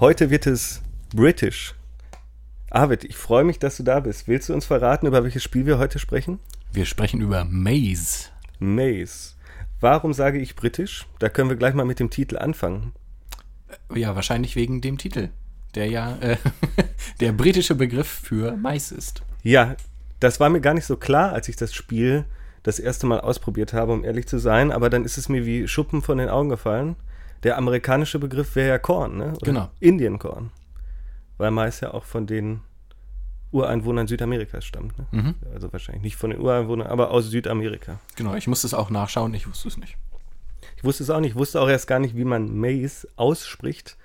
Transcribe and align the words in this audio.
Heute 0.00 0.30
wird 0.30 0.46
es 0.46 0.80
British. 1.12 1.74
Arvid, 2.70 3.02
ich 3.02 3.16
freue 3.16 3.42
mich, 3.42 3.58
dass 3.58 3.78
du 3.78 3.82
da 3.82 3.98
bist. 3.98 4.28
Willst 4.28 4.48
du 4.48 4.54
uns 4.54 4.64
verraten, 4.64 5.08
über 5.08 5.24
welches 5.24 5.42
Spiel 5.42 5.66
wir 5.66 5.78
heute 5.78 5.98
sprechen? 5.98 6.38
Wir 6.72 6.84
sprechen 6.84 7.20
über 7.20 7.44
Maze. 7.44 8.28
Maze. 8.60 9.34
Warum 9.80 10.12
sage 10.12 10.38
ich 10.38 10.54
britisch? 10.54 11.08
Da 11.18 11.28
können 11.28 11.50
wir 11.50 11.56
gleich 11.56 11.74
mal 11.74 11.84
mit 11.84 11.98
dem 11.98 12.10
Titel 12.10 12.38
anfangen. 12.38 12.92
Ja, 13.92 14.14
wahrscheinlich 14.14 14.54
wegen 14.54 14.80
dem 14.80 14.98
Titel, 14.98 15.30
der 15.74 15.86
ja 15.86 16.16
äh, 16.20 16.36
der 17.20 17.32
britische 17.32 17.74
Begriff 17.74 18.06
für 18.06 18.56
Mais 18.56 18.92
ist. 18.92 19.22
Ja, 19.42 19.74
das 20.20 20.38
war 20.38 20.48
mir 20.48 20.60
gar 20.60 20.74
nicht 20.74 20.86
so 20.86 20.96
klar, 20.96 21.32
als 21.32 21.48
ich 21.48 21.56
das 21.56 21.74
Spiel 21.74 22.24
das 22.62 22.78
erste 22.78 23.06
Mal 23.06 23.18
ausprobiert 23.18 23.72
habe, 23.72 23.94
um 23.94 24.04
ehrlich 24.04 24.28
zu 24.28 24.38
sein. 24.38 24.70
Aber 24.70 24.90
dann 24.90 25.04
ist 25.04 25.18
es 25.18 25.28
mir 25.28 25.44
wie 25.44 25.66
Schuppen 25.66 26.02
von 26.02 26.18
den 26.18 26.28
Augen 26.28 26.50
gefallen. 26.50 26.94
Der 27.42 27.56
amerikanische 27.56 28.18
Begriff 28.18 28.56
wäre 28.56 28.68
ja 28.68 28.78
Korn, 28.78 29.16
ne? 29.16 29.28
Oder 29.28 29.38
Genau. 29.44 29.70
Indienkorn. 29.80 30.50
Weil 31.36 31.50
Mais 31.52 31.80
ja 31.80 31.94
auch 31.94 32.04
von 32.04 32.26
den 32.26 32.60
Ureinwohnern 33.52 34.06
Südamerikas 34.06 34.64
stammt. 34.64 34.98
Ne? 34.98 35.06
Mhm. 35.10 35.34
Also 35.54 35.72
wahrscheinlich 35.72 36.02
nicht 36.02 36.16
von 36.16 36.30
den 36.30 36.40
Ureinwohnern, 36.40 36.86
aber 36.88 37.10
aus 37.10 37.26
Südamerika. 37.30 38.00
Genau, 38.16 38.34
ich 38.34 38.46
musste 38.48 38.66
es 38.66 38.74
auch 38.74 38.90
nachschauen, 38.90 39.32
ich 39.34 39.48
wusste 39.48 39.68
es 39.68 39.76
nicht. 39.78 39.96
Ich 40.76 40.84
wusste 40.84 41.02
es 41.04 41.10
auch 41.10 41.20
nicht. 41.20 41.30
Ich 41.30 41.36
wusste 41.36 41.60
auch 41.60 41.68
erst 41.68 41.86
gar 41.86 41.98
nicht, 41.98 42.16
wie 42.16 42.24
man 42.24 42.58
Maize 42.58 43.08
ausspricht. 43.16 43.96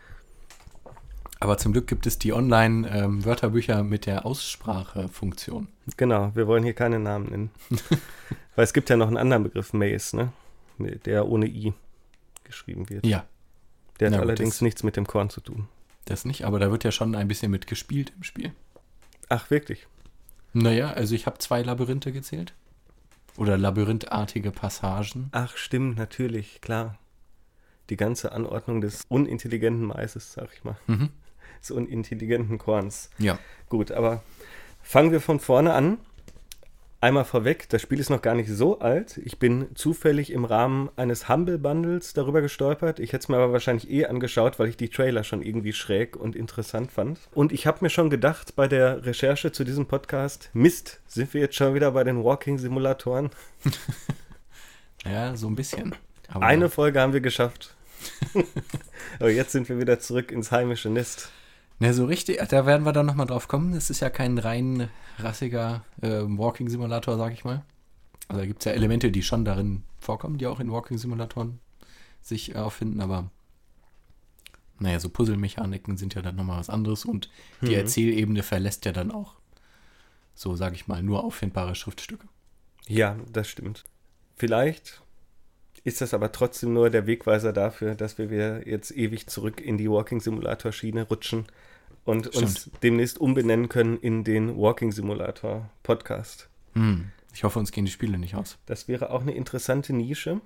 Aber 1.40 1.58
zum 1.58 1.74
Glück 1.74 1.88
gibt 1.88 2.06
es 2.08 2.18
die 2.18 2.32
Online-Wörterbücher 2.32 3.84
mit 3.84 4.06
der 4.06 4.26
Aussprachefunktion. 4.26 5.68
Genau, 5.98 6.32
wir 6.36 6.48
wollen 6.48 6.64
hier 6.64 6.74
keine 6.74 7.00
Namen 7.00 7.26
nennen. 7.26 7.52
Weil 8.56 8.64
es 8.64 8.74
gibt 8.74 8.90
ja 8.90 8.96
noch 8.96 9.08
einen 9.08 9.18
anderen 9.18 9.44
Begriff, 9.44 9.74
Maize, 9.74 10.16
ne? 10.16 10.32
Der 11.06 11.28
ohne 11.28 11.48
I 11.48 11.74
geschrieben 12.54 12.90
wird. 12.90 13.06
Ja, 13.06 13.26
Der 14.00 14.08
hat 14.10 14.14
gut, 14.16 14.22
allerdings 14.22 14.62
nichts 14.62 14.84
mit 14.84 14.96
dem 14.96 15.06
Korn 15.08 15.30
zu 15.30 15.42
tun. 15.42 15.68
das 16.06 16.24
nicht, 16.26 16.46
aber 16.46 16.60
da 16.60 16.70
wird 16.72 16.84
ja 16.84 16.92
schon 16.92 17.16
ein 17.16 17.28
bisschen 17.28 17.52
mit 17.52 17.68
gespielt 17.68 18.14
im 18.16 18.24
Spiel. 18.24 18.52
Ach, 19.30 19.50
wirklich? 19.50 19.88
Naja, 20.54 20.92
also 20.92 21.16
ich 21.16 21.26
habe 21.26 21.40
zwei 21.40 21.62
Labyrinthe 21.64 22.12
gezählt. 22.12 22.54
Oder 23.38 23.58
labyrinthartige 23.58 24.52
Passagen. 24.52 25.30
Ach, 25.32 25.58
stimmt, 25.58 25.98
natürlich, 25.98 26.62
klar. 26.62 27.00
Die 27.90 27.98
ganze 27.98 28.32
Anordnung 28.32 28.80
des 28.82 29.04
unintelligenten 29.10 29.86
Maises, 29.86 30.34
sag 30.34 30.50
ich 30.54 30.64
mal. 30.64 30.78
Mhm. 30.88 31.10
Des 31.62 31.72
unintelligenten 31.72 32.58
Korns. 32.60 33.10
Ja. 33.18 33.40
Gut, 33.70 33.92
aber 33.92 34.22
fangen 34.84 35.12
wir 35.12 35.22
von 35.22 35.40
vorne 35.40 35.74
an. 35.74 35.98
Einmal 37.04 37.26
vorweg, 37.26 37.68
das 37.68 37.82
Spiel 37.82 38.00
ist 38.00 38.10
noch 38.10 38.22
gar 38.22 38.34
nicht 38.34 38.50
so 38.50 38.80
alt. 38.80 39.20
Ich 39.26 39.38
bin 39.38 39.68
zufällig 39.76 40.32
im 40.32 40.46
Rahmen 40.46 40.90
eines 40.96 41.28
Humble 41.28 41.58
Bundles 41.58 42.14
darüber 42.14 42.40
gestolpert. 42.40 43.02
Ich 43.02 43.12
hätte 43.12 43.24
es 43.24 43.28
mir 43.28 43.36
aber 43.36 43.52
wahrscheinlich 43.52 43.92
eh 43.92 44.06
angeschaut, 44.06 44.58
weil 44.58 44.70
ich 44.70 44.78
die 44.78 44.88
Trailer 44.88 45.26
schon 45.26 45.42
irgendwie 45.42 45.74
schräg 45.74 46.16
und 46.16 46.34
interessant 46.34 46.94
fand. 46.94 47.20
Und 47.34 47.52
ich 47.52 47.68
habe 47.68 47.80
mir 47.82 47.90
schon 47.90 48.10
gedacht 48.10 48.56
bei 48.56 48.70
der 48.70 49.06
Recherche 49.06 49.52
zu 49.52 49.66
diesem 49.66 49.86
Podcast, 49.86 50.50
Mist, 50.54 51.02
sind 51.06 51.34
wir 51.34 51.42
jetzt 51.42 51.56
schon 51.56 51.74
wieder 51.74 51.92
bei 51.92 52.06
den 52.06 52.24
Walking-Simulatoren? 52.24 53.32
Ja, 55.06 55.36
so 55.36 55.48
ein 55.48 55.56
bisschen. 55.56 55.94
Aber 56.30 56.46
Eine 56.46 56.70
Folge 56.70 57.02
haben 57.02 57.12
wir 57.12 57.20
geschafft. 57.20 57.76
aber 59.20 59.30
jetzt 59.30 59.52
sind 59.52 59.68
wir 59.68 59.78
wieder 59.78 60.00
zurück 60.00 60.32
ins 60.32 60.50
heimische 60.54 60.90
Nest. 60.90 61.30
Ne, 61.84 61.94
so 61.94 62.06
richtig, 62.06 62.38
da 62.48 62.66
werden 62.66 62.86
wir 62.86 62.94
dann 62.94 63.06
nochmal 63.06 63.26
drauf 63.28 63.50
kommen. 63.50 63.74
Das 63.74 63.90
ist 63.90 64.00
ja 64.00 64.10
kein 64.10 64.38
rein 64.38 64.88
rassiger 65.20 65.84
äh, 66.02 66.22
Walking-Simulator, 66.22 67.18
sag 67.18 67.34
ich 67.34 67.44
mal. 67.44 67.66
Also 68.30 68.40
da 68.40 68.48
gibt 68.48 68.62
es 68.62 68.66
ja 68.66 68.72
Elemente, 68.72 69.12
die 69.12 69.22
schon 69.22 69.44
darin 69.44 69.84
vorkommen, 70.00 70.38
die 70.38 70.48
auch 70.48 70.62
in 70.62 70.72
Walking-Simulatoren 70.72 71.60
sich 72.22 72.56
äh, 72.56 72.60
auffinden, 72.60 73.02
aber 73.02 73.30
naja, 74.80 74.98
so 74.98 75.10
Puzzle-Mechaniken 75.10 75.98
sind 75.98 76.16
ja 76.16 76.22
dann 76.22 76.38
nochmal 76.38 76.58
was 76.58 76.70
anderes 76.70 77.04
und 77.04 77.30
die 77.60 77.72
Mhm. 77.72 77.74
Erzählebene 77.74 78.44
verlässt 78.44 78.86
ja 78.86 78.94
dann 78.94 79.12
auch, 79.12 79.36
so 80.36 80.56
sag 80.56 80.76
ich 80.76 80.88
mal, 80.88 81.04
nur 81.04 81.26
auffindbare 81.26 81.76
Schriftstücke. 81.76 82.30
Ja, 82.88 83.18
das 83.34 83.50
stimmt. 83.50 83.84
Vielleicht 84.38 85.02
ist 85.84 86.00
das 86.00 86.14
aber 86.14 86.32
trotzdem 86.32 86.74
nur 86.74 86.90
der 86.90 87.08
Wegweiser 87.08 87.52
dafür, 87.52 87.96
dass 87.96 88.18
wir 88.18 88.66
jetzt 88.66 88.92
ewig 88.92 89.28
zurück 89.28 89.60
in 89.60 89.78
die 89.78 89.92
Walking 89.92 90.22
Simulator 90.22 90.72
Schiene 90.72 91.04
rutschen 91.04 91.46
und 92.06 92.36
uns 92.36 92.70
demnächst 92.82 93.20
umbenennen 93.20 93.70
können 93.70 93.98
in 93.98 94.24
den 94.24 94.58
Walking 94.58 94.92
Simulator 94.92 95.70
Podcast. 95.84 96.50
Hm. 96.74 97.12
Ich 97.34 97.44
hoffe, 97.44 97.60
uns 97.60 97.72
gehen 97.72 97.86
die 97.86 97.92
Spiele 97.92 98.18
nicht 98.18 98.36
aus. 98.36 98.58
Das 98.66 98.88
wäre 98.88 99.10
auch 99.10 99.22
eine 99.22 99.34
interessante 99.34 99.94
Nische, 99.94 100.42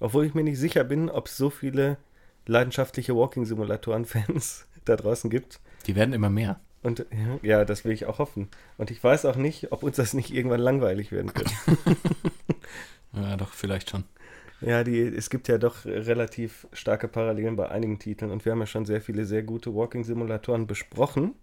obwohl 0.00 0.26
ich 0.26 0.34
mir 0.34 0.42
nicht 0.42 0.58
sicher 0.58 0.84
bin, 0.84 1.08
ob 1.08 1.26
es 1.26 1.36
so 1.36 1.50
viele 1.50 1.98
leidenschaftliche 2.46 3.14
Walking 3.14 3.44
Simulatoren 3.44 4.04
Fans 4.06 4.66
da 4.84 4.96
draußen 4.96 5.30
gibt. 5.30 5.60
Die 5.86 5.94
werden 5.94 6.14
immer 6.14 6.30
mehr. 6.30 6.60
Und 6.82 7.04
ja, 7.42 7.66
das 7.66 7.84
will 7.84 7.92
ich 7.92 8.06
auch 8.06 8.18
hoffen. 8.18 8.48
Und 8.78 8.90
ich 8.90 9.04
weiß 9.04 9.26
auch 9.26 9.36
nicht, 9.36 9.70
ob 9.70 9.82
uns 9.82 9.96
das 9.96 10.14
nicht 10.14 10.32
irgendwann 10.32 10.60
langweilig 10.60 11.12
werden 11.12 11.32
könnte. 11.34 11.52
Ja, 13.12 13.36
doch, 13.36 13.52
vielleicht 13.52 13.90
schon. 13.90 14.04
Ja, 14.60 14.84
die, 14.84 15.00
es 15.00 15.30
gibt 15.30 15.48
ja 15.48 15.58
doch 15.58 15.84
relativ 15.86 16.66
starke 16.72 17.08
Parallelen 17.08 17.56
bei 17.56 17.68
einigen 17.70 17.98
Titeln 17.98 18.30
und 18.30 18.44
wir 18.44 18.52
haben 18.52 18.60
ja 18.60 18.66
schon 18.66 18.84
sehr 18.84 19.00
viele 19.00 19.24
sehr 19.24 19.42
gute 19.42 19.74
Walking-Simulatoren 19.74 20.66
besprochen. 20.66 21.34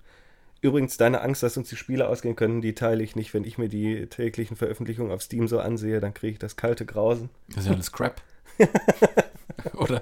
Übrigens, 0.61 0.97
deine 0.97 1.21
Angst, 1.21 1.43
dass 1.43 1.57
uns 1.57 1.69
die 1.69 1.75
Spiele 1.75 2.07
ausgehen 2.07 2.35
können, 2.35 2.61
die 2.61 2.73
teile 2.73 3.03
ich 3.03 3.15
nicht. 3.15 3.33
Wenn 3.33 3.43
ich 3.43 3.57
mir 3.57 3.69
die 3.69 4.07
täglichen 4.07 4.57
Veröffentlichungen 4.57 5.11
auf 5.11 5.21
Steam 5.21 5.47
so 5.47 5.59
ansehe, 5.59 5.99
dann 5.99 6.13
kriege 6.13 6.33
ich 6.33 6.39
das 6.39 6.55
kalte 6.55 6.85
Grausen. 6.85 7.29
Das 7.49 7.59
ist 7.59 7.67
ja 7.67 7.73
alles 7.73 7.91
Crap. 7.91 8.21
Oder? 9.75 10.01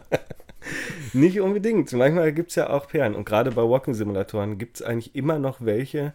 Nicht 1.13 1.41
unbedingt. 1.41 1.91
Manchmal 1.93 2.31
gibt 2.33 2.49
es 2.49 2.55
ja 2.55 2.69
auch 2.69 2.87
Perlen. 2.87 3.15
Und 3.15 3.25
gerade 3.25 3.51
bei 3.51 3.61
Walking-Simulatoren 3.61 4.57
gibt 4.57 4.77
es 4.77 4.81
eigentlich 4.81 5.13
immer 5.15 5.39
noch 5.39 5.57
welche, 5.59 6.13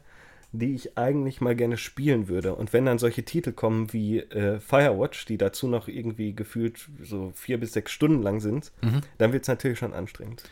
die 0.52 0.74
ich 0.74 0.98
eigentlich 0.98 1.40
mal 1.40 1.54
gerne 1.54 1.76
spielen 1.76 2.26
würde. 2.28 2.54
Und 2.56 2.72
wenn 2.72 2.84
dann 2.84 2.98
solche 2.98 3.24
Titel 3.24 3.52
kommen 3.52 3.92
wie 3.92 4.18
äh, 4.18 4.58
Firewatch, 4.60 5.24
die 5.26 5.38
dazu 5.38 5.68
noch 5.68 5.86
irgendwie 5.88 6.34
gefühlt 6.34 6.88
so 7.02 7.32
vier 7.36 7.58
bis 7.60 7.72
sechs 7.72 7.92
Stunden 7.92 8.22
lang 8.22 8.40
sind, 8.40 8.72
Mhm. 8.82 9.00
dann 9.18 9.32
wird 9.32 9.42
es 9.42 9.48
natürlich 9.48 9.78
schon 9.78 9.92
anstrengend. 9.94 10.42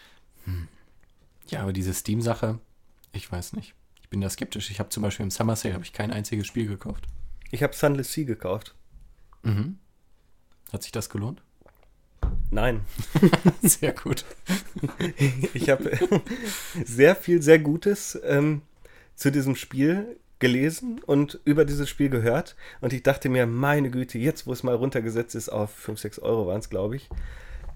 Ja, 1.49 1.63
aber 1.63 1.73
diese 1.73 1.93
Steam-Sache, 1.93 2.59
ich 3.13 3.31
weiß 3.31 3.55
nicht. 3.55 3.75
Ich 4.03 4.09
bin 4.09 4.21
da 4.21 4.31
skeptisch. 4.31 4.71
Ich 4.71 4.79
habe 4.81 4.89
zum 4.91 5.03
Beispiel 5.03 5.25
im 5.25 5.31
Summer 5.31 5.57
Sale 5.57 5.75
habe 5.75 5.85
ich 5.85 5.93
kein 5.93 6.11
einziges 6.11 6.47
Spiel 6.47 6.67
gekauft. 6.67 7.05
Ich 7.51 7.63
habe 7.63 7.75
Sunless 7.75 8.13
Sea 8.13 8.25
gekauft. 8.25 8.75
Mhm. 9.43 9.79
Hat 10.73 10.83
sich 10.83 10.93
das 10.93 11.11
gelohnt? 11.11 11.43
Nein. 12.51 12.81
Sehr 13.63 13.93
gut. 13.93 14.25
Ich 15.55 15.69
habe 15.71 15.99
sehr 16.85 17.17
viel, 17.17 17.43
sehr 17.43 17.59
Gutes 17.59 18.19
ähm, 18.25 18.63
zu 19.19 19.33
diesem 19.33 19.57
Spiel 19.57 20.17
gelesen 20.39 21.01
und 21.05 21.41
über 21.45 21.65
dieses 21.65 21.89
Spiel 21.89 22.09
gehört. 22.09 22.55
Und 22.81 22.93
ich 22.93 23.03
dachte 23.03 23.29
mir, 23.29 23.47
meine 23.47 23.91
Güte, 23.91 24.19
jetzt, 24.19 24.47
wo 24.47 24.53
es 24.53 24.63
mal 24.63 24.77
runtergesetzt 24.77 25.35
ist 25.35 25.49
auf 25.49 25.71
5, 25.71 25.99
6 25.99 26.19
Euro 26.21 26.47
waren 26.47 26.61
es, 26.61 26.71
glaube 26.71 26.97
ich. 26.97 27.09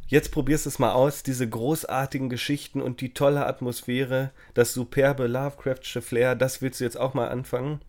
Jetzt 0.07 0.31
probierst 0.31 0.67
du 0.67 0.71
es 0.71 0.79
mal 0.79 0.93
aus, 0.93 1.23
diese 1.23 1.49
großartigen 1.49 2.29
Geschichten 2.29 2.81
und 2.81 3.01
die 3.01 3.13
tolle 3.13 3.47
Atmosphäre, 3.47 4.31
das 4.55 4.73
superbe 4.73 5.27
Lovecraftsche 5.27 6.03
Flair, 6.03 6.37
das 6.37 6.63
willst 6.63 6.81
du 6.81 6.85
jetzt 6.85 6.99
auch 6.99 7.15
mal 7.15 7.29
anfangen. 7.29 7.81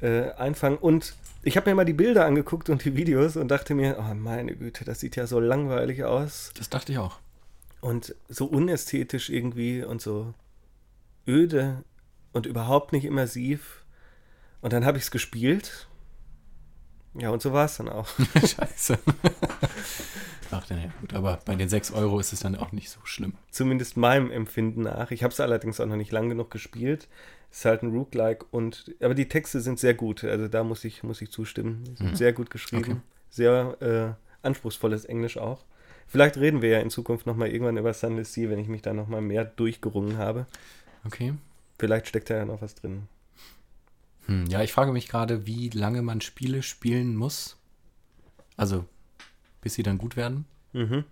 Äh, 0.00 0.30
einfangen. 0.32 0.78
Und 0.78 1.14
ich 1.42 1.56
habe 1.56 1.70
mir 1.70 1.76
mal 1.76 1.84
die 1.84 1.92
Bilder 1.92 2.24
angeguckt 2.24 2.70
und 2.70 2.84
die 2.84 2.96
Videos 2.96 3.36
und 3.36 3.48
dachte 3.48 3.74
mir, 3.74 3.98
oh 4.00 4.14
meine 4.14 4.56
Güte, 4.56 4.84
das 4.84 5.00
sieht 5.00 5.16
ja 5.16 5.26
so 5.26 5.38
langweilig 5.38 6.04
aus. 6.04 6.50
Das 6.56 6.70
dachte 6.70 6.92
ich 6.92 6.98
auch. 6.98 7.18
und 7.80 8.14
so 8.28 8.46
unästhetisch 8.46 9.30
irgendwie 9.30 9.84
und 9.84 10.00
so 10.02 10.34
öde 11.26 11.84
und 12.32 12.46
überhaupt 12.46 12.92
nicht 12.92 13.04
immersiv. 13.04 13.84
Und 14.60 14.72
dann 14.72 14.84
habe 14.84 14.98
ich 14.98 15.04
es 15.04 15.10
gespielt. 15.10 15.86
Ja, 17.14 17.30
und 17.30 17.42
so 17.42 17.52
war 17.52 17.64
es 17.64 17.76
dann 17.76 17.88
auch. 17.88 18.08
Scheiße. 18.34 18.98
Ach, 20.50 20.68
naja, 20.70 20.90
gut. 21.00 21.14
Aber 21.14 21.38
bei 21.44 21.54
den 21.56 21.68
6 21.68 21.92
Euro 21.92 22.18
ist 22.20 22.32
es 22.32 22.40
dann 22.40 22.56
auch 22.56 22.72
nicht 22.72 22.90
so 22.90 23.00
schlimm. 23.04 23.34
Zumindest 23.50 23.96
meinem 23.96 24.30
Empfinden 24.30 24.82
nach. 24.82 25.10
Ich 25.10 25.22
habe 25.22 25.32
es 25.32 25.40
allerdings 25.40 25.80
auch 25.80 25.86
noch 25.86 25.96
nicht 25.96 26.12
lang 26.12 26.28
genug 26.28 26.50
gespielt. 26.50 27.08
Es 27.50 27.58
ist 27.58 27.64
halt 27.64 27.82
ein 27.82 27.90
Roguelike 27.92 28.44
und 28.50 28.94
aber 29.00 29.14
die 29.14 29.28
Texte 29.28 29.60
sind 29.60 29.78
sehr 29.78 29.94
gut. 29.94 30.24
Also 30.24 30.48
da 30.48 30.64
muss 30.64 30.84
ich, 30.84 31.02
muss 31.02 31.20
ich 31.22 31.30
zustimmen. 31.30 31.84
Sind 31.96 32.10
Mhm. 32.12 32.16
sehr 32.16 32.32
gut 32.32 32.50
geschrieben. 32.50 32.82
Okay. 32.82 32.96
Sehr 33.30 34.16
äh, 34.42 34.46
anspruchsvolles 34.46 35.04
Englisch 35.04 35.38
auch. 35.38 35.64
Vielleicht 36.06 36.38
reden 36.38 36.62
wir 36.62 36.70
ja 36.70 36.80
in 36.80 36.90
Zukunft 36.90 37.26
nochmal 37.26 37.48
irgendwann 37.48 37.76
über 37.76 37.92
Sunless 37.92 38.32
Sea, 38.32 38.48
wenn 38.48 38.58
ich 38.58 38.68
mich 38.68 38.80
da 38.82 38.94
nochmal 38.94 39.20
mehr 39.20 39.44
durchgerungen 39.44 40.16
habe. 40.16 40.46
Okay. 41.06 41.34
Vielleicht 41.78 42.08
steckt 42.08 42.30
da 42.30 42.36
ja 42.36 42.44
noch 42.44 42.60
was 42.60 42.74
drin. 42.74 43.08
Hm, 44.26 44.46
ja, 44.46 44.62
ich 44.62 44.72
frage 44.72 44.92
mich 44.92 45.08
gerade, 45.08 45.46
wie 45.46 45.70
lange 45.70 46.02
man 46.02 46.20
Spiele 46.20 46.62
spielen 46.62 47.16
muss. 47.16 47.56
Also, 48.56 48.84
bis 49.60 49.74
sie 49.74 49.82
dann 49.82 49.98
gut 49.98 50.16
werden. 50.16 50.44
Mhm. 50.72 51.04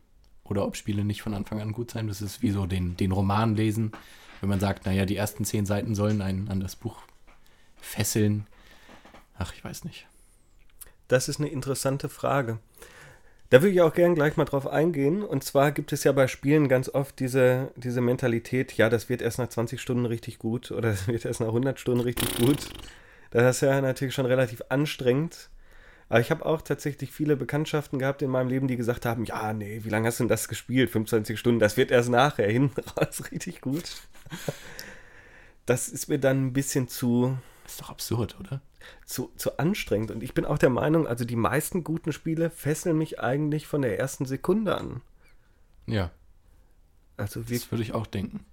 Oder 0.45 0.67
ob 0.67 0.77
Spiele 0.77 1.05
nicht 1.05 1.23
von 1.23 1.35
Anfang 1.35 1.61
an 1.61 1.73
gut 1.73 1.91
sein. 1.91 2.09
Das 2.09 2.21
ist 2.21 2.43
wie 2.43 2.51
so 2.51 2.67
den, 2.67 2.97
den 2.97 3.13
Roman 3.13 3.57
lesen. 3.57 3.93
Wenn 4.41 4.51
man 4.51 4.61
sagt, 4.61 4.87
naja, 4.87 5.07
die 5.07 5.17
ersten 5.17 5.45
zehn 5.45 5.67
Seiten 5.67 5.95
sollen 5.95 6.21
einen 6.21 6.49
an 6.49 6.61
das 6.61 6.77
Buch 6.77 7.03
fesseln. 7.77 8.47
Ach, 9.39 9.53
ich 9.55 9.65
weiß 9.65 9.85
nicht. 9.85 10.07
Das 11.09 11.29
ist 11.29 11.41
eine 11.41 11.49
interessante 11.49 12.09
Frage. 12.09 12.59
Da 13.51 13.63
würde 13.63 13.73
ich 13.73 13.81
auch 13.81 13.93
gern 13.93 14.15
gleich 14.15 14.37
mal 14.37 14.45
drauf 14.45 14.67
eingehen. 14.67 15.23
Und 15.23 15.45
zwar 15.45 15.71
gibt 15.71 15.93
es 15.93 16.05
ja 16.05 16.13
bei 16.13 16.27
Spielen 16.27 16.69
ganz 16.69 16.89
oft 16.89 17.19
diese, 17.21 17.73
diese 17.77 18.01
Mentalität, 18.01 18.73
ja, 18.73 18.89
das 18.89 19.09
wird 19.09 19.23
erst 19.23 19.39
nach 19.39 19.49
20 19.49 19.81
Stunden 19.81 20.07
richtig 20.07 20.39
gut 20.39 20.73
oder 20.73 20.91
das 20.91 21.07
wird 21.07 21.25
erst 21.25 21.41
nach 21.41 21.49
100 21.49 21.79
Stunden 21.79 22.01
richtig 22.01 22.37
gut. 22.39 22.69
Das 23.31 23.57
ist 23.57 23.63
ja 23.63 23.81
natürlich 23.81 24.15
schon 24.15 24.27
relativ 24.27 24.63
anstrengend. 24.69 25.51
Aber 26.09 26.21
ich 26.21 26.31
habe 26.31 26.47
auch 26.47 26.63
tatsächlich 26.63 27.11
viele 27.11 27.37
Bekanntschaften 27.37 27.99
gehabt 27.99 28.23
in 28.23 28.31
meinem 28.31 28.49
Leben, 28.49 28.69
die 28.69 28.77
gesagt 28.77 29.05
haben, 29.07 29.25
ja, 29.25 29.53
nee, 29.53 29.81
wie 29.83 29.89
lange 29.89 30.07
hast 30.07 30.21
du 30.21 30.25
denn 30.25 30.29
das 30.29 30.47
gespielt? 30.47 30.91
25 30.91 31.39
Stunden, 31.39 31.59
das 31.59 31.77
wird 31.77 31.91
erst 31.91 32.11
nachher 32.11 32.49
hinten 32.51 32.81
raus 32.97 33.25
richtig 33.33 33.61
gut. 33.61 34.03
Das 35.67 35.89
ist 35.89 36.09
mir 36.09 36.19
dann 36.19 36.47
ein 36.47 36.53
bisschen 36.53 36.89
zu... 36.89 37.37
Ist 37.67 37.81
doch 37.81 37.91
absurd, 37.91 38.37
oder? 38.41 38.61
Zu, 39.05 39.31
zu 39.37 39.59
anstrengend. 39.59 40.11
Und 40.13 40.23
ich 40.23 40.35
bin 40.35 40.45
auch 40.45 40.59
der 40.59 40.71
Meinung, 40.71 41.07
also 41.07 41.25
die 41.25 41.37
meisten 41.37 41.83
guten 41.85 42.13
Spiele 42.13 42.49
fesseln 42.51 42.97
mich 42.97 43.19
eigentlich 43.21 43.67
von 43.67 43.83
der 43.83 43.99
ersten 43.99 44.25
Sekunde 44.25 44.77
an. 44.77 45.03
Ja. 45.87 46.11
Also, 47.17 47.49
wie, 47.49 47.55
Das 47.55 47.71
würde 47.71 47.83
ich 47.83 47.93
auch 47.95 48.07
denken. 48.07 48.45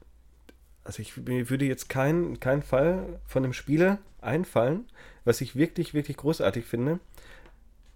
also 0.83 1.01
ich 1.01 1.15
mir 1.18 1.50
würde 1.50 1.65
jetzt 1.65 1.89
kein, 1.89 2.39
kein 2.39 2.63
Fall 2.63 3.19
von 3.25 3.44
einem 3.44 3.54
Spiele 3.54 4.00
einfallen, 4.21 4.86
was 5.25 5.42
ich 5.42 5.56
wirklich, 5.56 5.94
wirklich 5.94 6.18
großartig 6.18 6.65
finde, 6.65 7.00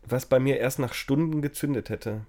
was 0.04 0.26
bei 0.26 0.40
mir 0.40 0.58
erst 0.60 0.80
nach 0.80 0.94
Stunden 0.94 1.42
gezündet 1.42 1.90
hätte. 1.90 2.22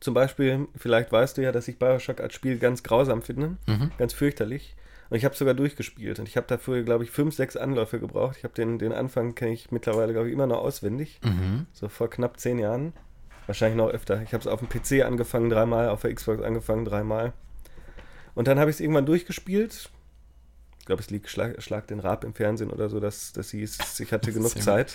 Zum 0.00 0.14
Beispiel, 0.14 0.66
vielleicht 0.76 1.12
weißt 1.12 1.36
du 1.36 1.42
ja, 1.42 1.52
dass 1.52 1.68
ich 1.68 1.78
Bioshock 1.78 2.20
als 2.20 2.34
Spiel 2.34 2.58
ganz 2.58 2.82
grausam 2.82 3.22
finde, 3.22 3.56
Mhm. 3.66 3.90
ganz 3.98 4.12
fürchterlich. 4.12 4.74
Und 5.12 5.18
ich 5.18 5.26
habe 5.26 5.36
sogar 5.36 5.52
durchgespielt. 5.52 6.18
Und 6.20 6.26
ich 6.26 6.38
habe 6.38 6.46
dafür, 6.46 6.82
glaube 6.84 7.04
ich, 7.04 7.10
fünf, 7.10 7.34
sechs 7.34 7.54
Anläufe 7.54 8.00
gebraucht. 8.00 8.38
Ich 8.38 8.44
habe 8.44 8.54
den, 8.54 8.78
den 8.78 8.94
Anfang, 8.94 9.34
kenne 9.34 9.52
ich 9.52 9.70
mittlerweile, 9.70 10.14
glaube 10.14 10.28
ich, 10.28 10.32
immer 10.32 10.46
noch 10.46 10.60
auswendig. 10.60 11.20
Mhm. 11.22 11.66
So 11.74 11.90
vor 11.90 12.08
knapp 12.08 12.40
zehn 12.40 12.58
Jahren. 12.58 12.94
Wahrscheinlich 13.44 13.76
noch 13.76 13.90
öfter. 13.90 14.22
Ich 14.22 14.32
habe 14.32 14.40
es 14.40 14.46
auf 14.46 14.60
dem 14.60 14.70
PC 14.70 15.04
angefangen 15.04 15.50
dreimal, 15.50 15.90
auf 15.90 16.00
der 16.00 16.14
Xbox 16.14 16.42
angefangen 16.42 16.86
dreimal. 16.86 17.34
Und 18.34 18.48
dann 18.48 18.58
habe 18.58 18.70
ich 18.70 18.76
es 18.76 18.80
irgendwann 18.80 19.04
durchgespielt. 19.04 19.90
Ich 20.78 20.86
glaube, 20.86 21.02
es 21.02 21.10
liegt 21.10 21.28
Schlag, 21.28 21.62
Schlag 21.62 21.86
den 21.88 22.00
Rab 22.00 22.24
im 22.24 22.32
Fernsehen 22.32 22.70
oder 22.70 22.88
so, 22.88 22.98
dass, 22.98 23.34
dass 23.34 23.50
hieß, 23.50 24.00
ich 24.00 24.12
hatte 24.14 24.32
genug 24.32 24.58
Zeit. 24.62 24.94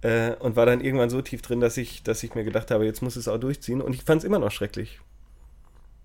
Äh, 0.00 0.36
und 0.36 0.56
war 0.56 0.64
dann 0.64 0.80
irgendwann 0.80 1.10
so 1.10 1.20
tief 1.20 1.42
drin, 1.42 1.60
dass 1.60 1.76
ich, 1.76 2.02
dass 2.02 2.22
ich 2.22 2.34
mir 2.34 2.44
gedacht 2.44 2.70
habe, 2.70 2.86
jetzt 2.86 3.02
muss 3.02 3.16
es 3.16 3.28
auch 3.28 3.36
durchziehen. 3.36 3.82
Und 3.82 3.94
ich 3.94 4.04
fand 4.04 4.22
es 4.22 4.24
immer 4.24 4.38
noch 4.38 4.52
schrecklich. 4.52 5.00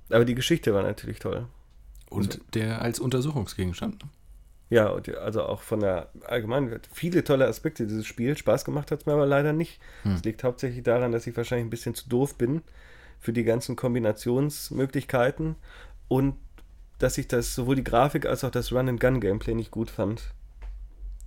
Aber 0.09 0.25
die 0.25 0.35
Geschichte 0.35 0.73
war 0.73 0.83
natürlich 0.83 1.19
toll. 1.19 1.47
Und 2.11 2.41
der 2.53 2.81
als 2.81 2.99
Untersuchungsgegenstand. 2.99 4.03
ne? 4.03 4.09
Ja, 4.69 4.87
und 4.89 5.09
also 5.17 5.43
auch 5.43 5.61
von 5.61 5.81
der 5.81 6.09
allgemeinen, 6.27 6.79
viele 6.93 7.23
tolle 7.23 7.45
Aspekte 7.47 7.85
dieses 7.87 8.05
Spiels. 8.05 8.39
Spaß 8.39 8.63
gemacht 8.63 8.91
hat 8.91 9.01
es 9.01 9.05
mir 9.05 9.13
aber 9.13 9.25
leider 9.25 9.51
nicht. 9.53 9.79
Es 10.03 10.09
Hm. 10.11 10.21
liegt 10.23 10.43
hauptsächlich 10.43 10.83
daran, 10.83 11.11
dass 11.11 11.27
ich 11.27 11.35
wahrscheinlich 11.35 11.65
ein 11.67 11.69
bisschen 11.71 11.93
zu 11.95 12.07
doof 12.07 12.35
bin 12.37 12.61
für 13.19 13.33
die 13.33 13.43
ganzen 13.43 13.75
Kombinationsmöglichkeiten 13.75 15.55
und 16.07 16.35
dass 16.99 17.17
ich 17.17 17.27
das 17.27 17.55
sowohl 17.55 17.75
die 17.75 17.83
Grafik 17.83 18.25
als 18.25 18.43
auch 18.43 18.51
das 18.51 18.71
Run-and-Gun-Gameplay 18.71 19.55
nicht 19.55 19.71
gut 19.71 19.89
fand. 19.89 20.33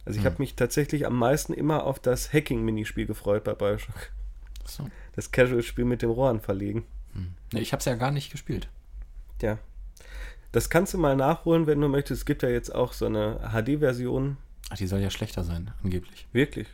Also 0.04 0.18
ich 0.18 0.24
Hm. 0.24 0.32
habe 0.32 0.42
mich 0.42 0.54
tatsächlich 0.54 1.06
am 1.06 1.18
meisten 1.18 1.52
immer 1.54 1.84
auf 1.84 1.98
das 1.98 2.32
Hacking-Minispiel 2.32 3.06
gefreut 3.06 3.44
bei 3.44 3.54
Bioshock. 3.54 4.10
Achso. 4.62 4.88
Das 5.16 5.30
Casual-Spiel 5.32 5.84
mit 5.84 6.02
dem 6.02 6.10
Rohren 6.10 6.40
verlegen. 6.40 6.84
Hm. 7.14 7.32
Nee, 7.52 7.60
ich 7.60 7.72
habe 7.72 7.78
es 7.80 7.84
ja 7.86 7.94
gar 7.94 8.10
nicht 8.10 8.30
gespielt. 8.30 8.68
Ja. 9.42 9.58
Das 10.54 10.70
kannst 10.70 10.94
du 10.94 10.98
mal 10.98 11.16
nachholen, 11.16 11.66
wenn 11.66 11.80
du 11.80 11.88
möchtest. 11.88 12.20
Es 12.20 12.26
gibt 12.26 12.44
ja 12.44 12.48
jetzt 12.48 12.72
auch 12.72 12.92
so 12.92 13.06
eine 13.06 13.40
HD-Version. 13.52 14.36
Ach, 14.70 14.76
die 14.76 14.86
soll 14.86 15.00
ja 15.00 15.10
schlechter 15.10 15.42
sein, 15.42 15.72
angeblich. 15.82 16.28
Wirklich. 16.32 16.68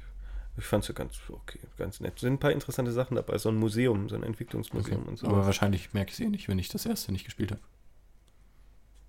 Ich 0.58 0.66
fand 0.66 0.84
sie 0.84 0.92
ganz 0.92 1.14
okay, 1.30 1.60
ganz 1.78 1.98
nett. 1.98 2.18
Sind 2.18 2.34
ein 2.34 2.38
paar 2.38 2.52
interessante 2.52 2.92
Sachen 2.92 3.14
dabei. 3.14 3.38
So 3.38 3.48
ein 3.48 3.56
Museum, 3.56 4.10
so 4.10 4.16
ein 4.16 4.22
Entwicklungsmuseum 4.22 5.04
und 5.04 5.18
so. 5.18 5.28
Aber 5.28 5.46
wahrscheinlich 5.46 5.94
merke 5.94 6.10
ich 6.10 6.18
es 6.18 6.20
eh 6.20 6.28
nicht, 6.28 6.46
wenn 6.46 6.58
ich 6.58 6.68
das 6.68 6.84
erste 6.84 7.10
nicht 7.10 7.24
gespielt 7.24 7.52
habe. 7.52 7.62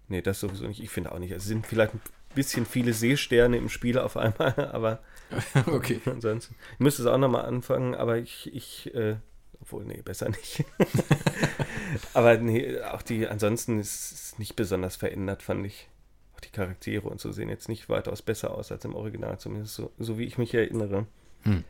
Nee, 0.08 0.22
das 0.22 0.40
sowieso 0.40 0.66
nicht. 0.66 0.82
Ich 0.82 0.90
finde 0.90 1.12
auch 1.12 1.20
nicht. 1.20 1.32
Es 1.32 1.44
sind 1.44 1.68
vielleicht 1.68 1.94
ein 1.94 2.02
bisschen 2.34 2.66
viele 2.66 2.94
Seesterne 2.94 3.58
im 3.58 3.68
Spiel 3.68 4.00
auf 4.00 4.16
einmal, 4.16 4.54
aber 4.72 5.00
okay. 5.66 6.00
ansonsten. 6.06 6.56
Ich 6.76 6.80
müsste 6.80 7.02
es 7.02 7.10
auch 7.10 7.18
nochmal 7.18 7.44
anfangen, 7.44 7.94
aber 7.94 8.20
ich, 8.20 8.50
ich, 8.54 8.96
äh, 8.96 9.18
obwohl, 9.60 9.84
nee, 9.84 10.02
besser 10.02 10.30
nicht. 10.30 10.64
aber 12.14 12.38
nee, 12.38 12.80
auch 12.82 13.02
die, 13.02 13.28
ansonsten 13.28 13.80
ist 13.80 14.12
es 14.12 14.40
nicht 14.40 14.56
besonders 14.56 14.96
verändert, 14.96 15.44
fand 15.44 15.66
ich. 15.66 15.88
Auch 16.36 16.40
die 16.40 16.50
Charaktere 16.50 17.08
und 17.10 17.20
so 17.20 17.32
sehen 17.32 17.50
jetzt 17.50 17.70
nicht 17.70 17.90
weitaus 17.90 18.22
besser 18.22 18.54
aus 18.56 18.72
als 18.72 18.86
im 18.86 18.96
Original, 18.96 19.38
zumindest 19.40 19.76
so, 19.76 19.92
so 20.00 20.18
wie 20.18 20.26
ich 20.26 20.38
mich 20.38 20.54
erinnere. 20.54 21.06
Hm. 21.44 21.64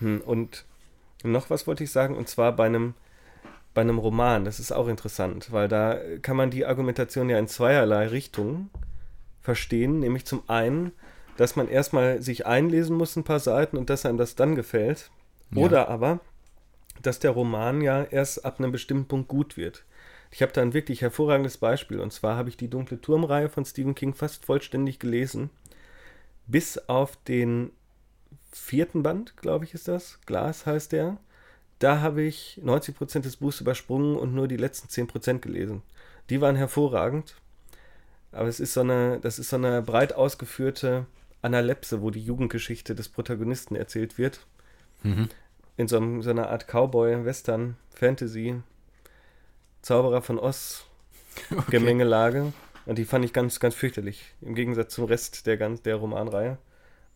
Hm, 0.00 0.20
und 0.22 0.64
noch 1.24 1.50
was 1.50 1.66
wollte 1.66 1.84
ich 1.84 1.90
sagen, 1.90 2.16
und 2.16 2.28
zwar 2.28 2.52
bei 2.52 2.66
einem, 2.66 2.94
bei 3.74 3.80
einem 3.80 3.98
Roman. 3.98 4.44
Das 4.44 4.60
ist 4.60 4.72
auch 4.72 4.88
interessant, 4.88 5.52
weil 5.52 5.68
da 5.68 5.98
kann 6.20 6.36
man 6.36 6.50
die 6.50 6.66
Argumentation 6.66 7.28
ja 7.28 7.38
in 7.38 7.48
zweierlei 7.48 8.08
Richtungen 8.08 8.70
verstehen. 9.40 10.00
Nämlich 10.00 10.24
zum 10.24 10.42
einen, 10.48 10.92
dass 11.36 11.56
man 11.56 11.68
erstmal 11.68 12.22
sich 12.22 12.46
einlesen 12.46 12.96
muss, 12.96 13.16
ein 13.16 13.24
paar 13.24 13.40
Seiten, 13.40 13.76
und 13.76 13.90
dass 13.90 14.06
einem 14.06 14.18
das 14.18 14.34
dann 14.34 14.54
gefällt. 14.54 15.10
Ja. 15.50 15.62
Oder 15.62 15.88
aber, 15.88 16.20
dass 17.02 17.18
der 17.18 17.32
Roman 17.32 17.80
ja 17.80 18.04
erst 18.04 18.44
ab 18.44 18.58
einem 18.58 18.72
bestimmten 18.72 19.06
Punkt 19.06 19.28
gut 19.28 19.56
wird. 19.56 19.84
Ich 20.30 20.40
habe 20.40 20.52
da 20.52 20.62
ein 20.62 20.72
wirklich 20.72 21.02
hervorragendes 21.02 21.58
Beispiel. 21.58 22.00
Und 22.00 22.12
zwar 22.12 22.36
habe 22.36 22.48
ich 22.48 22.56
die 22.56 22.68
Dunkle 22.68 23.00
Turmreihe 23.00 23.48
von 23.48 23.64
Stephen 23.64 23.94
King 23.94 24.14
fast 24.14 24.46
vollständig 24.46 24.98
gelesen. 24.98 25.50
Bis 26.46 26.78
auf 26.88 27.16
den 27.24 27.70
vierten 28.50 29.02
Band, 29.02 29.36
glaube 29.36 29.64
ich, 29.64 29.74
ist 29.74 29.88
das. 29.88 30.18
Glas 30.26 30.64
heißt 30.64 30.92
der. 30.92 31.18
Da 31.78 32.00
habe 32.00 32.22
ich 32.22 32.60
90% 32.64 33.20
des 33.20 33.36
Buchs 33.36 33.60
übersprungen 33.60 34.16
und 34.16 34.34
nur 34.34 34.48
die 34.48 34.56
letzten 34.56 34.88
10% 34.88 35.40
gelesen. 35.40 35.82
Die 36.30 36.40
waren 36.40 36.56
hervorragend. 36.56 37.36
Aber 38.30 38.48
es 38.48 38.60
ist 38.60 38.72
so 38.72 38.80
eine, 38.80 39.20
das 39.20 39.38
ist 39.38 39.50
so 39.50 39.56
eine 39.56 39.82
breit 39.82 40.14
ausgeführte 40.14 41.06
Analepse, 41.42 42.00
wo 42.00 42.10
die 42.10 42.24
Jugendgeschichte 42.24 42.94
des 42.94 43.08
Protagonisten 43.08 43.76
erzählt 43.76 44.16
wird. 44.16 44.46
Mhm. 45.02 45.28
In 45.76 45.88
so, 45.88 45.96
einem, 45.96 46.22
so 46.22 46.30
einer 46.30 46.50
Art 46.50 46.66
Cowboy, 46.68 47.24
Western, 47.24 47.76
Fantasy, 47.94 48.60
Zauberer 49.80 50.22
von 50.22 50.38
Oz, 50.38 50.86
Okay. 51.50 51.78
Gemengelage. 51.78 52.52
Und 52.86 52.98
die 52.98 53.04
fand 53.04 53.24
ich 53.24 53.32
ganz, 53.32 53.60
ganz 53.60 53.74
fürchterlich. 53.74 54.34
Im 54.40 54.54
Gegensatz 54.54 54.94
zum 54.94 55.04
Rest 55.04 55.46
der, 55.46 55.56
ganz, 55.56 55.82
der 55.82 55.96
Romanreihe. 55.96 56.58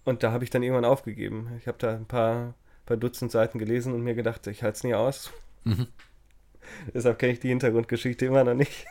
Und 0.04 0.22
da 0.22 0.30
habe 0.30 0.44
ich 0.44 0.50
dann 0.50 0.62
irgendwann 0.62 0.84
aufgegeben. 0.84 1.50
Ich 1.58 1.66
habe 1.66 1.78
da 1.78 1.94
ein 1.94 2.06
paar, 2.06 2.54
paar 2.86 2.96
Dutzend 2.96 3.32
Seiten 3.32 3.58
gelesen 3.58 3.92
und 3.92 4.02
mir 4.02 4.14
gedacht, 4.14 4.46
ich 4.46 4.62
halte 4.62 4.76
es 4.76 4.84
nie 4.84 4.94
aus. 4.94 5.32
Mhm. 5.64 5.88
Deshalb 6.94 7.18
kenne 7.18 7.32
ich 7.32 7.40
die 7.40 7.48
Hintergrundgeschichte 7.48 8.26
immer 8.26 8.44
noch 8.44 8.54
nicht 8.54 8.86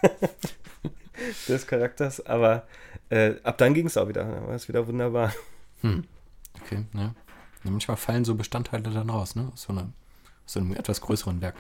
des 1.48 1.68
Charakters. 1.68 2.26
Aber 2.26 2.68
äh, 3.10 3.36
ab 3.44 3.58
dann 3.58 3.74
ging 3.74 3.88
es 3.88 3.98
auch 3.98 4.08
wieder. 4.08 4.26
Da 4.26 4.48
war 4.48 4.56
es 4.56 4.68
wieder 4.68 4.88
wunderbar. 4.88 5.34
Hm. 5.82 6.04
Okay, 6.62 6.86
ja. 6.94 7.14
Manchmal 7.72 7.98
fallen 7.98 8.26
so 8.26 8.36
Bestandteile 8.36 8.84
dann 8.84 9.10
raus, 9.10 9.36
ne? 9.36 9.50
Aus 9.54 9.64
so, 9.64 9.74
einer, 9.74 9.92
aus 10.46 10.54
so 10.54 10.60
einem 10.60 10.74
etwas 10.74 11.02
größeren 11.02 11.42
Werk. 11.42 11.56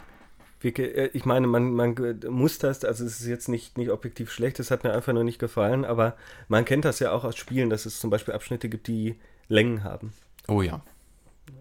Äh, 0.63 1.09
Ich 1.13 1.25
meine, 1.25 1.47
man, 1.47 1.73
man 1.73 1.95
muss 2.29 2.57
das, 2.59 2.83
also 2.83 3.05
es 3.05 3.19
ist 3.21 3.27
jetzt 3.27 3.49
nicht, 3.49 3.77
nicht 3.77 3.89
objektiv 3.91 4.31
schlecht, 4.31 4.59
es 4.59 4.71
hat 4.71 4.83
mir 4.83 4.93
einfach 4.93 5.13
nur 5.13 5.23
nicht 5.23 5.39
gefallen, 5.39 5.85
aber 5.85 6.15
man 6.47 6.65
kennt 6.65 6.85
das 6.85 6.99
ja 6.99 7.11
auch 7.11 7.23
aus 7.23 7.35
Spielen, 7.35 7.69
dass 7.69 7.85
es 7.85 7.99
zum 7.99 8.09
Beispiel 8.09 8.33
Abschnitte 8.33 8.69
gibt, 8.69 8.87
die 8.87 9.19
Längen 9.47 9.83
haben. 9.83 10.13
Oh 10.47 10.61
ja, 10.61 10.81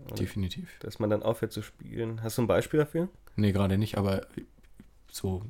Oder? 0.06 0.14
definitiv. 0.16 0.78
Dass 0.80 0.98
man 0.98 1.10
dann 1.10 1.22
aufhört 1.22 1.52
zu 1.52 1.62
spielen. 1.62 2.22
Hast 2.22 2.38
du 2.38 2.42
ein 2.42 2.46
Beispiel 2.46 2.80
dafür? 2.80 3.08
Nee, 3.36 3.52
gerade 3.52 3.78
nicht, 3.78 3.98
aber 3.98 4.26
so 5.10 5.42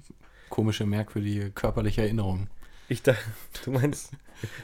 komische, 0.49 0.87
merkwürdige 0.87 1.51
körperliche 1.51 2.03
Erinnerungen. 2.03 2.49
Ich 2.89 3.03
dachte, 3.03 3.23
du 3.65 3.71
meinst 3.71 4.11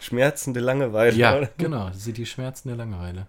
schmerzende 0.00 0.60
Langeweile. 0.60 1.16
Ja, 1.16 1.36
oder? 1.38 1.50
genau. 1.58 1.90
Sind 1.92 2.16
die 2.16 2.26
Schmerzen 2.26 2.68
der 2.68 2.76
Langeweile. 2.76 3.28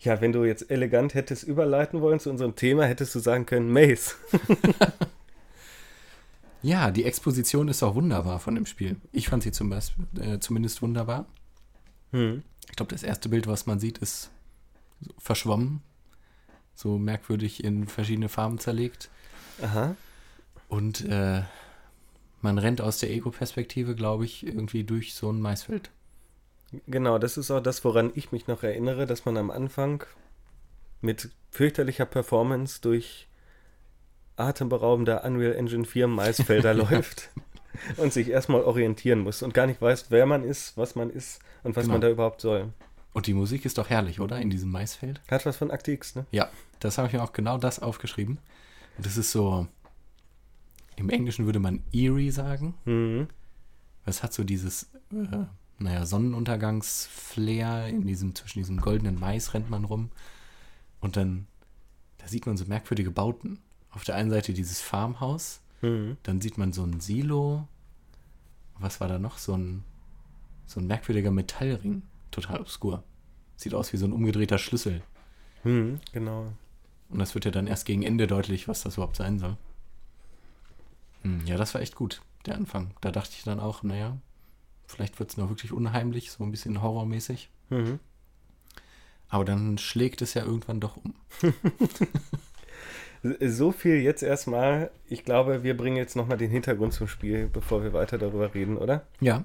Ja, 0.00 0.20
wenn 0.20 0.32
du 0.32 0.44
jetzt 0.44 0.70
elegant 0.70 1.14
hättest 1.14 1.44
überleiten 1.44 2.00
wollen 2.00 2.20
zu 2.20 2.30
unserem 2.30 2.54
Thema, 2.54 2.84
hättest 2.84 3.14
du 3.14 3.18
sagen 3.18 3.46
können, 3.46 3.72
Maze. 3.72 4.14
Ja, 6.66 6.90
die 6.90 7.04
Exposition 7.04 7.68
ist 7.68 7.84
auch 7.84 7.94
wunderbar 7.94 8.40
von 8.40 8.56
dem 8.56 8.66
Spiel. 8.66 8.96
Ich 9.12 9.28
fand 9.28 9.44
sie 9.44 9.52
zum 9.52 9.70
Beispiel, 9.70 10.04
äh, 10.20 10.40
zumindest 10.40 10.82
wunderbar. 10.82 11.26
Hm. 12.10 12.42
Ich 12.68 12.74
glaube, 12.74 12.90
das 12.90 13.04
erste 13.04 13.28
Bild, 13.28 13.46
was 13.46 13.66
man 13.66 13.78
sieht, 13.78 13.98
ist 13.98 14.32
verschwommen. 15.16 15.80
So 16.74 16.98
merkwürdig 16.98 17.62
in 17.62 17.86
verschiedene 17.86 18.28
Farben 18.28 18.58
zerlegt. 18.58 19.10
Aha. 19.62 19.94
Und 20.68 21.04
äh, 21.04 21.42
man 22.42 22.58
rennt 22.58 22.80
aus 22.80 22.98
der 22.98 23.12
Ego-Perspektive, 23.12 23.94
glaube 23.94 24.24
ich, 24.24 24.44
irgendwie 24.44 24.82
durch 24.82 25.14
so 25.14 25.30
ein 25.30 25.40
Maisfeld. 25.40 25.92
Genau, 26.86 27.18
das 27.18 27.36
ist 27.36 27.50
auch 27.50 27.60
das, 27.60 27.84
woran 27.84 28.10
ich 28.14 28.32
mich 28.32 28.46
noch 28.48 28.62
erinnere, 28.62 29.06
dass 29.06 29.24
man 29.24 29.36
am 29.36 29.50
Anfang 29.50 30.04
mit 31.00 31.30
fürchterlicher 31.50 32.06
Performance 32.06 32.80
durch 32.80 33.28
atemberaubender 34.36 35.24
Unreal 35.24 35.54
Engine 35.54 35.84
4 35.84 36.08
Maisfelder 36.08 36.74
läuft 36.74 37.30
und 37.96 38.12
sich 38.12 38.28
erstmal 38.28 38.62
orientieren 38.62 39.20
muss 39.20 39.42
und 39.42 39.54
gar 39.54 39.66
nicht 39.66 39.80
weiß, 39.80 40.06
wer 40.10 40.26
man 40.26 40.42
ist, 40.44 40.76
was 40.76 40.94
man 40.94 41.10
ist 41.10 41.40
und 41.62 41.76
was 41.76 41.84
Genau. 41.84 41.94
man 41.94 42.00
da 42.00 42.10
überhaupt 42.10 42.40
soll. 42.40 42.72
Und 43.12 43.26
die 43.26 43.34
Musik 43.34 43.64
ist 43.64 43.78
doch 43.78 43.88
herrlich, 43.88 44.20
oder? 44.20 44.38
In 44.40 44.50
diesem 44.50 44.70
Maisfeld. 44.70 45.22
Hat 45.30 45.46
was 45.46 45.56
von 45.56 45.70
Akte 45.70 45.92
X, 45.92 46.16
ne? 46.16 46.26
Ja, 46.32 46.50
das 46.80 46.98
habe 46.98 47.06
ich 47.08 47.14
mir 47.14 47.22
auch 47.22 47.32
genau 47.32 47.56
das 47.56 47.78
aufgeschrieben. 47.80 48.38
Und 48.98 49.06
das 49.06 49.16
ist 49.16 49.32
so, 49.32 49.66
im 50.96 51.08
Englischen 51.08 51.46
würde 51.46 51.58
man 51.60 51.82
eerie 51.92 52.30
sagen. 52.30 52.74
Mhm. 52.84 53.28
Es 54.04 54.22
hat 54.22 54.34
so 54.34 54.44
dieses, 54.44 54.90
äh, 55.12 55.44
naja, 55.78 56.06
Sonnenuntergangsflair 56.06 57.88
in 57.88 58.06
diesem, 58.06 58.34
zwischen 58.34 58.60
diesem 58.60 58.80
goldenen 58.80 59.18
Mais 59.18 59.52
rennt 59.54 59.70
man 59.70 59.84
rum. 59.84 60.10
Und 61.00 61.16
dann, 61.16 61.46
da 62.18 62.28
sieht 62.28 62.46
man 62.46 62.56
so 62.56 62.64
merkwürdige 62.64 63.10
Bauten. 63.10 63.58
Auf 63.90 64.04
der 64.04 64.14
einen 64.16 64.30
Seite 64.30 64.52
dieses 64.52 64.80
Farmhaus, 64.80 65.60
Mhm. 65.82 66.16
dann 66.22 66.40
sieht 66.40 66.56
man 66.56 66.72
so 66.72 66.82
ein 66.84 67.00
Silo. 67.00 67.68
Was 68.78 69.00
war 69.00 69.08
da 69.08 69.18
noch? 69.18 69.36
So 69.38 69.54
ein, 69.54 69.84
so 70.66 70.80
ein 70.80 70.86
merkwürdiger 70.86 71.30
Metallring. 71.30 72.02
Total 72.30 72.60
obskur. 72.60 73.02
Sieht 73.56 73.74
aus 73.74 73.92
wie 73.92 73.96
so 73.98 74.06
ein 74.06 74.12
umgedrehter 74.12 74.58
Schlüssel. 74.58 75.02
Mhm. 75.64 76.00
Genau. 76.12 76.52
Und 77.10 77.18
das 77.18 77.34
wird 77.34 77.44
ja 77.44 77.50
dann 77.50 77.66
erst 77.66 77.84
gegen 77.86 78.02
Ende 78.02 78.26
deutlich, 78.26 78.68
was 78.68 78.82
das 78.82 78.94
überhaupt 78.94 79.16
sein 79.16 79.38
soll. 79.38 79.56
Hm, 81.22 81.46
ja, 81.46 81.56
das 81.56 81.74
war 81.74 81.80
echt 81.80 81.94
gut, 81.94 82.20
der 82.46 82.56
Anfang. 82.56 82.90
Da 83.00 83.10
dachte 83.12 83.32
ich 83.36 83.44
dann 83.44 83.60
auch, 83.60 83.82
naja, 83.82 84.16
vielleicht 84.86 85.18
wird 85.18 85.30
es 85.30 85.36
noch 85.36 85.48
wirklich 85.48 85.72
unheimlich, 85.72 86.30
so 86.30 86.44
ein 86.44 86.50
bisschen 86.50 86.82
horrormäßig. 86.82 87.50
Mhm. 87.70 87.98
Aber 89.28 89.44
dann 89.44 89.78
schlägt 89.78 90.22
es 90.22 90.34
ja 90.34 90.44
irgendwann 90.44 90.80
doch 90.80 90.96
um. 90.96 91.14
So 93.40 93.72
viel 93.72 93.96
jetzt 93.96 94.22
erstmal. 94.22 94.90
Ich 95.08 95.24
glaube, 95.24 95.62
wir 95.62 95.76
bringen 95.76 95.96
jetzt 95.96 96.16
nochmal 96.16 96.38
den 96.38 96.50
Hintergrund 96.50 96.92
zum 96.92 97.08
Spiel, 97.08 97.48
bevor 97.48 97.82
wir 97.82 97.92
weiter 97.92 98.18
darüber 98.18 98.54
reden, 98.54 98.76
oder? 98.76 99.06
Ja. 99.20 99.44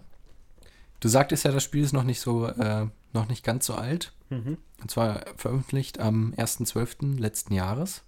Du 0.99 1.07
sagtest 1.07 1.45
ja, 1.45 1.51
das 1.51 1.63
Spiel 1.63 1.83
ist 1.83 1.93
noch 1.93 2.03
nicht 2.03 2.19
so, 2.19 2.45
äh, 2.47 2.87
noch 3.13 3.27
nicht 3.27 3.43
ganz 3.43 3.65
so 3.65 3.73
alt. 3.73 4.13
Mhm. 4.29 4.57
Und 4.81 4.91
zwar 4.91 5.25
veröffentlicht 5.35 5.99
am 5.99 6.33
1.12. 6.37 7.19
letzten 7.19 7.53
Jahres. 7.53 8.03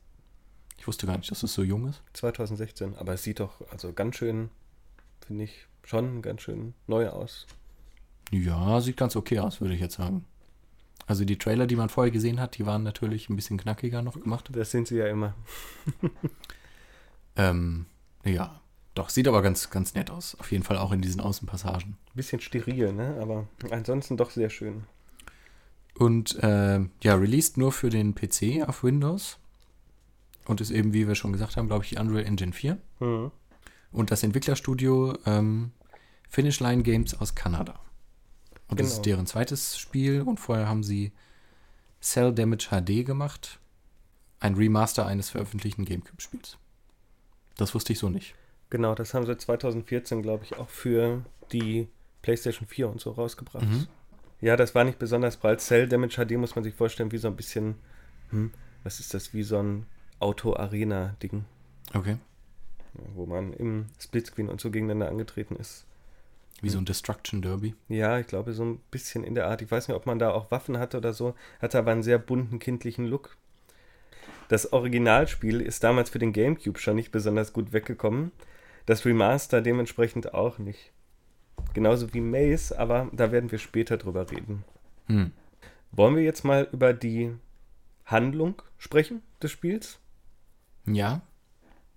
Ich 0.78 0.88
wusste 0.88 1.08
gar 1.08 1.18
nicht, 1.18 1.32
dass 1.32 1.44
es 1.44 1.54
so 1.54 1.64
jung 1.64 1.88
ist. 1.88 2.02
2016. 2.14 2.96
Aber 2.98 3.14
es 3.14 3.24
sieht 3.24 3.40
doch 3.40 3.62
also 3.72 3.94
ganz 3.94 4.18
schön, 4.18 4.50
finde 5.26 5.46
ich, 5.46 5.68
schon 5.84 6.22
ganz 6.22 6.42
schön 6.42 6.74
neu 6.88 7.10
aus. 7.10 7.48
Ja, 8.32 8.82
sieht 8.82 8.98
ganz 8.98 9.16
okay 9.16 9.40
aus, 9.40 9.62
würde 9.62 9.76
ich 9.76 9.82
jetzt 9.82 9.96
sagen. 9.96 10.26
Also 11.06 11.26
die 11.26 11.38
Trailer, 11.38 11.68
die 11.68 11.76
man 11.76 11.90
vorher 11.90 12.12
gesehen 12.12 12.40
hat, 12.40 12.58
die 12.58 12.66
waren 12.66 12.84
natürlich 12.84 13.30
ein 13.30 13.36
bisschen 13.36 13.58
knackiger 13.58 14.02
noch 14.02 14.20
gemacht. 14.20 14.50
Das 14.54 14.72
sind 14.72 14.88
sie 14.88 14.98
ja 14.98 15.08
immer. 15.08 15.36
Ähm, 17.36 17.86
ja, 18.24 18.62
doch, 18.96 19.10
sieht 19.10 19.28
aber 19.28 19.42
ganz, 19.42 19.70
ganz 19.70 19.96
nett 19.96 20.12
aus. 20.12 20.38
Auf 20.40 20.52
jeden 20.52 20.64
Fall 20.64 20.78
auch 20.78 20.92
in 20.92 21.02
diesen 21.02 21.22
Außenpassagen. 21.22 21.98
Bisschen 22.14 22.42
steril, 22.42 22.94
ne? 22.94 23.18
Aber 23.22 23.48
ansonsten 23.72 24.18
doch 24.18 24.30
sehr 24.30 24.50
schön. 24.50 24.84
Und 25.98 26.42
äh, 26.44 26.80
ja, 27.02 27.16
released 27.16 27.58
nur 27.58 27.72
für 27.72 27.90
den 27.90 28.16
PC 28.16 28.68
auf 28.68 28.84
Windows. 28.84 29.40
Und 30.46 30.62
ist 30.62 30.72
eben, 30.72 30.94
wie 30.94 31.08
wir 31.08 31.16
schon 31.16 31.32
gesagt 31.32 31.56
haben, 31.56 31.68
glaube 31.68 31.86
ich, 31.86 31.92
die 31.92 31.98
Unreal 31.98 32.26
Engine 32.26 32.54
4. 32.54 32.78
Mhm. 33.00 33.32
Und 33.94 34.12
das 34.12 34.24
Entwicklerstudio 34.24 35.18
ähm, 35.26 35.72
Finish 36.30 36.60
Line 36.60 36.84
Games 36.84 37.14
aus 37.20 37.36
Kanada. 37.36 37.80
Und 38.68 38.80
das 38.80 38.88
Genau. 38.88 38.96
ist 38.98 39.06
deren 39.06 39.26
zweites 39.28 39.78
Spiel. 39.78 40.22
Und 40.22 40.40
vorher 40.40 40.68
haben 40.68 40.84
sie 40.84 41.12
Cell 42.02 42.34
Damage 42.34 42.70
HD 42.72 43.06
gemacht. 43.06 43.60
Ein 44.40 44.56
Remaster 44.56 45.06
eines 45.06 45.30
veröffentlichten 45.30 45.86
Gamecube-Spiels. 45.86 46.58
Das 47.58 47.74
wusste 47.76 47.94
ich 47.94 48.00
so 48.00 48.10
nicht. 48.10 48.36
Genau, 48.70 48.96
das 48.96 49.14
haben 49.14 49.26
sie 49.26 49.38
2014, 49.38 50.22
glaube 50.24 50.44
ich, 50.44 50.58
auch 50.58 50.70
für 50.70 51.24
die 51.52 51.88
PlayStation 52.24 52.68
4 52.68 52.90
und 52.90 53.00
so 53.00 53.12
rausgebracht. 53.12 53.64
Mhm. 53.66 53.88
Ja, 54.42 54.58
das 54.58 54.74
war 54.76 54.84
nicht 54.84 54.98
besonders 55.00 55.38
breit. 55.38 55.62
Cell 55.62 55.88
Damage 55.88 56.16
HD 56.26 56.32
muss 56.38 56.56
man 56.56 56.64
sich 56.64 56.74
vorstellen, 56.74 57.12
wie 57.12 57.18
so 57.20 57.28
ein 57.28 57.36
bisschen, 57.36 57.76
hm, 58.32 58.52
was 58.84 59.00
ist 59.00 59.14
das, 59.14 59.34
wie 59.34 59.44
so 59.44 59.60
ein 59.60 59.86
Auto-Arena-Ding, 60.20 61.46
Okay. 61.94 62.18
Wo 63.16 63.26
man 63.26 63.54
im 63.54 63.88
Splitscreen 64.00 64.50
und 64.50 64.62
so 64.62 64.72
gegeneinander 64.72 65.10
angetreten 65.10 65.56
ist. 65.56 65.86
Wie 66.62 66.70
so 66.70 66.78
ein 66.78 66.86
Destruction 66.86 67.42
Derby. 67.42 67.76
Ja, 67.90 68.20
ich 68.20 68.28
glaube, 68.28 68.54
so 68.54 68.64
ein 68.64 68.80
bisschen 68.90 69.24
in 69.24 69.36
der 69.36 69.48
Art. 69.48 69.62
Ich 69.62 69.70
weiß 69.70 69.88
nicht, 69.88 69.98
ob 69.98 70.06
man 70.06 70.20
da 70.20 70.32
auch 70.32 70.50
Waffen 70.50 70.78
hatte 70.78 70.98
oder 70.98 71.12
so. 71.14 71.36
Hatte 71.62 71.78
aber 71.78 71.92
einen 71.92 72.04
sehr 72.04 72.18
bunten, 72.18 72.60
kindlichen 72.60 73.06
Look. 73.06 73.36
Das 74.48 74.72
Originalspiel 74.72 75.60
ist 75.60 75.84
damals 75.84 76.10
für 76.10 76.20
den 76.20 76.32
GameCube 76.32 76.80
schon 76.80 76.96
nicht 76.96 77.12
besonders 77.12 77.52
gut 77.52 77.74
weggekommen. 77.74 78.32
Das 78.86 79.06
Remaster 79.06 79.62
dementsprechend 79.62 80.34
auch 80.34 80.58
nicht. 80.58 80.92
Genauso 81.74 82.14
wie 82.14 82.22
Maze, 82.22 82.78
aber 82.78 83.10
da 83.12 83.32
werden 83.32 83.52
wir 83.52 83.60
später 83.60 83.98
drüber 83.98 84.30
reden. 84.32 84.64
Hm. 85.08 85.32
Wollen 85.92 86.16
wir 86.16 86.24
jetzt 86.24 86.44
mal 86.44 86.68
über 86.72 86.94
die 86.94 87.34
Handlung 88.06 88.62
sprechen 88.78 89.22
des 89.42 89.52
Spiels? 89.52 90.00
Ja. 90.86 91.22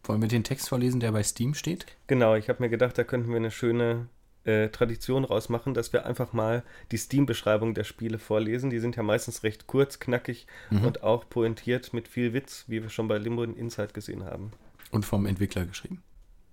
Wollen 0.06 0.20
wir 0.22 0.28
den 0.28 0.44
Text 0.44 0.68
vorlesen, 0.68 1.00
der 1.00 1.12
bei 1.12 1.22
Steam 1.22 1.54
steht? 1.54 1.86
Genau, 2.06 2.34
ich 2.34 2.48
habe 2.48 2.62
mir 2.62 2.68
gedacht, 2.68 2.96
da 2.96 3.04
könnten 3.04 3.28
wir 3.30 3.36
eine 3.36 3.50
schöne 3.50 4.08
äh, 4.44 4.68
Tradition 4.68 5.24
rausmachen, 5.24 5.74
dass 5.74 5.92
wir 5.92 6.06
einfach 6.06 6.32
mal 6.32 6.62
die 6.92 6.96
Steam-Beschreibung 6.96 7.74
der 7.74 7.84
Spiele 7.84 8.18
vorlesen. 8.18 8.70
Die 8.70 8.78
sind 8.78 8.94
ja 8.96 9.02
meistens 9.02 9.42
recht 9.42 9.66
kurz, 9.66 9.98
knackig 9.98 10.46
Mhm. 10.70 10.84
und 10.84 11.02
auch 11.02 11.28
pointiert 11.28 11.92
mit 11.92 12.06
viel 12.08 12.32
Witz, 12.32 12.64
wie 12.68 12.82
wir 12.82 12.90
schon 12.90 13.08
bei 13.08 13.18
Limbo 13.18 13.42
und 13.42 13.56
Inside 13.58 13.92
gesehen 13.92 14.24
haben. 14.24 14.52
Und 14.92 15.04
vom 15.04 15.26
Entwickler 15.26 15.66
geschrieben. 15.66 16.02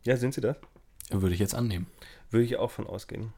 Ja, 0.03 0.17
sind 0.17 0.33
sie 0.33 0.41
das? 0.41 0.57
Würde 1.11 1.35
ich 1.35 1.39
jetzt 1.39 1.53
annehmen. 1.53 1.85
Würde 2.31 2.45
ich 2.45 2.57
auch 2.57 2.71
von 2.71 2.87
ausgehen. 2.87 3.31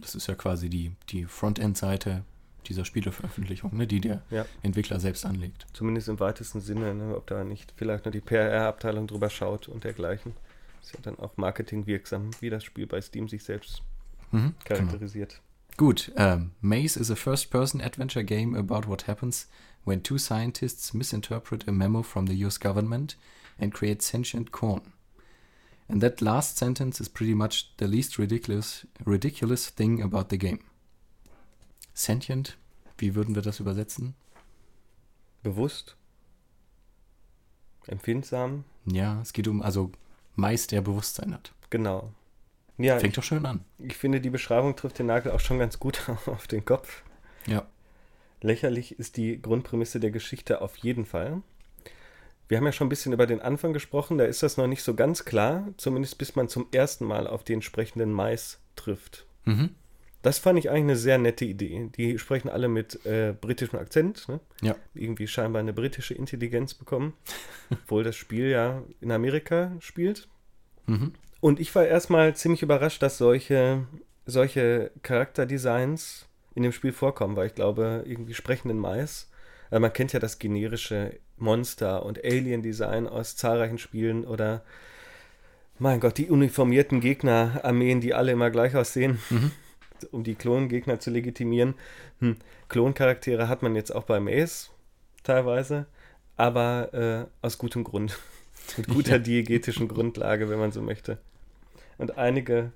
Das 0.00 0.16
ist 0.16 0.26
ja 0.26 0.34
quasi 0.34 0.68
die, 0.68 0.92
die 1.10 1.26
Frontend-Seite 1.26 2.24
dieser 2.68 2.84
Spieleveröffentlichung, 2.84 3.76
ne, 3.76 3.86
die 3.86 4.00
der 4.00 4.22
Ja. 4.30 4.46
Entwickler 4.62 5.00
selbst 5.00 5.24
anlegt. 5.26 5.66
Zumindest 5.72 6.08
im 6.08 6.20
weitesten 6.20 6.60
Sinne, 6.60 6.94
ne, 6.94 7.16
ob 7.16 7.26
da 7.26 7.44
nicht 7.44 7.72
vielleicht 7.76 8.04
nur 8.04 8.12
die 8.12 8.20
PR-Abteilung 8.20 9.06
drüber 9.06 9.30
schaut 9.30 9.68
und 9.68 9.84
dergleichen. 9.84 10.32
Ist 10.82 10.94
ja 10.94 11.00
dann 11.02 11.18
auch 11.18 11.36
marketingwirksam, 11.36 12.30
wie 12.40 12.50
das 12.50 12.64
Spiel 12.64 12.86
bei 12.86 13.00
Steam 13.00 13.28
sich 13.28 13.44
selbst 13.44 13.82
Mhm, 14.32 14.54
genau. 14.64 14.80
charakterisiert. 14.80 15.40
Gut, 15.76 16.12
ähm, 16.16 16.50
Maze 16.60 16.98
is 16.98 17.10
a 17.10 17.14
first-person 17.14 17.80
adventure 17.80 18.24
game 18.24 18.54
about 18.54 18.88
what 18.88 19.06
happens 19.06 19.48
when 19.84 20.02
two 20.02 20.18
scientists 20.18 20.92
misinterpret 20.94 21.66
a 21.68 21.72
memo 21.72 22.02
from 22.02 22.26
the 22.26 22.44
US 22.44 22.58
government 22.60 23.16
and 23.58 23.72
create 23.72 24.02
sentient 24.02 24.52
corn. 24.52 24.82
And 25.88 26.00
that 26.02 26.20
last 26.20 26.56
sentence 26.58 27.00
is 27.00 27.08
pretty 27.08 27.34
much 27.34 27.72
the 27.78 27.86
least 27.86 28.18
ridiculous, 28.18 28.86
ridiculous 29.04 29.68
thing 29.70 30.00
about 30.02 30.26
the 30.30 30.38
game. 30.38 30.60
Sentient, 31.94 32.58
wie 32.98 33.14
würden 33.14 33.34
wir 33.34 33.42
das 33.42 33.60
übersetzen? 33.60 34.14
Bewusst, 35.42 35.96
empfindsam, 37.86 38.64
Ja, 38.86 39.20
es 39.22 39.32
geht 39.32 39.48
um, 39.48 39.62
also 39.62 39.90
Mais, 40.36 40.66
der 40.66 40.80
Bewusstsein 40.82 41.34
hat. 41.34 41.52
genau. 41.70 42.12
Ja, 42.78 42.98
Fängt 42.98 43.16
doch 43.18 43.22
schön 43.22 43.44
an. 43.44 43.64
Ich 43.78 43.96
finde, 43.96 44.20
die 44.20 44.30
Beschreibung 44.30 44.74
trifft 44.74 44.98
den 44.98 45.06
Nagel 45.06 45.30
auch 45.32 45.40
schon 45.40 45.58
ganz 45.58 45.78
gut 45.78 46.08
auf 46.26 46.46
den 46.46 46.64
Kopf. 46.64 47.02
Ja. 47.46 47.66
Lächerlich 48.40 48.98
ist 48.98 49.16
die 49.18 49.40
Grundprämisse 49.40 50.00
der 50.00 50.10
Geschichte 50.10 50.62
auf 50.62 50.76
jeden 50.78 51.04
Fall. 51.04 51.42
Wir 52.48 52.56
haben 52.58 52.64
ja 52.64 52.72
schon 52.72 52.86
ein 52.86 52.90
bisschen 52.90 53.12
über 53.12 53.26
den 53.26 53.40
Anfang 53.40 53.72
gesprochen, 53.72 54.18
da 54.18 54.24
ist 54.24 54.42
das 54.42 54.56
noch 54.56 54.66
nicht 54.66 54.82
so 54.82 54.94
ganz 54.94 55.24
klar, 55.24 55.68
zumindest 55.76 56.18
bis 56.18 56.34
man 56.34 56.48
zum 56.48 56.66
ersten 56.72 57.04
Mal 57.04 57.26
auf 57.26 57.44
den 57.44 57.62
sprechenden 57.62 58.10
Mais 58.12 58.58
trifft. 58.74 59.26
Mhm. 59.44 59.74
Das 60.22 60.38
fand 60.38 60.58
ich 60.58 60.70
eigentlich 60.70 60.82
eine 60.82 60.96
sehr 60.96 61.18
nette 61.18 61.44
Idee. 61.44 61.90
Die 61.96 62.18
sprechen 62.18 62.48
alle 62.48 62.68
mit 62.68 63.04
äh, 63.04 63.34
britischem 63.38 63.78
Akzent, 63.78 64.28
ne? 64.28 64.38
Ja. 64.62 64.76
irgendwie 64.94 65.26
scheinbar 65.26 65.60
eine 65.60 65.72
britische 65.72 66.14
Intelligenz 66.14 66.74
bekommen, 66.74 67.14
obwohl 67.70 68.04
das 68.04 68.14
Spiel 68.16 68.48
ja 68.48 68.82
in 69.00 69.10
Amerika 69.10 69.72
spielt. 69.80 70.28
Mhm. 70.86 71.12
Und 71.40 71.58
ich 71.58 71.74
war 71.74 71.84
erstmal 71.84 72.36
ziemlich 72.36 72.62
überrascht, 72.62 73.02
dass 73.02 73.18
solche, 73.18 73.84
solche 74.24 74.92
Charakterdesigns 75.02 76.26
in 76.54 76.62
dem 76.62 76.72
Spiel 76.72 76.92
vorkommen, 76.92 77.34
weil 77.34 77.48
ich 77.48 77.54
glaube, 77.54 78.04
irgendwie 78.06 78.34
sprechenden 78.34 78.78
Mais. 78.78 79.28
Also 79.70 79.80
man 79.80 79.92
kennt 79.92 80.12
ja 80.12 80.20
das 80.20 80.38
generische 80.38 81.18
Monster- 81.36 82.04
und 82.04 82.22
Alien-Design 82.24 83.08
aus 83.08 83.34
zahlreichen 83.36 83.78
Spielen 83.78 84.24
oder, 84.24 84.62
mein 85.78 85.98
Gott, 85.98 86.18
die 86.18 86.28
uniformierten 86.30 87.00
Gegnerarmeen, 87.00 88.00
die 88.00 88.14
alle 88.14 88.30
immer 88.32 88.50
gleich 88.50 88.76
aussehen, 88.76 89.18
Mhm. 89.30 89.50
Um 90.04 90.24
die 90.24 90.34
Klongegner 90.34 91.00
zu 91.00 91.10
legitimieren. 91.10 91.74
Hm. 92.20 92.36
Kloncharaktere 92.68 93.48
hat 93.48 93.62
man 93.62 93.74
jetzt 93.76 93.94
auch 93.94 94.04
bei 94.04 94.20
Maze 94.20 94.68
teilweise, 95.22 95.86
aber 96.36 96.92
äh, 96.94 97.26
aus 97.44 97.58
gutem 97.58 97.84
Grund. 97.84 98.18
Mit 98.76 98.88
guter 98.88 99.12
Ja. 99.12 99.18
diegetischen 99.18 99.88
Grundlage, 99.88 100.48
wenn 100.48 100.58
man 100.58 100.70
so 100.72 100.82
möchte. 100.82 101.18
Und 101.98 102.16
einige 102.16 102.72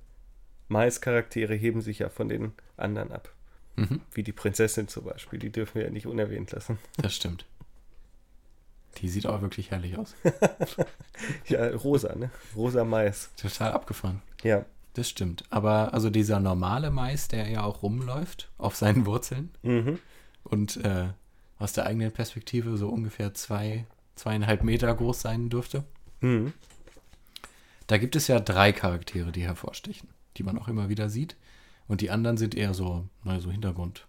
Mais-Charaktere 0.68 1.54
heben 1.54 1.80
sich 1.80 2.00
ja 2.00 2.08
von 2.08 2.28
den 2.28 2.52
anderen 2.76 3.12
ab. 3.12 3.32
Mhm. 3.76 4.00
Wie 4.12 4.22
die 4.24 4.32
Prinzessin 4.32 4.88
zum 4.88 5.04
Beispiel. 5.04 5.38
Die 5.38 5.50
dürfen 5.50 5.76
wir 5.76 5.84
ja 5.84 5.90
nicht 5.90 6.06
unerwähnt 6.06 6.50
lassen. 6.52 6.78
Das 6.96 7.14
stimmt. 7.14 7.44
Die 8.98 9.08
sieht 9.08 9.26
auch 9.26 9.42
wirklich 9.42 9.70
herrlich 9.70 9.96
aus. 9.98 10.14
Ja, 11.46 11.68
rosa, 11.68 12.14
ne? 12.14 12.30
Rosa 12.54 12.84
Mais. 12.84 13.30
Total 13.36 13.72
abgefahren. 13.72 14.22
Ja. 14.42 14.64
Das 14.96 15.10
stimmt. 15.10 15.44
Aber 15.50 15.92
also 15.92 16.08
dieser 16.08 16.40
normale 16.40 16.90
Mais, 16.90 17.28
der 17.28 17.48
ja 17.50 17.62
auch 17.64 17.82
rumläuft 17.82 18.50
auf 18.56 18.76
seinen 18.76 19.04
Wurzeln, 19.04 19.50
Mhm. 19.62 19.98
und 20.44 20.78
äh, 20.84 21.08
aus 21.58 21.74
der 21.74 21.84
eigenen 21.84 22.12
Perspektive 22.12 22.78
so 22.78 22.88
ungefähr 22.88 23.34
zwei, 23.34 23.84
zweieinhalb 24.14 24.64
Meter 24.64 24.94
groß 24.94 25.20
sein 25.20 25.50
dürfte. 25.50 25.84
Mhm. 26.22 26.54
Da 27.88 27.98
gibt 27.98 28.16
es 28.16 28.26
ja 28.26 28.40
drei 28.40 28.72
Charaktere, 28.72 29.32
die 29.32 29.42
hervorstechen, 29.42 30.08
die 30.38 30.42
man 30.44 30.58
auch 30.58 30.66
immer 30.68 30.88
wieder 30.88 31.10
sieht. 31.10 31.36
Und 31.88 32.00
die 32.00 32.10
anderen 32.10 32.36
sind 32.38 32.54
eher 32.54 32.72
so, 32.72 33.04
naja, 33.22 33.40
so 33.40 33.50
Hintergrund. 33.50 34.06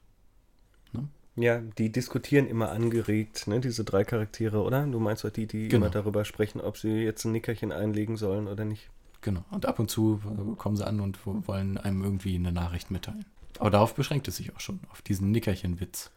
Ja, 1.40 1.60
die 1.60 1.92
diskutieren 1.92 2.48
immer 2.48 2.72
angeregt, 2.72 3.46
ne, 3.46 3.60
diese 3.60 3.84
drei 3.84 4.04
Charaktere, 4.04 4.64
oder? 4.64 4.88
Du 4.88 5.00
meinst 5.00 5.24
doch 5.24 5.30
die, 5.30 5.46
die 5.46 5.68
Genau. 5.68 5.86
immer 5.86 5.92
darüber 5.94 6.26
sprechen, 6.26 6.60
ob 6.60 6.78
sie 6.78 6.90
jetzt 7.04 7.26
ein 7.26 7.32
Nickerchen 7.32 7.72
einlegen 7.72 8.18
sollen 8.18 8.48
oder 8.48 8.66
nicht. 8.66 8.90
Genau. 9.22 9.44
Und 9.52 9.66
ab 9.66 9.80
und 9.80 9.90
zu 9.90 10.22
äh, 10.26 10.56
kommen 10.56 10.76
sie 10.76 10.86
an 10.86 11.00
und 11.00 11.26
wo- 11.26 11.42
wollen 11.48 11.78
einem 11.78 12.04
irgendwie 12.04 12.36
eine 12.36 12.52
Nachricht 12.52 12.92
mitteilen. 12.92 13.26
Aber 13.60 13.72
darauf 13.72 13.96
beschränkt 13.96 14.28
es 14.28 14.38
sich 14.38 14.56
auch 14.56 14.60
schon, 14.60 14.80
auf 14.92 15.02
diesen 15.02 15.32
Nickerchen-Witz. 15.32 16.12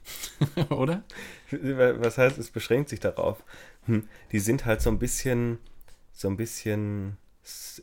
Oder? 0.70 1.02
Was 1.50 2.18
heißt, 2.18 2.38
es 2.38 2.50
beschränkt 2.50 2.88
sich 2.88 3.00
darauf? 3.00 3.42
Hm, 3.86 4.08
die 4.32 4.38
sind 4.40 4.64
halt 4.66 4.80
so 4.82 4.90
ein 4.90 4.98
bisschen, 4.98 5.58
so 6.12 6.28
ein 6.28 6.36
bisschen 6.36 7.16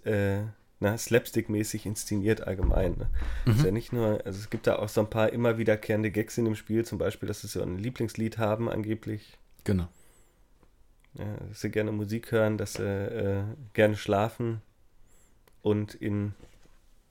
äh, 0.06 0.44
slapstick-mäßig 0.82 1.86
inszeniert 1.86 2.42
allgemein. 2.46 2.98
Ne? 2.98 3.10
Ist 3.54 3.64
ja 3.64 3.72
nicht 3.72 3.94
nur, 3.94 4.22
also 4.26 4.40
es 4.40 4.50
gibt 4.50 4.68
da 4.68 4.78
auch 4.78 4.90
so 4.90 5.02
ein 5.02 5.10
paar 5.10 5.32
immer 5.32 5.58
wiederkehrende 5.58 6.12
Gags 6.12 6.38
in 6.38 6.46
dem 6.46 6.56
Spiel, 6.56 6.84
zum 6.86 6.98
Beispiel, 6.98 7.28
dass 7.28 7.42
sie 7.42 7.48
so 7.48 7.62
ein 7.62 7.78
Lieblingslied 7.78 8.38
haben, 8.38 8.70
angeblich. 8.70 9.38
Genau. 9.64 9.88
Ja, 11.16 11.38
dass 11.48 11.62
sie 11.62 11.70
gerne 11.70 11.92
Musik 11.92 12.32
hören, 12.32 12.58
dass 12.58 12.74
sie 12.74 12.84
äh, 12.84 13.44
gerne 13.74 13.96
schlafen 13.96 14.62
und 15.62 15.94
in 15.94 16.34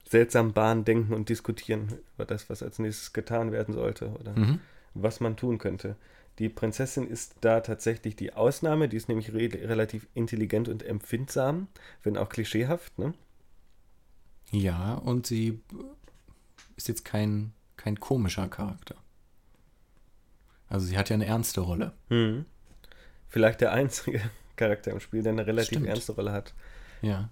seltsamen 0.07 0.53
Bahnen 0.53 0.83
denken 0.83 1.13
und 1.13 1.29
diskutieren 1.29 1.97
über 2.15 2.25
das, 2.25 2.49
was 2.49 2.61
als 2.61 2.79
nächstes 2.79 3.13
getan 3.13 3.51
werden 3.51 3.73
sollte 3.73 4.09
oder 4.19 4.37
Mhm. 4.37 4.59
was 4.93 5.19
man 5.21 5.37
tun 5.37 5.57
könnte. 5.57 5.95
Die 6.39 6.49
Prinzessin 6.49 7.07
ist 7.07 7.35
da 7.41 7.61
tatsächlich 7.61 8.15
die 8.15 8.33
Ausnahme, 8.33 8.89
die 8.89 8.97
ist 8.97 9.07
nämlich 9.07 9.33
re 9.33 9.49
relativ 9.69 10.07
intelligent 10.13 10.67
und 10.67 10.83
empfindsam, 10.83 11.67
wenn 12.03 12.17
auch 12.17 12.29
klischeehaft. 12.29 12.97
Ne? 12.99 13.13
Ja, 14.51 14.95
und 14.95 15.25
sie 15.27 15.61
ist 16.75 16.87
jetzt 16.87 17.05
kein, 17.05 17.53
kein 17.77 17.99
komischer 17.99 18.47
Charakter. 18.49 18.95
Also 20.69 20.87
sie 20.87 20.97
hat 20.97 21.09
ja 21.09 21.13
eine 21.13 21.25
ernste 21.27 21.61
Rolle. 21.61 21.93
Hm. 22.09 22.45
Vielleicht 23.33 23.61
der 23.61 23.71
einzige 23.71 24.21
Charakter 24.57 24.91
im 24.91 24.99
Spiel, 24.99 25.23
der 25.23 25.31
eine 25.31 25.47
relativ 25.47 25.69
Stimmt. 25.69 25.87
ernste 25.87 26.11
Rolle 26.11 26.31
hat. 26.31 26.53
Ja. 27.01 27.29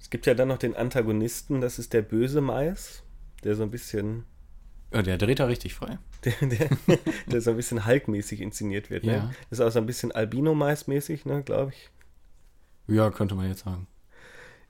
Es 0.00 0.08
gibt 0.08 0.24
ja 0.26 0.34
dann 0.34 0.46
noch 0.46 0.58
den 0.58 0.76
Antagonisten, 0.76 1.60
das 1.60 1.80
ist 1.80 1.92
der 1.92 2.02
böse 2.02 2.40
Mais, 2.40 3.02
der 3.42 3.56
so 3.56 3.64
ein 3.64 3.70
bisschen 3.72 4.24
Ja, 4.92 5.02
Der 5.02 5.18
dreht 5.18 5.40
da 5.40 5.46
richtig 5.46 5.74
frei. 5.74 5.98
der, 6.24 6.34
der, 6.48 6.68
der 7.26 7.40
so 7.40 7.50
ein 7.50 7.56
bisschen 7.56 7.84
Hulk-mäßig 7.84 8.40
inszeniert 8.40 8.90
wird. 8.90 9.02
Ne? 9.02 9.12
Ja. 9.12 9.30
Das 9.50 9.58
ist 9.58 9.64
auch 9.66 9.72
so 9.72 9.80
ein 9.80 9.86
bisschen 9.86 10.12
Albino-Mais-mäßig, 10.12 11.24
ne, 11.26 11.42
glaube 11.42 11.72
ich. 11.72 11.90
Ja, 12.86 13.10
könnte 13.10 13.34
man 13.34 13.48
jetzt 13.48 13.64
sagen. 13.64 13.88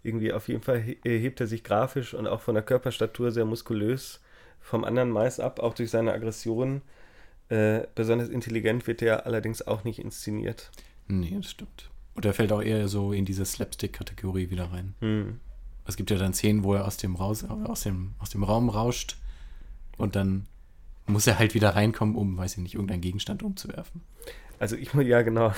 Irgendwie 0.02 0.32
auf 0.32 0.48
jeden 0.48 0.62
Fall 0.62 0.80
he- 0.80 0.98
hebt 1.04 1.40
er 1.42 1.46
sich 1.46 1.62
grafisch 1.62 2.14
und 2.14 2.26
auch 2.26 2.40
von 2.40 2.54
der 2.54 2.64
Körperstatur 2.64 3.32
sehr 3.32 3.44
muskulös 3.44 4.20
vom 4.60 4.84
anderen 4.84 5.10
Mais 5.10 5.40
ab, 5.40 5.60
auch 5.60 5.74
durch 5.74 5.90
seine 5.90 6.12
Aggression. 6.14 6.80
Äh, 7.50 7.86
besonders 7.94 8.28
intelligent 8.28 8.86
wird 8.86 9.02
er 9.02 9.26
allerdings 9.26 9.60
auch 9.66 9.84
nicht 9.84 9.98
inszeniert. 9.98 10.70
Nee, 11.08 11.34
das 11.36 11.50
stimmt. 11.50 11.90
Und 12.14 12.24
er 12.24 12.32
fällt 12.32 12.52
auch 12.52 12.62
eher 12.62 12.88
so 12.88 13.12
in 13.12 13.24
diese 13.24 13.44
Slapstick-Kategorie 13.44 14.50
wieder 14.50 14.72
rein. 14.72 14.94
Hm. 15.00 15.40
Es 15.86 15.96
gibt 15.96 16.10
ja 16.10 16.16
dann 16.16 16.32
Szenen, 16.32 16.62
wo 16.62 16.74
er 16.74 16.86
aus 16.86 16.96
dem, 16.96 17.16
Raus, 17.16 17.44
aus 17.44 17.82
dem, 17.82 18.14
aus 18.20 18.30
dem 18.30 18.44
Raum 18.44 18.68
rauscht 18.68 19.16
und 19.96 20.14
dann 20.14 20.46
muss 21.06 21.26
er 21.26 21.38
halt 21.38 21.54
wieder 21.54 21.70
reinkommen, 21.70 22.14
um, 22.14 22.36
weiß 22.36 22.52
ich 22.52 22.58
nicht, 22.58 22.74
irgendeinen 22.74 23.00
Gegenstand 23.00 23.42
umzuwerfen. 23.42 24.02
Also 24.60 24.76
ich, 24.76 24.94
ja 24.94 25.22
genau. 25.22 25.52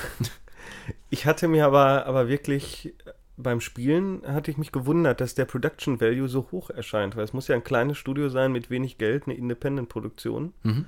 Ich 1.11 1.26
hatte 1.26 1.48
mir 1.48 1.66
aber, 1.66 2.07
aber 2.07 2.28
wirklich 2.28 2.94
beim 3.37 3.61
Spielen 3.61 4.22
hatte 4.26 4.50
ich 4.50 4.57
mich 4.57 4.72
gewundert, 4.72 5.20
dass 5.20 5.35
der 5.35 5.44
Production 5.44 6.00
Value 6.00 6.28
so 6.28 6.48
hoch 6.52 6.70
erscheint, 6.70 7.16
weil 7.16 7.24
es 7.24 7.33
muss 7.33 7.48
ja 7.48 7.55
ein 7.55 7.64
kleines 7.64 7.98
Studio 7.98 8.28
sein 8.28 8.52
mit 8.52 8.70
wenig 8.70 8.98
Geld, 8.98 9.24
eine 9.26 9.35
Independent-Produktion. 9.35 10.55
Mhm. 10.62 10.87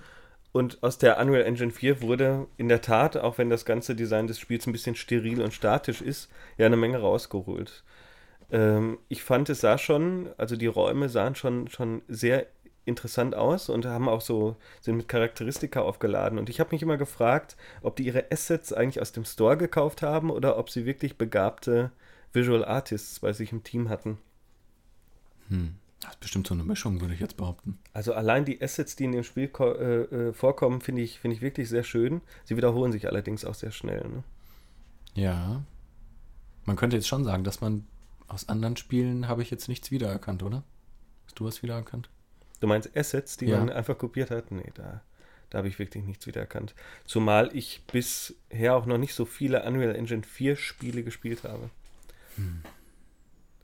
Und 0.54 0.84
aus 0.84 0.98
der 0.98 1.18
Unreal 1.18 1.42
Engine 1.42 1.72
4 1.72 2.00
wurde 2.00 2.46
in 2.58 2.68
der 2.68 2.80
Tat, 2.80 3.16
auch 3.16 3.38
wenn 3.38 3.50
das 3.50 3.64
ganze 3.64 3.96
Design 3.96 4.28
des 4.28 4.38
Spiels 4.38 4.68
ein 4.68 4.72
bisschen 4.72 4.94
steril 4.94 5.42
und 5.42 5.52
statisch 5.52 6.00
ist, 6.00 6.30
ja 6.58 6.66
eine 6.66 6.76
Menge 6.76 6.98
rausgeholt. 6.98 7.82
Ähm, 8.52 8.98
ich 9.08 9.24
fand, 9.24 9.48
es 9.48 9.62
sah 9.62 9.78
schon, 9.78 10.28
also 10.38 10.54
die 10.54 10.68
Räume 10.68 11.08
sahen 11.08 11.34
schon, 11.34 11.66
schon 11.66 12.02
sehr 12.06 12.46
interessant 12.84 13.34
aus 13.34 13.68
und 13.68 13.84
haben 13.84 14.08
auch 14.08 14.20
so, 14.20 14.54
sind 14.80 14.96
mit 14.96 15.08
Charakteristika 15.08 15.80
aufgeladen. 15.80 16.38
Und 16.38 16.48
ich 16.48 16.60
habe 16.60 16.70
mich 16.70 16.82
immer 16.82 16.98
gefragt, 16.98 17.56
ob 17.82 17.96
die 17.96 18.04
ihre 18.04 18.30
Assets 18.30 18.72
eigentlich 18.72 19.00
aus 19.00 19.10
dem 19.10 19.24
Store 19.24 19.56
gekauft 19.56 20.02
haben 20.02 20.30
oder 20.30 20.56
ob 20.56 20.70
sie 20.70 20.86
wirklich 20.86 21.18
begabte 21.18 21.90
Visual 22.32 22.64
Artists 22.64 23.18
bei 23.18 23.32
sich 23.32 23.50
im 23.50 23.64
Team 23.64 23.88
hatten. 23.88 24.18
Hm. 25.48 25.74
Das 26.04 26.14
ist 26.14 26.20
bestimmt 26.20 26.46
so 26.46 26.54
eine 26.54 26.64
Mischung, 26.64 27.00
würde 27.00 27.14
ich 27.14 27.20
jetzt 27.20 27.36
behaupten. 27.36 27.78
Also 27.92 28.12
allein 28.14 28.44
die 28.44 28.60
Assets, 28.62 28.94
die 28.96 29.04
in 29.04 29.12
dem 29.12 29.24
Spiel 29.24 29.50
äh, 29.58 29.64
äh, 30.02 30.32
vorkommen, 30.32 30.80
finde 30.80 31.02
ich, 31.02 31.18
finde 31.18 31.36
ich 31.36 31.42
wirklich 31.42 31.68
sehr 31.68 31.82
schön. 31.82 32.20
Sie 32.44 32.56
wiederholen 32.56 32.92
sich 32.92 33.06
allerdings 33.08 33.44
auch 33.44 33.54
sehr 33.54 33.70
schnell. 33.70 34.06
Ne? 34.08 34.24
Ja. 35.14 35.64
Man 36.64 36.76
könnte 36.76 36.96
jetzt 36.96 37.08
schon 37.08 37.24
sagen, 37.24 37.44
dass 37.44 37.60
man 37.60 37.86
aus 38.28 38.48
anderen 38.48 38.76
Spielen 38.76 39.28
habe 39.28 39.42
ich 39.42 39.50
jetzt 39.50 39.68
nichts 39.68 39.90
wiedererkannt, 39.90 40.42
oder? 40.42 40.62
Hast 41.26 41.38
du 41.38 41.44
was 41.44 41.62
wiedererkannt? 41.62 42.08
Du 42.60 42.66
meinst 42.66 42.96
Assets, 42.96 43.36
die 43.36 43.46
Ja. 43.46 43.58
man 43.58 43.70
einfach 43.70 43.98
kopiert 43.98 44.30
hat? 44.30 44.50
Nee, 44.50 44.70
da, 44.74 45.02
da 45.50 45.58
habe 45.58 45.68
ich 45.68 45.78
wirklich 45.78 46.04
nichts 46.04 46.26
wiedererkannt. 46.26 46.74
Zumal 47.04 47.50
ich 47.56 47.82
bisher 47.90 48.76
auch 48.76 48.86
noch 48.86 48.98
nicht 48.98 49.14
so 49.14 49.24
viele 49.24 49.62
Unreal 49.64 49.94
Engine 49.94 50.22
4 50.22 50.56
Spiele 50.56 51.02
gespielt 51.02 51.44
habe. 51.44 51.70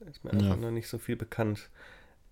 Da 0.00 0.07
ist 0.07 0.24
mir 0.24 0.33
Ja. 0.33 0.38
einfach 0.38 0.57
noch 0.57 0.70
nicht 0.70 0.88
so 0.88 0.98
viel 0.98 1.16
bekannt. 1.16 1.68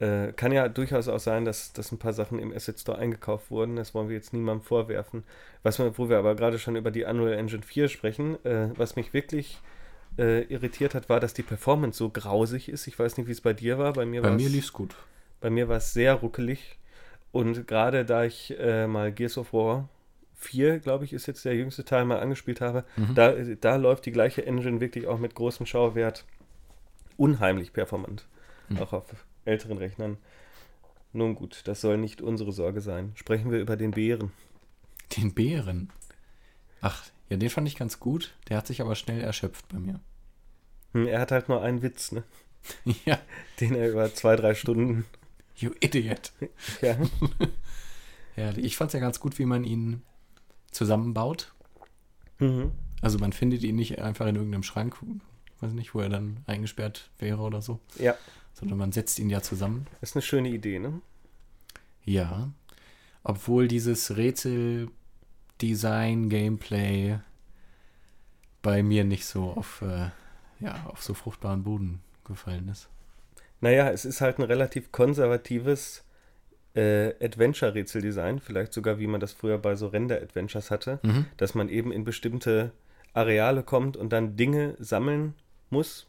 Äh, 0.00 0.32
kann 0.32 0.52
ja 0.52 0.68
durchaus 0.68 1.08
auch 1.08 1.18
sein, 1.18 1.44
dass, 1.44 1.72
dass 1.72 1.90
ein 1.90 1.98
paar 1.98 2.12
Sachen 2.12 2.38
im 2.38 2.52
Asset 2.52 2.78
Store 2.78 2.98
eingekauft 2.98 3.50
wurden. 3.50 3.74
Das 3.76 3.94
wollen 3.94 4.08
wir 4.08 4.14
jetzt 4.16 4.32
niemandem 4.32 4.64
vorwerfen. 4.64 5.24
Was 5.64 5.78
wir, 5.80 5.98
wo 5.98 6.08
wir 6.08 6.18
aber 6.18 6.36
gerade 6.36 6.58
schon 6.60 6.76
über 6.76 6.90
die 6.92 7.02
Unreal 7.04 7.32
Engine 7.38 7.62
4 7.62 7.88
sprechen, 7.88 8.36
äh, 8.44 8.68
was 8.76 8.94
mich 8.94 9.12
wirklich 9.12 9.58
äh, 10.16 10.42
irritiert 10.44 10.94
hat, 10.94 11.08
war, 11.08 11.18
dass 11.18 11.34
die 11.34 11.42
Performance 11.42 11.98
so 11.98 12.10
grausig 12.10 12.68
ist. 12.68 12.86
Ich 12.86 12.96
weiß 12.98 13.16
nicht, 13.16 13.26
wie 13.26 13.32
es 13.32 13.40
bei 13.40 13.52
dir 13.54 13.78
war. 13.78 13.92
Bei 13.92 14.06
mir, 14.06 14.22
Bei 14.22 14.30
mir 14.30 14.48
lief's 14.48 14.72
gut. 14.72 14.94
bei 15.40 15.50
mir 15.50 15.68
war 15.68 15.78
es 15.78 15.92
sehr 15.92 16.14
ruckelig. 16.14 16.78
Und 17.32 17.66
gerade 17.66 18.04
da 18.04 18.22
ich 18.24 18.54
äh, 18.58 18.86
mal 18.86 19.10
Gears 19.12 19.36
of 19.36 19.52
War 19.52 19.88
4, 20.36 20.78
glaube 20.78 21.04
ich, 21.06 21.12
ist 21.12 21.26
jetzt 21.26 21.44
der 21.44 21.56
jüngste 21.56 21.84
Teil, 21.84 22.04
mal 22.04 22.20
angespielt 22.20 22.60
habe, 22.60 22.84
Mhm. 22.96 23.14
da, 23.16 23.32
da 23.60 23.74
läuft 23.76 24.06
die 24.06 24.12
gleiche 24.12 24.46
Engine 24.46 24.80
wirklich 24.80 25.08
auch 25.08 25.18
mit 25.18 25.34
großem 25.34 25.66
Schauwert 25.66 26.24
unheimlich 27.16 27.72
performant. 27.72 28.26
Mhm. 28.68 28.78
Auch 28.78 28.92
auf 28.92 29.04
älteren 29.48 29.78
Rechnern. 29.78 30.18
Nun 31.12 31.34
gut, 31.34 31.62
das 31.64 31.80
soll 31.80 31.98
nicht 31.98 32.20
unsere 32.20 32.52
Sorge 32.52 32.80
sein. 32.80 33.12
Sprechen 33.14 33.50
wir 33.50 33.60
über 33.60 33.76
den 33.76 33.92
Bären. 33.92 34.30
Den 35.16 35.32
Bären. 35.32 35.90
Ach, 36.80 37.04
ja, 37.28 37.36
den 37.36 37.50
fand 37.50 37.66
ich 37.66 37.76
ganz 37.76 37.98
gut. 37.98 38.34
Der 38.48 38.58
hat 38.58 38.66
sich 38.66 38.80
aber 38.80 38.94
schnell 38.94 39.20
erschöpft 39.20 39.68
bei 39.68 39.78
mir. 39.78 40.00
Hm, 40.92 41.06
er 41.06 41.20
hat 41.20 41.32
halt 41.32 41.48
nur 41.48 41.62
einen 41.62 41.82
Witz, 41.82 42.12
ne? 42.12 42.22
ja, 43.04 43.18
den 43.60 43.74
er 43.74 43.90
über 43.90 44.14
zwei, 44.14 44.36
drei 44.36 44.54
Stunden. 44.54 45.06
you 45.56 45.70
idiot. 45.80 46.32
Ja. 46.82 46.96
Ja, 48.36 48.56
ich 48.56 48.76
fand's 48.76 48.94
ja 48.94 49.00
ganz 49.00 49.18
gut, 49.18 49.40
wie 49.40 49.46
man 49.46 49.64
ihn 49.64 50.02
zusammenbaut. 50.70 51.52
Mhm. 52.38 52.70
Also 53.00 53.18
man 53.18 53.32
findet 53.32 53.64
ihn 53.64 53.74
nicht 53.76 53.98
einfach 54.00 54.26
in 54.26 54.36
irgendeinem 54.36 54.62
Schrank, 54.62 54.96
weiß 55.60 55.72
nicht, 55.72 55.94
wo 55.94 56.00
er 56.00 56.08
dann 56.08 56.38
eingesperrt 56.46 57.10
wäre 57.18 57.40
oder 57.40 57.62
so, 57.62 57.80
ja, 57.98 58.16
sondern 58.58 58.78
man 58.78 58.92
setzt 58.92 59.18
ihn 59.18 59.30
ja 59.30 59.40
zusammen. 59.42 59.86
ist 60.00 60.16
eine 60.16 60.22
schöne 60.22 60.48
Idee, 60.48 60.78
ne? 60.78 61.00
Ja. 62.04 62.50
Obwohl 63.22 63.68
dieses 63.68 64.16
Rätsel, 64.16 64.88
Design, 65.60 66.28
Gameplay 66.28 67.18
bei 68.62 68.82
mir 68.82 69.04
nicht 69.04 69.26
so 69.26 69.50
auf, 69.52 69.82
äh, 69.82 70.10
ja, 70.60 70.84
auf 70.86 71.02
so 71.02 71.14
fruchtbaren 71.14 71.62
Boden 71.62 72.00
gefallen 72.24 72.68
ist. 72.68 72.88
Naja, 73.60 73.90
es 73.90 74.04
ist 74.04 74.20
halt 74.20 74.38
ein 74.38 74.42
relativ 74.44 74.92
konservatives 74.92 76.04
äh, 76.74 77.12
Adventure-Rätseldesign, 77.24 78.38
vielleicht 78.40 78.72
sogar 78.72 78.98
wie 78.98 79.06
man 79.06 79.20
das 79.20 79.32
früher 79.32 79.58
bei 79.58 79.74
so 79.74 79.88
Render-Adventures 79.88 80.70
hatte, 80.70 81.00
Mhm. 81.02 81.26
dass 81.36 81.54
man 81.54 81.68
eben 81.68 81.90
in 81.92 82.04
bestimmte 82.04 82.72
Areale 83.14 83.62
kommt 83.62 83.96
und 83.96 84.10
dann 84.12 84.36
Dinge 84.36 84.74
sammeln 84.78 85.34
muss 85.70 86.06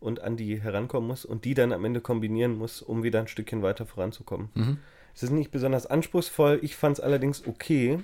und 0.00 0.20
an 0.20 0.36
die 0.36 0.60
herankommen 0.60 1.08
muss 1.08 1.24
und 1.24 1.44
die 1.44 1.54
dann 1.54 1.72
am 1.72 1.84
Ende 1.84 2.00
kombinieren 2.00 2.56
muss, 2.58 2.82
um 2.82 3.02
wieder 3.02 3.20
ein 3.20 3.28
Stückchen 3.28 3.62
weiter 3.62 3.86
voranzukommen. 3.86 4.50
Mhm. 4.54 4.78
Es 5.14 5.22
ist 5.22 5.30
nicht 5.30 5.50
besonders 5.50 5.86
anspruchsvoll, 5.86 6.58
ich 6.62 6.76
fand 6.76 6.98
es 6.98 7.04
allerdings 7.04 7.46
okay, 7.46 8.00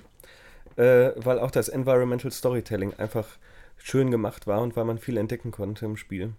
äh, 0.75 1.11
weil 1.15 1.39
auch 1.39 1.51
das 1.51 1.69
Environmental 1.69 2.31
Storytelling 2.31 2.93
einfach 2.95 3.27
schön 3.77 4.11
gemacht 4.11 4.47
war 4.47 4.61
und 4.61 4.75
weil 4.75 4.85
man 4.85 4.97
viel 4.97 5.17
entdecken 5.17 5.51
konnte 5.51 5.85
im 5.85 5.97
Spiel. 5.97 6.33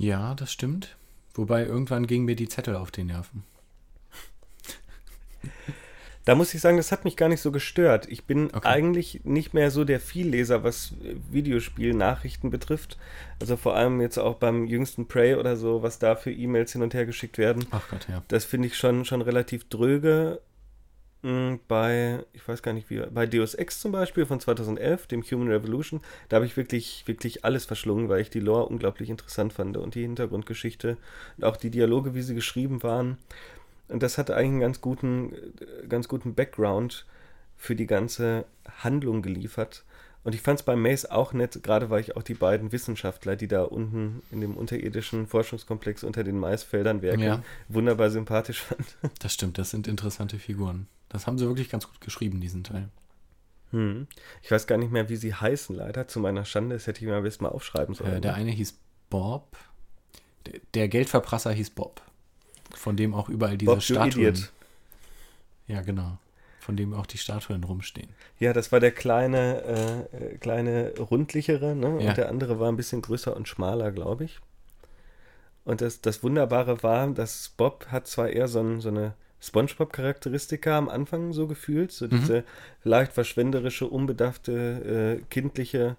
Ja, 0.00 0.34
das 0.34 0.50
stimmt. 0.50 0.96
Wobei 1.34 1.64
irgendwann 1.64 2.06
gingen 2.06 2.24
mir 2.24 2.36
die 2.36 2.48
Zettel 2.48 2.74
auf 2.74 2.90
die 2.90 3.04
Nerven. 3.04 3.44
Da 6.30 6.36
muss 6.36 6.54
ich 6.54 6.60
sagen, 6.60 6.76
das 6.76 6.92
hat 6.92 7.04
mich 7.04 7.16
gar 7.16 7.28
nicht 7.28 7.40
so 7.40 7.50
gestört. 7.50 8.06
Ich 8.08 8.22
bin 8.24 8.54
Okay. 8.54 8.68
eigentlich 8.68 9.22
nicht 9.24 9.52
mehr 9.52 9.72
so 9.72 9.82
der 9.82 9.98
Vielleser, 9.98 10.62
was 10.62 10.92
äh, 11.02 11.16
Videospiel-Nachrichten 11.32 12.50
betrifft. 12.50 12.98
Also 13.40 13.56
vor 13.56 13.74
allem 13.74 14.00
jetzt 14.00 14.16
auch 14.16 14.36
beim 14.36 14.64
jüngsten 14.64 15.08
Prey 15.08 15.34
oder 15.34 15.56
so, 15.56 15.82
was 15.82 15.98
da 15.98 16.14
für 16.14 16.30
E-Mails 16.30 16.70
hin 16.70 16.82
und 16.82 16.94
her 16.94 17.04
geschickt 17.04 17.36
werden. 17.36 17.66
Ach 17.72 17.82
Gott, 17.88 18.06
ja. 18.08 18.22
Das 18.28 18.44
finde 18.44 18.68
ich 18.68 18.76
schon, 18.76 19.04
schon 19.04 19.22
relativ 19.22 19.68
dröge. 19.70 20.40
Mm, 21.22 21.56
Bei, 21.66 22.24
ich 22.32 22.46
weiß 22.46 22.62
gar 22.62 22.74
nicht 22.74 22.90
wie, 22.90 23.00
bei 23.10 23.26
Deus 23.26 23.54
Ex 23.56 23.80
zum 23.80 23.90
Beispiel 23.90 24.24
von 24.24 24.38
2011, 24.38 25.08
dem 25.08 25.22
Human 25.24 25.48
Revolution, 25.48 26.00
da 26.28 26.36
habe 26.36 26.46
ich 26.46 26.56
wirklich, 26.56 27.02
wirklich 27.08 27.44
alles 27.44 27.64
verschlungen, 27.64 28.08
weil 28.08 28.20
ich 28.20 28.30
die 28.30 28.38
Lore 28.38 28.66
unglaublich 28.66 29.10
interessant 29.10 29.52
fand 29.52 29.76
und 29.76 29.96
die 29.96 30.02
Hintergrundgeschichte 30.02 30.96
und 31.38 31.44
auch 31.44 31.56
die 31.56 31.70
Dialoge, 31.70 32.14
wie 32.14 32.22
sie 32.22 32.36
geschrieben 32.36 32.84
waren. 32.84 33.18
Und 33.90 34.02
das 34.02 34.18
hatte 34.18 34.34
eigentlich 34.36 34.50
einen 34.52 34.60
ganz 34.60 34.80
guten, 34.80 35.32
äh, 35.32 35.86
ganz 35.88 36.08
guten 36.08 36.34
Background 36.34 37.06
für 37.56 37.74
die 37.76 37.86
ganze 37.86 38.46
Handlung 38.82 39.20
geliefert. 39.22 39.84
Und 40.22 40.34
ich 40.34 40.42
fand 40.42 40.60
es 40.60 40.64
bei 40.64 40.76
Maze 40.76 41.10
auch 41.10 41.32
nett, 41.32 41.62
gerade 41.62 41.88
weil 41.88 42.00
ich 42.00 42.16
auch 42.16 42.22
die 42.22 42.34
beiden 42.34 42.72
Wissenschaftler, 42.72 43.36
die 43.36 43.48
da 43.48 43.62
unten 43.62 44.22
in 44.30 44.40
dem 44.40 44.56
unterirdischen 44.56 45.26
Forschungskomplex 45.26 46.04
unter 46.04 46.24
den 46.24 46.38
Maisfeldern 46.38 47.00
werken, 47.00 47.22
Ja. 47.22 47.42
wunderbar 47.68 48.10
sympathisch 48.10 48.60
fand. 48.62 48.84
Das 49.18 49.32
stimmt, 49.32 49.56
das 49.58 49.70
sind 49.70 49.88
interessante 49.88 50.38
Figuren. 50.38 50.86
Das 51.08 51.26
haben 51.26 51.38
sie 51.38 51.46
wirklich 51.46 51.70
ganz 51.70 51.88
gut 51.88 52.00
geschrieben, 52.00 52.40
diesen 52.40 52.64
Teil. 52.64 52.88
Hm. 53.70 54.06
Ich 54.42 54.50
weiß 54.50 54.66
gar 54.66 54.78
nicht 54.78 54.92
mehr, 54.92 55.08
wie 55.08 55.16
sie 55.16 55.34
heißen, 55.34 55.74
leider. 55.74 56.06
Zu 56.06 56.20
meiner 56.20 56.44
Schande, 56.44 56.74
das 56.76 56.86
hätte 56.86 57.00
ich 57.00 57.06
mir 57.06 57.16
am 57.16 57.22
besten 57.22 57.44
mal 57.44 57.50
aufschreiben 57.50 57.94
sollen. 57.94 58.16
Äh, 58.16 58.20
der 58.20 58.34
eine 58.34 58.50
hieß 58.50 58.78
Bob. 59.08 59.56
Der, 60.46 60.60
der 60.74 60.88
Geldverprasser 60.88 61.52
hieß 61.52 61.70
Bob. 61.70 62.02
Von 62.74 62.96
dem 62.96 63.14
auch 63.14 63.28
überall 63.28 63.56
diese 63.56 63.72
Bob, 63.72 63.82
Statuen. 63.82 64.46
Ja, 65.66 65.82
genau. 65.82 66.18
Von 66.60 66.76
dem 66.76 66.92
auch 66.94 67.06
die 67.06 67.18
Statuen 67.18 67.64
rumstehen. 67.64 68.10
Ja, 68.38 68.52
das 68.52 68.70
war 68.70 68.80
der 68.80 68.92
kleine, 68.92 70.06
äh, 70.12 70.34
äh, 70.34 70.38
kleine, 70.38 70.92
rundlichere, 70.98 71.74
ne? 71.74 72.02
Ja. 72.02 72.10
Und 72.10 72.16
der 72.16 72.28
andere 72.28 72.60
war 72.60 72.68
ein 72.68 72.76
bisschen 72.76 73.02
größer 73.02 73.34
und 73.36 73.48
schmaler, 73.48 73.92
glaube 73.92 74.24
ich. 74.24 74.40
Und 75.64 75.80
das, 75.80 76.00
das 76.00 76.22
Wunderbare 76.22 76.82
war, 76.82 77.06
dass 77.08 77.50
Bob 77.56 77.86
hat 77.90 78.06
zwar 78.06 78.28
eher 78.30 78.48
so, 78.48 78.60
ein, 78.60 78.80
so 78.80 78.88
eine 78.88 79.14
Spongebob-Charakteristika 79.40 80.76
am 80.76 80.88
Anfang 80.88 81.32
so 81.32 81.46
gefühlt, 81.46 81.92
so 81.92 82.06
Mhm. 82.06 82.10
diese 82.10 82.44
leicht 82.84 83.12
verschwenderische, 83.12 83.86
unbedachte, 83.86 85.20
äh, 85.20 85.24
kindliche, 85.30 85.96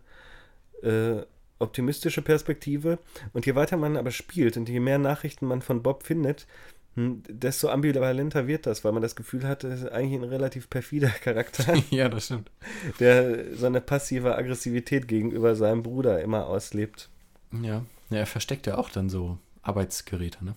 äh, 0.83 1.21
optimistische 1.61 2.21
Perspektive. 2.21 2.99
Und 3.33 3.45
je 3.45 3.55
weiter 3.55 3.77
man 3.77 3.97
aber 3.97 4.11
spielt 4.11 4.57
und 4.57 4.69
je 4.69 4.79
mehr 4.79 4.97
Nachrichten 4.97 5.45
man 5.45 5.61
von 5.61 5.83
Bob 5.83 6.03
findet, 6.03 6.47
hm, 6.95 7.23
desto 7.29 7.69
ambivalenter 7.69 8.47
wird 8.47 8.65
das, 8.65 8.83
weil 8.83 8.91
man 8.91 9.01
das 9.01 9.15
Gefühl 9.15 9.47
hat, 9.47 9.63
das 9.63 9.81
ist 9.81 9.91
eigentlich 9.91 10.21
ein 10.21 10.27
relativ 10.27 10.69
perfider 10.69 11.09
Charakter 11.23 11.73
ja, 11.89 12.09
das 12.09 12.25
stimmt. 12.25 12.51
der 12.99 13.55
so 13.55 13.65
eine 13.65 13.81
passive 13.81 14.35
Aggressivität 14.35 15.07
gegenüber 15.07 15.55
seinem 15.55 15.83
Bruder 15.83 16.21
immer 16.21 16.47
auslebt. 16.47 17.09
Ja. 17.51 17.85
ja, 18.09 18.17
er 18.17 18.25
versteckt 18.25 18.67
ja 18.67 18.77
auch 18.77 18.89
dann 18.89 19.09
so 19.09 19.37
Arbeitsgeräte, 19.61 20.43
ne? 20.43 20.55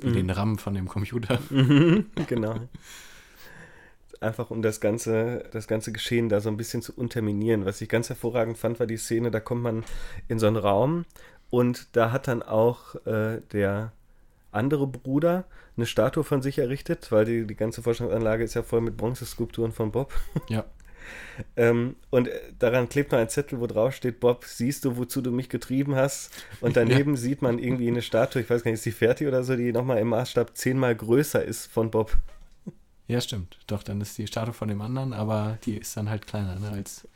Mhm. 0.00 0.12
den 0.14 0.30
RAM 0.30 0.58
von 0.58 0.74
dem 0.74 0.88
Computer. 0.88 1.38
genau. 2.28 2.68
Einfach 4.22 4.50
um 4.50 4.62
das 4.62 4.80
ganze, 4.80 5.44
das 5.52 5.66
ganze 5.66 5.92
Geschehen 5.92 6.28
da 6.28 6.40
so 6.40 6.48
ein 6.48 6.56
bisschen 6.56 6.82
zu 6.82 6.94
unterminieren. 6.94 7.64
Was 7.64 7.80
ich 7.80 7.88
ganz 7.88 8.08
hervorragend 8.08 8.58
fand, 8.58 8.80
war 8.80 8.86
die 8.86 8.96
Szene, 8.96 9.30
da 9.30 9.40
kommt 9.40 9.62
man 9.62 9.84
in 10.28 10.38
so 10.38 10.46
einen 10.46 10.56
Raum 10.56 11.04
und 11.50 11.94
da 11.96 12.12
hat 12.12 12.28
dann 12.28 12.42
auch 12.42 12.94
äh, 13.06 13.40
der 13.52 13.92
andere 14.52 14.86
Bruder 14.86 15.44
eine 15.76 15.86
Statue 15.86 16.24
von 16.24 16.42
sich 16.42 16.58
errichtet, 16.58 17.10
weil 17.10 17.24
die, 17.24 17.46
die 17.46 17.56
ganze 17.56 17.82
Forschungsanlage 17.82 18.44
ist 18.44 18.54
ja 18.54 18.62
voll 18.62 18.80
mit 18.80 18.96
Bronzeskulpturen 18.96 19.72
von 19.72 19.90
Bob. 19.90 20.12
Ja. 20.48 20.64
Ähm, 21.56 21.96
und 22.10 22.28
äh, 22.28 22.40
daran 22.60 22.88
klebt 22.88 23.10
noch 23.10 23.18
ein 23.18 23.28
Zettel, 23.28 23.60
wo 23.60 23.66
drauf 23.66 23.92
steht, 23.92 24.20
Bob, 24.20 24.44
siehst 24.44 24.84
du, 24.84 24.96
wozu 24.96 25.20
du 25.20 25.32
mich 25.32 25.48
getrieben 25.48 25.96
hast? 25.96 26.30
Und 26.60 26.76
daneben 26.76 27.16
sieht 27.18 27.42
man 27.42 27.58
irgendwie 27.58 27.88
eine 27.88 28.02
Statue, 28.02 28.42
ich 28.42 28.48
weiß 28.48 28.62
gar 28.62 28.70
nicht, 28.70 28.78
ist 28.78 28.86
die 28.86 28.92
fertig 28.92 29.26
oder 29.26 29.42
so, 29.42 29.56
die 29.56 29.72
nochmal 29.72 29.98
im 29.98 30.08
Maßstab 30.08 30.56
zehnmal 30.56 30.94
größer 30.94 31.44
ist 31.44 31.66
von 31.66 31.90
Bob. 31.90 32.16
Ja, 33.08 33.20
stimmt. 33.20 33.58
Doch, 33.66 33.82
dann 33.82 34.00
ist 34.00 34.16
die 34.18 34.26
Statue 34.26 34.54
von 34.54 34.68
dem 34.68 34.80
anderen, 34.80 35.12
aber 35.12 35.58
die 35.64 35.76
ist 35.76 35.96
dann 35.96 36.08
halt 36.08 36.26
kleiner, 36.26 36.58
ne, 36.58 36.70
als 36.70 37.06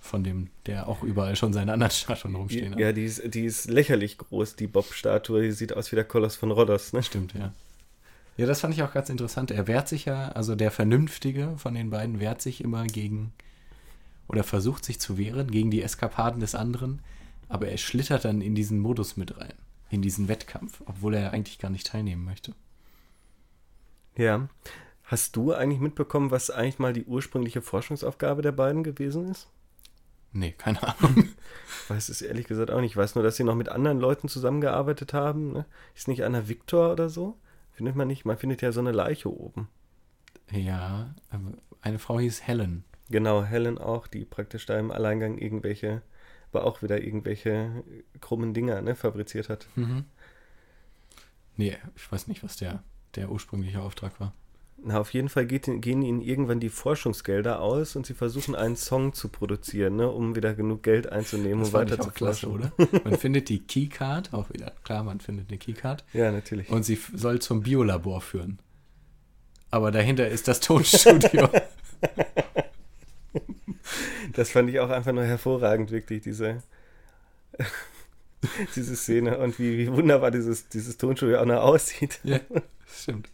von 0.00 0.24
dem, 0.24 0.48
der 0.66 0.88
auch 0.88 1.02
überall 1.02 1.36
schon 1.36 1.52
seine 1.52 1.72
anderen 1.72 1.90
Statuen 1.92 2.34
rumstehen 2.34 2.72
hat. 2.72 2.80
Ja, 2.80 2.92
die 2.92 3.04
ist, 3.04 3.34
die 3.34 3.44
ist 3.44 3.68
lächerlich 3.68 4.18
groß, 4.18 4.56
die 4.56 4.66
Bob-Statue. 4.66 5.42
Die 5.42 5.52
sieht 5.52 5.74
aus 5.74 5.92
wie 5.92 5.96
der 5.96 6.04
Koloss 6.04 6.36
von 6.36 6.50
Rhodos, 6.50 6.92
ne? 6.92 7.02
Stimmt, 7.02 7.34
ja. 7.34 7.52
Ja, 8.36 8.46
das 8.46 8.60
fand 8.60 8.72
ich 8.72 8.82
auch 8.82 8.92
ganz 8.92 9.10
interessant. 9.10 9.50
Er 9.50 9.66
wehrt 9.66 9.88
sich 9.88 10.06
ja, 10.06 10.28
also 10.30 10.54
der 10.54 10.70
Vernünftige 10.70 11.54
von 11.58 11.74
den 11.74 11.90
beiden 11.90 12.20
wehrt 12.20 12.40
sich 12.40 12.62
immer 12.62 12.86
gegen 12.86 13.32
oder 14.28 14.44
versucht 14.44 14.84
sich 14.84 15.00
zu 15.00 15.18
wehren 15.18 15.50
gegen 15.50 15.70
die 15.70 15.82
Eskapaden 15.82 16.40
des 16.40 16.54
anderen, 16.54 17.02
aber 17.48 17.68
er 17.68 17.76
schlittert 17.76 18.24
dann 18.24 18.40
in 18.40 18.54
diesen 18.54 18.78
Modus 18.78 19.16
mit 19.16 19.36
rein, 19.36 19.52
in 19.90 20.02
diesen 20.02 20.28
Wettkampf, 20.28 20.82
obwohl 20.86 21.14
er 21.14 21.32
eigentlich 21.32 21.58
gar 21.58 21.68
nicht 21.68 21.88
teilnehmen 21.88 22.24
möchte. 22.24 22.54
Ja. 24.16 24.48
Hast 25.10 25.34
du 25.34 25.52
eigentlich 25.52 25.80
mitbekommen, 25.80 26.30
was 26.30 26.50
eigentlich 26.50 26.78
mal 26.78 26.92
die 26.92 27.04
ursprüngliche 27.04 27.62
Forschungsaufgabe 27.62 28.42
der 28.42 28.52
beiden 28.52 28.84
gewesen 28.84 29.28
ist? 29.28 29.48
Nee, 30.30 30.52
keine 30.52 30.80
Ahnung. 30.84 31.30
Ich 31.82 31.90
weiß 31.90 32.10
es 32.10 32.22
ehrlich 32.22 32.46
gesagt 32.46 32.70
auch 32.70 32.80
nicht. 32.80 32.92
Ich 32.92 32.96
weiß 32.96 33.16
nur, 33.16 33.24
dass 33.24 33.34
sie 33.34 33.42
noch 33.42 33.56
mit 33.56 33.70
anderen 33.70 33.98
Leuten 33.98 34.28
zusammengearbeitet 34.28 35.12
haben. 35.12 35.52
Ne? 35.52 35.66
Ist 35.96 36.06
nicht 36.06 36.22
einer 36.22 36.46
Victor 36.46 36.92
oder 36.92 37.08
so? 37.08 37.36
Findet 37.72 37.96
man 37.96 38.06
nicht? 38.06 38.24
Man 38.24 38.38
findet 38.38 38.62
ja 38.62 38.70
so 38.70 38.78
eine 38.78 38.92
Leiche 38.92 39.36
oben. 39.36 39.66
ja, 40.52 41.12
aber 41.30 41.54
eine 41.82 41.98
Frau 41.98 42.20
hieß 42.20 42.46
Helen. 42.46 42.84
Genau, 43.08 43.42
Helen 43.42 43.78
auch, 43.78 44.06
die 44.06 44.24
praktisch 44.24 44.64
da 44.66 44.78
im 44.78 44.92
Alleingang 44.92 45.38
irgendwelche, 45.38 46.02
war 46.52 46.62
auch 46.62 46.82
wieder 46.82 47.02
irgendwelche 47.02 47.82
krummen 48.20 48.54
Dinger 48.54 48.80
ne, 48.80 48.94
fabriziert 48.94 49.48
hat. 49.48 49.66
Mhm. 49.74 50.04
Nee, 51.56 51.76
ich 51.96 52.12
weiß 52.12 52.28
nicht, 52.28 52.44
was 52.44 52.56
der, 52.58 52.84
der 53.16 53.32
ursprüngliche 53.32 53.82
Auftrag 53.82 54.20
war. 54.20 54.34
Na, 54.82 54.98
auf 54.98 55.12
jeden 55.12 55.28
Fall 55.28 55.44
geht, 55.46 55.66
gehen 55.82 56.00
ihnen 56.00 56.22
irgendwann 56.22 56.58
die 56.58 56.70
Forschungsgelder 56.70 57.60
aus 57.60 57.96
und 57.96 58.06
sie 58.06 58.14
versuchen 58.14 58.54
einen 58.54 58.76
Song 58.76 59.12
zu 59.12 59.28
produzieren, 59.28 59.96
ne, 59.96 60.10
um 60.10 60.34
wieder 60.36 60.54
genug 60.54 60.82
Geld 60.82 61.06
einzunehmen, 61.10 61.60
Das 61.60 61.68
um 61.68 61.74
weiter 61.74 62.00
zu 62.00 62.10
klasse, 62.10 62.48
oder? 62.48 62.72
Man 63.04 63.18
findet 63.18 63.50
die 63.50 63.58
Keycard, 63.58 64.32
auch 64.32 64.48
wieder, 64.50 64.72
klar, 64.82 65.04
man 65.04 65.20
findet 65.20 65.48
eine 65.48 65.58
Keycard. 65.58 66.04
Ja, 66.14 66.32
natürlich. 66.32 66.70
Und 66.70 66.84
sie 66.84 66.98
soll 67.14 67.40
zum 67.40 67.62
Biolabor 67.62 68.22
führen. 68.22 68.58
Aber 69.70 69.90
dahinter 69.90 70.28
ist 70.28 70.48
das 70.48 70.60
Tonstudio. 70.60 71.48
Das 74.32 74.50
fand 74.50 74.70
ich 74.70 74.78
auch 74.80 74.90
einfach 74.90 75.12
nur 75.12 75.24
hervorragend, 75.24 75.90
wirklich, 75.90 76.22
diese, 76.22 76.62
diese 78.76 78.96
Szene 78.96 79.38
und 79.38 79.58
wie, 79.58 79.76
wie 79.76 79.92
wunderbar 79.92 80.30
dieses, 80.30 80.68
dieses 80.68 80.96
Tonstudio 80.96 81.40
auch 81.40 81.46
noch 81.46 81.62
aussieht. 81.62 82.20
ja, 82.22 82.38
stimmt. 82.86 83.28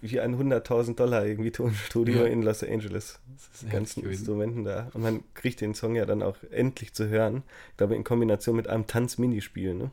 Wie 0.00 0.20
ein 0.20 0.36
100.000 0.36 0.94
Dollar 0.96 1.26
irgendwie 1.26 1.50
Tonstudio 1.50 2.20
Ja. 2.24 2.26
in 2.26 2.42
Los 2.42 2.62
Angeles. 2.62 3.20
Das 3.52 3.62
ist 3.62 3.70
ganzen. 3.70 4.04
Instrumenten 4.04 4.64
da. 4.64 4.90
Und 4.94 5.02
man 5.02 5.22
kriegt 5.34 5.60
den 5.60 5.74
Song 5.74 5.94
ja 5.96 6.06
dann 6.06 6.22
auch 6.22 6.36
endlich 6.50 6.92
zu 6.94 7.08
hören. 7.08 7.42
Ich 7.72 7.76
glaube, 7.78 7.94
in 7.96 8.04
Kombination 8.04 8.56
mit 8.56 8.68
einem 8.68 8.86
Tanz-Minispiel, 8.86 9.74
ne? 9.74 9.90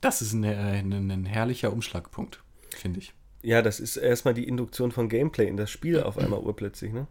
Das 0.00 0.20
ist 0.22 0.32
ein, 0.32 0.44
äh, 0.44 0.54
ein, 0.56 0.92
ein 1.10 1.24
herrlicher 1.26 1.72
Umschlagpunkt, 1.72 2.42
finde 2.70 2.98
ich. 3.00 3.14
Ja, 3.42 3.62
das 3.62 3.80
ist 3.80 3.96
erstmal 3.96 4.34
die 4.34 4.46
Induktion 4.46 4.92
von 4.92 5.08
Gameplay 5.08 5.46
in 5.48 5.56
das 5.56 5.70
Spiel 5.70 6.00
auf 6.02 6.18
einmal 6.18 6.40
urplötzlich, 6.40 6.92
ne? 6.92 7.06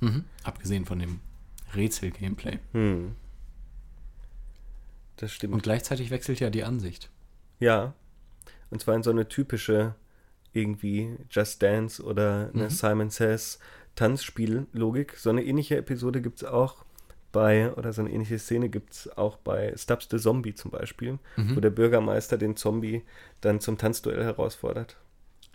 Mhm. 0.00 0.24
Abgesehen 0.42 0.84
von 0.84 0.98
dem 0.98 1.20
Rätsel-Gameplay. 1.74 2.58
Hm. 2.72 3.12
Das 5.16 5.32
stimmt. 5.32 5.54
Und 5.54 5.62
gleichzeitig 5.62 6.10
wechselt 6.10 6.40
ja 6.40 6.50
die 6.50 6.64
Ansicht. 6.64 7.10
Ja. 7.60 7.94
Und 8.70 8.80
zwar 8.80 8.94
in 8.96 9.02
so 9.02 9.10
eine 9.10 9.28
typische 9.28 9.94
irgendwie 10.54 11.16
Just 11.30 11.62
Dance 11.62 12.02
oder 12.02 12.50
eine 12.54 12.64
Mhm. 12.64 12.70
Simon 12.70 13.10
Says 13.10 13.58
Tanzspiellogik. 13.96 15.16
So 15.16 15.30
eine 15.30 15.44
ähnliche 15.44 15.76
Episode 15.76 16.20
gibt 16.22 16.42
es 16.42 16.48
auch 16.48 16.84
bei, 17.32 17.72
oder 17.74 17.92
so 17.92 18.00
eine 18.02 18.10
ähnliche 18.12 18.38
Szene 18.38 18.68
gibt 18.68 18.92
es 18.92 19.18
auch 19.18 19.36
bei 19.36 19.74
Stubbs 19.76 20.06
the 20.10 20.18
Zombie 20.18 20.54
zum 20.54 20.70
Beispiel, 20.70 21.18
Mhm. 21.36 21.56
wo 21.56 21.60
der 21.60 21.70
Bürgermeister 21.70 22.38
den 22.38 22.56
Zombie 22.56 23.02
dann 23.40 23.60
zum 23.60 23.76
Tanzduell 23.76 24.22
herausfordert. 24.24 24.96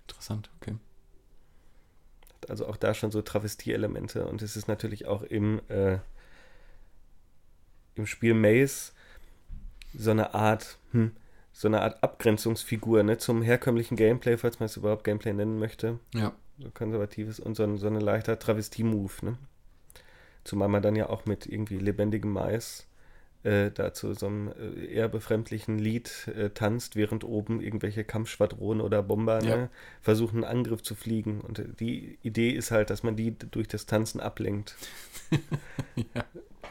Interessant, 0.07 0.49
okay. 0.61 0.75
Also 2.49 2.67
auch 2.67 2.77
da 2.77 2.93
schon 2.93 3.11
so 3.11 3.21
Travestieelemente. 3.21 4.25
Und 4.25 4.41
es 4.41 4.55
ist 4.57 4.67
natürlich 4.67 5.05
auch 5.07 5.23
im, 5.23 5.61
äh, 5.69 5.99
im 7.95 8.05
Spiel 8.07 8.33
Maze 8.33 8.91
so 9.93 10.11
eine 10.11 10.33
Art, 10.33 10.77
hm, 10.91 11.11
so 11.59 11.67
eine 11.67 11.81
Art 11.81 12.01
Abgrenzungsfigur 12.01 13.03
ne, 13.03 13.17
zum 13.17 13.41
herkömmlichen 13.41 13.97
Gameplay, 13.97 14.37
falls 14.37 14.61
man 14.61 14.67
es 14.67 14.77
überhaupt 14.77 15.03
Gameplay 15.03 15.33
nennen 15.33 15.59
möchte. 15.59 15.99
Ja. 16.15 16.31
So 16.57 16.69
konservatives 16.71 17.37
und 17.37 17.55
so 17.55 17.63
ein, 17.63 17.77
so 17.77 17.87
ein 17.87 17.99
leichter 17.99 18.39
Travestie-Move. 18.39 19.11
Ne? 19.23 19.37
Zumal 20.45 20.69
man 20.69 20.81
dann 20.81 20.95
ja 20.95 21.09
auch 21.09 21.25
mit 21.25 21.47
irgendwie 21.47 21.77
lebendigem 21.77 22.31
Mais 22.31 22.87
äh, 23.43 23.71
da 23.71 23.93
zu 23.93 24.13
so 24.13 24.27
einem 24.27 24.53
äh, 24.57 24.85
eher 24.85 25.09
befremdlichen 25.09 25.77
Lied 25.79 26.29
äh, 26.33 26.49
tanzt, 26.51 26.95
während 26.95 27.25
oben 27.25 27.59
irgendwelche 27.59 28.05
Kampfschwadronen 28.05 28.79
oder 28.79 29.03
Bomber 29.03 29.43
Ja. 29.43 29.57
ne, 29.57 29.69
versuchen, 29.99 30.45
einen 30.45 30.59
Angriff 30.59 30.81
zu 30.81 30.95
fliegen. 30.95 31.41
Und 31.41 31.61
die 31.81 32.19
Idee 32.21 32.51
ist 32.51 32.71
halt, 32.71 32.89
dass 32.89 33.03
man 33.03 33.17
die 33.17 33.37
durch 33.37 33.67
das 33.67 33.85
Tanzen 33.85 34.21
ablenkt. 34.21 34.77
Ja. 36.15 36.23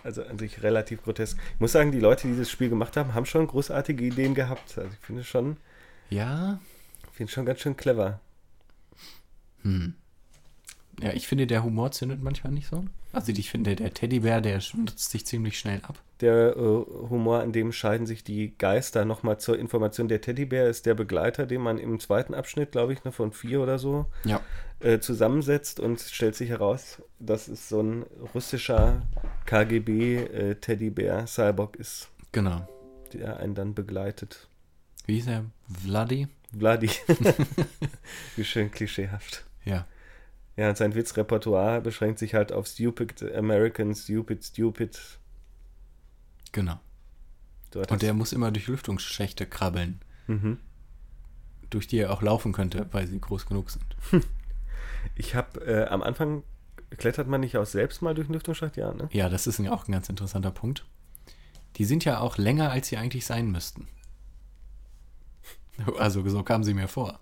Also 0.04 0.22
an 0.24 0.38
sich 0.38 0.62
relativ 0.62 1.02
grotesk. 1.02 1.38
Ich 1.54 1.60
muss 1.60 1.72
sagen, 1.72 1.92
die 1.92 2.00
Leute, 2.00 2.22
die 2.22 2.28
dieses 2.34 2.50
Spiel 2.50 2.68
gemacht 2.68 2.96
haben, 2.96 3.14
haben 3.14 3.26
schon 3.26 3.46
großartige 3.46 4.04
Ideen 4.04 4.34
gehabt. 4.34 4.78
Also 4.78 4.90
ich 4.92 5.04
finde 5.06 5.22
es 5.22 5.26
schon, 5.26 5.56
Ja. 6.10 6.58
finde 7.12 7.28
es 7.28 7.32
schon 7.34 7.46
ganz 7.46 7.60
schön 7.60 7.76
clever. 7.76 8.20
Hm. 9.62 9.94
Ja, 11.00 11.12
ich 11.12 11.26
finde, 11.28 11.46
der 11.46 11.62
Humor 11.64 11.90
zündet 11.92 12.22
manchmal 12.22 12.52
nicht 12.52 12.68
so. 12.68 12.84
Also 13.12 13.32
ich 13.32 13.50
finde, 13.50 13.74
der 13.74 13.94
Teddybär, 13.94 14.40
der 14.40 14.60
nutzt 14.76 15.10
sich 15.10 15.24
ziemlich 15.26 15.58
schnell 15.58 15.80
ab. 15.82 15.98
Der 16.20 16.56
äh, 16.56 16.60
Humor, 16.60 17.40
an 17.40 17.52
dem 17.52 17.72
scheiden 17.72 18.06
sich 18.06 18.22
die 18.22 18.56
Geister. 18.58 19.04
Nochmal 19.04 19.38
zur 19.40 19.58
Information, 19.58 20.08
der 20.08 20.20
Teddybär 20.20 20.68
ist 20.68 20.84
der 20.84 20.94
Begleiter, 20.94 21.46
den 21.46 21.60
man 21.62 21.78
im 21.78 22.00
zweiten 22.00 22.34
Abschnitt, 22.34 22.72
glaube 22.72 22.92
ich, 22.92 23.04
ne, 23.04 23.12
von 23.12 23.32
vier 23.32 23.60
oder 23.62 23.78
so, 23.78 24.06
Ja. 24.24 24.40
äh, 24.80 24.98
zusammensetzt 24.98 25.80
und 25.80 26.00
stellt 26.00 26.34
sich 26.34 26.50
heraus, 26.50 27.00
dass 27.18 27.48
es 27.48 27.68
so 27.68 27.80
ein 27.80 28.02
russischer 28.34 29.02
KGB-Teddybär, 29.46 31.26
Cyborg 31.26 31.76
ist, 31.76 32.08
Genau. 32.32 32.66
der 33.12 33.38
einen 33.38 33.54
dann 33.54 33.74
begleitet. 33.74 34.48
Wie 35.06 35.14
hieß 35.14 35.28
er? 35.28 35.44
Vladi? 35.82 36.28
Vladi. 36.56 36.90
Wie 38.36 38.44
schön 38.44 38.70
klischeehaft. 38.70 39.44
Ja. 39.64 39.86
Ja, 40.58 40.74
sein 40.74 40.96
Witzrepertoire 40.96 41.80
beschränkt 41.80 42.18
sich 42.18 42.34
halt 42.34 42.50
auf 42.50 42.66
Stupid 42.66 43.22
American, 43.32 43.94
Stupid, 43.94 44.44
Stupid. 44.44 45.00
Genau. 46.50 46.80
Und 47.88 48.02
der 48.02 48.12
muss 48.12 48.32
immer 48.32 48.50
durch 48.50 48.66
Lüftungsschächte 48.66 49.46
krabbeln, 49.46 50.00
Mhm. 50.26 50.58
durch 51.70 51.86
die 51.86 51.98
er 51.98 52.12
auch 52.12 52.22
laufen 52.22 52.52
könnte, 52.52 52.88
weil 52.90 53.06
sie 53.06 53.20
groß 53.20 53.46
genug 53.46 53.70
sind. 53.70 53.84
Ich 55.14 55.36
habe 55.36 55.64
äh, 55.64 55.86
am 55.86 56.02
Anfang 56.02 56.42
klettert 56.96 57.28
man 57.28 57.40
nicht 57.40 57.56
auch 57.56 57.64
selbst 57.66 58.02
mal 58.02 58.14
durch 58.14 58.26
den 58.26 58.32
Lüftungsschacht, 58.34 58.76
ja, 58.76 58.92
ne? 58.92 59.08
Ja, 59.12 59.28
das 59.28 59.46
ist 59.46 59.58
ja 59.60 59.70
auch 59.70 59.86
ein 59.86 59.92
ganz 59.92 60.08
interessanter 60.08 60.50
Punkt. 60.50 60.84
Die 61.76 61.84
sind 61.84 62.04
ja 62.04 62.18
auch 62.18 62.36
länger, 62.36 62.70
als 62.72 62.88
sie 62.88 62.96
eigentlich 62.96 63.24
sein 63.26 63.50
müssten. 63.50 63.86
Also 65.98 66.28
so 66.28 66.42
kamen 66.42 66.64
sie 66.64 66.74
mir 66.74 66.88
vor. 66.88 67.20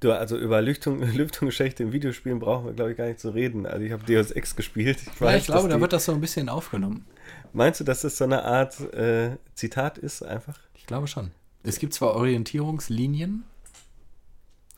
Du, 0.00 0.12
also 0.12 0.36
über 0.38 0.62
Lüftung, 0.62 1.00
Lüftungsschächte 1.14 1.82
in 1.82 1.92
Videospielen 1.92 2.38
brauchen 2.38 2.66
wir, 2.66 2.72
glaube 2.72 2.92
ich, 2.92 2.96
gar 2.96 3.06
nicht 3.06 3.20
zu 3.20 3.30
reden. 3.30 3.66
Also 3.66 3.84
ich 3.84 3.92
habe 3.92 4.02
Deus 4.04 4.30
Ex 4.30 4.56
gespielt. 4.56 4.98
Ich 5.14 5.20
Ja, 5.20 5.36
ich 5.36 5.44
glaube, 5.44 5.68
da 5.68 5.76
die- 5.76 5.80
wird 5.80 5.92
das 5.92 6.06
so 6.06 6.12
ein 6.12 6.20
bisschen 6.20 6.48
aufgenommen. 6.48 7.04
Meinst 7.52 7.80
du, 7.80 7.84
dass 7.84 8.00
das 8.02 8.16
so 8.16 8.24
eine 8.24 8.44
Art 8.44 8.80
äh, 8.94 9.36
Zitat 9.54 9.98
ist, 9.98 10.22
einfach? 10.22 10.58
Ich 10.74 10.86
glaube 10.86 11.06
schon. 11.06 11.30
Es 11.62 11.78
gibt 11.78 11.92
zwar 11.92 12.14
Orientierungslinien 12.14 13.42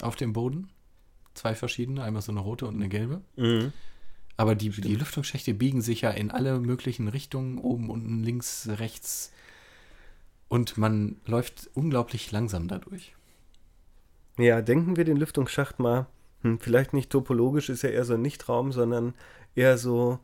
auf 0.00 0.16
dem 0.16 0.32
Boden, 0.32 0.68
zwei 1.34 1.54
verschiedene, 1.54 2.02
einmal 2.02 2.22
so 2.22 2.32
eine 2.32 2.40
rote 2.40 2.66
und 2.66 2.74
eine 2.74 2.88
gelbe, 2.88 3.20
Mhm. 3.36 3.72
aber 4.36 4.56
die, 4.56 4.70
die 4.70 4.96
Lüftungsschächte 4.96 5.54
biegen 5.54 5.80
sich 5.82 6.00
ja 6.00 6.10
in 6.10 6.32
alle 6.32 6.58
möglichen 6.58 7.06
Richtungen, 7.06 7.58
oben, 7.58 7.88
unten, 7.90 8.24
links, 8.24 8.68
rechts. 8.68 9.30
Und 10.48 10.76
man 10.76 11.16
läuft 11.26 11.70
unglaublich 11.74 12.32
langsam 12.32 12.66
dadurch. 12.66 13.14
Ja, 14.38 14.62
denken 14.62 14.96
wir 14.96 15.04
den 15.04 15.16
Lüftungsschacht 15.16 15.78
mal, 15.78 16.06
hm, 16.42 16.58
vielleicht 16.58 16.92
nicht 16.94 17.10
topologisch, 17.10 17.68
ist 17.68 17.82
ja 17.82 17.90
eher 17.90 18.04
so 18.04 18.14
ein 18.14 18.22
Nichtraum, 18.22 18.72
sondern 18.72 19.14
eher 19.54 19.78
so, 19.78 20.18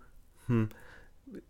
hm, 0.47 0.69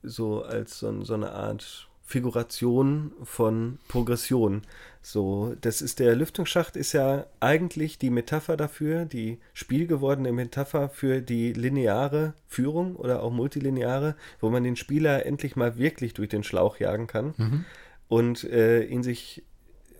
so 0.02 0.42
als 0.42 0.78
so, 0.80 1.04
so 1.04 1.14
eine 1.14 1.32
Art 1.32 1.88
Figuration 2.02 3.12
von 3.22 3.78
Progression. 3.86 4.62
So, 5.02 5.54
das 5.60 5.82
ist 5.82 5.98
der 5.98 6.16
Lüftungsschacht 6.16 6.74
ist 6.74 6.94
ja 6.94 7.26
eigentlich 7.38 7.98
die 7.98 8.08
Metapher 8.10 8.56
dafür, 8.56 9.04
die 9.04 9.38
spielgewordene 9.52 10.32
Metapher 10.32 10.88
für 10.88 11.20
die 11.20 11.52
lineare 11.52 12.32
Führung 12.46 12.96
oder 12.96 13.22
auch 13.22 13.30
multilineare, 13.30 14.16
wo 14.40 14.48
man 14.48 14.64
den 14.64 14.76
Spieler 14.76 15.26
endlich 15.26 15.54
mal 15.54 15.76
wirklich 15.76 16.14
durch 16.14 16.30
den 16.30 16.44
Schlauch 16.44 16.78
jagen 16.78 17.06
kann 17.06 17.34
Mhm. 17.36 17.64
und 18.08 18.44
äh, 18.44 18.84
ihn 18.84 19.02
sich 19.02 19.44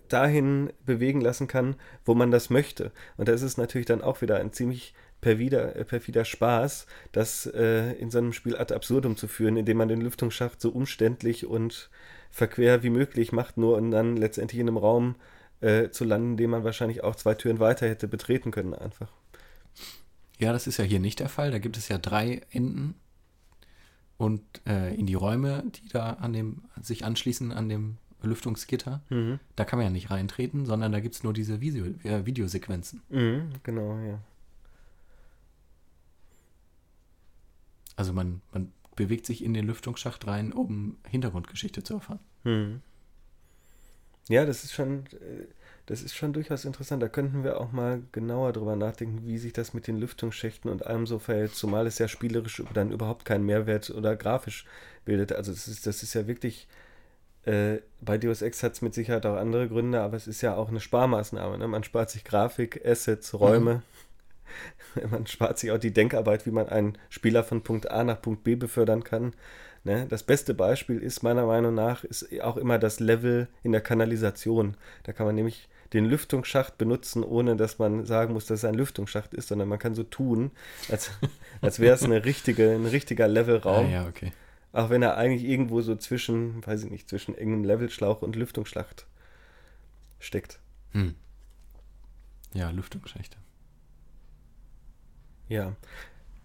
dahin 0.09 0.71
bewegen 0.85 1.21
lassen 1.21 1.47
kann, 1.47 1.75
wo 2.05 2.13
man 2.13 2.31
das 2.31 2.49
möchte. 2.49 2.91
Und 3.17 3.27
das 3.27 3.41
ist 3.41 3.57
natürlich 3.57 3.87
dann 3.87 4.01
auch 4.01 4.21
wieder 4.21 4.37
ein 4.37 4.51
ziemlich 4.51 4.93
perfider, 5.21 5.75
äh, 5.75 5.85
perfider 5.85 6.25
Spaß, 6.25 6.85
das 7.11 7.45
äh, 7.45 7.93
in 7.93 8.11
so 8.11 8.17
einem 8.17 8.33
Spiel 8.33 8.55
ad 8.55 8.73
absurdum 8.73 9.17
zu 9.17 9.27
führen, 9.27 9.57
indem 9.57 9.77
man 9.77 9.87
den 9.87 10.01
Lüftungsschacht 10.01 10.61
so 10.61 10.69
umständlich 10.69 11.45
und 11.45 11.89
verquer 12.29 12.83
wie 12.83 12.89
möglich 12.89 13.31
macht, 13.31 13.57
nur 13.57 13.77
um 13.77 13.91
dann 13.91 14.17
letztendlich 14.17 14.59
in 14.59 14.67
einem 14.67 14.77
Raum 14.77 15.15
äh, 15.61 15.89
zu 15.89 16.05
landen, 16.05 16.37
den 16.37 16.49
man 16.49 16.63
wahrscheinlich 16.63 17.03
auch 17.03 17.15
zwei 17.15 17.33
Türen 17.33 17.59
weiter 17.59 17.87
hätte 17.87 18.07
betreten 18.07 18.51
können 18.51 18.73
einfach. 18.73 19.11
Ja, 20.37 20.53
das 20.53 20.67
ist 20.67 20.77
ja 20.77 20.85
hier 20.85 20.99
nicht 20.99 21.19
der 21.19 21.29
Fall. 21.29 21.51
Da 21.51 21.59
gibt 21.59 21.75
es 21.75 21.89
ja 21.89 21.97
drei 21.97 22.41
Enden 22.51 22.95
und 24.17 24.41
äh, 24.65 24.93
in 24.95 25.05
die 25.05 25.15
Räume, 25.15 25.63
die 25.65 25.89
da 25.89 26.11
an 26.13 26.33
dem 26.33 26.63
sich 26.81 27.03
anschließen 27.03 27.51
an 27.51 27.67
dem 27.67 27.97
Lüftungsgitter. 28.21 29.01
Mhm. 29.09 29.39
Da 29.55 29.65
kann 29.65 29.79
man 29.79 29.87
ja 29.87 29.91
nicht 29.91 30.09
reintreten, 30.09 30.65
sondern 30.65 30.91
da 30.91 30.99
gibt 30.99 31.15
es 31.15 31.23
nur 31.23 31.33
diese 31.33 31.61
Video, 31.61 31.85
äh, 32.03 32.25
Videosequenzen. 32.25 33.01
Mhm, 33.09 33.51
genau, 33.63 33.97
ja. 33.99 34.19
Also 37.95 38.13
man, 38.13 38.41
man 38.53 38.71
bewegt 38.95 39.25
sich 39.25 39.43
in 39.43 39.53
den 39.53 39.67
Lüftungsschacht 39.67 40.27
rein, 40.27 40.53
um 40.53 40.97
Hintergrundgeschichte 41.07 41.83
zu 41.83 41.95
erfahren. 41.95 42.19
Hm. 42.43 42.81
Ja, 44.29 44.45
das 44.45 44.63
ist 44.63 44.73
schon, 44.73 45.05
äh, 45.07 45.47
das 45.87 46.03
ist 46.03 46.15
schon 46.15 46.33
durchaus 46.33 46.63
interessant. 46.63 47.01
Da 47.01 47.09
könnten 47.09 47.43
wir 47.43 47.59
auch 47.59 47.71
mal 47.71 48.03
genauer 48.11 48.53
drüber 48.53 48.75
nachdenken, 48.75 49.25
wie 49.25 49.37
sich 49.37 49.53
das 49.53 49.73
mit 49.73 49.87
den 49.87 49.97
Lüftungsschächten 49.97 50.69
und 50.69 50.85
allem 50.85 51.07
so 51.07 51.17
verhält, 51.17 51.55
zumal 51.55 51.87
es 51.87 51.97
ja 51.97 52.07
spielerisch 52.07 52.61
dann 52.73 52.91
überhaupt 52.91 53.25
keinen 53.25 53.45
Mehrwert 53.45 53.89
oder 53.89 54.15
grafisch 54.15 54.65
bildet. 55.03 55.31
Also 55.33 55.51
das 55.51 55.67
ist, 55.67 55.87
das 55.87 56.03
ist 56.03 56.13
ja 56.13 56.27
wirklich, 56.27 56.67
äh, 57.49 57.81
bei 58.01 58.17
Deus 58.17 58.41
Ex 58.41 58.61
hat 58.63 58.73
es 58.73 58.81
mit 58.81 58.93
Sicherheit 58.93 59.25
auch 59.25 59.35
andere 59.35 59.67
Gründe, 59.67 60.01
aber 60.01 60.15
es 60.15 60.27
ist 60.27 60.41
ja 60.41 60.55
auch 60.55 60.69
eine 60.69 60.79
Sparmaßnahme. 60.79 61.57
Ne? 61.57 61.67
Man 61.67 61.83
spart 61.83 62.09
sich 62.11 62.23
Grafik, 62.23 62.85
Assets, 62.85 63.33
Räume. 63.33 63.81
Man 65.11 65.27
spart 65.27 65.59
sich 65.59 65.69
auch 65.69 65.77
die 65.77 65.93
Denkarbeit, 65.93 66.47
wie 66.47 66.51
man 66.51 66.67
einen 66.67 66.97
Spieler 67.09 67.43
von 67.43 67.61
Punkt 67.61 67.91
A 67.91 68.03
nach 68.03 68.19
Punkt 68.19 68.43
B 68.43 68.55
befördern 68.55 69.03
kann. 69.03 69.33
Ne? 69.83 70.07
Das 70.09 70.23
beste 70.23 70.55
Beispiel 70.55 70.97
ist 70.97 71.21
meiner 71.21 71.45
Meinung 71.45 71.75
nach 71.75 72.03
ist 72.03 72.27
auch 72.41 72.57
immer 72.57 72.79
das 72.79 72.99
Level 72.99 73.47
in 73.61 73.71
der 73.71 73.81
Kanalisation. 73.81 74.75
Da 75.03 75.13
kann 75.13 75.27
man 75.27 75.35
nämlich 75.35 75.69
den 75.93 76.05
Lüftungsschacht 76.05 76.79
benutzen, 76.79 77.23
ohne 77.23 77.55
dass 77.55 77.77
man 77.77 78.07
sagen 78.07 78.33
muss, 78.33 78.47
dass 78.47 78.59
es 78.59 78.65
ein 78.65 78.73
Lüftungsschacht 78.73 79.35
ist, 79.35 79.49
sondern 79.49 79.67
man 79.67 79.77
kann 79.77 79.93
so 79.93 80.03
tun, 80.03 80.49
als, 80.89 81.11
als 81.61 81.79
wäre 81.79 81.93
es 81.93 82.03
eine 82.03 82.25
richtige, 82.25 82.71
ein 82.71 82.87
richtiger 82.87 83.27
Levelraum. 83.27 83.85
Ah, 83.85 83.89
ja, 83.89 84.07
okay. 84.07 84.33
Auch 84.71 84.89
wenn 84.89 85.01
er 85.01 85.17
eigentlich 85.17 85.43
irgendwo 85.43 85.81
so 85.81 85.95
zwischen, 85.95 86.65
weiß 86.65 86.83
ich 86.83 86.91
nicht, 86.91 87.09
zwischen 87.09 87.35
engem 87.35 87.63
Levelschlauch 87.63 88.21
und 88.21 88.35
Lüftungsschlacht 88.35 89.07
steckt. 90.19 90.59
Hm. 90.91 91.15
Ja, 92.53 92.69
Lüftungsschächte. 92.69 93.37
Ja, 95.47 95.75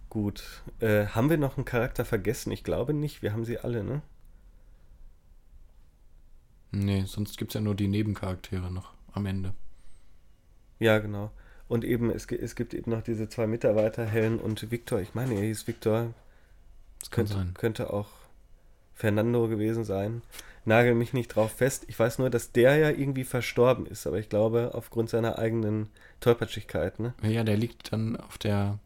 gut. 0.09 0.63
Äh, 0.79 1.07
haben 1.07 1.29
wir 1.29 1.37
noch 1.37 1.57
einen 1.57 1.65
Charakter 1.65 2.05
vergessen? 2.05 2.51
Ich 2.51 2.63
glaube 2.63 2.93
nicht. 2.93 3.21
Wir 3.21 3.33
haben 3.33 3.45
sie 3.45 3.59
alle, 3.59 3.83
ne? 3.83 4.01
Nee, 6.71 7.03
sonst 7.05 7.37
gibt 7.37 7.51
es 7.51 7.55
ja 7.55 7.61
nur 7.61 7.75
die 7.75 7.87
Nebencharaktere 7.87 8.71
noch 8.71 8.93
am 9.13 9.27
Ende. 9.27 9.53
Ja, 10.79 10.97
genau. 10.99 11.31
Und 11.67 11.83
eben, 11.83 12.09
es, 12.09 12.25
es 12.25 12.55
gibt 12.55 12.73
eben 12.73 12.91
noch 12.91 13.01
diese 13.01 13.29
zwei 13.29 13.47
Mitarbeiter, 13.47 14.05
Helen 14.05 14.39
und 14.39 14.71
Victor. 14.71 14.99
Ich 14.99 15.13
meine, 15.13 15.35
er 15.35 15.41
hieß 15.41 15.67
Victor. 15.67 16.13
Das 17.05 17.11
kann 17.11 17.25
Könnte, 17.25 17.33
sein. 17.33 17.53
könnte 17.53 17.93
auch 17.93 18.07
Fernando 18.95 19.47
gewesen 19.47 19.83
sein. 19.83 20.23
Nagel 20.67 20.95
mich 20.95 21.13
nicht 21.13 21.27
drauf 21.27 21.51
fest. 21.51 21.85
Ich 21.87 21.99
weiß 21.99 22.17
nur, 22.17 22.31
dass 22.31 22.51
der 22.51 22.77
ja 22.77 22.89
irgendwie 22.89 23.23
verstorben 23.23 23.85
ist, 23.85 24.07
aber 24.07 24.17
ich 24.17 24.29
glaube, 24.29 24.71
aufgrund 24.73 25.11
seiner 25.11 25.37
eigenen 25.37 25.89
Tollpatschigkeit, 26.19 26.99
ne? 26.99 27.13
Ja, 27.21 27.43
der 27.43 27.57
liegt 27.57 27.93
dann 27.93 28.15
auf 28.15 28.39
der, 28.39 28.79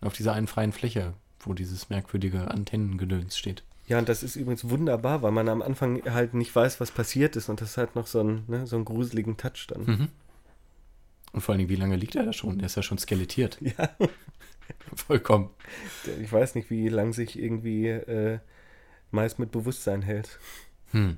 auf 0.00 0.14
dieser 0.14 0.32
einen 0.32 0.46
freien 0.46 0.72
Fläche, 0.72 1.12
wo 1.40 1.52
dieses 1.52 1.90
merkwürdige 1.90 2.50
Antennengedöns 2.50 3.36
steht. 3.36 3.62
Ja, 3.86 3.98
und 3.98 4.08
das 4.08 4.22
ist 4.22 4.36
übrigens 4.36 4.70
wunderbar, 4.70 5.20
weil 5.20 5.32
man 5.32 5.50
am 5.50 5.60
Anfang 5.60 6.02
halt 6.10 6.32
nicht 6.32 6.56
weiß, 6.56 6.80
was 6.80 6.90
passiert 6.90 7.36
ist 7.36 7.50
und 7.50 7.60
das 7.60 7.76
hat 7.76 7.96
noch 7.96 8.06
so 8.06 8.20
einen, 8.20 8.44
ne, 8.46 8.66
so 8.66 8.76
einen 8.76 8.86
gruseligen 8.86 9.36
Touch 9.36 9.66
dann. 9.68 9.84
Mhm. 9.84 10.08
Und 11.32 11.40
vor 11.42 11.52
allen 11.52 11.58
Dingen, 11.60 11.70
wie 11.70 11.76
lange 11.76 11.96
liegt 11.96 12.14
er 12.16 12.24
da 12.24 12.32
schon? 12.32 12.58
Der 12.58 12.66
ist 12.66 12.76
ja 12.76 12.82
schon 12.82 12.98
skelettiert. 12.98 13.58
Ja, 13.60 13.90
Vollkommen. 14.94 15.50
ich 16.20 16.30
weiß 16.32 16.54
nicht, 16.54 16.70
wie 16.70 16.88
lang 16.88 17.12
sich 17.12 17.38
irgendwie 17.38 17.86
äh, 17.88 18.38
meist 19.10 19.38
mit 19.38 19.50
Bewusstsein 19.52 20.02
hält. 20.02 20.38
Hm. 20.92 21.16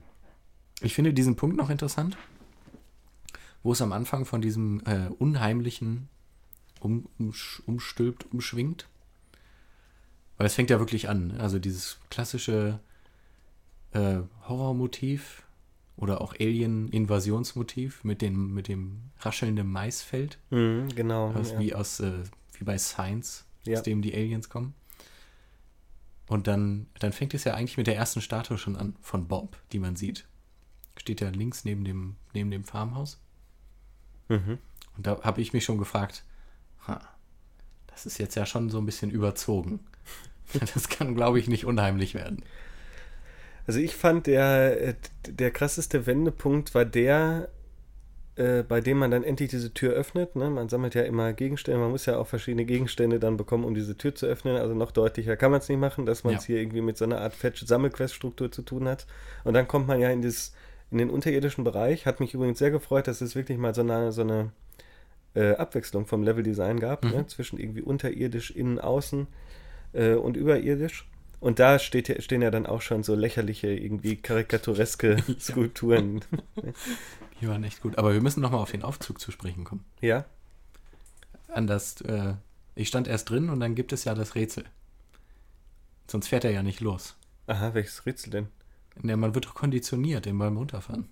Ich 0.81 0.95
finde 0.95 1.13
diesen 1.15 1.37
Punkt 1.37 1.57
noch 1.57 1.71
interessant, 1.71 2.17
wo 3.63 3.73
es 3.73 3.81
am 3.83 3.93
Anfang 3.93 4.25
von 4.25 4.41
diesem 4.43 4.83
äh, 4.87 5.09
unheimlichen 5.19 6.09
um, 6.81 7.09
umsch- 7.21 7.63
umstülpt, 7.67 8.27
umschwingt. 8.33 8.89
Weil 10.37 10.47
es 10.47 10.55
fängt 10.55 10.71
ja 10.71 10.79
wirklich 10.79 11.09
an. 11.09 11.29
ne? 11.29 11.41
Also 11.41 11.59
dieses 11.59 11.99
klassische 12.11 12.81
äh, 13.93 14.19
Horrormotiv 14.49 15.43
oder 16.03 16.21
auch 16.21 16.35
Alien-Invasionsmotiv 16.35 18.03
mit, 18.03 18.23
dem 18.23 18.53
mit 18.53 18.67
dem 18.67 19.13
raschelnden 19.21 19.71
Maisfeld. 19.71 20.37
Mhm, 20.51 20.89
genau. 20.97 21.31
Also 21.31 21.55
ja. 21.55 21.61
wie, 21.61 21.75
aus, 21.75 22.01
äh, 22.01 22.25
wie 22.59 22.65
bei 22.65 22.77
Science, 22.77 23.45
Ja. 23.65 23.79
aus 23.79 23.85
dem 23.85 24.03
die 24.03 24.13
Aliens 24.13 24.49
kommen. 24.49 24.75
Und 26.27 26.49
dann, 26.49 26.89
dann 26.99 27.13
fängt 27.13 27.35
es 27.35 27.45
ja 27.45 27.55
eigentlich 27.55 27.77
mit 27.77 27.87
der 27.87 27.95
ersten 27.95 28.21
Statue 28.21 28.59
schon 28.59 28.75
an, 28.75 28.97
von 29.01 29.29
Bob, 29.29 29.57
die 29.71 29.79
man 29.79 29.95
sieht. 29.95 30.27
Steht 30.97 31.21
ja 31.21 31.29
links 31.29 31.65
neben 31.65 31.85
dem, 31.85 32.17
neben 32.35 32.51
dem 32.51 32.65
Farmhaus. 32.65 33.21
Mhm. 34.29 34.59
Und 34.97 35.07
da 35.07 35.23
habe 35.23 35.41
ich 35.41 35.53
mich 35.53 35.63
schon 35.63 35.79
gefragt, 35.79 36.25
ha, 36.89 37.01
das 37.87 38.07
ist 38.07 38.19
jetzt 38.19 38.35
ja 38.35 38.45
schon 38.45 38.71
so 38.71 38.79
ein 38.79 38.87
bisschen 38.87 39.11
überzogen. 39.11 39.79
Das 40.75 40.91
kann, 40.91 41.15
glaube 41.15 41.39
ich, 41.39 41.49
nicht 41.49 41.65
unheimlich 41.65 42.13
werden. 42.13 42.43
Also 43.67 43.79
ich 43.81 43.95
fand, 43.95 44.27
der, 44.27 44.95
der 45.29 45.51
krasseste 45.51 46.07
Wendepunkt 46.07 46.75
war 46.75 46.85
der, 46.85 47.49
äh, 48.35 48.63
bei 48.63 48.81
dem 48.81 48.99
man 48.99 49.11
dann 49.11 49.23
endlich 49.25 49.51
diese 49.51 49.73
Tür 49.75 49.93
öffnet. 49.93 50.35
Ne? 50.37 50.51
Man 50.51 50.69
sammelt 50.69 50.95
ja 50.95 51.03
immer 51.03 51.33
Gegenstände, 51.33 51.79
man 51.81 51.91
muss 51.91 52.07
ja 52.07 52.17
auch 52.17 52.27
verschiedene 52.27 52.65
Gegenstände 52.65 53.21
dann 53.21 53.37
bekommen, 53.37 53.65
um 53.65 53.75
diese 53.75 53.97
Tür 53.97 54.15
zu 54.15 54.27
öffnen. 54.27 54.57
Also 54.57 54.75
noch 54.75 54.91
deutlicher 54.91 55.37
kann 55.37 55.51
man 55.51 55.61
es 55.61 55.69
nicht 55.69 55.79
machen, 55.79 56.07
dass 56.07 56.25
man 56.25 56.35
es 56.35 56.43
Ja. 56.49 56.55
hier 56.55 56.61
irgendwie 56.63 56.81
mit 56.81 56.97
so 56.99 57.05
einer 57.05 57.21
Art 57.21 57.35
Fetch-Sammelquest-Struktur 57.35 58.51
zu 58.51 58.63
tun 58.63 58.89
hat. 58.89 59.07
Und 59.45 59.55
dann 59.55 59.69
kommt 59.69 59.87
man 59.87 60.01
ja 60.01 60.11
in, 60.11 60.23
dieses, 60.23 60.55
in 60.91 60.99
den 60.99 61.11
unterirdischen 61.11 61.63
Bereich. 61.63 62.05
Hat 62.07 62.21
mich 62.21 62.35
übrigens 62.35 62.59
sehr 62.59 62.71
gefreut, 62.71 63.07
dass 63.07 63.21
es 63.21 63.37
wirklich 63.37 63.59
mal 63.59 63.75
so 63.75 63.83
eine, 63.83 64.11
so 64.13 64.23
eine 64.23 64.51
äh, 65.35 65.53
Abwechslung 65.55 66.07
vom 66.07 66.23
Leveldesign 66.25 66.81
gab, 66.81 67.05
Mhm. 67.05 67.11
ne? 67.11 67.27
zwischen 67.27 67.59
irgendwie 67.59 67.83
unterirdisch, 67.83 68.51
innen, 68.51 68.79
außen 68.81 69.27
äh, 69.93 70.15
und 70.15 70.37
überirdisch. 70.37 71.09
Und 71.43 71.59
da 71.59 71.81
steht, 71.81 72.23
stehen 72.23 72.41
ja 72.41 72.53
dann 72.53 72.67
auch 72.67 72.83
schon 72.83 73.03
so 73.03 73.17
lächerliche, 73.17 73.67
irgendwie 73.67 74.15
karikatureske 74.15 75.17
Skulpturen. 75.41 76.21
Die 77.41 77.49
waren 77.49 77.65
echt 77.65 77.81
gut. 77.83 77.99
Aber 77.99 78.13
wir 78.13 78.21
müssen 78.21 78.41
nochmal 78.41 78.61
auf 78.61 78.71
den 78.71 78.85
Aufzug 78.85 79.19
zu 79.19 79.33
sprechen 79.33 79.65
kommen. 79.65 79.85
ja, 80.01 80.25
An 81.49 81.67
das, 81.67 82.01
äh, 82.03 82.35
ich 82.77 82.87
stand 82.87 83.09
erst 83.09 83.29
drin 83.29 83.51
und 83.51 83.59
dann 83.59 83.75
gibt 83.75 83.93
es 83.93 84.05
ja 84.05 84.15
das 84.15 84.37
Rätsel. 84.37 84.65
Sonst 86.07 86.29
fährt 86.29 86.45
er 86.45 86.53
ja 86.53 86.63
nicht 86.63 86.79
los. 86.81 87.17
aha, 87.49 87.75
welches 87.75 88.07
Rätsel 88.07 88.31
denn? 88.31 88.47
Ja, 89.03 89.17
man 89.17 89.35
wird 89.35 89.47
doch 89.47 89.55
konditioniert 89.55 90.29
im 90.29 90.39
beim 90.39 90.57
Runterfahren. 90.57 91.09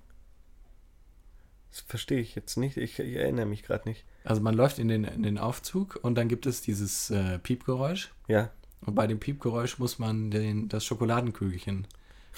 Das 1.73 1.81
verstehe 1.81 2.21
ich 2.21 2.37
jetzt 2.37 2.57
nicht. 2.57 2.77
Ich, 2.77 3.01
ich 3.01 3.17
erinnere 3.17 3.47
mich 3.47 3.65
gerade 3.65 3.89
nicht. 3.89 4.05
Also 4.23 4.41
man 4.43 4.55
läuft 4.55 4.79
in 4.79 4.87
den, 4.87 5.03
in 5.03 5.25
den 5.25 5.39
Aufzug 5.39 5.99
und 6.03 6.15
dann 6.15 6.29
gibt 6.29 6.47
es 6.47 6.63
dieses 6.63 7.11
äh, 7.11 7.41
Piepgeräusch. 7.41 8.13
Ja, 8.29 8.51
Und 8.87 8.95
bei 8.95 9.07
dem 9.07 9.21
Piepgeräusch 9.21 9.79
muss 9.79 9.99
man 9.99 10.31
den, 10.31 10.69
das 10.69 10.85
Schokoladenkügelchen, 10.85 11.87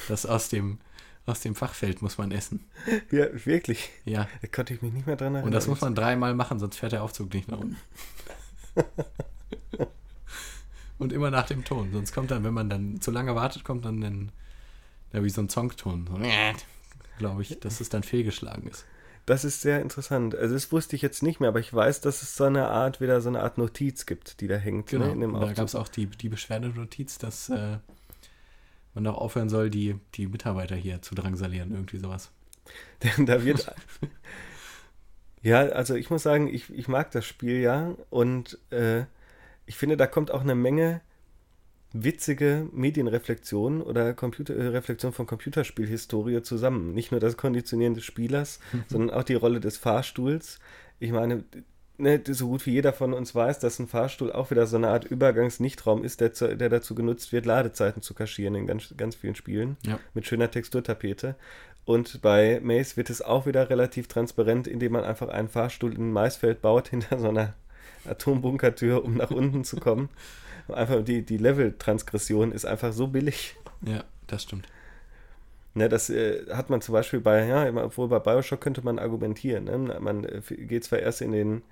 das 0.09 0.27
aus 0.27 0.49
dem, 0.49 0.79
aus 1.27 1.41
dem 1.41 1.55
Fachfeld 1.55 2.03
muss 2.03 2.19
man 2.19 2.33
essen. 2.33 2.65
ja 3.11 3.27
wirklich. 3.47 3.91
Ja. 4.05 4.29
Da 4.41 4.49
konnte 4.49 4.75
ich 4.75 4.83
mich 4.83 4.93
nicht 4.93 5.07
mehr 5.07 5.17
dran 5.17 5.35
erinnern. 5.35 5.47
Und 5.47 5.53
das 5.53 5.69
muss 5.69 5.81
man 5.81 5.95
dreimal 5.95 6.35
machen, 6.35 6.59
sonst 6.59 6.77
fährt 6.77 6.93
der 6.93 7.03
Aufzug 7.03 7.33
nicht 7.33 7.49
nach 7.49 7.59
unten. 7.59 7.77
Und 10.99 11.13
immer 11.13 11.31
nach 11.31 11.47
dem 11.47 11.65
Ton. 11.65 11.91
Sonst 11.93 12.13
kommt 12.13 12.31
dann, 12.31 12.45
wenn 12.45 12.55
man 12.55 12.71
dann 12.71 13.01
zu 13.01 13.11
lange 13.11 13.35
wartet, 13.35 13.65
kommt 13.65 13.85
dann 13.85 14.03
ein, 14.03 14.33
ja, 15.13 15.25
wie 15.25 15.31
so 15.31 15.41
ein 15.41 15.49
Zongton. 15.49 16.07
So, 16.07 16.21
glaube 17.19 17.43
ich, 17.43 17.59
dass 17.61 17.81
es 17.81 17.89
dann 17.89 18.03
fehlgeschlagen 18.03 18.69
ist. 18.69 18.85
Das 19.25 19.45
ist 19.45 19.61
sehr 19.61 19.81
interessant. 19.81 20.35
Also 20.35 20.55
das 20.55 20.73
wusste 20.73 20.97
ich 20.97 21.03
jetzt 21.03 21.23
nicht 21.23 21.39
mehr, 21.39 21.49
aber 21.49 21.61
ich 21.61 21.73
weiß, 21.73 22.01
dass 22.01 22.23
es 22.23 22.37
so 22.37 22.45
eine 22.45 22.69
Art, 22.69 23.01
wieder 23.01 23.21
so 23.21 23.29
eine 23.29 23.41
Art 23.41 23.57
Notiz 23.57 24.07
gibt, 24.07 24.41
die 24.41 24.49
da 24.49 24.57
hängt. 24.57 24.89
Genau. 24.89 25.07
Ne, 25.07 25.13
in 25.13 25.21
dem 25.21 25.33
da 25.35 25.53
gab 25.53 25.67
es 25.67 25.75
auch 25.75 25.89
die, 25.89 26.07
die 26.07 26.29
Beschwerdenotiz, 26.29 27.19
dass 27.19 27.49
äh, 27.49 27.79
man 28.95 29.05
doch 29.05 29.17
aufhören 29.17 29.49
soll, 29.49 29.71
die, 29.71 29.97
die 30.15 30.27
Mitarbeiter 30.27 30.75
hier 30.75 31.03
zu 31.03 31.15
drangsalieren. 31.15 31.71
Irgendwie 31.71 31.99
sowas. 31.99 32.31
Denn 33.03 33.27
da 33.27 33.45
wird. 33.45 33.73
ja, 35.43 35.61
also 35.61 35.95
ich 35.95 36.11
muss 36.11 36.25
sagen, 36.25 36.53
ich, 36.53 36.71
ich 36.71 36.89
mag 36.89 37.13
das 37.13 37.25
Spiel 37.25 37.61
ja 37.61 37.95
und 38.11 38.59
äh, 38.71 39.05
ich 39.67 39.77
finde, 39.77 39.97
da 39.97 40.09
kommt 40.09 40.33
auch 40.33 40.41
eine 40.41 40.57
Menge 40.57 41.01
witzige 41.93 42.69
Medienreflexion 42.73 43.83
oder 43.83 44.15
Computer, 44.15 44.55
äh, 44.57 44.69
Reflexion 44.69 45.13
von 45.13 45.27
Computerspielhistorie 45.27 46.43
zusammen. 46.43 46.95
Nicht 46.95 47.11
nur 47.11 47.21
das 47.21 47.37
Konditionieren 47.37 47.95
des 47.95 48.05
Spielers, 48.05 48.61
sondern 48.89 49.17
auch 49.17 49.25
die 49.25 49.35
Rolle 49.35 49.61
des 49.61 49.77
Fahrstuhls. 49.77 50.59
Ich 50.99 51.13
meine, 51.13 51.45
ne, 51.99 52.21
so 52.27 52.49
gut 52.49 52.67
wie 52.67 52.73
jeder 52.73 52.93
von 52.93 53.13
uns 53.13 53.35
weiß, 53.35 53.59
dass 53.59 53.79
ein 53.79 53.89
Fahrstuhl 53.89 54.33
auch 54.33 54.51
wieder 54.51 54.67
so 54.67 54.77
eine 54.77 54.89
Art 54.89 55.05
Übergangs-Nichtraum 55.05 56.05
ist, 56.05 56.21
der, 56.21 56.31
der 56.31 56.69
dazu 56.69 56.95
genutzt 56.95 57.33
wird, 57.33 57.47
Ladezeiten 57.47 58.03
zu 58.03 58.15
kaschieren 58.15 58.55
in 58.55 58.67
ganz, 58.67 58.95
ganz 58.97 59.15
vielen 59.15 59.35
Spielen 59.35 59.77
Ja. 59.85 59.99
mit 60.15 60.27
schöner 60.27 60.51
Texturtapete. 60.51 61.37
Und 61.85 62.23
bei 62.23 62.61
Maze 62.63 62.97
wird 62.97 63.11
es 63.11 63.23
auch 63.23 63.47
wieder 63.47 63.69
relativ 63.69 64.07
transparent, 64.07 64.69
indem 64.69 64.93
man 64.93 65.05
einfach 65.05 65.29
einen 65.29 65.49
Fahrstuhl 65.49 65.93
in 65.93 66.09
ein 66.09 66.13
Maisfeld 66.13 66.63
baut, 66.63 66.89
hinter 66.89 67.19
so 67.19 67.29
einer 67.29 67.55
Atombunkertür, 68.05 69.05
um 69.05 69.17
nach 69.17 69.31
unten 69.31 69.65
zu 69.65 69.77
kommen. 69.77 70.09
Einfach 70.69 71.05
die, 71.05 71.23
die 71.23 71.37
Level-Transgression 71.37 72.53
ist 72.53 72.65
einfach 72.65 72.93
so 72.93 73.09
billig. 73.09 73.57
Ja, 73.83 74.05
das 74.27 74.45
stimmt. 74.45 74.67
Ne, 75.75 75.89
das 75.89 76.11
äh, 76.11 76.45
hat 76.55 76.69
man 76.71 76.83
zum 76.83 76.93
Beispiel 76.93 77.21
bei, 77.21 77.47
ja, 77.47 77.67
obwohl 77.85 78.09
bei 78.09 78.19
Bioshock 78.19 78.61
könnte 78.61 78.83
man 78.83 78.99
argumentieren. 78.99 79.65
Ne? 79.65 79.99
Man 80.01 80.25
äh, 80.25 80.41
geht 80.41 80.85
zwar 80.85 80.99
erst 80.99 81.23
in 81.23 81.33
den, 81.33 81.63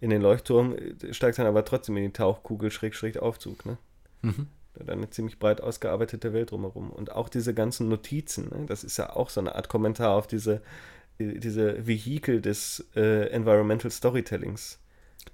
in 0.00 0.10
den 0.10 0.20
Leuchtturm, 0.20 0.74
äh, 0.74 1.14
steigt 1.14 1.38
dann 1.38 1.46
aber 1.46 1.64
trotzdem 1.64 1.96
in 1.96 2.04
die 2.04 2.12
Tauchkugel 2.12 2.70
schräg 2.70 2.94
schräg 2.94 3.16
Aufzug. 3.18 3.64
Ne? 3.64 3.78
Mhm. 4.22 4.48
Da 4.74 4.92
eine 4.92 5.10
ziemlich 5.10 5.38
breit 5.38 5.60
ausgearbeitete 5.62 6.32
Welt 6.32 6.50
drumherum. 6.50 6.90
Und 6.90 7.12
auch 7.12 7.28
diese 7.30 7.54
ganzen 7.54 7.88
Notizen, 7.88 8.50
ne? 8.50 8.66
das 8.66 8.84
ist 8.84 8.98
ja 8.98 9.16
auch 9.16 9.30
so 9.30 9.40
eine 9.40 9.54
Art 9.54 9.68
Kommentar 9.70 10.14
auf 10.14 10.26
diese, 10.26 10.60
äh, 11.18 11.38
diese 11.38 11.86
Vehikel 11.86 12.42
des 12.42 12.86
äh, 12.94 13.30
Environmental 13.30 13.90
Storytellings, 13.90 14.78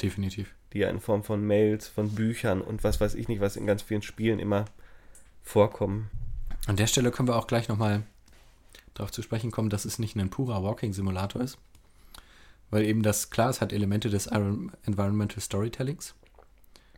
Definitiv. 0.00 0.54
Die 0.74 0.80
ja 0.80 0.90
in 0.90 1.00
Form 1.00 1.22
von 1.22 1.46
Mails, 1.46 1.88
von 1.88 2.10
Büchern 2.14 2.60
und 2.60 2.84
was 2.84 3.00
weiß 3.00 3.14
ich 3.14 3.28
nicht, 3.28 3.40
was 3.40 3.56
in 3.56 3.66
ganz 3.66 3.82
vielen 3.82 4.02
Spielen 4.02 4.38
immer 4.38 4.66
vorkommen. 5.42 6.10
An 6.66 6.76
der 6.76 6.86
Stelle 6.86 7.10
können 7.10 7.28
wir 7.28 7.36
auch 7.36 7.46
gleich 7.46 7.68
nochmal 7.68 8.02
darauf 8.94 9.10
zu 9.12 9.22
sprechen 9.22 9.50
kommen, 9.50 9.70
dass 9.70 9.84
es 9.84 9.98
nicht 9.98 10.16
ein 10.16 10.30
purer 10.30 10.62
Walking-Simulator 10.62 11.42
ist. 11.42 11.58
Weil 12.70 12.84
eben 12.84 13.02
das, 13.02 13.30
klar, 13.30 13.50
es 13.50 13.60
hat 13.60 13.72
Elemente 13.72 14.10
des 14.10 14.26
Iron- 14.26 14.72
Environmental 14.84 15.40
Storytellings, 15.40 16.14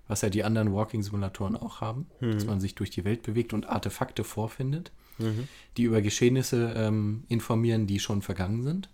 was 0.08 0.22
ja 0.22 0.30
die 0.30 0.44
anderen 0.44 0.72
Walking-Simulatoren 0.72 1.56
auch 1.56 1.80
haben, 1.80 2.06
dass 2.20 2.46
man 2.46 2.60
sich 2.60 2.74
durch 2.76 2.90
die 2.90 3.04
Welt 3.04 3.22
bewegt 3.22 3.52
und 3.52 3.68
Artefakte 3.68 4.24
vorfindet, 4.24 4.90
Mhm. 5.18 5.48
die 5.78 5.84
über 5.84 6.02
Geschehnisse 6.02 6.74
ähm, 6.76 7.24
informieren, 7.28 7.86
die 7.86 7.98
schon 8.00 8.20
vergangen 8.22 8.62
sind. 8.62 8.90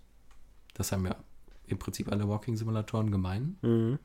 Das 0.73 0.91
haben 0.93 1.05
ja 1.05 1.15
im 1.67 1.77
Prinzip 1.77 2.09
alle 2.11 2.27
Walking-Simulatoren 2.27 3.11
gemein. 3.11 3.57
Mhm. 3.61 3.99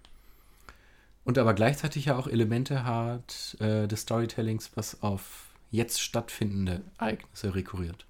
Und 1.29 1.37
aber 1.37 1.53
gleichzeitig 1.53 2.07
ja 2.07 2.17
auch 2.17 2.27
Elemente 2.27 2.85
hat 2.85 3.55
äh, 3.61 3.87
des 3.87 4.01
Storytellings, 4.01 4.71
was 4.77 5.03
auf 5.03 5.51
jetzt 5.71 6.01
stattfindende 6.01 6.81
Ereignisse 6.97 7.55
rekurriert. 7.55 8.07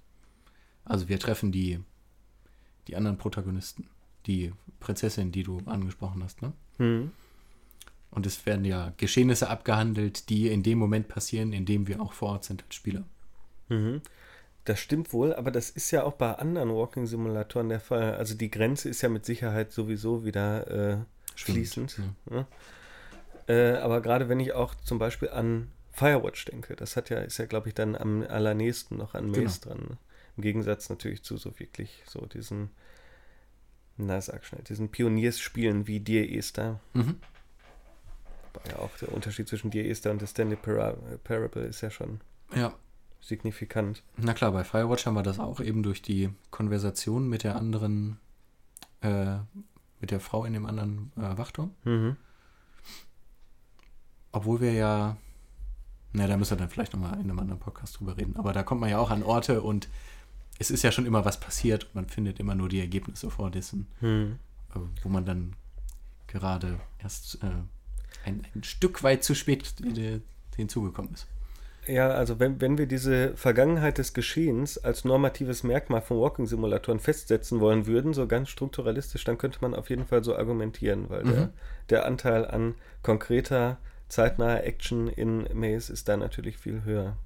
Also 0.84 1.08
wir 1.08 1.18
treffen 1.18 1.50
die, 1.50 1.80
die 2.86 2.94
anderen 2.94 3.18
Protagonisten, 3.18 3.88
die 4.26 4.52
Prinzessin, 4.78 5.32
die 5.32 5.42
du 5.42 5.60
angesprochen 5.66 6.22
hast, 6.22 6.42
ne? 6.42 6.52
Mhm. 6.78 7.10
Und 8.12 8.24
es 8.24 8.46
werden 8.46 8.64
ja 8.64 8.92
Geschehnisse 8.98 9.50
abgehandelt, 9.50 10.28
die 10.28 10.46
in 10.46 10.62
dem 10.62 10.78
Moment 10.78 11.08
passieren, 11.08 11.52
in 11.52 11.66
dem 11.66 11.88
wir 11.88 12.00
auch 12.00 12.12
vor 12.12 12.28
Ort 12.28 12.44
sind 12.44 12.62
als 12.62 12.76
Spieler. 12.76 13.02
Mhm. 13.68 14.00
Das 14.64 14.78
stimmt 14.78 15.12
wohl, 15.12 15.34
aber 15.34 15.50
das 15.50 15.70
ist 15.70 15.90
ja 15.90 16.04
auch 16.04 16.14
bei 16.14 16.34
anderen 16.34 16.70
Walking-Simulatoren 16.70 17.68
der 17.68 17.80
Fall. 17.80 18.14
Also 18.14 18.36
die 18.36 18.48
Grenze 18.48 18.88
ist 18.88 19.02
ja 19.02 19.08
mit 19.08 19.26
Sicherheit 19.26 19.72
sowieso 19.72 20.24
wieder 20.24 20.70
äh, 20.70 20.98
fließend. 21.34 21.90
Schwimmend, 21.90 22.30
ne? 22.30 22.46
Äh, 23.48 23.72
aber 23.78 24.00
gerade 24.02 24.28
wenn 24.28 24.40
ich 24.40 24.52
auch 24.52 24.74
zum 24.76 24.98
Beispiel 24.98 25.30
an 25.30 25.70
Firewatch 25.92 26.44
denke, 26.44 26.76
das 26.76 26.96
hat 26.96 27.10
ja, 27.10 27.18
ist 27.18 27.38
ja, 27.38 27.46
glaube 27.46 27.68
ich, 27.68 27.74
dann 27.74 27.96
am 27.96 28.22
allernächsten 28.22 28.96
noch 28.98 29.14
an 29.14 29.30
Maze 29.30 29.60
dran. 29.60 29.78
Ne? 29.78 29.98
Im 30.36 30.42
Gegensatz 30.42 30.88
natürlich 30.90 31.22
zu 31.24 31.36
so 31.36 31.58
wirklich 31.58 32.02
so 32.06 32.24
diesen, 32.26 32.70
na 33.96 34.20
sag 34.20 34.44
schnell, 34.44 34.62
diesen 34.62 34.90
Pioniersspielen 34.90 35.86
wie 35.88 35.98
Dear 36.00 36.30
Esther. 36.30 36.78
Mhm. 36.92 37.16
Wobei 38.54 38.70
Ja, 38.70 38.78
auch 38.78 38.96
der 38.98 39.12
Unterschied 39.12 39.48
zwischen 39.48 39.70
Dear 39.70 39.86
Esther 39.86 40.12
und 40.12 40.20
The 40.20 40.26
Stanley 40.26 40.56
Para 40.56 40.96
Parable 41.24 41.62
ist 41.64 41.80
ja 41.80 41.90
schon 41.90 42.20
Ja, 42.54 42.74
signifikant. 43.20 44.02
na 44.16 44.34
klar, 44.34 44.52
bei 44.52 44.62
Firewatch 44.64 45.06
haben 45.06 45.14
wir 45.14 45.22
das 45.24 45.40
auch 45.40 45.60
eben 45.60 45.82
durch 45.82 46.02
die 46.02 46.30
Konversation 46.50 47.28
mit 47.28 47.42
der 47.42 47.56
anderen, 47.56 48.20
äh, 49.00 49.38
mit 50.00 50.10
der 50.12 50.20
Frau 50.20 50.44
in 50.44 50.52
dem 50.52 50.66
anderen 50.66 51.10
äh, 51.16 51.36
Wachturm. 51.36 51.74
Mhm. 51.84 52.16
Obwohl 54.32 54.60
wir 54.60 54.72
ja, 54.72 55.16
na, 56.12 56.26
da 56.26 56.36
müssen 56.36 56.52
wir 56.52 56.56
dann 56.58 56.70
vielleicht 56.70 56.92
nochmal 56.92 57.14
in 57.14 57.20
einem 57.30 57.38
anderen 57.38 57.60
Podcast 57.60 57.98
drüber 57.98 58.16
reden. 58.16 58.36
Aber 58.36 58.52
da 58.52 58.62
kommt 58.62 58.80
man 58.80 58.90
ja 58.90 58.98
auch 58.98 59.10
an 59.10 59.22
Orte 59.22 59.62
und 59.62 59.88
es 60.58 60.70
ist 60.70 60.82
ja 60.82 60.90
schon 60.92 61.06
immer 61.06 61.24
was 61.24 61.38
passiert 61.40 61.84
und 61.84 61.94
man 61.94 62.06
findet 62.08 62.40
immer 62.40 62.54
nur 62.54 62.68
die 62.68 62.80
Ergebnisse 62.80 63.30
vor 63.30 63.50
dessen, 63.50 63.86
Mhm. 64.00 64.38
äh, 64.74 64.78
wo 65.02 65.08
man 65.08 65.24
dann 65.24 65.54
gerade 66.26 66.78
erst 67.02 67.36
äh, 67.42 67.46
ein, 68.26 68.44
ein 68.54 68.62
Stück 68.64 69.02
weit 69.02 69.22
zu 69.24 69.34
spät 69.34 69.74
hinzugekommen 70.56 71.12
ist. 71.12 71.26
Ja, 71.86 72.08
also 72.10 72.38
wenn, 72.38 72.60
wenn 72.60 72.76
wir 72.76 72.86
diese 72.86 73.34
Vergangenheit 73.36 73.96
des 73.96 74.12
Geschehens 74.12 74.76
als 74.76 75.06
normatives 75.06 75.62
Merkmal 75.62 76.02
von 76.02 76.18
Walking-Simulatoren 76.20 77.00
festsetzen 77.00 77.60
wollen 77.60 77.86
würden, 77.86 78.12
so 78.12 78.26
ganz 78.26 78.50
strukturalistisch, 78.50 79.24
dann 79.24 79.38
könnte 79.38 79.58
man 79.62 79.74
auf 79.74 79.88
jeden 79.88 80.06
Fall 80.06 80.22
so 80.22 80.36
argumentieren, 80.36 81.08
weil 81.08 81.24
Mhm. 81.24 81.30
der, 81.30 81.50
der 81.88 82.04
Anteil 82.06 82.44
an 82.46 82.74
konkreter, 83.02 83.78
zeitnaher 84.08 84.64
Action 84.64 85.08
in 85.08 85.48
Maze 85.52 85.92
ist 85.92 86.08
da 86.08 86.16
natürlich 86.16 86.58
viel 86.58 86.82
höher. 86.84 87.16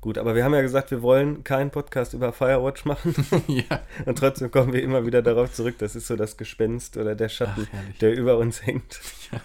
Gut, 0.00 0.16
aber 0.16 0.36
wir 0.36 0.44
haben 0.44 0.54
ja 0.54 0.62
gesagt, 0.62 0.92
wir 0.92 1.02
wollen 1.02 1.42
keinen 1.42 1.70
Podcast 1.70 2.14
über 2.14 2.32
Firewatch 2.32 2.84
machen 2.84 3.14
ja. 3.48 3.82
und 4.06 4.16
trotzdem 4.18 4.50
kommen 4.50 4.72
wir 4.72 4.82
immer 4.82 5.04
wieder 5.04 5.22
darauf 5.22 5.52
zurück. 5.52 5.74
Das 5.78 5.96
ist 5.96 6.06
so 6.06 6.14
das 6.14 6.36
Gespenst 6.36 6.96
oder 6.96 7.16
der 7.16 7.28
Schatten, 7.28 7.66
Ach, 7.72 7.98
der 7.98 8.14
über 8.16 8.38
uns 8.38 8.64
hängt. 8.64 9.00
Ja. 9.32 9.40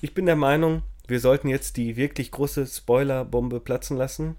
Ich 0.00 0.14
bin 0.14 0.26
der 0.26 0.36
Meinung, 0.36 0.82
wir 1.06 1.20
sollten 1.20 1.48
jetzt 1.48 1.76
die 1.76 1.96
wirklich 1.96 2.32
große 2.32 2.66
Spoilerbombe 2.66 3.60
platzen 3.60 3.96
lassen. 3.96 4.36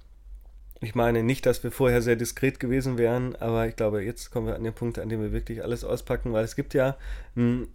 Ich 0.83 0.95
meine 0.95 1.21
nicht, 1.21 1.45
dass 1.45 1.63
wir 1.63 1.71
vorher 1.71 2.01
sehr 2.01 2.15
diskret 2.15 2.59
gewesen 2.59 2.97
wären, 2.97 3.35
aber 3.35 3.67
ich 3.67 3.75
glaube, 3.75 4.03
jetzt 4.03 4.31
kommen 4.31 4.47
wir 4.47 4.55
an 4.55 4.63
den 4.63 4.73
Punkt, 4.73 4.97
an 4.97 5.09
dem 5.09 5.21
wir 5.21 5.31
wirklich 5.31 5.63
alles 5.63 5.83
auspacken, 5.83 6.33
weil 6.33 6.43
es 6.43 6.55
gibt 6.55 6.73
ja 6.73 6.97
ein, 7.35 7.67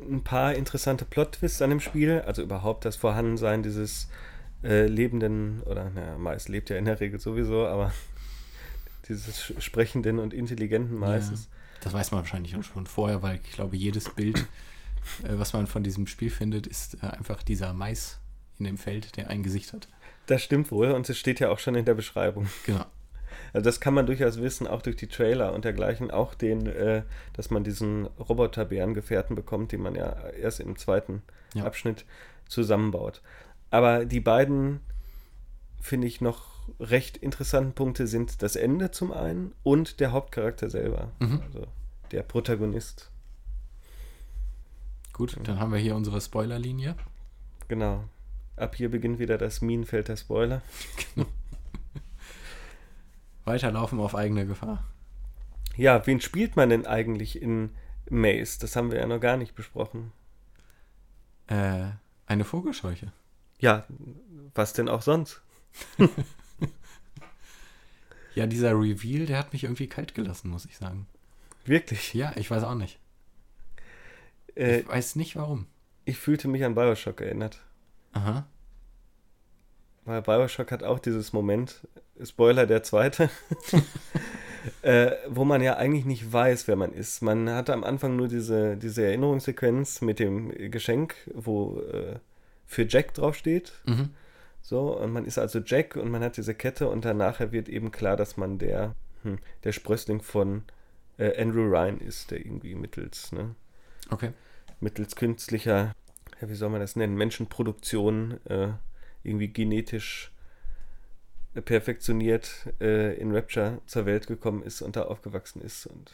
ein 0.00 0.24
paar 0.24 0.54
interessante 0.54 1.04
Plot-Twists 1.04 1.60
an 1.60 1.68
dem 1.68 1.80
Spiel. 1.80 2.22
Also 2.22 2.42
überhaupt 2.42 2.86
das 2.86 2.96
Vorhandensein 2.96 3.62
dieses 3.62 4.08
äh, 4.62 4.86
lebenden, 4.86 5.62
oder 5.64 5.90
naja, 5.90 6.16
Mais 6.16 6.48
lebt 6.48 6.70
ja 6.70 6.78
in 6.78 6.86
der 6.86 7.00
Regel 7.00 7.20
sowieso, 7.20 7.66
aber 7.66 7.92
dieses 9.08 9.52
sprechenden 9.58 10.18
und 10.18 10.32
intelligenten 10.32 10.96
Maises. 10.96 11.50
Das 11.82 11.92
weiß 11.92 12.12
man 12.12 12.22
wahrscheinlich 12.22 12.56
auch 12.56 12.64
schon 12.64 12.86
vorher, 12.86 13.22
weil 13.22 13.40
ich 13.44 13.52
glaube, 13.52 13.76
jedes 13.76 14.08
Bild, 14.08 14.38
äh, 15.22 15.36
was 15.36 15.52
man 15.52 15.66
von 15.66 15.82
diesem 15.82 16.06
Spiel 16.06 16.30
findet, 16.30 16.66
ist 16.66 16.94
äh, 17.02 17.08
einfach 17.08 17.42
dieser 17.42 17.74
Mais 17.74 18.20
in 18.58 18.64
dem 18.64 18.78
Feld, 18.78 19.18
der 19.18 19.28
ein 19.28 19.42
Gesicht 19.42 19.74
hat. 19.74 19.86
Das 20.26 20.42
stimmt 20.42 20.70
wohl 20.70 20.90
und 20.92 21.08
es 21.08 21.18
steht 21.18 21.40
ja 21.40 21.50
auch 21.50 21.58
schon 21.58 21.74
in 21.74 21.84
der 21.84 21.94
Beschreibung. 21.94 22.48
Genau. 22.66 22.84
Also 23.52 23.64
das 23.66 23.80
kann 23.80 23.94
man 23.94 24.06
durchaus 24.06 24.40
wissen, 24.40 24.66
auch 24.66 24.82
durch 24.82 24.96
die 24.96 25.06
Trailer 25.06 25.52
und 25.52 25.64
dergleichen, 25.64 26.10
auch 26.10 26.34
den, 26.34 26.66
äh, 26.66 27.02
dass 27.34 27.50
man 27.50 27.62
diesen 27.62 28.06
Roboterbärengefährten 28.18 29.36
bekommt, 29.36 29.70
den 29.72 29.80
man 29.82 29.94
ja 29.94 30.28
erst 30.30 30.60
im 30.60 30.76
zweiten 30.76 31.22
Ja. 31.54 31.64
Abschnitt 31.64 32.04
zusammenbaut. 32.48 33.22
Aber 33.70 34.04
die 34.06 34.20
beiden, 34.20 34.80
finde 35.80 36.06
ich, 36.08 36.20
noch 36.20 36.68
recht 36.80 37.16
interessanten 37.16 37.74
Punkte 37.74 38.06
sind 38.06 38.42
das 38.42 38.56
Ende 38.56 38.90
zum 38.90 39.12
einen 39.12 39.52
und 39.62 40.00
der 40.00 40.12
Hauptcharakter 40.12 40.68
selber, 40.70 41.12
Mhm. 41.20 41.40
also 41.44 41.66
der 42.10 42.22
Protagonist. 42.22 43.10
Gut, 45.12 45.36
dann 45.44 45.60
haben 45.60 45.72
wir 45.72 45.78
hier 45.78 45.94
unsere 45.94 46.20
Spoilerlinie. 46.20 46.96
Genau. 47.68 48.04
Ab 48.56 48.76
hier 48.76 48.90
beginnt 48.90 49.18
wieder 49.18 49.38
das 49.38 49.60
Minenfeld 49.60 50.08
der 50.08 50.16
Spoiler. 50.16 50.62
Weiterlaufen 53.44 54.00
auf 54.00 54.14
eigene 54.14 54.46
Gefahr. 54.46 54.84
Ja, 55.76 56.06
wen 56.06 56.20
spielt 56.20 56.56
man 56.56 56.70
denn 56.70 56.86
eigentlich 56.86 57.42
in 57.42 57.70
Maze? 58.08 58.58
Das 58.60 58.76
haben 58.76 58.90
wir 58.90 59.00
ja 59.00 59.06
noch 59.06 59.20
gar 59.20 59.36
nicht 59.36 59.54
besprochen. 59.54 60.12
Äh, 61.48 61.86
eine 62.26 62.44
Vogelscheuche. 62.44 63.12
Ja, 63.58 63.86
was 64.54 64.72
denn 64.72 64.88
auch 64.88 65.02
sonst? 65.02 65.42
Ja, 68.34 68.46
dieser 68.46 68.72
Reveal, 68.72 69.26
der 69.26 69.38
hat 69.38 69.52
mich 69.52 69.64
irgendwie 69.64 69.86
kalt 69.86 70.14
gelassen, 70.14 70.50
muss 70.50 70.64
ich 70.64 70.76
sagen. 70.76 71.06
Wirklich. 71.64 72.14
Ja, 72.14 72.32
ich 72.36 72.50
weiß 72.50 72.64
auch 72.64 72.74
nicht. 72.74 72.98
Äh, 74.56 74.80
ich 74.80 74.88
weiß 74.88 75.16
nicht 75.16 75.36
warum. 75.36 75.66
ich 76.04 76.18
fühlte 76.18 76.48
mich 76.48 76.64
an 76.64 76.74
Bioshock 76.74 77.20
erinnert. 77.20 77.60
Aha. 78.14 78.46
Weil 80.04 80.22
Bioshock 80.22 80.70
hat 80.70 80.82
auch 80.82 80.98
dieses 80.98 81.32
Moment, 81.32 81.86
Spoiler 82.22 82.66
der 82.66 82.82
zweite, 82.82 83.30
äh, 84.82 85.12
wo 85.28 85.44
man 85.44 85.62
ja 85.62 85.76
eigentlich 85.76 86.04
nicht 86.04 86.32
weiß, 86.32 86.68
wer 86.68 86.76
man 86.76 86.92
ist. 86.92 87.22
Man 87.22 87.50
hat 87.50 87.70
am 87.70 87.84
Anfang 87.84 88.16
nur 88.16 88.28
diese, 88.28 88.76
diese 88.76 89.04
Erinnerungssequenz 89.04 90.00
mit 90.00 90.18
dem 90.18 90.50
Geschenk, 90.70 91.14
wo 91.34 91.80
äh, 91.80 92.16
für 92.66 92.86
Jack 92.88 93.14
draufsteht. 93.14 93.72
Mhm. 93.86 94.10
So, 94.62 94.98
und 94.98 95.12
man 95.12 95.26
ist 95.26 95.38
also 95.38 95.58
Jack 95.58 95.96
und 95.96 96.10
man 96.10 96.22
hat 96.22 96.36
diese 96.36 96.54
Kette 96.54 96.88
und 96.88 97.04
danach 97.04 97.40
wird 97.52 97.68
eben 97.68 97.90
klar, 97.90 98.16
dass 98.16 98.36
man 98.36 98.58
der, 98.58 98.94
hm, 99.22 99.38
der 99.62 99.72
Sprössling 99.72 100.22
von 100.22 100.62
äh, 101.18 101.40
Andrew 101.40 101.64
Ryan 101.68 101.98
ist, 101.98 102.30
der 102.30 102.40
irgendwie 102.40 102.74
mittels, 102.74 103.32
ne, 103.32 103.54
Okay. 104.10 104.30
mittels 104.80 105.16
künstlicher, 105.16 105.92
ja, 106.40 106.48
wie 106.48 106.54
soll 106.54 106.70
man 106.70 106.80
das 106.80 106.96
nennen, 106.96 107.16
Menschenproduktion 107.16 108.40
äh, 108.46 108.68
irgendwie 109.22 109.48
genetisch 109.48 110.30
äh, 111.54 111.62
perfektioniert 111.62 112.68
äh, 112.80 113.14
in 113.18 113.34
Rapture 113.34 113.80
zur 113.86 114.06
Welt 114.06 114.26
gekommen 114.26 114.62
ist 114.62 114.82
und 114.82 114.96
da 114.96 115.02
aufgewachsen 115.02 115.62
ist 115.62 115.86
und 115.86 116.12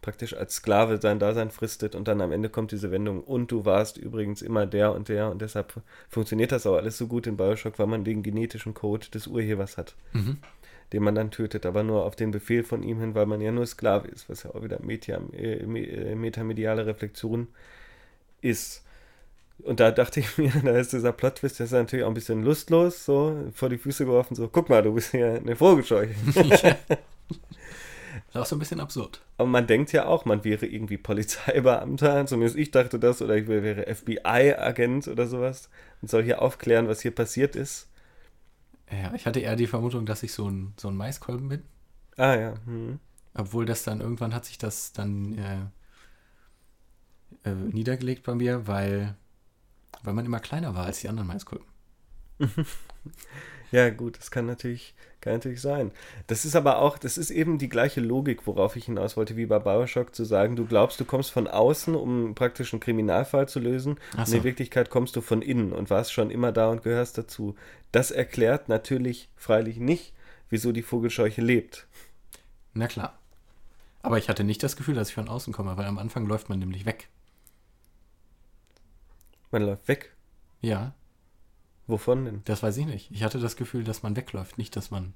praktisch 0.00 0.34
als 0.34 0.54
Sklave 0.54 1.00
sein 1.00 1.18
Dasein 1.18 1.50
fristet 1.50 1.94
und 1.96 2.06
dann 2.06 2.20
am 2.20 2.30
Ende 2.32 2.48
kommt 2.48 2.70
diese 2.70 2.90
Wendung 2.92 3.22
und 3.22 3.50
du 3.50 3.64
warst 3.64 3.98
übrigens 3.98 4.42
immer 4.42 4.64
der 4.64 4.92
und 4.92 5.08
der 5.08 5.30
und 5.30 5.42
deshalb 5.42 5.82
funktioniert 6.08 6.52
das 6.52 6.66
auch 6.66 6.76
alles 6.76 6.96
so 6.98 7.08
gut 7.08 7.26
in 7.26 7.36
Bioshock, 7.36 7.78
weil 7.78 7.88
man 7.88 8.04
den 8.04 8.22
genetischen 8.22 8.74
Code 8.74 9.08
des 9.10 9.26
Urhebers 9.26 9.76
hat, 9.76 9.96
Mhm. 10.12 10.38
den 10.92 11.02
man 11.02 11.16
dann 11.16 11.32
tötet, 11.32 11.66
aber 11.66 11.82
nur 11.82 12.04
auf 12.04 12.14
den 12.14 12.30
Befehl 12.30 12.62
von 12.62 12.84
ihm 12.84 13.00
hin, 13.00 13.14
weil 13.16 13.26
man 13.26 13.40
ja 13.40 13.50
nur 13.50 13.66
Sklave 13.66 14.06
ist, 14.06 14.28
was 14.28 14.44
ja 14.44 14.54
auch 14.54 14.62
wieder 14.62 14.80
Metia, 14.80 15.20
äh, 15.32 15.54
äh, 15.64 16.14
metamediale 16.14 16.86
Reflexion 16.86 17.48
ist. 18.40 18.84
Und 19.62 19.80
da 19.80 19.90
dachte 19.90 20.20
ich 20.20 20.38
mir, 20.38 20.52
da 20.62 20.72
ist 20.72 20.92
dieser 20.92 21.12
Plot-Twist, 21.12 21.58
der 21.58 21.66
ist 21.66 21.72
natürlich 21.72 22.04
auch 22.04 22.10
ein 22.10 22.14
bisschen 22.14 22.42
lustlos, 22.42 23.04
so 23.04 23.50
vor 23.52 23.68
die 23.68 23.78
Füße 23.78 24.04
geworfen, 24.04 24.34
so, 24.34 24.48
guck 24.48 24.68
mal, 24.68 24.82
du 24.82 24.94
bist 24.94 25.12
ja 25.12 25.34
eine 25.34 25.56
Vogelscheuche. 25.56 26.14
ja. 26.62 26.76
Ist 28.28 28.36
auch 28.36 28.46
so 28.46 28.56
ein 28.56 28.58
bisschen 28.58 28.80
absurd. 28.80 29.22
Aber 29.38 29.48
man 29.48 29.66
denkt 29.66 29.92
ja 29.92 30.06
auch, 30.06 30.24
man 30.24 30.44
wäre 30.44 30.66
irgendwie 30.66 30.98
Polizeibeamter, 30.98 32.26
zumindest 32.26 32.58
ich 32.58 32.70
dachte 32.70 32.98
das, 32.98 33.22
oder 33.22 33.36
ich 33.36 33.48
wäre 33.48 33.94
FBI-Agent 33.94 35.08
oder 35.08 35.26
sowas 35.26 35.70
und 36.02 36.10
soll 36.10 36.24
hier 36.24 36.42
aufklären, 36.42 36.88
was 36.88 37.00
hier 37.00 37.14
passiert 37.14 37.56
ist. 37.56 37.88
Ja, 38.90 39.12
ich 39.14 39.26
hatte 39.26 39.40
eher 39.40 39.56
die 39.56 39.66
Vermutung, 39.66 40.06
dass 40.06 40.22
ich 40.22 40.32
so 40.32 40.48
ein, 40.48 40.72
so 40.76 40.88
ein 40.88 40.96
Maiskolben 40.96 41.48
bin. 41.48 41.62
Ah 42.16 42.34
ja, 42.34 42.54
hm. 42.66 42.98
Obwohl 43.34 43.66
das 43.66 43.84
dann 43.84 44.00
irgendwann 44.00 44.34
hat 44.34 44.44
sich 44.44 44.58
das 44.58 44.92
dann 44.92 45.38
äh, 45.38 45.60
äh, 47.48 47.54
niedergelegt 47.54 48.24
bei 48.24 48.34
mir, 48.34 48.66
weil, 48.66 49.14
weil 50.02 50.14
man 50.14 50.26
immer 50.26 50.40
kleiner 50.40 50.74
war 50.74 50.86
als 50.86 51.00
die 51.00 51.08
anderen 51.08 51.28
Maiskolben. 51.28 51.66
Ja, 53.70 53.90
gut, 53.90 54.18
das 54.18 54.30
kann 54.30 54.46
natürlich, 54.46 54.94
kann 55.20 55.34
natürlich 55.34 55.60
sein. 55.60 55.92
Das 56.26 56.44
ist 56.44 56.56
aber 56.56 56.78
auch, 56.78 56.96
das 56.96 57.18
ist 57.18 57.30
eben 57.30 57.58
die 57.58 57.68
gleiche 57.68 58.00
Logik, 58.00 58.46
worauf 58.46 58.76
ich 58.76 58.86
hinaus 58.86 59.16
wollte, 59.16 59.36
wie 59.36 59.46
bei 59.46 59.58
Bioshock, 59.58 60.14
zu 60.14 60.24
sagen, 60.24 60.56
du 60.56 60.64
glaubst, 60.64 60.98
du 61.00 61.04
kommst 61.04 61.30
von 61.30 61.46
außen, 61.46 61.94
um 61.94 62.34
praktisch 62.34 62.72
einen 62.72 62.80
Kriminalfall 62.80 63.48
zu 63.48 63.60
lösen. 63.60 63.98
So. 64.24 64.36
in 64.36 64.44
Wirklichkeit 64.44 64.88
kommst 64.88 65.16
du 65.16 65.20
von 65.20 65.42
innen 65.42 65.72
und 65.72 65.90
warst 65.90 66.12
schon 66.12 66.30
immer 66.30 66.52
da 66.52 66.70
und 66.70 66.82
gehörst 66.82 67.18
dazu. 67.18 67.56
Das 67.92 68.10
erklärt 68.10 68.68
natürlich 68.68 69.28
freilich 69.36 69.78
nicht, 69.78 70.14
wieso 70.48 70.72
die 70.72 70.82
Vogelscheuche 70.82 71.42
lebt. 71.42 71.86
Na 72.72 72.86
klar. 72.86 73.18
Aber 74.00 74.16
ich 74.16 74.30
hatte 74.30 74.44
nicht 74.44 74.62
das 74.62 74.76
Gefühl, 74.76 74.94
dass 74.94 75.08
ich 75.08 75.14
von 75.14 75.28
außen 75.28 75.52
komme, 75.52 75.76
weil 75.76 75.86
am 75.86 75.98
Anfang 75.98 76.26
läuft 76.26 76.48
man 76.48 76.58
nämlich 76.58 76.86
weg. 76.86 77.08
Man 79.50 79.62
läuft 79.62 79.88
weg. 79.88 80.14
Ja, 80.60 80.94
Wovon 81.86 82.24
denn? 82.26 82.42
das 82.44 82.62
weiß 82.62 82.76
ich 82.76 82.84
nicht. 82.86 83.10
Ich 83.10 83.22
hatte 83.22 83.38
das 83.40 83.56
Gefühl, 83.56 83.82
dass 83.82 84.02
man 84.02 84.14
wegläuft, 84.14 84.58
nicht, 84.58 84.76
dass 84.76 84.90
man 84.90 85.14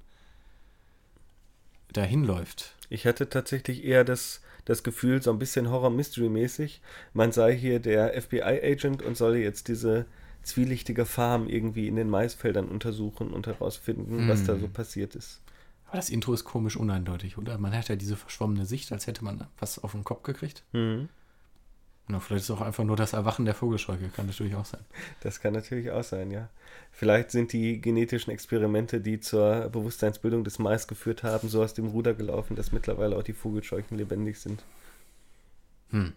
dahin 1.92 2.24
läuft. 2.24 2.74
Ich 2.88 3.06
hatte 3.06 3.28
tatsächlich 3.28 3.84
eher 3.84 4.04
das, 4.04 4.40
das 4.64 4.82
Gefühl, 4.82 5.22
so 5.22 5.30
ein 5.30 5.38
bisschen 5.38 5.70
Horror-Mystery-mäßig, 5.70 6.80
man 7.12 7.32
sei 7.32 7.54
hier 7.56 7.80
der 7.80 8.20
FBI-Agent 8.20 9.02
und 9.02 9.16
solle 9.16 9.38
jetzt 9.38 9.68
diese 9.68 10.06
zwielichtige 10.42 11.04
Farm 11.04 11.46
irgendwie 11.48 11.86
in 11.88 11.96
den 11.96 12.08
Maisfeldern 12.08 12.68
untersuchen 12.68 13.30
und 13.32 13.46
herausfinden, 13.46 14.28
was 14.28 14.44
da 14.44 14.54
Hm. 14.54 14.60
so 14.60 14.68
passiert 14.68 15.14
ist. 15.14 15.40
Aber 15.86 15.98
das 15.98 16.08
Intro 16.10 16.32
ist 16.32 16.44
komisch 16.44 16.76
uneindeutig, 16.76 17.36
oder? 17.36 17.58
Man 17.58 17.76
hat 17.76 17.88
ja 17.90 17.96
diese 17.96 18.16
verschwommene 18.16 18.64
Sicht, 18.64 18.90
als 18.92 19.06
hätte 19.06 19.22
man 19.24 19.46
was 19.58 19.78
auf 19.78 19.92
den 19.92 20.04
Kopf 20.04 20.22
gekriegt. 20.22 20.64
Mhm. 20.72 21.10
Na, 22.08 22.20
vielleicht 22.20 22.42
ist 22.42 22.50
es 22.50 22.56
auch 22.56 22.60
einfach 22.60 22.84
nur 22.84 22.96
das 22.96 23.12
Erwachen 23.12 23.44
der 23.44 23.54
Vogelscheuche, 23.54 24.08
kann 24.08 24.26
natürlich 24.26 24.54
auch 24.54 24.64
sein. 24.64 24.84
Das 25.20 25.40
kann 25.40 25.52
natürlich 25.52 25.90
auch 25.90 26.02
sein, 26.02 26.30
ja. 26.30 26.48
Vielleicht 26.90 27.30
sind 27.30 27.52
die 27.52 27.80
genetischen 27.80 28.32
Experimente, 28.32 29.00
die 29.00 29.20
zur 29.20 29.68
Bewusstseinsbildung 29.70 30.44
des 30.44 30.58
Mais 30.58 30.88
geführt 30.88 31.22
haben, 31.22 31.48
so 31.48 31.62
aus 31.62 31.74
dem 31.74 31.86
Ruder 31.86 32.12
gelaufen, 32.14 32.56
dass 32.56 32.72
mittlerweile 32.72 33.16
auch 33.16 33.22
die 33.22 33.32
Vogelscheuchen 33.32 33.96
lebendig 33.96 34.40
sind. 34.40 34.62
Hm. 35.90 36.12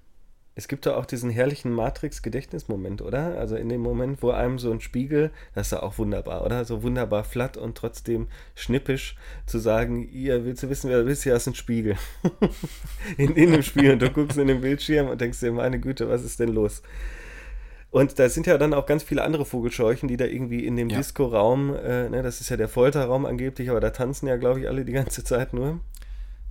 Es 0.58 0.70
gibt 0.70 0.86
da 0.86 0.96
auch 0.96 1.06
diesen 1.06 1.30
herrlichen 1.30 1.74
Matrix-Gedächtnismoment, 1.74 3.02
oder? 3.02 3.38
Also 3.38 3.58
in 3.58 3.68
dem 3.68 3.82
Moment, 3.82 4.24
wo 4.24 4.32
einem 4.32 4.58
so 4.58 4.72
ein 4.72 4.80
Spiegel, 4.80 5.32
das 5.54 5.68
ist 5.68 5.72
ja 5.72 5.84
auch 5.84 5.98
wunderbar, 5.98 6.46
oder? 6.46 6.64
So 6.64 6.82
wunderbar 6.82 7.26
flatt 7.26 7.58
und 7.58 7.78
trotzdem 7.78 8.28
schnippisch 8.56 9.18
zu 9.46 9.60
sagen, 9.60 10.08
ihr 10.10 10.46
willst 10.46 10.64
du 10.64 10.70
wissen, 10.70 10.90
wer 10.90 11.00
du 11.00 11.06
bist? 11.06 11.24
Hier 11.24 11.38
du 11.38 11.50
einen 11.50 11.56
Spiegel. 11.56 11.98
in, 13.18 13.36
in 13.36 13.52
dem 13.52 13.64
Spiel 13.64 13.92
und 13.92 14.02
du 14.02 14.10
guckst 14.10 14.38
in 14.38 14.48
den 14.48 14.62
Bildschirm 14.62 15.10
und 15.10 15.20
denkst 15.20 15.42
dir, 15.42 15.52
meine 15.52 15.78
Güte, 15.78 16.08
was 16.08 16.24
ist 16.24 16.40
denn 16.40 16.54
los? 16.54 16.82
Und 17.92 18.18
da 18.18 18.30
sind 18.30 18.48
ja 18.48 18.58
dann 18.58 18.74
auch 18.74 18.86
ganz 18.86 19.04
viele 19.04 19.24
andere 19.24 19.44
Vogelscheuchen, 19.44 20.08
die 20.08 20.18
da 20.18 20.26
irgendwie 20.26 20.66
in 20.66 20.78
dem 20.78 20.90
Ja. 20.90 20.98
Disco-Raum, 20.98 21.76
äh, 21.76 22.10
ne, 22.10 22.24
das 22.24 22.40
ist 22.40 22.50
ja 22.50 22.56
der 22.56 22.70
Folterraum 22.70 23.26
angeblich, 23.26 23.70
aber 23.70 23.82
da 23.82 23.90
tanzen 23.90 24.28
ja, 24.28 24.38
glaube 24.38 24.62
ich, 24.62 24.68
alle 24.70 24.86
die 24.86 24.94
ganze 24.94 25.24
Zeit 25.26 25.54
nur. 25.54 25.82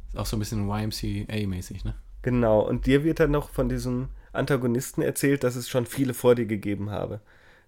Ist 0.09 0.18
auch 0.18 0.26
so 0.26 0.36
ein 0.36 0.40
bisschen 0.40 0.68
YMCA-mäßig, 0.68 1.84
ne? 1.84 1.94
Genau, 2.25 2.61
und 2.61 2.87
dir 2.87 3.05
wird 3.05 3.20
dann 3.20 3.31
noch 3.33 3.51
von 3.51 3.68
diesem 3.68 4.09
Antagonisten 4.33 5.03
erzählt, 5.03 5.45
dass 5.45 5.57
es 5.57 5.68
schon 5.68 5.85
viele 5.87 6.14
vor 6.14 6.35
dir 6.35 6.47
gegeben 6.47 6.89
habe. 6.91 7.20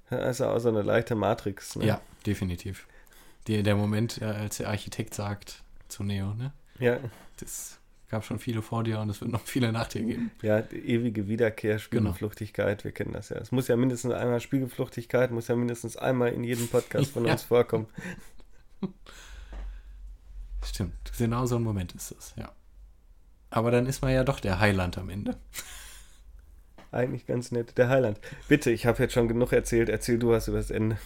Also 0.08 0.46
auch 0.46 0.58
so 0.58 0.70
eine 0.70 0.80
leichte 0.82 1.14
Matrix. 1.14 1.76
Ne? 1.76 1.84
Ja, 1.84 2.00
definitiv. 2.26 2.86
Die, 3.46 3.62
der 3.62 3.76
Moment, 3.76 4.20
äh, 4.22 4.24
als 4.24 4.56
der 4.56 4.70
Architekt 4.70 5.12
sagt 5.14 5.62
zu 5.88 6.02
Neo, 6.04 6.32
ne? 6.34 6.52
Ja, 6.78 6.98
Das 7.38 7.78
gab 8.08 8.24
schon 8.24 8.38
viele 8.38 8.62
vor 8.62 8.82
dir 8.82 8.98
und 9.00 9.10
es 9.10 9.20
wird 9.20 9.30
noch 9.30 9.42
viele 9.44 9.72
nach 9.72 9.88
dir 9.88 10.02
geben. 10.02 10.30
ja, 10.40 10.60
ewige 10.72 11.28
Wiederkehr, 11.28 11.78
Spiegelfluchtigkeit, 11.78 12.82
wir 12.84 12.92
kennen 12.92 13.12
das 13.12 13.28
ja. 13.28 13.36
Es 13.36 13.52
muss 13.52 13.68
ja 13.68 13.76
mindestens 13.76 14.12
einmal 14.14 14.40
Spiegelfluchtigkeit, 14.40 15.32
muss 15.32 15.48
ja 15.48 15.56
mindestens 15.56 15.96
einmal 15.98 16.32
in 16.32 16.44
jedem 16.44 16.66
Podcast 16.68 17.10
von 17.12 17.26
Ja. 17.26 17.32
uns 17.32 17.42
vorkommen. 17.42 17.86
Stimmt, 20.64 20.94
genau 21.18 21.46
so 21.46 21.56
ein 21.56 21.62
Moment 21.62 21.94
ist 21.94 22.10
das, 22.16 22.34
ja. 22.36 22.50
Aber 23.56 23.70
dann 23.70 23.86
ist 23.86 24.02
man 24.02 24.12
ja 24.12 24.22
doch 24.22 24.38
der 24.38 24.60
Heiland 24.60 24.98
am 24.98 25.08
Ende. 25.08 25.34
Eigentlich 26.92 27.24
ganz 27.24 27.52
nett. 27.52 27.78
Der 27.78 27.88
Heiland. 27.88 28.20
Bitte, 28.48 28.70
ich 28.70 28.84
habe 28.84 29.02
jetzt 29.02 29.14
schon 29.14 29.28
genug 29.28 29.50
erzählt. 29.50 29.88
Erzähl 29.88 30.18
du 30.18 30.28
was 30.28 30.46
über 30.46 30.58
das 30.58 30.70
Ende. 30.70 30.98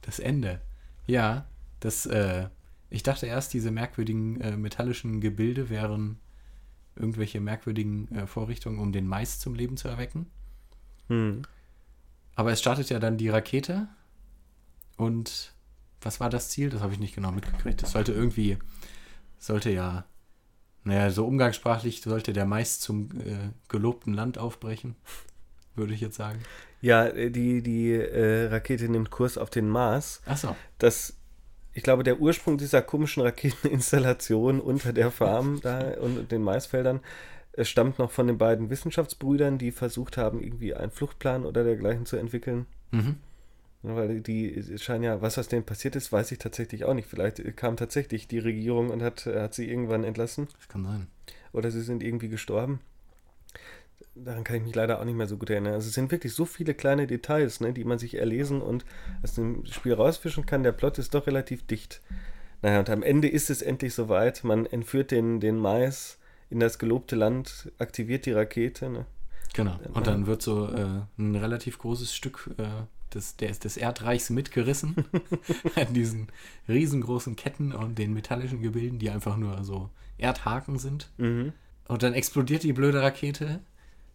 Das 0.00 0.18
Ende. 0.18 0.60
Ja, 1.06 1.46
das, 1.78 2.06
äh, 2.06 2.48
ich 2.90 3.04
dachte 3.04 3.26
erst, 3.26 3.54
diese 3.54 3.70
merkwürdigen 3.70 4.40
äh, 4.40 4.56
metallischen 4.56 5.20
Gebilde 5.20 5.70
wären 5.70 6.18
irgendwelche 6.96 7.40
merkwürdigen 7.40 8.12
äh, 8.16 8.26
Vorrichtungen, 8.26 8.80
um 8.80 8.90
den 8.90 9.06
Mais 9.06 9.38
zum 9.38 9.54
Leben 9.54 9.76
zu 9.76 9.86
erwecken. 9.86 10.26
Hm. 11.06 11.42
Aber 12.34 12.50
es 12.50 12.58
startet 12.58 12.90
ja 12.90 12.98
dann 12.98 13.16
die 13.16 13.28
Rakete. 13.28 13.86
Und 14.96 15.54
was 16.00 16.18
war 16.18 16.30
das 16.30 16.48
Ziel? 16.48 16.68
Das 16.68 16.80
habe 16.80 16.94
ich 16.94 16.98
nicht 16.98 17.14
genau 17.14 17.30
mitgekriegt. 17.30 17.80
Das 17.80 17.92
sollte 17.92 18.10
irgendwie, 18.10 18.58
sollte 19.38 19.70
ja, 19.70 20.04
naja, 20.84 21.10
so 21.10 21.26
umgangssprachlich 21.26 22.02
sollte 22.02 22.32
der 22.32 22.44
Mais 22.44 22.80
zum 22.80 23.08
äh, 23.20 23.50
gelobten 23.68 24.14
Land 24.14 24.38
aufbrechen, 24.38 24.96
würde 25.74 25.94
ich 25.94 26.00
jetzt 26.00 26.16
sagen. 26.16 26.40
Ja, 26.80 27.06
äh, 27.06 27.30
die, 27.30 27.62
die 27.62 27.92
äh, 27.92 28.46
Rakete 28.46 28.88
nimmt 28.88 29.10
Kurs 29.10 29.38
auf 29.38 29.50
den 29.50 29.68
Mars. 29.68 30.20
Achso, 30.26 30.56
Das, 30.78 31.16
ich 31.72 31.82
glaube, 31.82 32.02
der 32.02 32.20
Ursprung 32.20 32.58
dieser 32.58 32.82
komischen 32.82 33.22
Raketeninstallation 33.22 34.60
unter 34.60 34.92
der 34.92 35.10
Farm 35.10 35.60
da 35.62 35.94
und 36.00 36.32
den 36.32 36.42
Maisfeldern 36.42 37.00
äh, 37.52 37.64
stammt 37.64 37.98
noch 37.98 38.10
von 38.10 38.26
den 38.26 38.38
beiden 38.38 38.68
Wissenschaftsbrüdern, 38.68 39.58
die 39.58 39.70
versucht 39.70 40.16
haben, 40.16 40.42
irgendwie 40.42 40.74
einen 40.74 40.90
Fluchtplan 40.90 41.46
oder 41.46 41.62
dergleichen 41.62 42.06
zu 42.06 42.16
entwickeln. 42.16 42.66
mhm. 42.90 43.16
Ja, 43.82 43.96
Weil 43.96 44.20
die 44.20 44.62
scheinen 44.78 45.04
ja, 45.04 45.20
was 45.20 45.38
aus 45.38 45.48
denen 45.48 45.64
passiert 45.64 45.96
ist, 45.96 46.12
weiß 46.12 46.32
ich 46.32 46.38
tatsächlich 46.38 46.84
auch 46.84 46.94
nicht. 46.94 47.08
Vielleicht 47.08 47.56
kam 47.56 47.76
tatsächlich 47.76 48.28
die 48.28 48.38
Regierung 48.38 48.90
und 48.90 49.02
hat, 49.02 49.26
hat 49.26 49.54
sie 49.54 49.68
irgendwann 49.68 50.04
entlassen. 50.04 50.48
das 50.56 50.68
kann 50.68 50.84
sein. 50.84 51.06
oder 51.52 51.70
sie 51.70 51.82
sind 51.82 52.02
irgendwie 52.02 52.28
gestorben. 52.28 52.80
Daran 54.14 54.44
kann 54.44 54.56
ich 54.56 54.62
mich 54.62 54.74
leider 54.74 55.00
auch 55.00 55.04
nicht 55.04 55.16
mehr 55.16 55.26
so 55.26 55.38
gut 55.38 55.50
erinnern. 55.50 55.72
Also 55.72 55.88
es 55.88 55.94
sind 55.94 56.10
wirklich 56.10 56.34
so 56.34 56.44
viele 56.44 56.74
kleine 56.74 57.06
Details, 57.06 57.60
ne, 57.60 57.72
die 57.72 57.84
man 57.84 57.98
sich 57.98 58.18
erlesen 58.18 58.60
und 58.60 58.84
aus 59.22 59.34
dem 59.34 59.64
Spiel 59.66 59.94
rausfischen 59.94 60.44
kann. 60.44 60.62
Der 60.62 60.72
Plot 60.72 60.98
ist 60.98 61.14
doch 61.14 61.26
relativ 61.26 61.66
dicht. 61.66 62.02
Naja, 62.60 62.78
und 62.78 62.90
am 62.90 63.02
Ende 63.02 63.28
ist 63.28 63.50
es 63.50 63.62
endlich 63.62 63.94
soweit. 63.94 64.44
Man 64.44 64.66
entführt 64.66 65.10
den, 65.10 65.40
den 65.40 65.56
Mais 65.56 66.18
in 66.50 66.60
das 66.60 66.78
gelobte 66.78 67.16
Land, 67.16 67.72
aktiviert 67.78 68.26
die 68.26 68.32
Rakete. 68.32 68.90
Ne? 68.90 69.06
Genau. 69.54 69.78
Und 69.94 70.06
dann 70.06 70.26
wird 70.26 70.42
so 70.42 70.68
äh, 70.68 71.00
ein 71.18 71.34
relativ 71.34 71.78
großes 71.78 72.14
Stück 72.14 72.50
äh, 72.58 72.84
des, 73.14 73.36
des, 73.36 73.58
des 73.58 73.76
Erdreichs 73.76 74.30
mitgerissen. 74.30 75.04
An 75.76 75.94
diesen 75.94 76.28
riesengroßen 76.68 77.36
Ketten 77.36 77.72
und 77.72 77.98
den 77.98 78.12
metallischen 78.12 78.62
Gebilden, 78.62 78.98
die 78.98 79.10
einfach 79.10 79.36
nur 79.36 79.62
so 79.64 79.90
Erdhaken 80.18 80.78
sind. 80.78 81.10
Mhm. 81.18 81.52
Und 81.88 82.02
dann 82.02 82.14
explodiert 82.14 82.62
die 82.62 82.72
blöde 82.72 83.02
Rakete 83.02 83.60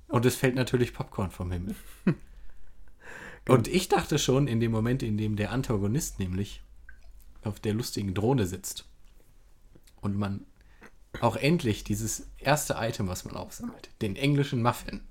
und 0.08 0.26
es 0.26 0.36
fällt 0.36 0.56
natürlich 0.56 0.94
Popcorn 0.94 1.32
vom 1.32 1.52
Himmel. 1.52 1.76
und 3.48 3.68
ich 3.68 3.90
dachte 3.90 4.18
schon, 4.20 4.48
in 4.48 4.60
dem 4.60 4.72
Moment, 4.72 5.04
in 5.04 5.18
dem 5.18 5.36
der 5.36 5.52
Antagonist 5.52 6.20
nämlich 6.20 6.62
auf 7.44 7.60
der 7.60 7.74
lustigen 7.74 8.14
Drohne 8.14 8.46
sitzt 8.46 8.86
und 10.02 10.18
man 10.18 10.46
auch 11.22 11.36
endlich 11.36 11.84
dieses 11.84 12.28
erste 12.38 12.76
Item, 12.80 13.08
was 13.08 13.26
man 13.26 13.36
aufsammelt, 13.36 13.90
den 14.02 14.16
englischen 14.16 14.62
Muffin, 14.62 15.02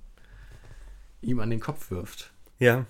ihm 1.21 1.41
an 1.41 1.51
den 1.51 1.61
Kopf 1.61 1.91
wirft. 1.91 2.33
Ja, 2.59 2.87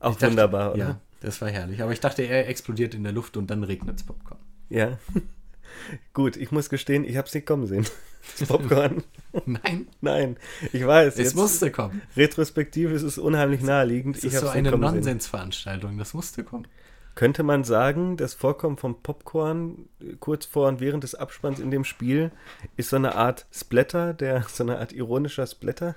auch 0.00 0.12
Ich 0.12 0.16
dachte- 0.18 0.32
wunderbar, 0.32 0.72
oder? 0.74 0.78
Ja, 0.78 1.00
das 1.20 1.40
war 1.40 1.48
herrlich. 1.48 1.82
Aber 1.82 1.92
ich 1.92 2.00
dachte, 2.00 2.22
er 2.22 2.48
explodiert 2.48 2.94
in 2.94 3.04
der 3.04 3.12
Luft 3.12 3.36
und 3.36 3.48
dann 3.50 3.62
regnet 3.64 3.96
es 3.98 4.02
Popcorn. 4.04 4.38
Ja. 4.68 4.98
Gut, 6.14 6.36
ich 6.36 6.50
muss 6.50 6.68
gestehen, 6.68 7.04
ich 7.04 7.16
habe 7.16 7.28
es 7.28 7.34
nicht 7.34 7.46
kommen 7.46 7.66
sehen. 7.66 7.86
Das 8.38 8.48
Popcorn. 8.48 9.02
Nein, 9.46 9.86
Nein, 10.02 10.36
ich 10.74 10.86
weiß. 10.86 11.18
es 11.18 11.34
musste 11.34 11.70
kommen. 11.70 12.02
Retrospektiv 12.18 12.90
ist 12.90 13.02
es 13.02 13.16
unheimlich 13.16 13.62
naheliegend. 13.62 14.16
Es 14.18 14.24
ich 14.24 14.34
ist 14.34 14.40
so 14.40 14.46
hab's 14.48 14.56
nicht 14.56 14.66
eine. 14.68 14.76
Nonsensveranstaltung, 14.76 15.96
das 15.96 16.12
musste 16.12 16.44
kommen. 16.44 16.66
Könnte 17.14 17.42
man 17.42 17.64
sagen, 17.64 18.18
das 18.18 18.34
Vorkommen 18.34 18.76
vom 18.76 19.02
Popcorn 19.02 19.88
äh, 20.00 20.16
kurz 20.20 20.44
vor 20.44 20.68
und 20.68 20.80
während 20.80 21.02
des 21.02 21.14
Abspanns 21.14 21.60
in 21.60 21.70
dem 21.70 21.84
Spiel 21.84 22.30
ist 22.76 22.90
so 22.90 22.96
eine 22.96 23.14
Art 23.14 23.46
Splatter, 23.52 24.12
der 24.12 24.42
so 24.48 24.64
eine 24.64 24.78
Art 24.78 24.92
ironischer 24.92 25.46
Splatter? 25.46 25.96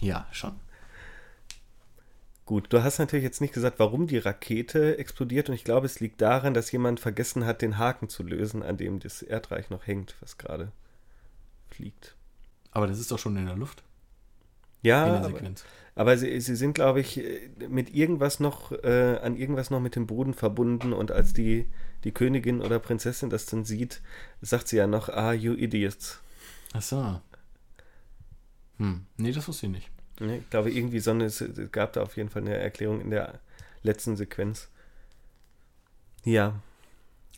Ja, 0.00 0.26
schon. 0.32 0.52
Gut, 2.44 2.72
du 2.72 2.82
hast 2.82 2.98
natürlich 2.98 3.24
jetzt 3.24 3.40
nicht 3.40 3.54
gesagt, 3.54 3.78
warum 3.78 4.06
die 4.08 4.18
Rakete 4.18 4.98
explodiert 4.98 5.48
und 5.48 5.54
ich 5.54 5.64
glaube, 5.64 5.86
es 5.86 6.00
liegt 6.00 6.20
daran, 6.20 6.54
dass 6.54 6.72
jemand 6.72 6.98
vergessen 7.00 7.46
hat, 7.46 7.62
den 7.62 7.78
Haken 7.78 8.08
zu 8.08 8.22
lösen, 8.24 8.62
an 8.62 8.76
dem 8.76 8.98
das 8.98 9.22
Erdreich 9.22 9.70
noch 9.70 9.86
hängt, 9.86 10.16
was 10.20 10.38
gerade 10.38 10.72
fliegt. 11.70 12.16
Aber 12.72 12.86
das 12.86 12.98
ist 12.98 13.10
doch 13.12 13.18
schon 13.18 13.36
in 13.36 13.46
der 13.46 13.56
Luft, 13.56 13.84
Ja, 14.82 15.06
in 15.06 15.12
der 15.12 15.22
aber, 15.22 15.28
Sequenz. 15.28 15.68
aber 15.94 16.18
sie, 16.18 16.40
sie 16.40 16.56
sind, 16.56 16.74
glaube 16.74 17.00
ich, 17.00 17.20
mit 17.68 17.94
irgendwas 17.94 18.40
noch, 18.40 18.72
äh, 18.72 19.18
an 19.22 19.36
irgendwas 19.36 19.70
noch 19.70 19.80
mit 19.80 19.94
dem 19.96 20.06
Boden 20.06 20.34
verbunden 20.34 20.92
und 20.92 21.12
als 21.12 21.32
die, 21.32 21.66
die 22.04 22.12
Königin 22.12 22.60
oder 22.60 22.80
Prinzessin 22.80 23.30
das 23.30 23.46
dann 23.46 23.64
sieht, 23.64 24.02
sagt 24.40 24.68
sie 24.68 24.76
ja 24.78 24.86
noch, 24.88 25.08
ah, 25.08 25.32
you 25.32 25.54
idiots. 25.54 26.20
Ach 26.74 26.82
so. 26.82 27.20
Hm, 28.78 29.06
nee, 29.16 29.32
das 29.32 29.46
wusste 29.48 29.66
ich 29.66 29.72
nicht. 29.72 29.90
Ne, 30.26 30.38
Ich 30.38 30.50
glaube, 30.50 30.70
irgendwie 30.70 31.00
so 31.00 31.10
eine, 31.10 31.24
es 31.24 31.44
gab 31.72 31.92
da 31.94 32.02
auf 32.02 32.16
jeden 32.16 32.28
Fall 32.30 32.42
eine 32.42 32.56
Erklärung 32.56 33.00
in 33.00 33.10
der 33.10 33.40
letzten 33.82 34.16
Sequenz. 34.16 34.68
Ja, 36.24 36.60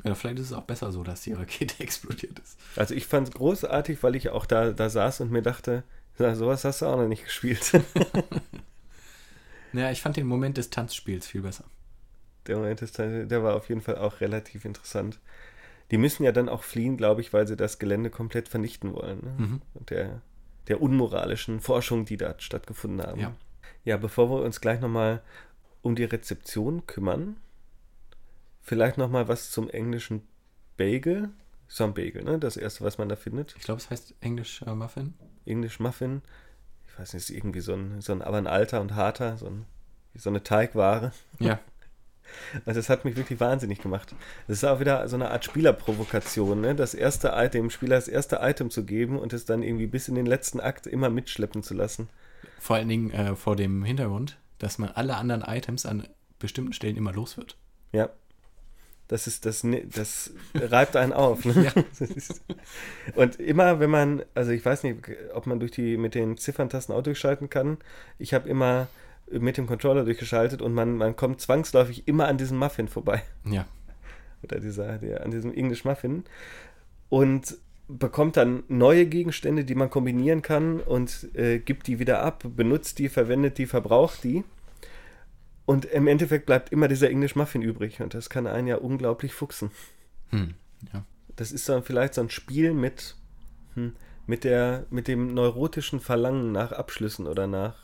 Ja, 0.05 0.14
vielleicht 0.14 0.39
ist 0.39 0.47
es 0.47 0.53
auch 0.53 0.64
besser 0.64 0.93
so, 0.93 1.03
dass 1.05 1.22
die 1.22 1.32
Rakete 1.32 1.78
explodiert 1.82 2.39
ist. 2.39 2.59
also 2.76 2.95
ich 2.95 3.07
fand 3.07 3.28
es 3.28 3.35
großartig, 3.35 4.03
weil 4.03 4.16
ich 4.16 4.30
auch 4.30 4.47
da, 4.47 4.72
da 4.72 4.91
saß 4.91 5.20
und 5.20 5.30
mir 5.32 5.43
dachte, 5.43 5.85
na, 6.18 6.35
sowas 6.37 6.64
hast 6.64 6.82
du 6.82 6.87
auch 6.87 6.97
noch 6.97 7.09
nicht 7.09 7.24
gespielt. 7.24 7.72
Naja, 9.72 9.91
ich 9.91 10.03
fand 10.03 10.16
den 10.16 10.26
Moment 10.26 10.57
des 10.57 10.70
Tanzspiels 10.70 11.26
viel 11.26 11.43
besser. 11.43 11.64
der 12.47 12.57
Moment 12.57 12.80
ist, 12.82 12.99
der 12.99 13.43
war 13.43 13.57
auf 13.57 13.68
jeden 13.68 13.80
Fall 13.80 13.99
auch 13.99 14.20
relativ 14.20 14.64
interessant. 14.64 15.18
Die 15.91 15.99
müssen 15.99 16.24
ja 16.24 16.32
dann 16.32 16.49
auch 16.49 16.62
fliehen, 16.62 16.97
glaube 16.97 17.20
ich, 17.20 17.32
weil 17.32 17.47
sie 17.49 17.57
das 17.57 17.78
Gelände 17.78 18.11
komplett 18.11 18.49
vernichten 18.49 18.95
wollen. 18.95 19.20
Ne? 19.22 19.35
Mhm. 19.39 19.62
Und 19.74 19.91
der, 19.91 20.22
der 20.69 20.81
unmoralischen 20.81 21.61
Forschung, 21.61 22.05
die 22.05 22.17
da 22.17 22.35
stattgefunden 22.39 23.07
haben. 23.07 23.21
Ja. 23.21 23.35
ja, 23.85 23.97
bevor 23.97 24.31
wir 24.31 24.43
uns 24.43 24.61
gleich 24.61 24.81
nochmal 24.81 25.23
um 25.83 25.95
die 25.95 26.05
Rezeption 26.05 26.87
kümmern, 26.87 27.37
vielleicht 28.62 28.99
nochmal 28.99 29.29
was 29.29 29.51
zum 29.51 29.69
englischen 29.69 30.23
Bagel. 30.77 31.31
So 31.69 31.85
ein 31.85 31.95
Bagel, 31.95 32.25
ne? 32.25 32.39
Das 32.39 32.57
erste, 32.57 32.85
was 32.85 32.99
man 32.99 33.09
da 33.09 33.17
findet. 33.17 33.55
Ich 33.57 33.65
glaube, 33.65 33.81
es 33.81 33.91
heißt 33.91 34.15
Englisch 34.21 34.62
äh, 34.62 34.75
Muffin. 34.75 35.15
Englisch 35.45 35.81
Muffin. 35.81 36.23
Ich 36.87 36.99
weiß 36.99 37.15
nicht, 37.15 37.25
ist 37.25 37.31
irgendwie 37.31 37.61
so 37.61 37.75
ein, 37.75 38.01
so 38.01 38.12
ein, 38.12 38.23
aber 38.23 38.39
ein 38.39 38.47
alter 38.47 38.81
und 38.81 38.95
harter, 38.95 39.37
so, 39.37 39.47
ein, 39.47 39.67
so 40.15 40.31
eine 40.31 40.43
Teigware. 40.43 41.12
Ja. 41.39 41.59
Also 42.64 42.78
das 42.78 42.89
hat 42.89 43.05
mich 43.05 43.16
wirklich 43.16 43.41
wahnsinnig 43.41 43.80
gemacht. 43.80 44.14
Das 44.47 44.59
ist 44.59 44.64
auch 44.64 44.80
wieder 44.80 45.07
so 45.09 45.16
eine 45.16 45.30
Art 45.30 45.45
Spielerprovokation, 45.45 46.61
ne? 46.61 46.74
Das 46.74 46.95
erste 46.95 47.32
Item, 47.35 47.64
dem 47.64 47.70
Spieler 47.70 47.97
das 47.97 48.09
erste 48.09 48.41
Item 48.43 48.70
zu 48.70 48.85
geben 48.85 49.18
und 49.18 49.32
es 49.32 49.45
dann 49.45 49.62
irgendwie 49.62 49.87
bis 49.87 50.09
in 50.09 50.14
den 50.14 50.26
letzten 50.26 50.61
Akt 50.61 50.87
immer 50.87 51.11
mitschleppen 51.11 51.62
zu 51.62 51.74
lassen. 51.74 52.09
Vor 52.59 52.76
allen 52.76 52.89
Dingen 52.89 53.11
äh, 53.11 53.37
vor 53.37 53.57
dem 53.57 53.85
Hintergrund, 53.85 54.39
dass 54.59 54.78
man 54.78 54.91
alle 54.91 55.16
anderen 55.16 55.43
Items 55.43 55.87
an 55.87 56.07
bestimmten 56.39 56.72
Stellen 56.72 56.97
immer 56.97 57.12
los 57.12 57.37
wird. 57.37 57.57
Ja. 57.93 58.11
Das 59.07 59.26
ist 59.26 59.45
das, 59.45 59.66
das 59.95 60.30
reibt 60.55 60.97
einen 60.97 61.12
auf. 61.12 61.45
Ne? 61.45 61.55
Ja. 61.76 61.85
Ist, 62.07 62.43
und 63.14 63.39
immer, 63.39 63.78
wenn 63.78 63.91
man, 63.91 64.22
also 64.35 64.51
ich 64.51 64.64
weiß 64.64 64.82
nicht, 64.82 64.99
ob 65.35 65.47
man 65.47 65.61
durch 65.61 65.72
die 65.72 65.99
mit 65.99 66.14
den 66.14 66.39
Zifferntasten 66.39 66.95
auch 66.95 67.03
durchschalten 67.03 67.51
kann. 67.51 67.76
Ich 68.18 68.32
habe 68.32 68.49
immer 68.49 68.89
mit 69.31 69.57
dem 69.57 69.66
Controller 69.66 70.05
durchgeschaltet 70.05 70.62
und 70.62 70.75
man, 70.75 70.97
man 70.97 71.16
kommt 71.16 71.41
zwangsläufig 71.41 72.07
immer 72.07 72.29
an 72.29 72.39
diesem 72.39 72.59
Muffin 72.59 72.89
vorbei. 72.89 73.22
Ja. 73.45 73.66
oder 74.43 74.61
dieser, 74.61 74.99
der, 74.99 75.25
an 75.25 75.31
diesem 75.31 75.53
English 75.53 75.85
Muffin. 75.85 76.25
Und 77.09 77.57
bekommt 77.89 78.37
dann 78.37 78.64
neue 78.68 79.07
Gegenstände, 79.07 79.64
die 79.64 79.75
man 79.75 79.91
kombinieren 79.91 80.43
kann 80.43 80.81
und 80.81 81.29
äh, 81.35 81.59
gibt 81.59 81.87
die 81.87 81.99
wieder 81.99 82.22
ab, 82.22 82.45
benutzt 82.57 82.99
die, 82.99 83.09
verwendet 83.09 83.59
die, 83.59 83.66
verbraucht 83.66 84.25
die. 84.25 84.45
Und 85.66 85.87
im 85.87 86.07
Endeffekt 86.07 86.47
bleibt 86.47 86.72
immer 86.72 86.89
dieser 86.89 87.11
English 87.11 87.37
Muffin 87.37 87.62
übrig 87.62 88.01
und 88.01 88.14
das 88.14 88.31
kann 88.31 88.47
einen 88.47 88.68
ja 88.68 88.77
unglaublich 88.77 89.33
fuchsen. 89.33 89.70
Hm, 90.31 90.55
ja. 90.93 91.05
Das 91.37 91.53
ist 91.53 91.68
dann 91.68 91.83
vielleicht 91.83 92.14
so 92.14 92.20
ein 92.20 92.31
Spiel 92.31 92.75
mit, 92.75 93.16
hm, 93.75 93.95
mit, 94.27 94.45
der, 94.45 94.87
mit 94.91 95.09
dem 95.09 95.35
neurotischen 95.35 96.01
Verlangen 96.01 96.53
nach 96.53 96.72
Abschlüssen 96.72 97.27
oder 97.27 97.47
nach, 97.47 97.77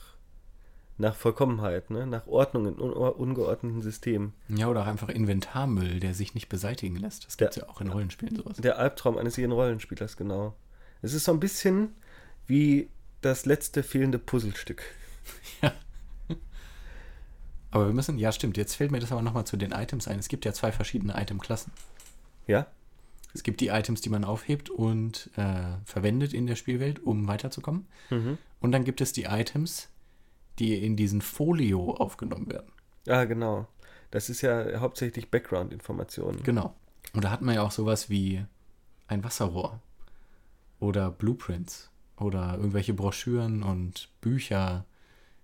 nach 1.00 1.14
Vollkommenheit, 1.14 1.90
ne? 1.90 2.06
nach 2.06 2.26
Ordnung 2.26 2.66
in 2.66 2.78
un 2.78 2.92
ungeordneten 2.92 3.82
Systemen. 3.82 4.34
Ja, 4.48 4.68
oder 4.68 4.82
auch 4.82 4.86
einfach 4.86 5.08
Inventarmüll, 5.08 5.98
der 5.98 6.14
sich 6.14 6.34
nicht 6.34 6.48
beseitigen 6.48 6.96
lässt. 6.96 7.26
Das 7.26 7.36
gibt 7.36 7.50
es 7.50 7.56
ja 7.56 7.68
auch 7.68 7.80
in 7.80 7.88
Rollenspielen 7.88 8.36
sowas. 8.36 8.58
Der 8.58 8.78
Albtraum 8.78 9.16
eines 9.16 9.36
jeden 9.36 9.52
Rollenspielers, 9.52 10.16
genau. 10.16 10.54
Es 11.02 11.14
ist 11.14 11.24
so 11.24 11.32
ein 11.32 11.40
bisschen 11.40 11.94
wie 12.46 12.90
das 13.22 13.46
letzte 13.46 13.82
fehlende 13.82 14.18
Puzzlestück. 14.18 14.82
Ja. 15.62 15.72
Aber 17.70 17.86
wir 17.86 17.92
müssen, 17.92 18.18
ja 18.18 18.32
stimmt, 18.32 18.56
jetzt 18.56 18.74
fällt 18.74 18.90
mir 18.90 18.98
das 18.98 19.12
aber 19.12 19.22
nochmal 19.22 19.46
zu 19.46 19.56
den 19.56 19.70
Items 19.70 20.08
ein. 20.08 20.18
Es 20.18 20.26
gibt 20.26 20.44
ja 20.44 20.52
zwei 20.52 20.72
verschiedene 20.72 21.14
Itemklassen. 21.20 21.72
Ja? 22.48 22.66
Es 23.32 23.44
gibt 23.44 23.60
die 23.60 23.68
Items, 23.68 24.00
die 24.00 24.08
man 24.08 24.24
aufhebt 24.24 24.70
und 24.70 25.30
äh, 25.36 25.76
verwendet 25.84 26.32
in 26.32 26.46
der 26.48 26.56
Spielwelt, 26.56 27.00
um 27.04 27.28
weiterzukommen. 27.28 27.86
Mhm. 28.08 28.38
Und 28.60 28.72
dann 28.72 28.84
gibt 28.84 29.00
es 29.00 29.12
die 29.12 29.24
Items, 29.24 29.88
die 30.60 30.74
in 30.84 30.94
diesen 30.96 31.20
Folio 31.22 31.94
aufgenommen 31.94 32.50
werden. 32.50 32.70
Ja, 33.06 33.24
genau. 33.24 33.66
Das 34.10 34.28
ist 34.30 34.42
ja 34.42 34.78
hauptsächlich 34.80 35.30
Background-Informationen. 35.30 36.42
Genau. 36.42 36.74
Und 37.14 37.24
da 37.24 37.30
hat 37.30 37.42
man 37.42 37.54
ja 37.54 37.62
auch 37.62 37.70
sowas 37.70 38.08
wie 38.10 38.44
ein 39.08 39.24
Wasserrohr 39.24 39.80
oder 40.78 41.10
Blueprints 41.10 41.90
oder 42.16 42.54
irgendwelche 42.56 42.94
Broschüren 42.94 43.62
und 43.62 44.08
Bücher. 44.20 44.84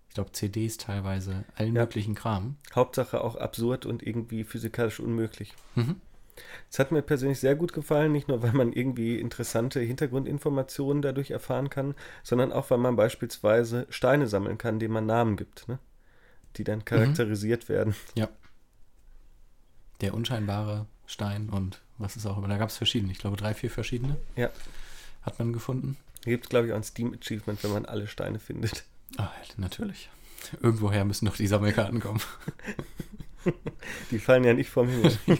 Ich 0.08 0.14
glaube, 0.14 0.32
CDs 0.32 0.76
teilweise, 0.78 1.44
allen 1.56 1.74
Ja. 1.74 1.82
möglichen 1.82 2.14
Kram. 2.14 2.56
Hauptsache 2.74 3.22
auch 3.22 3.36
absurd 3.36 3.86
und 3.86 4.02
irgendwie 4.02 4.44
physikalisch 4.44 5.00
unmöglich. 5.00 5.54
Mhm. 5.74 5.96
Es 6.70 6.78
hat 6.78 6.92
mir 6.92 7.02
persönlich 7.02 7.40
sehr 7.40 7.54
gut 7.54 7.72
gefallen, 7.72 8.12
nicht 8.12 8.28
nur, 8.28 8.42
weil 8.42 8.52
man 8.52 8.72
irgendwie 8.72 9.18
interessante 9.18 9.80
Hintergrundinformationen 9.80 11.02
dadurch 11.02 11.30
erfahren 11.30 11.70
kann, 11.70 11.94
sondern 12.22 12.52
auch, 12.52 12.70
weil 12.70 12.78
man 12.78 12.96
beispielsweise 12.96 13.86
Steine 13.90 14.26
sammeln 14.26 14.58
kann, 14.58 14.78
denen 14.78 14.94
man 14.94 15.06
Namen 15.06 15.36
gibt, 15.36 15.68
ne? 15.68 15.78
die 16.56 16.64
dann 16.64 16.84
charakterisiert 16.84 17.68
werden. 17.68 17.94
Ja. 18.14 18.28
Der 20.00 20.14
unscheinbare 20.14 20.86
Stein 21.06 21.48
und 21.48 21.80
was 21.98 22.16
ist 22.16 22.26
auch 22.26 22.36
immer. 22.36 22.48
Da 22.48 22.58
gab 22.58 22.68
es 22.68 22.76
verschiedene. 22.76 23.12
Ich 23.12 23.18
glaube, 23.18 23.36
drei, 23.36 23.54
vier 23.54 23.70
verschiedene 23.70 24.16
Ja. 24.36 24.50
hat 25.22 25.38
man 25.38 25.52
gefunden. 25.52 25.96
Gibt 26.24 26.44
es, 26.44 26.50
glaube 26.50 26.66
ich, 26.66 26.72
auch 26.72 26.76
ein 26.76 26.82
Steam-Achievement, 26.82 27.62
wenn 27.64 27.72
man 27.72 27.86
alle 27.86 28.06
Steine 28.08 28.38
findet. 28.38 28.84
Ah, 29.16 29.30
natürlich. 29.56 30.10
Irgendwoher 30.60 31.04
müssen 31.04 31.24
noch 31.24 31.36
die 31.36 31.46
Sammelkarten 31.46 32.00
kommen. 32.00 32.20
Die 34.10 34.18
fallen 34.18 34.42
ja 34.44 34.54
nicht 34.54 34.70
vom 34.70 34.88
Himmel. 34.88 35.16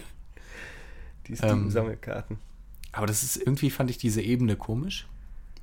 Die 1.26 1.32
Ähm. 1.32 1.36
Steam-Sammelkarten. 1.38 2.38
Aber 2.92 3.06
das 3.06 3.22
ist 3.22 3.36
irgendwie, 3.36 3.70
fand 3.70 3.90
ich 3.90 3.98
diese 3.98 4.22
Ebene 4.22 4.56
komisch. 4.56 5.06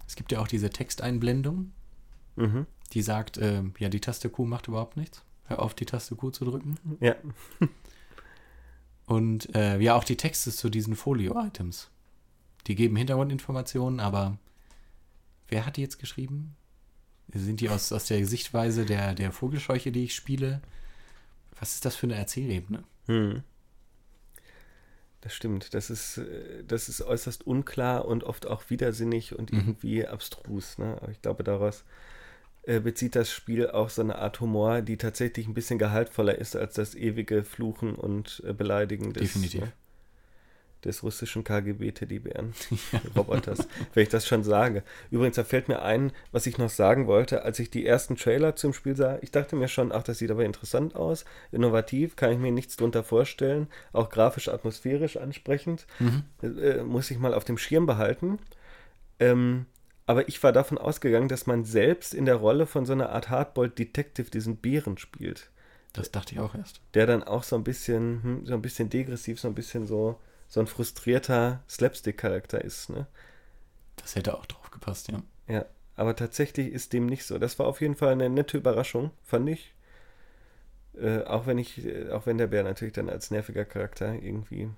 Es 0.08 0.16
gibt 0.16 0.32
ja 0.32 0.40
auch 0.40 0.48
diese 0.48 0.70
Texteinblendung, 0.70 1.72
Mhm. 2.36 2.66
die 2.94 3.02
sagt, 3.02 3.38
ähm, 3.38 3.74
ja, 3.80 3.90
die 3.90 4.02
Taste 4.02 4.30
Q 4.30 4.46
macht 4.46 4.68
überhaupt 4.68 4.98
nichts. 4.98 5.24
Hör 5.46 5.60
auf, 5.62 5.74
die 5.74 5.86
Taste 5.86 6.16
Q 6.16 6.30
zu 6.32 6.46
drücken. 6.46 6.78
Ja. 7.00 7.16
Und 9.06 9.54
äh, 9.56 9.80
ja, 9.80 9.96
auch 9.96 10.04
die 10.04 10.16
Texte 10.18 10.52
zu 10.52 10.70
diesen 10.70 10.96
Folio-Items. 10.96 11.90
Die 12.68 12.76
geben 12.76 12.96
Hintergrundinformationen, 12.96 14.00
aber 14.00 14.38
wer 15.50 15.66
hat 15.66 15.78
die 15.78 15.82
jetzt 15.82 16.00
geschrieben? 16.00 16.56
Sind 17.34 17.60
die 17.62 17.70
aus, 17.70 17.92
aus 17.92 18.06
der 18.06 18.26
Sichtweise 18.26 18.86
der, 18.86 19.14
der 19.16 19.32
Vogelscheuche, 19.32 19.92
die 19.92 20.06
ich 20.06 20.16
spiele? 20.16 20.62
Was 21.60 21.74
ist 21.76 21.86
das 21.86 21.96
für 21.96 22.06
eine 22.08 22.16
Erzählebene? 22.16 22.84
Hm. 23.08 23.44
Das 25.24 25.34
stimmt. 25.34 25.74
Das 25.74 25.90
ist, 25.90 26.18
äh, 26.18 26.64
das 26.68 26.90
ist 26.90 27.02
äußerst 27.02 27.48
unklar 27.48 28.06
und 28.06 28.26
oft 28.26 28.46
auch 28.46 28.70
widersinnig 28.70 29.34
und 29.38 29.54
Mhm. 29.54 29.60
irgendwie 29.60 30.06
abstrus. 30.06 30.78
Ne? 30.78 30.98
Aber 31.02 31.12
ich 31.12 31.22
glaube, 31.22 31.44
daraus 31.46 31.86
äh, 32.64 32.82
bezieht 32.82 33.16
das 33.16 33.32
Spiel 33.32 33.70
auch 33.70 33.90
so 33.90 34.02
eine 34.02 34.18
Art 34.18 34.42
Humor, 34.42 34.82
die 34.82 34.98
tatsächlich 34.98 35.48
ein 35.48 35.54
bisschen 35.54 35.80
gehaltvoller 35.80 36.38
ist 36.38 36.56
als 36.58 36.74
das 36.76 36.94
ewige 36.96 37.44
Fluchen 37.44 37.96
und 37.96 38.44
äh, 38.46 38.52
Beleidigen 38.54 39.14
des, 39.14 39.24
Definitiv. 39.24 39.62
ne, 39.62 39.72
des 40.86 41.04
russischen 41.04 41.44
KGB-Teddybären, 41.44 42.54
Roboters, 43.16 43.68
wenn 43.94 44.04
ich 44.04 44.10
das 44.10 44.28
schon 44.28 44.44
sage. 44.44 44.84
Übrigens, 45.12 45.36
da 45.36 45.44
fällt 45.44 45.68
mir 45.68 45.82
ein, 45.82 46.12
was 46.32 46.46
ich 46.46 46.58
noch 46.58 46.70
sagen 46.70 47.08
wollte, 47.08 47.44
als 47.44 47.60
ich 47.60 47.70
die 47.70 47.86
ersten 47.86 48.16
Trailer 48.16 48.56
zum 48.56 48.74
Spiel 48.74 48.96
sah. 48.96 49.18
Ich 49.22 49.32
dachte 49.32 49.56
mir 49.56 49.68
schon, 49.68 49.92
ach, 49.92 50.04
das 50.04 50.18
sieht 50.20 50.32
aber 50.32 50.46
interessant 50.46 50.96
aus, 50.96 51.26
innovativ, 51.52 52.16
kann 52.16 52.32
ich 52.32 52.40
mir 52.40 52.52
nichts 52.52 52.76
drunter 52.76 53.04
vorstellen, 53.04 53.68
auch 53.92 54.10
grafisch, 54.10 54.50
atmosphärisch 54.50 55.18
ansprechend. 55.18 55.86
Mhm. 56.00 56.24
Äh, 56.42 56.84
muss 56.84 57.12
ich 57.12 57.20
mal 57.20 57.34
auf 57.34 57.46
dem 57.46 57.58
Schirm 57.58 57.86
behalten. 57.86 58.40
Ähm, 59.20 59.66
aber 60.06 60.28
ich 60.28 60.42
war 60.44 60.52
davon 60.52 60.78
ausgegangen, 60.78 61.30
dass 61.30 61.48
man 61.48 61.64
selbst 61.64 62.14
in 62.14 62.26
der 62.26 62.36
Rolle 62.36 62.66
von 62.66 62.86
so 62.86 62.92
einer 62.94 63.10
Art 63.12 63.30
Hardboiled 63.30 63.80
Detective 63.80 64.30
diesen 64.30 64.58
Bären 64.58 64.98
spielt, 64.98 65.50
Das 65.94 66.12
dachte 66.12 66.34
ich 66.34 66.42
auch 66.42 66.56
erst. 66.56 66.82
der 66.94 67.06
dann 67.06 67.24
auch 67.24 67.44
so 67.44 67.56
ein 67.56 67.64
bisschen, 67.64 68.22
hm, 68.22 68.46
so 68.46 68.54
ein 68.54 68.62
bisschen 68.62 68.90
degressiv, 68.90 69.40
so 69.40 69.48
ein 69.48 69.56
bisschen 69.56 69.88
so, 69.88 70.20
so 70.54 70.60
ein 70.60 70.68
frustrierter 70.68 71.64
Slapstick-Charakter 71.68 72.64
ist, 72.64 72.92
ne? 72.92 73.08
Das 73.96 74.16
hätte 74.16 74.38
auch 74.38 74.46
drauf 74.46 74.70
gepasst, 74.70 75.12
ja. 75.12 75.24
Ja, 75.48 75.66
aber 75.96 76.16
tatsächlich 76.16 76.72
ist 76.72 76.94
dem 76.94 77.08
nicht 77.08 77.26
so. 77.26 77.40
Das 77.40 77.58
war 77.58 77.66
auf 77.66 77.82
jeden 77.82 77.96
Fall 77.96 78.12
eine 78.12 78.30
nette 78.30 78.58
Überraschung, 78.58 79.10
fand 79.24 79.50
ich. 79.50 79.74
Äh, 80.96 81.24
auch 81.24 81.48
wenn 81.48 81.58
ich, 81.58 81.84
äh, 81.84 82.12
auch 82.12 82.28
wenn 82.28 82.38
der 82.38 82.46
Bär 82.46 82.62
natürlich 82.62 82.94
dann 82.94 83.10
als 83.10 83.32
nerviger 83.32 83.66
Charakter 83.66 84.14
irgendwie 84.14 84.70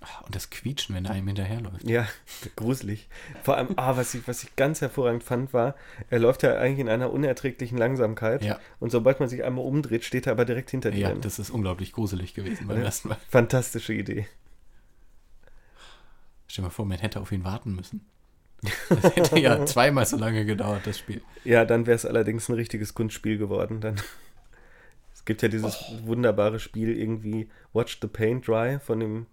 Ah, 0.00 0.24
Und 0.24 0.34
das 0.34 0.50
Quietschen, 0.50 0.96
wenn 0.96 1.04
er 1.04 1.12
einem 1.12 1.28
hinterherläuft. 1.28 1.88
Ja, 1.88 2.08
gruselig. 2.56 3.08
Vor 3.44 3.56
allem, 3.56 3.68
ah, 3.76 3.96
was 3.96 4.14
ich, 4.14 4.26
was 4.26 4.42
ich 4.42 4.56
ganz 4.56 4.80
hervorragend 4.80 5.22
fand, 5.22 5.54
war, 5.54 5.76
er 6.10 6.18
läuft 6.18 6.42
ja 6.42 6.58
eigentlich 6.58 6.80
in 6.80 6.88
einer 6.88 7.12
unerträglichen 7.12 7.78
Langsamkeit. 7.78 8.42
Ja. 8.42 8.58
Und 8.80 8.90
sobald 8.90 9.20
man 9.20 9.28
sich 9.28 9.44
einmal 9.44 9.64
umdreht, 9.64 10.04
steht 10.04 10.26
er 10.26 10.32
aber 10.32 10.44
direkt 10.44 10.72
hinter 10.72 10.90
dir. 10.90 10.98
Ja, 11.10 11.14
das 11.14 11.38
ist 11.38 11.50
unglaublich 11.50 11.92
gruselig 11.92 12.34
gewesen 12.34 12.66
beim 12.66 12.82
ersten 12.82 13.10
Mal. 13.10 13.18
Fantastische 13.28 13.92
Idee. 13.92 14.26
Stell 16.56 16.62
dir 16.62 16.68
mal 16.68 16.74
vor, 16.74 16.86
man 16.86 16.96
hätte 16.96 17.20
auf 17.20 17.32
ihn 17.32 17.44
warten 17.44 17.74
müssen. 17.74 18.06
Das 18.88 19.14
hätte 19.14 19.38
ja 19.38 19.66
zweimal 19.66 20.06
so 20.06 20.16
lange 20.16 20.46
gedauert, 20.46 20.86
das 20.86 20.98
Spiel. 20.98 21.20
Ja, 21.44 21.66
dann 21.66 21.84
wäre 21.84 21.96
es 21.96 22.06
allerdings 22.06 22.48
ein 22.48 22.54
richtiges 22.54 22.94
Kunstspiel 22.94 23.36
geworden. 23.36 23.82
Dann. 23.82 23.96
Es 25.12 25.26
gibt 25.26 25.42
ja 25.42 25.48
dieses 25.48 25.84
wunderbare 26.04 26.58
Spiel 26.58 26.96
irgendwie 26.96 27.50
Watch 27.74 27.98
the 28.00 28.06
Paint 28.06 28.48
Dry 28.48 28.78
von 28.78 29.00
dem. 29.00 29.26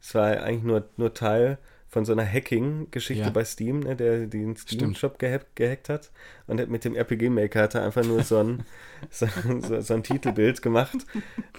Es 0.00 0.12
war 0.16 0.42
eigentlich 0.42 0.64
nur, 0.64 0.88
nur 0.96 1.14
Teil 1.14 1.58
von 1.88 2.04
so 2.04 2.12
einer 2.12 2.26
Hacking-Geschichte 2.26 3.24
Ja. 3.24 3.30
bei 3.30 3.44
Steam, 3.44 3.80
ne, 3.80 3.94
der 3.96 4.26
den. 4.26 4.56
Steam-Shop 4.56 5.18
gehackt, 5.18 5.54
gehackt 5.56 5.88
hat. 5.88 6.10
Und 6.46 6.68
mit 6.68 6.84
dem 6.84 6.94
RPG-Maker 6.96 7.62
hat 7.62 7.74
er 7.74 7.84
einfach 7.84 8.04
nur 8.04 8.22
so 8.24 8.38
ein, 8.38 8.64
so, 9.10 9.26
so, 9.60 9.80
so 9.80 9.94
ein 9.94 10.02
Titelbild 10.02 10.62
gemacht 10.62 10.96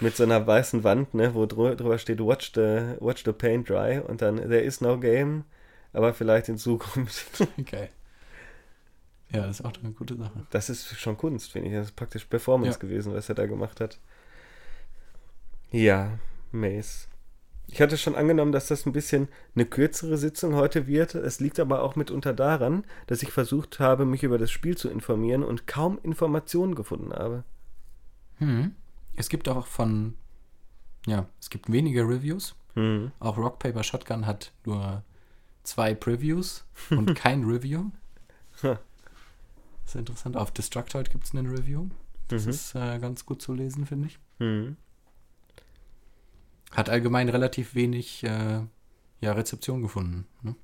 mit 0.00 0.16
so 0.16 0.24
einer 0.24 0.46
weißen 0.46 0.84
Wand, 0.84 1.14
ne, 1.14 1.34
wo 1.34 1.46
drü 1.46 1.74
drüber 1.76 1.98
steht 1.98 2.20
Watch 2.20 2.52
the, 2.54 2.96
Watch 3.00 3.24
the 3.24 3.32
Paint 3.32 3.68
Dry 3.70 3.98
und 4.00 4.20
dann 4.22 4.36
There 4.36 4.60
is 4.60 4.80
no 4.80 4.98
game, 5.00 5.44
aber 5.92 6.12
vielleicht 6.14 6.48
in 6.48 6.58
Zukunft. 6.58 7.26
Geil. 7.70 7.88
Ja, 9.30 9.46
das 9.46 9.60
ist 9.60 9.66
auch 9.66 9.72
eine 9.82 9.92
gute 9.92 10.16
Sache. 10.16 10.46
Das 10.50 10.70
ist 10.70 10.98
schon 10.98 11.16
Kunst, 11.18 11.52
finde 11.52 11.68
ich. 11.68 11.74
Das 11.74 11.86
ist 11.88 11.96
praktisch 11.96 12.24
Performance 12.26 12.78
Ja. 12.78 12.80
gewesen, 12.80 13.12
was 13.14 13.28
er 13.28 13.34
da 13.34 13.46
gemacht 13.46 13.80
hat. 13.80 13.98
Ja, 15.70 16.18
Mace. 16.52 17.08
Ich 17.70 17.82
hatte 17.82 17.98
schon 17.98 18.14
angenommen, 18.14 18.52
dass 18.52 18.68
das 18.68 18.86
ein 18.86 18.92
bisschen 18.92 19.28
eine 19.54 19.66
kürzere 19.66 20.16
Sitzung 20.16 20.54
heute 20.54 20.86
wird. 20.86 21.14
Es 21.14 21.38
liegt 21.38 21.60
aber 21.60 21.82
auch 21.82 21.96
mitunter 21.96 22.32
daran, 22.32 22.84
dass 23.06 23.22
ich 23.22 23.30
versucht 23.30 23.78
habe, 23.78 24.06
mich 24.06 24.22
über 24.22 24.38
das 24.38 24.50
Spiel 24.50 24.76
zu 24.76 24.88
informieren 24.88 25.42
und 25.44 25.66
kaum 25.66 25.98
Informationen 26.02 26.74
gefunden 26.74 27.12
habe. 27.12 27.44
Hm. 28.38 28.74
Es 29.16 29.28
gibt 29.28 29.48
auch 29.50 29.66
von, 29.66 30.14
ja, 31.06 31.26
es 31.40 31.50
gibt 31.50 31.70
weniger 31.70 32.08
Reviews. 32.08 32.54
Hm. 32.74 33.12
Auch 33.20 33.36
Rock 33.36 33.58
Paper 33.58 33.82
Shotgun 33.82 34.26
hat 34.26 34.52
nur 34.64 35.02
zwei 35.62 35.94
Previews 35.94 36.64
und 36.90 37.14
kein 37.16 37.44
Review. 37.44 37.90
Das 38.62 38.78
ist 39.84 39.94
interessant. 39.94 40.36
Auf 40.38 40.52
Destructoid 40.52 41.10
gibt 41.10 41.24
es 41.24 41.34
eine 41.34 41.50
Review. 41.50 41.88
Das 42.28 42.44
Mhm. 42.44 42.50
ist 42.50 42.74
äh, 42.74 42.98
ganz 42.98 43.24
gut 43.26 43.42
zu 43.42 43.52
lesen, 43.52 43.84
finde 43.86 44.08
ich. 44.08 44.18
Hm. 44.38 44.76
Hat 46.72 46.90
allgemein 46.90 47.28
relativ 47.28 47.74
wenig 47.74 48.24
äh, 48.24 48.60
ja, 49.20 49.32
Rezeption 49.32 49.82
gefunden. 49.82 50.26
Ne? 50.42 50.54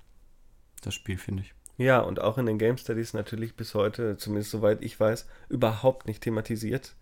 Das 0.82 0.94
Spiel, 0.94 1.18
finde 1.18 1.42
ich. 1.42 1.54
Ja, 1.76 2.00
und 2.00 2.20
auch 2.20 2.38
in 2.38 2.46
den 2.46 2.58
Game 2.58 2.76
Studies 2.76 3.14
natürlich 3.14 3.56
bis 3.56 3.74
heute, 3.74 4.16
zumindest 4.16 4.50
soweit 4.50 4.82
ich 4.82 4.98
weiß, 4.98 5.26
überhaupt 5.48 6.06
nicht 6.06 6.22
thematisiert. 6.22 6.94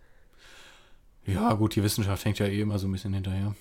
Ja, 1.27 1.53
gut, 1.55 1.77
die 1.77 1.83
Wissenschaft 1.83 2.25
hängt 2.25 2.39
ja 2.39 2.47
eh 2.47 2.61
immer 2.61 2.79
so 2.79 2.89
ein 2.89 2.93
bisschen 2.93 3.13
hinterher. 3.13 3.55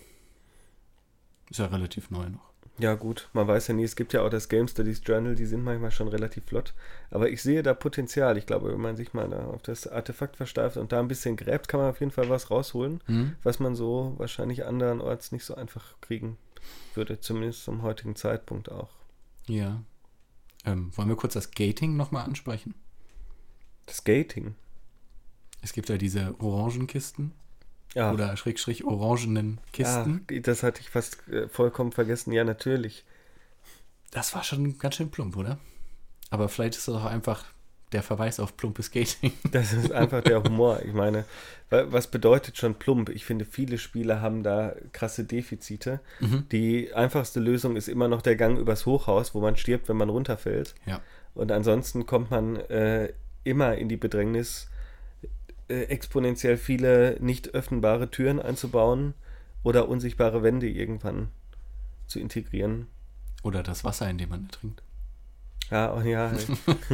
Ist 1.50 1.60
ja 1.60 1.66
relativ 1.66 2.10
neu 2.10 2.30
noch. 2.30 2.51
Ja, 2.82 2.96
gut, 2.96 3.30
man 3.34 3.48
weiß 3.48 3.68
ja 3.68 3.76
nie, 3.76 3.84
es 3.84 3.96
gibt 3.96 4.12
ja 4.14 4.24
auch 4.24 4.30
das 4.30 4.50
Game 4.50 4.68
Studies 4.68 5.02
Journal, 5.06 5.36
die 5.36 5.46
sind 5.46 5.64
manchmal 5.64 5.92
schon 5.92 6.08
relativ 6.08 6.46
flott. 6.46 6.74
Aber 7.12 7.30
ich 7.30 7.44
sehe 7.44 7.62
da 7.62 7.76
Potenzial. 7.76 8.38
Ich 8.40 8.48
glaube, 8.48 8.72
wenn 8.74 8.82
man 8.82 8.96
sich 8.96 9.14
mal 9.14 9.30
da 9.30 9.46
auf 9.46 9.62
das 9.62 9.86
Artefakt 9.86 10.36
versteift 10.36 10.78
und 10.78 10.92
da 10.92 11.00
ein 11.00 11.08
bisschen 11.08 11.36
gräbt, 11.36 11.68
kann 11.68 11.80
man 11.80 11.92
auf 11.92 12.00
jeden 12.00 12.12
Fall 12.12 12.30
was 12.30 12.50
rausholen, 12.50 13.00
Mhm. 13.06 13.36
was 13.44 13.60
man 13.60 13.76
so 13.76 14.16
wahrscheinlich 14.18 14.66
andernorts 14.66 15.32
nicht 15.32 15.46
so 15.46 15.54
einfach 15.54 15.94
kriegen 16.02 16.38
würde, 16.96 17.20
zumindest 17.20 17.66
zum 17.66 17.84
heutigen 17.84 18.16
Zeitpunkt 18.16 18.72
auch. 18.72 18.90
Ja. 19.46 19.84
Ähm, 20.66 20.92
wollen 20.98 21.10
wir 21.10 21.16
kurz 21.18 21.34
das 21.34 21.52
Gating 21.52 21.96
nochmal 21.98 22.26
ansprechen? 22.26 22.74
Das 23.86 24.04
Gating. 24.04 24.56
Es 25.62 25.74
gibt 25.74 25.90
ja 25.90 25.98
diese 25.98 26.34
Orangenkisten 26.40 27.34
Ja, 27.94 28.12
oder 28.14 28.38
Schrägstrich 28.38 28.84
orangenen 28.86 29.60
Kisten. 29.74 30.26
ja 30.32 30.40
das 30.40 30.64
hatte 30.64 30.80
ich 30.82 30.90
fast 30.90 31.28
äh, 31.28 31.48
vollkommen 31.50 31.92
vergessen. 31.92 32.32
Ja, 32.32 32.44
natürlich. 32.44 33.04
Das 34.12 34.34
war 34.36 34.44
schon 34.44 34.78
ganz 34.78 34.96
schön 34.96 35.10
plump, 35.12 35.36
oder? 35.38 35.58
Aber 36.30 36.50
vielleicht 36.50 36.76
ist 36.76 36.88
das 36.88 36.96
auch 36.96 37.06
einfach 37.06 37.46
der 37.92 38.04
Verweis 38.04 38.40
auf 38.40 38.56
plumpes 38.56 38.92
Gating. 38.92 39.34
Das 39.52 39.74
ist 39.74 39.92
einfach 39.92 40.22
der 40.24 40.42
Humor. 40.44 40.82
Ich 40.86 40.94
meine, 40.94 41.26
wa- 41.70 41.86
was 41.90 42.08
bedeutet 42.08 42.58
schon 42.58 42.76
plump? 42.76 43.10
Ich 43.10 43.26
finde, 43.26 43.44
viele 43.44 43.78
Spieler 43.78 44.22
haben 44.22 44.44
da 44.44 44.74
krasse 44.94 45.26
Defizite. 45.26 46.00
Mhm. 46.22 46.46
Die 46.52 46.94
einfachste 46.94 47.42
Lösung 47.42 47.76
ist 47.76 47.90
immer 47.90 48.08
noch 48.08 48.22
der 48.22 48.38
Gang 48.38 48.58
übers 48.58 48.86
Hochhaus, 48.86 49.36
wo 49.36 49.42
man 49.42 49.58
stirbt, 49.58 49.90
wenn 49.90 49.98
man 49.98 50.08
runterfällt. 50.10 50.74
Ja. 50.86 51.02
Und 51.34 51.52
ansonsten 51.52 52.06
kommt 52.06 52.32
man 52.32 52.56
äh, 52.56 53.12
immer 53.44 53.76
in 53.76 53.90
die 53.90 53.98
Bedrängnis, 53.98 54.70
äh, 55.72 55.84
exponentiell 55.86 56.58
viele 56.58 57.18
nicht 57.22 57.54
öffnbare 57.54 58.12
Türen 58.12 58.40
einzubauen 58.40 59.14
oder 59.64 59.88
unsichtbare 59.88 60.44
Wände 60.44 60.70
irgendwann 60.70 61.30
zu 62.08 62.20
integrieren. 62.20 62.88
Oder 63.44 63.64
das 63.64 63.84
Wasser, 63.84 64.10
in 64.10 64.18
dem 64.18 64.30
man 64.30 64.44
ertrinkt. 64.44 64.84
Ja, 65.72 65.96
oh 65.96 66.02
ja. 66.02 66.32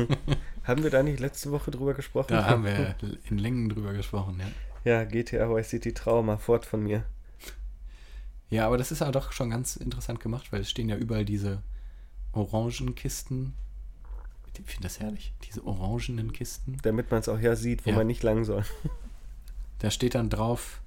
haben 0.64 0.84
wir 0.84 0.92
da 0.92 1.02
nicht 1.02 1.20
letzte 1.20 1.52
Woche 1.52 1.72
drüber 1.72 1.96
gesprochen? 1.96 2.28
Da 2.30 2.46
haben 2.46 2.64
wir 2.64 2.96
in 3.30 3.40
Längen 3.40 3.70
drüber 3.70 3.94
gesprochen, 3.94 4.40
ja. 4.40 4.48
Ja, 4.84 5.04
GTA 5.04 5.54
Vice 5.54 5.70
City 5.70 5.94
Trauma, 5.94 6.38
fort 6.38 6.66
von 6.66 6.84
mir. 6.84 7.04
Ja, 8.50 8.68
aber 8.68 8.78
das 8.78 8.92
ist 8.92 9.02
ja 9.02 9.12
doch 9.12 9.32
schon 9.32 9.50
ganz 9.50 9.76
interessant 9.76 10.20
gemacht, 10.20 10.54
weil 10.54 10.62
es 10.62 10.70
stehen 10.70 10.88
ja 10.88 10.96
überall 10.96 11.26
diese 11.26 11.64
Orangenkisten. 12.32 13.54
Ich 14.54 14.66
finde 14.66 14.84
das 14.88 15.00
herrlich. 15.00 15.34
Diese 15.48 15.66
orangenen 15.66 16.34
Kisten. 16.34 16.78
Damit 16.82 17.12
man 17.12 17.20
es 17.22 17.30
auch 17.30 17.40
ja 17.40 17.56
sieht, 17.56 17.86
wo 17.86 17.92
Ja. 17.92 17.96
man 17.98 18.08
nicht 18.08 18.24
lang 18.24 18.44
soll. 18.44 18.64
Da 19.80 19.92
steht 19.92 20.16
dann 20.16 20.32
drauf 20.32 20.82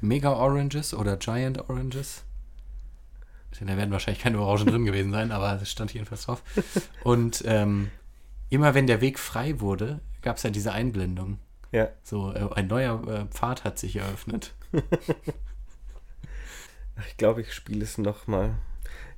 Mega 0.00 0.32
Oranges 0.32 0.92
oder 0.92 1.16
Giant 1.18 1.70
Oranges. 1.70 2.24
Da 3.60 3.66
werden 3.76 3.92
wahrscheinlich 3.92 4.20
keine 4.22 4.40
Orangen 4.40 4.66
drin 4.66 4.84
gewesen 4.84 5.12
sein, 5.12 5.30
aber 5.30 5.54
das 5.54 5.70
stand 5.70 5.94
jedenfalls 5.94 6.24
drauf. 6.26 6.42
Und 7.04 7.42
ähm, 7.46 7.90
immer 8.50 8.74
wenn 8.74 8.88
der 8.88 9.00
Weg 9.00 9.20
frei 9.20 9.60
wurde, 9.60 10.00
gab 10.22 10.36
es 10.36 10.42
ja 10.42 10.50
diese 10.50 10.72
Einblendung. 10.72 11.38
Ja, 11.70 11.90
So, 12.02 12.32
äh, 12.32 12.48
ein 12.54 12.66
neuer 12.66 13.06
äh, 13.08 13.24
Pfad 13.26 13.62
hat 13.64 13.78
sich 13.78 13.94
eröffnet. 13.96 14.52
Ich 17.08 17.16
glaube, 17.16 17.42
ich 17.42 17.52
spiele 17.52 17.84
es 17.84 17.96
nochmal. 17.98 18.56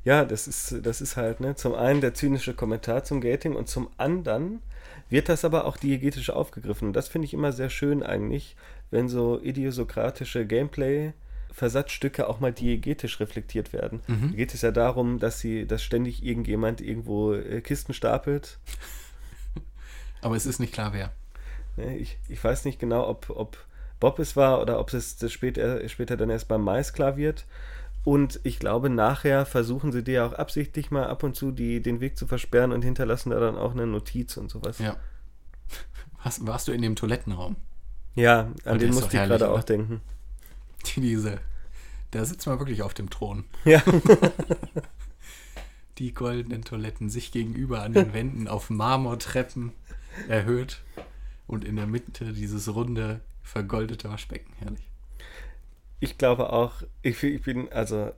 Ja, 0.05 0.25
das 0.25 0.49
ist, 0.49 0.77
das 0.83 1.01
ist 1.01 1.17
halt, 1.17 1.41
ne, 1.41 1.55
zum 1.57 1.75
einen 1.75 2.01
der 2.01 2.15
zynische 2.15 2.55
Kommentar 2.55 3.05
zum 3.05 3.21
Gating 3.21 3.55
und 3.55 3.69
zum 3.69 3.91
anderen 3.99 4.63
wird 5.11 5.29
das 5.29 5.45
aber 5.45 5.67
auch 5.67 5.77
diegetisch 5.77 6.31
aufgegriffen. 6.31 6.89
Und 6.89 6.95
das 6.95 7.09
finde 7.09 7.27
ich 7.27 7.35
immer 7.35 7.53
sehr 7.53 7.69
schön 7.69 8.03
eigentlich, 8.03 8.57
wenn 8.91 9.09
so 9.09 9.41
idiosokratische 9.41 10.47
Gameplay-Versatzstücke 10.47 12.29
auch 12.29 12.41
mal 12.41 12.53
diegetisch 12.53 13.21
reflektiert 13.21 13.73
werden. 13.73 14.01
Mhm. 14.07 14.31
Da 14.31 14.37
geht 14.37 14.55
es 14.55 14.63
ja 14.63 14.71
darum, 14.71 15.19
dass 15.19 15.41
sie, 15.41 15.67
dass 15.67 15.83
ständig 15.83 16.25
irgendjemand 16.25 16.81
irgendwo 16.81 17.35
äh, 17.35 17.61
Kisten 17.61 17.93
stapelt. 17.93 18.59
Aber 20.23 20.37
es 20.37 20.47
ist 20.47 20.61
nicht 20.61 20.73
klar, 20.73 20.93
wer. 20.93 21.13
Ne, 21.77 21.97
Ich, 21.99 22.19
ich 22.29 22.43
weiß 22.43 22.65
nicht 22.65 22.79
genau, 22.79 23.07
ob, 23.09 23.31
ob 23.31 23.59
Bob 23.99 24.19
es 24.19 24.37
war 24.37 24.63
oder 24.63 24.81
ob 24.81 24.95
es 24.95 25.17
das 25.19 25.33
später, 25.33 25.87
später 25.89 26.17
dann 26.17 26.31
erst 26.31 26.49
beim 26.49 26.63
Mais 26.63 26.93
klar 26.93 27.17
wird. 27.17 27.45
Und 28.03 28.41
ich 28.45 28.59
glaube, 28.59 28.89
nachher 28.89 29.45
versuchen 29.45 29.93
sie 29.93 30.03
dir 30.03 30.25
auch 30.25 30.33
absichtlich 30.33 30.91
mal 30.91 31.07
ab 31.07 31.23
und 31.23 31.37
zu 31.37 31.53
die, 31.53 31.83
den 31.83 32.01
Weg 32.01 32.17
zu 32.17 32.27
versperren 32.27 32.73
und 32.73 32.83
hinterlassen 32.83 33.31
da 33.31 33.41
dann 33.41 33.59
auch 33.59 33.73
eine 33.73 33.87
Notiz 33.87 34.37
und 34.37 34.51
sowas. 34.51 34.79
Ja. 34.79 34.97
Hast, 36.19 36.47
warst 36.47 36.69
du 36.69 36.73
in 36.73 36.83
dem 36.83 36.97
Toilettenraum? 36.97 37.57
Ja, 38.15 38.41
an 38.41 38.79
der 38.79 38.89
den 38.89 38.95
musste 38.95 39.17
ich 39.17 39.23
gerade 39.23 39.51
auch 39.51 39.63
denken. 39.63 40.01
Die, 40.87 41.01
diese. 41.01 41.41
Da 42.11 42.25
sitzt 42.25 42.47
man 42.47 42.59
wirklich 42.59 42.83
auf 42.83 42.95
dem 42.95 43.11
Thron. 43.11 43.45
Ja, 43.65 43.83
Die 45.99 46.15
goldenen 46.15 46.65
Toiletten 46.65 47.11
sich 47.11 47.31
gegenüber 47.31 47.83
an 47.83 47.93
den 47.93 48.15
Wänden 48.15 48.49
auf 48.49 48.71
Marmortreppen 48.71 49.73
erhöht. 50.29 50.81
Und 51.47 51.65
in 51.65 51.77
der 51.77 51.87
Mitte 51.87 52.33
dieses 52.33 52.75
runde, 52.75 53.21
vergoldete 53.43 54.09
Waschbecken. 54.09 54.55
Herrlich. 54.59 54.90
Ich 56.01 56.19
glaube 56.19 56.53
auch, 56.53 56.83
ich, 57.03 57.23
ich 57.23 57.43
bin, 57.43 57.71
also 57.73 58.13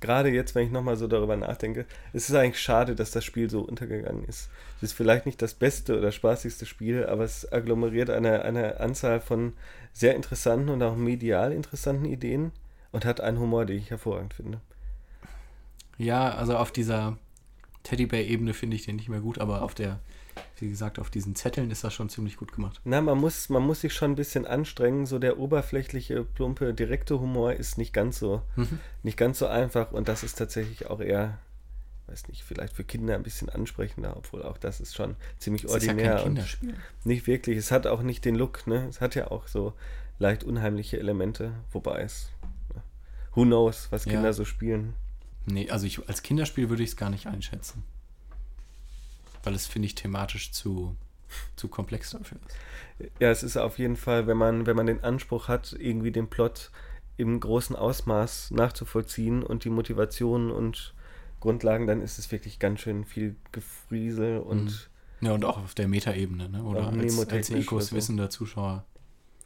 gerade 0.00 0.30
jetzt, 0.30 0.54
wenn 0.54 0.66
ich 0.66 0.72
nochmal 0.72 0.96
so 0.96 1.08
darüber 1.08 1.36
nachdenke, 1.36 1.86
es 2.12 2.28
ist 2.28 2.34
eigentlich 2.34 2.60
schade, 2.60 2.94
dass 2.94 3.10
das 3.10 3.24
Spiel 3.24 3.50
so 3.50 3.62
untergegangen 3.62 4.24
ist. 4.24 4.48
Es 4.76 4.84
ist 4.84 4.92
vielleicht 4.92 5.26
nicht 5.26 5.42
das 5.42 5.54
beste 5.54 5.98
oder 5.98 6.12
spaßigste 6.12 6.66
Spiel, 6.66 7.06
aber 7.06 7.24
es 7.24 7.50
agglomeriert 7.52 8.10
eine, 8.10 8.42
eine 8.42 8.80
Anzahl 8.80 9.20
von 9.20 9.54
sehr 9.92 10.14
interessanten 10.14 10.68
und 10.68 10.82
auch 10.82 10.96
medial 10.96 11.52
interessanten 11.52 12.04
Ideen 12.04 12.52
und 12.92 13.04
hat 13.04 13.20
einen 13.20 13.40
Humor, 13.40 13.64
den 13.64 13.78
ich 13.78 13.90
hervorragend 13.90 14.34
finde. 14.34 14.60
Ja, 15.96 16.34
also 16.34 16.56
auf 16.56 16.70
dieser 16.70 17.16
Teddybär-Ebene 17.84 18.54
finde 18.54 18.76
ich 18.76 18.84
den 18.84 18.96
nicht 18.96 19.08
mehr 19.08 19.20
gut, 19.20 19.38
aber 19.38 19.62
auf 19.62 19.74
der, 19.74 20.00
wie 20.58 20.68
gesagt, 20.68 20.98
auf 20.98 21.10
diesen 21.10 21.34
Zetteln 21.34 21.70
ist 21.70 21.84
das 21.84 21.92
schon 21.94 22.08
ziemlich 22.08 22.36
gut 22.36 22.52
gemacht. 22.52 22.80
Na, 22.84 23.00
man 23.00 23.18
muss, 23.18 23.48
man 23.48 23.62
muss 23.62 23.80
sich 23.82 23.92
schon 23.92 24.12
ein 24.12 24.16
bisschen 24.16 24.46
anstrengen. 24.46 25.06
So 25.06 25.18
der 25.18 25.38
oberflächliche, 25.38 26.24
plumpe, 26.24 26.74
direkte 26.74 27.20
Humor 27.20 27.52
ist 27.54 27.78
nicht 27.78 27.92
ganz 27.92 28.18
so, 28.18 28.42
Mhm. 28.56 28.78
nicht 29.02 29.16
ganz 29.16 29.38
so 29.38 29.46
einfach 29.46 29.92
und 29.92 30.08
das 30.08 30.22
ist 30.22 30.36
tatsächlich 30.38 30.86
auch 30.86 31.00
eher, 31.00 31.38
weiß 32.06 32.28
nicht, 32.28 32.42
vielleicht 32.44 32.74
für 32.74 32.84
Kinder 32.84 33.14
ein 33.14 33.22
bisschen 33.22 33.48
ansprechender, 33.48 34.16
obwohl 34.16 34.42
auch 34.42 34.58
das 34.58 34.80
ist 34.80 34.94
schon 34.94 35.16
ziemlich 35.38 35.62
Das 35.62 35.74
ist 35.76 35.84
ja 35.84 35.92
ordinär 35.92 36.14
kein 36.16 36.24
Kinderspiel. 36.24 36.74
nicht 37.04 37.26
wirklich. 37.26 37.56
Es 37.58 37.70
hat 37.70 37.86
auch 37.86 38.02
nicht 38.02 38.24
den 38.24 38.34
Look, 38.36 38.66
ne? 38.66 38.86
Es 38.88 39.00
hat 39.00 39.14
ja 39.14 39.30
auch 39.30 39.48
so 39.48 39.72
leicht 40.18 40.44
unheimliche 40.44 40.98
Elemente, 40.98 41.52
wobei 41.72 42.02
es, 42.02 42.30
ja, 42.74 42.82
who 43.34 43.42
knows, 43.44 43.88
was 43.90 44.04
Ja. 44.04 44.12
Kinder 44.12 44.32
so 44.32 44.44
spielen. 44.44 44.94
Nee, 45.46 45.68
also 45.70 45.86
ich, 45.86 46.08
als 46.08 46.22
Kinderspiel 46.22 46.70
würde 46.70 46.82
ich 46.82 46.90
es 46.90 46.96
gar 46.96 47.10
nicht 47.10 47.26
einschätzen. 47.26 47.84
Weil 49.44 49.54
es, 49.54 49.66
finde 49.66 49.86
ich, 49.86 49.94
thematisch 49.94 50.52
zu, 50.52 50.96
zu 51.56 51.68
komplex 51.68 52.10
dafür 52.10 52.38
ist. 52.46 53.10
Ja, 53.20 53.30
es 53.30 53.42
ist 53.42 53.56
auf 53.56 53.78
jeden 53.78 53.96
Fall, 53.96 54.26
wenn 54.26 54.36
man, 54.36 54.66
wenn 54.66 54.76
man 54.76 54.86
den 54.86 55.02
Anspruch 55.02 55.48
hat, 55.48 55.74
irgendwie 55.78 56.12
den 56.12 56.28
Plot 56.28 56.70
im 57.16 57.38
großen 57.38 57.76
Ausmaß 57.76 58.50
nachzuvollziehen 58.52 59.42
und 59.42 59.64
die 59.64 59.70
Motivationen 59.70 60.50
und 60.50 60.94
Grundlagen, 61.40 61.86
dann 61.86 62.00
ist 62.00 62.18
es 62.18 62.30
wirklich 62.32 62.58
ganz 62.58 62.80
schön 62.80 63.04
viel 63.04 63.36
Gefriesel 63.52 64.38
und 64.38 64.90
Ja, 65.20 65.32
und 65.32 65.44
auch 65.44 65.58
auf 65.58 65.74
der 65.74 65.88
Metaebene, 65.88 66.48
ne? 66.48 66.64
Oder 66.64 66.88
als, 66.88 67.18
als 67.28 67.50
Ecos 67.50 67.88
so. 67.88 67.96
wissender 67.96 68.30
Zuschauer, 68.30 68.84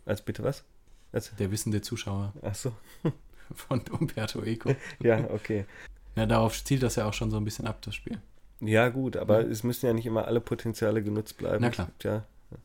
als 0.07 0.23
bitte 0.23 0.45
was? 0.45 0.65
Also, 1.13 1.35
der 1.37 1.51
wissende 1.51 1.81
Zuschauer 1.81 2.33
ach 2.43 2.55
so, 2.55 2.73
von 3.55 3.83
Umberto 3.91 4.43
Eco. 4.43 4.75
ja, 5.01 5.29
okay. 5.31 5.67
Ja, 6.17 6.27
darauf 6.27 6.63
zielt 6.65 6.83
das 6.83 6.97
ja 6.97 7.07
auch 7.07 7.15
schon 7.15 7.31
so 7.31 7.37
ein 7.37 7.45
bisschen 7.45 7.67
ab, 7.67 7.83
das 7.83 7.95
Spiel. 7.95 8.21
Ja, 8.61 8.89
gut, 8.89 9.17
aber 9.17 9.41
es 9.47 9.63
müssen 9.63 9.87
ja 9.87 9.93
nicht 9.93 10.07
immer 10.07 10.27
alle 10.27 10.41
Potenziale 10.41 11.03
genutzt 11.03 11.37
bleiben. 11.39 11.59
Na 11.61 11.71
klar. 11.71 11.91
Ja, 12.03 12.25
man 12.51 12.61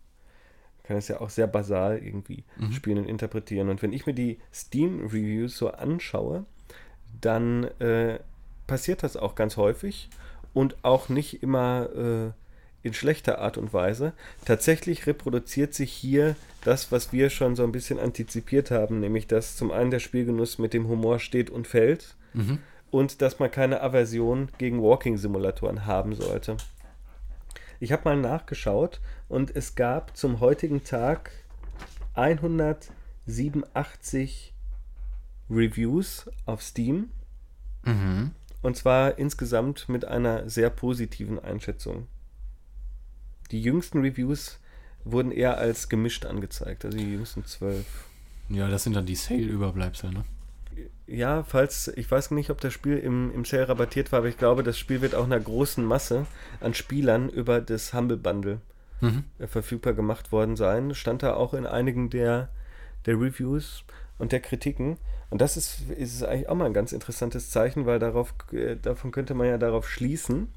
kann 0.83 0.97
es 0.97 1.07
ja 1.07 1.21
auch 1.21 1.29
sehr 1.29 1.47
basal 1.47 1.97
irgendwie 1.99 2.43
Mhm. 2.57 2.71
spielen 2.73 2.97
und 2.99 3.05
interpretieren. 3.05 3.69
Und 3.69 3.81
wenn 3.81 3.93
ich 3.93 4.05
mir 4.05 4.13
die 4.13 4.39
Steam-Reviews 4.53 5.55
so 5.57 5.69
anschaue, 5.71 6.45
dann 7.21 7.65
äh, 7.79 8.19
passiert 8.67 9.03
das 9.03 9.15
auch 9.17 9.35
ganz 9.35 9.55
häufig 9.57 10.09
und 10.53 10.75
auch 10.83 11.09
nicht 11.09 11.41
immer 11.43 11.89
äh, 11.95 12.31
in 12.85 12.93
schlechter 12.93 13.39
Art 13.39 13.57
und 13.57 13.71
Weise. 13.71 14.13
Tatsächlich 14.45 15.07
reproduziert 15.07 15.73
sich 15.73 15.91
hier 15.91 16.35
das, 16.65 16.91
was 16.91 17.13
wir 17.13 17.29
schon 17.29 17.55
so 17.55 17.63
ein 17.63 17.71
bisschen 17.71 17.97
antizipiert 17.99 18.71
haben, 18.71 18.99
nämlich 18.99 19.27
dass 19.27 19.55
zum 19.55 19.71
einen 19.71 19.91
der 19.91 19.99
Spielgenuss 19.99 20.57
mit 20.57 20.73
dem 20.73 20.87
Humor 20.87 21.19
steht 21.19 21.49
und 21.49 21.67
fällt 21.67 22.15
Mhm. 22.33 22.57
Und 22.93 23.21
dass 23.23 23.39
man 23.39 23.49
keine 23.49 23.81
Aversion 23.81 24.49
gegen 24.59 24.79
Walking-Simulatoren 24.81 25.87
haben 25.87 26.13
sollte. 26.13 26.57
Ich 27.79 27.91
habe 27.91 28.03
mal 28.05 28.15
nachgeschaut 28.15 29.01
und 29.27 29.55
es 29.55 29.73
gab 29.73 30.15
zum 30.15 30.39
heutigen 30.39 30.83
Tag 30.83 31.31
187 32.13 34.53
Reviews 35.49 36.29
auf 36.45 36.61
Steam 36.61 37.09
Mhm. 37.83 38.31
und 38.61 38.77
zwar 38.77 39.17
insgesamt 39.17 39.89
mit 39.89 40.05
einer 40.05 40.47
sehr 40.47 40.69
positiven 40.69 41.39
Einschätzung. 41.39 42.07
Die 43.49 43.61
jüngsten 43.61 44.01
Reviews 44.01 44.59
wurden 45.03 45.31
eher 45.31 45.57
als 45.57 45.89
gemischt 45.89 46.25
angezeigt, 46.25 46.85
also 46.85 46.97
die 46.97 47.11
jüngsten 47.11 47.43
zwölf. 47.43 48.07
Ja, 48.49 48.69
das 48.69 48.83
sind 48.83 48.95
dann 48.95 49.07
die 49.07 49.15
Sale-Überbleibsel, 49.15 50.11
ne? 50.11 50.25
Ja, 51.05 51.43
falls, 51.43 51.89
ich 51.95 52.09
weiß 52.09 52.31
nicht, 52.31 52.49
ob 52.49 52.61
das 52.61 52.73
Spiel 52.73 52.97
im, 52.97 53.31
im 53.33 53.45
Sale 53.45 53.69
rabattiert 53.69 54.11
war, 54.11 54.19
aber 54.19 54.27
ich 54.27 54.37
glaube, 54.37 54.63
das 54.63 54.77
Spiel 54.79 55.01
wird 55.01 55.15
auch 55.15 55.25
einer 55.25 55.39
großen 55.39 55.83
Masse 55.83 56.25
an 56.59 56.73
Spielern 56.73 57.29
über 57.29 57.61
das 57.61 57.93
Humble 57.93 58.17
Bundle 58.17 58.59
Mhm. 59.01 59.25
äh, 59.37 59.47
verfügbar 59.47 59.93
gemacht 59.93 60.31
worden 60.31 60.55
sein. 60.55 60.95
Stand 60.95 61.23
da 61.23 61.33
auch 61.33 61.53
in 61.53 61.65
einigen 61.65 62.09
der, 62.09 62.49
der 63.05 63.15
Reviews 63.15 63.83
und 64.17 64.31
der 64.31 64.39
Kritiken. 64.39 64.97
Und 65.29 65.41
das 65.41 65.57
ist, 65.57 65.89
ist 65.89 66.23
eigentlich 66.23 66.47
auch 66.47 66.55
mal 66.55 66.65
ein 66.67 66.73
ganz 66.73 66.93
interessantes 66.93 67.49
Zeichen, 67.49 67.85
weil 67.85 67.99
darauf, 67.99 68.33
äh, 68.53 68.77
davon 68.77 69.11
könnte 69.11 69.33
man 69.33 69.47
ja 69.47 69.57
darauf 69.57 69.89
schließen, 69.89 70.47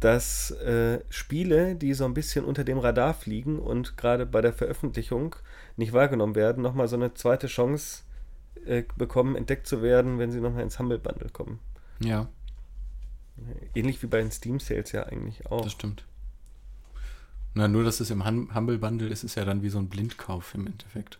dass 0.00 0.50
äh, 0.50 0.98
Spiele, 1.08 1.76
die 1.76 1.94
so 1.94 2.04
ein 2.04 2.12
bisschen 2.14 2.44
unter 2.44 2.64
dem 2.64 2.78
Radar 2.78 3.14
fliegen 3.14 3.58
und 3.58 3.96
gerade 3.96 4.26
bei 4.26 4.40
der 4.40 4.52
Veröffentlichung 4.52 5.36
nicht 5.76 5.92
wahrgenommen 5.92 6.34
werden, 6.34 6.62
nochmal 6.62 6.88
so 6.88 6.96
eine 6.96 7.14
zweite 7.14 7.46
Chance 7.46 8.02
äh, 8.64 8.84
bekommen, 8.96 9.36
entdeckt 9.36 9.66
zu 9.66 9.82
werden, 9.82 10.18
wenn 10.18 10.30
sie 10.32 10.40
nochmal 10.40 10.62
ins 10.62 10.78
Humble 10.78 10.98
Bundle 10.98 11.30
kommen. 11.30 11.58
Ja, 12.00 12.28
Ähnlich 13.74 14.02
wie 14.02 14.06
bei 14.06 14.18
den 14.18 14.30
Steam 14.30 14.60
Sales 14.60 14.92
ja 14.92 15.04
eigentlich 15.06 15.46
auch. 15.46 15.62
das 15.62 15.72
stimmt. 15.72 16.04
Na, 17.54 17.66
nur, 17.68 17.82
dass 17.84 18.00
es 18.00 18.10
im 18.10 18.24
Hum- 18.24 18.54
Humble 18.54 18.78
Bundle 18.78 19.08
ist, 19.08 19.24
ist 19.24 19.34
ja 19.34 19.44
dann 19.44 19.62
wie 19.62 19.68
so 19.68 19.78
ein 19.78 19.88
Blindkauf 19.88 20.54
im 20.54 20.66
Endeffekt. 20.66 21.18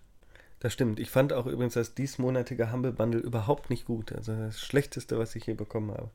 Das 0.60 0.72
stimmt. 0.72 1.00
Ich 1.00 1.10
fand 1.10 1.32
auch 1.32 1.46
übrigens 1.46 1.74
das 1.74 1.94
diesmonatige 1.94 2.70
Humble 2.70 2.92
Bundle 2.92 3.20
überhaupt 3.20 3.70
nicht 3.70 3.86
gut. 3.86 4.12
Also 4.12 4.34
das 4.36 4.60
Schlechteste, 4.60 5.18
was 5.18 5.34
ich 5.34 5.46
je 5.46 5.54
bekommen 5.54 5.90
habe. 5.90 6.10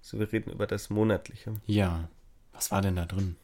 So, 0.00 0.18
wir 0.18 0.32
reden 0.32 0.50
über 0.50 0.66
das 0.66 0.90
monatliche. 0.90 1.54
Ja. 1.66 2.08
Was 2.52 2.70
war 2.70 2.80
denn 2.80 2.96
da 2.96 3.04
drin? 3.04 3.36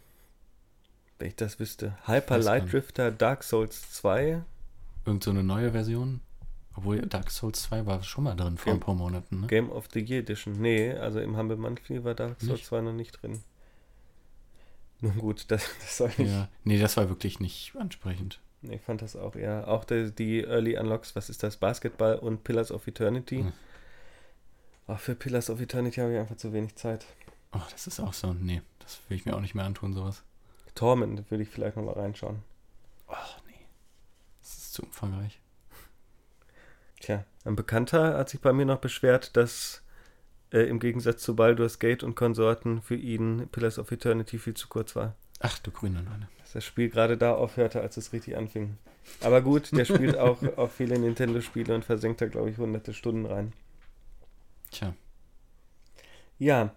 Wenn 1.19 1.29
ich 1.29 1.37
das 1.37 1.61
wüsste. 1.61 1.97
Hyper 2.07 2.39
Light. 2.39 2.73
Drifter 2.73 3.11
Dark 3.11 3.43
Souls 3.45 3.93
2. 3.93 4.43
Irgend 5.05 5.23
so 5.25 5.31
eine 5.31 5.43
neue 5.43 5.73
Version? 5.73 6.21
Obwohl 6.75 7.01
Dark 7.03 7.31
Souls 7.31 7.63
2 7.63 7.85
war 7.87 8.03
schon 8.03 8.25
mal 8.25 8.35
drin 8.35 8.57
vor 8.57 8.69
Ja. 8.73 8.77
ein 8.77 8.81
paar 8.81 8.95
Monaten, 8.95 9.41
ne? 9.43 9.47
Game 9.47 9.71
of 9.71 9.89
the 9.93 10.01
Year 10.01 10.21
Edition. 10.21 10.55
Nee, 10.61 10.93
also 10.93 11.21
im 11.21 11.37
Humble 11.37 11.57
Monthly 11.57 12.03
war 12.05 12.15
Dark 12.15 12.41
Souls 12.41 12.53
Nicht? 12.53 12.67
2 12.67 12.81
noch 12.81 12.93
nicht 12.93 13.21
drin. 13.23 13.43
Nun 15.01 15.19
gut, 15.19 15.45
das, 15.49 15.69
das 15.81 15.97
soll 15.99 16.09
nicht. 16.19 16.31
Ja. 16.31 16.49
Nee, 16.65 16.79
das 16.79 16.97
war 16.97 17.09
wirklich 17.09 17.41
nicht 17.41 17.75
ansprechend. 17.77 18.41
Nee, 18.63 18.77
ich 18.77 18.81
fand 18.83 19.03
das 19.03 19.17
auch 19.17 19.35
eher. 19.35 19.67
Auch 19.69 19.85
die, 19.85 20.13
die 20.13 20.45
Early 20.45 20.79
Unlocks, 20.79 21.17
was 21.17 21.29
ist 21.29 21.43
das? 21.43 21.57
Basketball 21.57 22.17
und 22.19 22.45
Pillars 22.45 22.71
of 22.71 22.87
Eternity. 22.87 23.39
Hm. 23.43 23.53
Auch 24.87 24.99
für 24.99 25.15
Pillars 25.15 25.51
of 25.51 25.61
Eternity 25.61 26.01
habe 26.01 26.13
ich 26.13 26.19
einfach 26.19 26.37
zu 26.37 26.53
wenig 26.53 26.77
Zeit. 26.77 27.05
Oh, 27.53 27.61
das 27.71 27.87
ist 27.87 28.01
auch 28.01 28.13
so. 28.13 28.33
Nee, 28.33 28.63
das 28.79 29.01
will 29.09 29.17
ich 29.17 29.27
mir 29.27 29.35
auch 29.37 29.41
nicht 29.41 29.55
mehr 29.55 29.65
antun, 29.65 29.93
sowas. 29.93 30.23
Torment 30.75 31.31
würde 31.31 31.43
ich 31.43 31.49
vielleicht 31.51 31.77
nochmal 31.77 31.95
reinschauen. 31.95 32.39
Oh, 33.09 33.15
nee. 33.47 33.67
Das 34.41 34.55
ist 34.57 34.73
zu 34.75 34.83
umfangreich. 34.85 35.41
Tja, 37.03 37.25
ein 37.45 37.57
Bekannter 37.57 38.17
hat 38.17 38.29
sich 38.29 38.41
bei 38.41 38.53
mir 38.53 38.65
noch 38.65 38.79
beschwert, 38.79 39.37
dass 39.37 39.83
äh, 40.53 40.61
im 40.61 40.79
Gegensatz 40.79 41.21
zu 41.23 41.35
Baldur's 41.35 41.81
Gate 41.81 42.05
und 42.05 42.15
Konsorten 42.15 42.81
für 42.81 42.95
ihn 42.95 43.49
Pillars 43.51 43.81
of 43.81 43.91
Eternity 43.91 44.39
viel 44.39 44.55
zu 44.55 44.69
kurz 44.69 44.95
war. 44.95 45.17
Ach, 45.41 45.59
du 45.59 45.73
grüne 45.73 46.05
Neune. 46.05 46.29
Dass 46.39 46.53
das 46.53 46.65
Spiel 46.65 46.89
gerade 46.89 47.19
da 47.19 47.35
aufhörte, 47.35 47.81
als 47.81 47.97
es 47.97 48.13
richtig 48.13 48.37
anfing. 48.37 48.79
Aber 49.21 49.43
gut, 49.43 49.77
der 49.77 49.85
spielt 49.85 50.17
auch, 50.19 50.39
auch 50.57 50.71
viele 50.71 50.97
Nintendo-Spiele 50.97 51.75
und 51.75 51.85
versenkt 51.85 52.21
da, 52.21 52.27
glaube 52.27 52.51
ich, 52.51 52.59
hunderte 52.59 52.95
Stunden 52.95 53.27
rein. 53.27 53.53
Tja. 54.71 54.95
Ja, 56.39 56.73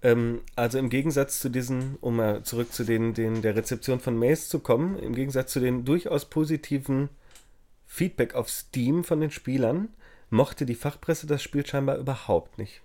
ähm, 0.00 0.42
also 0.54 0.78
im 0.78 0.90
Gegensatz 0.90 1.40
zu 1.40 1.48
diesen, 1.48 1.96
um 2.00 2.14
mal 2.16 2.44
zurück 2.44 2.72
zu 2.72 2.84
den, 2.84 3.14
den 3.14 3.42
der 3.42 3.56
Rezeption 3.56 3.98
von 3.98 4.16
Maze 4.16 4.48
zu 4.48 4.60
kommen, 4.60 4.96
im 4.96 5.16
Gegensatz 5.16 5.52
zu 5.52 5.58
den 5.58 5.84
durchaus 5.84 6.26
positiven 6.26 7.08
Feedback 7.96 8.34
auf 8.34 8.50
Steam 8.50 9.04
von 9.04 9.22
den 9.22 9.30
Spielern, 9.30 9.88
mochte 10.28 10.66
die 10.66 10.74
Fachpresse 10.74 11.26
das 11.26 11.42
Spiel 11.42 11.64
scheinbar 11.64 11.96
überhaupt 11.96 12.58
nicht. 12.58 12.82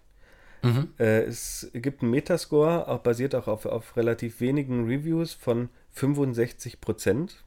Mhm. 0.61 0.87
Äh, 0.97 1.23
es 1.23 1.69
gibt 1.73 2.01
einen 2.01 2.11
Metascore, 2.11 2.87
auch 2.87 2.99
basiert 2.99 3.35
auch 3.35 3.49
auf, 3.49 3.65
auf 3.65 3.97
relativ 3.97 4.39
wenigen 4.39 4.85
Reviews 4.85 5.33
von 5.33 5.67
65 5.91 6.79
Prozent. 6.79 7.43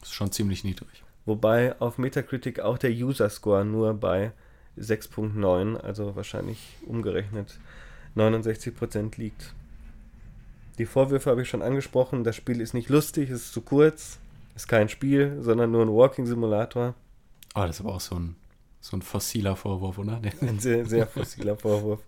Ist 0.00 0.14
schon 0.14 0.32
ziemlich 0.32 0.64
niedrig. 0.64 1.04
Wobei 1.26 1.78
auf 1.82 1.98
Metacritic 1.98 2.60
auch 2.60 2.78
der 2.78 2.92
User-Score 2.92 3.66
nur 3.66 3.92
bei 3.92 4.32
6.9, 4.78 5.76
also 5.76 6.16
wahrscheinlich 6.16 6.78
umgerechnet 6.86 7.58
69% 8.16 9.18
liegt. 9.18 9.52
Die 10.78 10.86
Vorwürfe 10.86 11.28
habe 11.28 11.42
ich 11.42 11.48
schon 11.50 11.60
angesprochen. 11.60 12.24
Das 12.24 12.36
Spiel 12.36 12.62
ist 12.62 12.72
nicht 12.72 12.88
lustig, 12.88 13.28
es 13.28 13.42
ist 13.42 13.52
zu 13.52 13.60
kurz, 13.60 14.18
ist 14.58 14.66
kein 14.66 14.88
Spiel, 14.88 15.38
sondern 15.40 15.70
nur 15.70 15.82
ein 15.82 15.92
Walking-Simulator. 15.92 16.94
Oh, 17.54 17.60
das 17.60 17.76
ist 17.76 17.80
aber 17.80 17.94
auch 17.94 18.00
so 18.00 18.16
ein, 18.16 18.34
so 18.80 18.96
ein 18.96 19.02
fossiler 19.02 19.54
Vorwurf, 19.54 19.98
oder? 19.98 20.16
Der, 20.16 20.32
Ein 20.48 20.58
sehr, 20.58 20.84
sehr 20.84 21.06
fossiler 21.06 21.56
Vorwurf. 21.56 22.00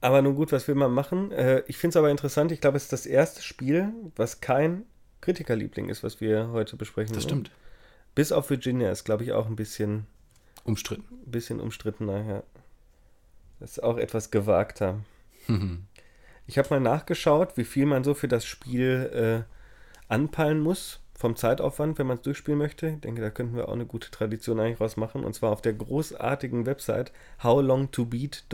Aber 0.00 0.22
nun 0.22 0.36
gut, 0.36 0.52
was 0.52 0.68
will 0.68 0.76
man 0.76 0.92
machen? 0.92 1.32
Äh, 1.32 1.64
ich 1.66 1.76
finde 1.76 1.90
es 1.90 1.96
aber 1.96 2.10
interessant. 2.12 2.52
Ich 2.52 2.60
glaube, 2.60 2.76
es 2.76 2.84
ist 2.84 2.92
das 2.92 3.06
erste 3.06 3.42
Spiel, 3.42 3.92
was 4.14 4.40
kein 4.40 4.84
Kritikerliebling 5.20 5.88
ist, 5.88 6.04
was 6.04 6.20
wir 6.20 6.50
heute 6.52 6.76
besprechen. 6.76 7.14
das 7.14 7.24
stimmt. 7.24 7.50
Bis 8.14 8.30
auf 8.30 8.50
Virginia 8.50 8.92
ist, 8.92 9.02
glaube 9.02 9.24
ich, 9.24 9.32
auch 9.32 9.46
ein 9.46 9.56
bisschen 9.56 10.06
Umstritten. 10.62 11.04
bisschen 11.26 11.58
umstrittener, 11.60 12.24
ja. 12.24 12.42
Das 13.58 13.72
ist 13.72 13.82
auch 13.82 13.98
etwas 13.98 14.30
gewagter. 14.30 15.00
Mhm. 15.48 15.84
Ich 16.50 16.56
habe 16.56 16.70
mal 16.70 16.80
nachgeschaut, 16.80 17.58
wie 17.58 17.64
viel 17.64 17.84
man 17.84 18.04
so 18.04 18.14
für 18.14 18.26
das 18.26 18.46
Spiel 18.46 19.44
äh, 19.46 20.10
anpeilen 20.10 20.60
muss 20.60 21.00
vom 21.18 21.34
Zeitaufwand, 21.34 21.98
wenn 21.98 22.06
man 22.06 22.18
es 22.18 22.22
durchspielen 22.22 22.56
möchte. 22.58 22.88
Ich 22.90 23.00
denke, 23.00 23.20
da 23.20 23.30
könnten 23.30 23.56
wir 23.56 23.68
auch 23.68 23.72
eine 23.72 23.86
gute 23.86 24.08
Tradition 24.12 24.60
eigentlich 24.60 24.80
rausmachen. 24.80 25.24
Und 25.24 25.34
zwar 25.34 25.50
auf 25.50 25.60
der 25.60 25.72
großartigen 25.74 26.64
Website 26.64 27.12
howlongtobeat. 27.42 28.44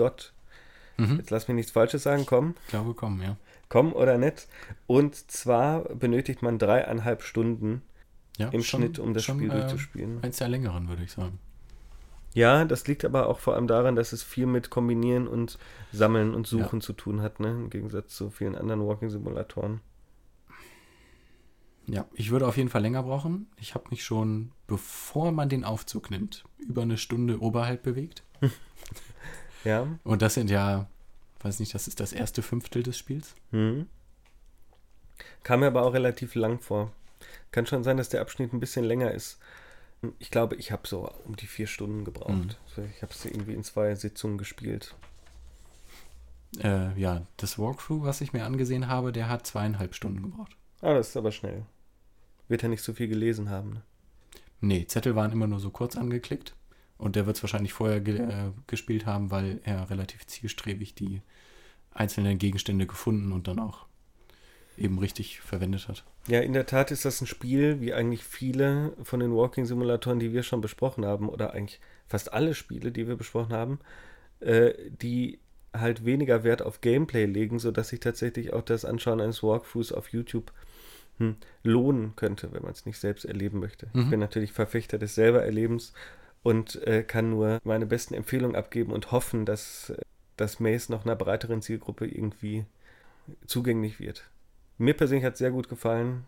Mhm. 0.97 1.17
Jetzt 1.19 1.31
lass 1.31 1.47
mich 1.47 1.57
nichts 1.57 1.73
Falsches 1.73 2.03
sagen, 2.05 2.25
komm, 2.25 2.55
Ich 2.65 2.71
glaube, 2.71 2.95
komm, 2.95 3.21
ja. 3.21 3.37
komm 3.69 3.93
oder 3.93 4.17
nett. 4.17 4.49
Und 4.87 5.15
zwar 5.31 5.83
benötigt 5.95 6.41
man 6.41 6.59
dreieinhalb 6.59 7.23
Stunden 7.23 7.83
ja 8.39 8.49
im 8.49 8.63
schon- 8.63 8.81
Schnitt, 8.81 8.99
um 8.99 9.13
das 9.13 9.25
schon, 9.25 9.37
Spiel 9.39 9.51
äh, 9.51 9.61
durchzuspielen. 9.61 10.23
Eins 10.23 10.39
der 10.39 10.49
längeren, 10.49 10.89
würde 10.89 11.03
ich 11.05 11.13
sagen. 11.13 11.39
Ja, 12.33 12.65
das 12.65 12.87
liegt 12.89 13.05
aber 13.05 13.29
auch 13.29 13.39
vor 13.41 13.55
allem 13.55 13.67
daran, 13.69 13.95
dass 13.95 14.13
es 14.13 14.23
viel 14.23 14.47
mit 14.47 14.71
Kombinieren 14.71 15.29
und 15.29 15.59
Sammeln 15.93 16.35
und 16.35 16.47
Suchen 16.49 16.81
zu 16.81 16.93
tun 16.95 17.21
hat, 17.23 17.39
ne? 17.39 17.51
Im 17.51 17.71
Gegensatz 17.71 18.17
zu 18.17 18.31
vielen 18.31 18.57
anderen 18.57 18.85
Walking-Simulatoren. 18.85 19.81
Ja, 21.87 22.07
ich 22.15 22.31
würde 22.31 22.47
auf 22.47 22.57
jeden 22.57 22.71
Fall 22.71 22.83
länger 22.83 23.03
brauchen. 23.03 23.47
Ich 23.61 23.75
habe 23.75 23.89
mich 23.91 24.05
schon, 24.05 24.53
bevor 24.67 25.33
man 25.33 25.49
den 25.49 25.65
Aufzug 25.65 26.11
nimmt, 26.11 26.45
über 26.59 26.83
eine 26.83 26.97
Stunde 26.99 27.41
oberhalb 27.41 27.83
bewegt. 27.83 28.23
Ja. 29.65 29.89
Und 30.05 30.21
das 30.21 30.35
sind 30.35 30.51
ja, 30.51 30.87
weiß 31.41 31.59
nicht, 31.59 31.75
das 31.75 31.89
ist 31.89 31.99
das 31.99 32.13
erste 32.13 32.43
Fünftel 32.43 32.83
des 32.83 32.99
Spiels. 32.99 33.35
Hm. 33.51 33.87
Kam 35.43 35.61
mir 35.61 35.69
aber 35.69 35.85
auch 35.85 35.95
relativ 35.95 36.35
lang 36.35 36.61
vor. 36.61 36.93
Kann 37.51 37.67
schon 37.67 37.83
sein, 37.83 37.97
dass 37.97 38.11
der 38.11 38.21
Abschnitt 38.21 38.53
ein 38.53 38.61
bisschen 38.61 38.85
länger 38.85 39.13
ist. 39.13 39.39
Ich 40.19 40.31
glaube, 40.31 40.57
ich 40.57 40.71
habe 40.71 40.87
so 40.87 41.11
um 41.25 41.35
die 41.37 41.47
vier 41.47 41.67
Stunden 41.67 42.05
gebraucht. 42.05 42.59
Ich 42.95 43.01
habe 43.01 43.13
es 43.13 43.25
irgendwie 43.25 43.55
in 43.55 43.65
zwei 43.65 43.95
Sitzungen 43.95 44.37
gespielt. 44.37 44.95
Äh, 46.63 46.93
ja, 47.01 47.23
das 47.39 47.59
Walkthrough, 47.59 48.05
was 48.05 48.21
ich 48.21 48.33
mir 48.33 48.45
angesehen 48.45 48.89
habe, 48.89 49.13
der 49.13 49.29
hat 49.29 49.47
zweieinhalb 49.47 49.95
Stunden 49.95 50.23
gebraucht. 50.23 50.57
Ah, 50.83 50.93
das 50.93 51.09
ist 51.09 51.17
aber 51.17 51.33
schnell. 51.33 51.65
Wird 52.49 52.63
ja 52.63 52.69
nicht 52.69 52.83
so 52.83 52.93
viel 52.93 53.09
gelesen 53.09 53.51
haben. 53.51 53.75
Ne? 53.75 53.83
Nee, 54.61 54.87
Zettel 54.87 55.15
waren 55.15 55.33
immer 55.33 55.47
nur 55.47 55.61
so 55.61 55.71
kurz 55.71 55.97
angeklickt. 55.97 56.55
Und 56.97 57.17
der 57.17 57.27
wird 57.27 57.37
es 57.37 57.43
wahrscheinlich 57.43 57.73
vorher 57.73 58.01
ge 58.01 58.19
äh, 58.19 58.51
gespielt 58.67 59.05
haben, 59.05 59.31
weil 59.31 59.61
er 59.65 59.91
relativ 59.91 60.27
zielstrebig 60.27 60.95
die 60.95 61.23
einzelnen 61.91 62.39
Gegenstände 62.39 62.87
gefunden 62.87 63.33
und 63.33 63.49
dann 63.49 63.59
auch 63.59 63.87
eben 64.77 64.99
richtig 64.99 65.41
verwendet 65.41 65.89
hat. 65.89 66.05
Ja, 66.27 66.41
in 66.41 66.53
der 66.53 66.67
Tat 66.67 66.91
ist 66.91 67.05
das 67.05 67.21
ein 67.21 67.27
Spiel, 67.27 67.81
wie 67.81 67.93
eigentlich 67.93 68.25
viele 68.25 68.93
von 69.03 69.21
den 69.21 69.35
Walking-Simulatoren, 69.35 70.19
die 70.19 70.33
wir 70.33 70.43
schon 70.43 70.61
besprochen 70.61 71.05
haben, 71.05 71.29
oder 71.29 71.53
eigentlich 71.53 71.81
fast 72.07 72.33
alle 72.33 72.55
Spiele, 72.55 72.91
die 72.91 73.07
wir 73.07 73.17
besprochen 73.17 73.53
haben, 73.53 73.79
äh, 74.41 74.73
die 74.91 75.39
halt 75.73 76.05
weniger 76.05 76.45
Wert 76.45 76.63
auf 76.63 76.81
Gameplay 76.81 77.27
legen, 77.27 77.59
sodass 77.59 77.89
sich 77.89 78.01
tatsächlich 78.01 78.53
auch 78.53 78.63
das 78.63 78.85
Anschauen 78.85 79.21
eines 79.21 79.43
Walkthroughs 79.43 79.93
auf 79.93 80.13
YouTube 80.13 80.53
hm, 81.19 81.37
lohnen 81.63 82.15
könnte, 82.17 82.53
wenn 82.53 82.63
man 82.63 82.73
es 82.73 82.87
nicht 82.87 82.99
selbst 82.99 83.25
erleben 83.25 83.61
möchte. 83.61 83.87
Ich 83.95 84.07
Mhm. 84.07 84.11
bin 84.11 84.21
natürlich 84.21 84.53
Verfechter 84.53 84.99
des 84.99 85.15
Selbererlebens 85.15 85.93
und 86.43 86.83
äh, 86.87 87.03
kann 87.03 87.31
nur 87.31 87.61
meine 87.65 87.87
besten 87.87 88.15
Empfehlungen 88.15 88.57
abgeben 88.57 88.93
und 88.93 89.13
hoffen, 89.13 89.47
dass 89.47 89.91
äh, 89.91 89.97
das 90.37 90.61
Maze 90.61 90.91
noch 90.91 91.05
einer 91.05 91.17
breiteren 91.17 91.63
Zielgruppe 91.63 92.07
irgendwie 92.07 92.65
zugänglich 93.47 94.01
wird. 94.01 94.25
Mir 94.79 94.95
persönlich 94.95 95.25
hat 95.25 95.35
es 95.35 95.39
sehr 95.39 95.51
gut 95.53 95.69
gefallen. 95.69 96.25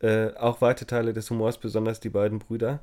Äh, 0.00 0.32
auch 0.34 0.60
weite 0.60 0.86
Teile 0.86 1.12
des 1.12 1.30
Humors, 1.30 1.58
besonders 1.58 2.00
die 2.00 2.08
beiden 2.10 2.38
Brüder. 2.38 2.80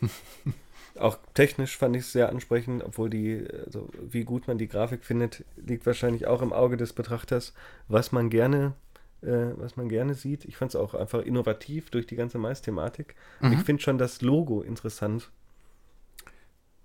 auch 0.98 1.18
technisch 1.34 1.76
fand 1.76 1.96
ich 1.96 2.02
es 2.02 2.12
sehr 2.12 2.28
ansprechend, 2.28 2.82
obwohl 2.82 3.08
die, 3.10 3.46
also 3.64 3.88
wie 4.00 4.24
gut 4.24 4.48
man 4.48 4.58
die 4.58 4.68
Grafik 4.68 5.04
findet, 5.04 5.44
liegt 5.56 5.86
wahrscheinlich 5.86 6.26
auch 6.26 6.42
im 6.42 6.52
Auge 6.52 6.76
des 6.76 6.92
Betrachters, 6.92 7.54
was 7.88 8.12
man 8.12 8.30
gerne, 8.30 8.74
äh, 9.22 9.52
was 9.56 9.76
man 9.76 9.88
gerne 9.88 10.14
sieht. 10.14 10.44
Ich 10.44 10.56
fand 10.56 10.70
es 10.70 10.76
auch 10.76 10.94
einfach 10.94 11.20
innovativ 11.22 11.90
durch 11.90 12.06
die 12.06 12.16
ganze 12.16 12.38
Mais-Thematik. 12.38 13.14
Und 13.40 13.48
Mhm. 13.50 13.54
ich 13.58 13.60
finde 13.64 13.82
schon 13.82 13.98
das 13.98 14.22
Logo 14.22 14.62
interessant. 14.62 15.30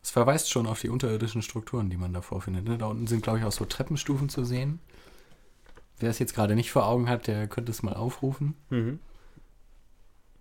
Es 0.03 0.11
verweist 0.11 0.49
schon 0.49 0.67
auf 0.67 0.79
die 0.79 0.89
unterirdischen 0.89 1.41
Strukturen, 1.41 1.89
die 1.89 1.97
man 1.97 2.13
da 2.13 2.21
vorfindet. 2.21 2.65
Ne? 2.65 2.77
Da 2.77 2.85
unten 2.85 3.07
sind, 3.07 3.23
glaube 3.23 3.39
ich, 3.39 3.45
auch 3.45 3.51
so 3.51 3.65
Treppenstufen 3.65 4.29
zu 4.29 4.45
sehen. 4.45 4.79
Wer 5.99 6.09
es 6.11 6.19
jetzt 6.19 6.33
gerade 6.35 6.55
nicht 6.55 6.71
vor 6.71 6.85
Augen 6.87 7.09
hat, 7.09 7.27
der 7.27 7.47
könnte 7.47 7.71
es 7.71 7.83
mal 7.83 7.93
aufrufen. 7.95 8.53
Mhm. 8.69 8.99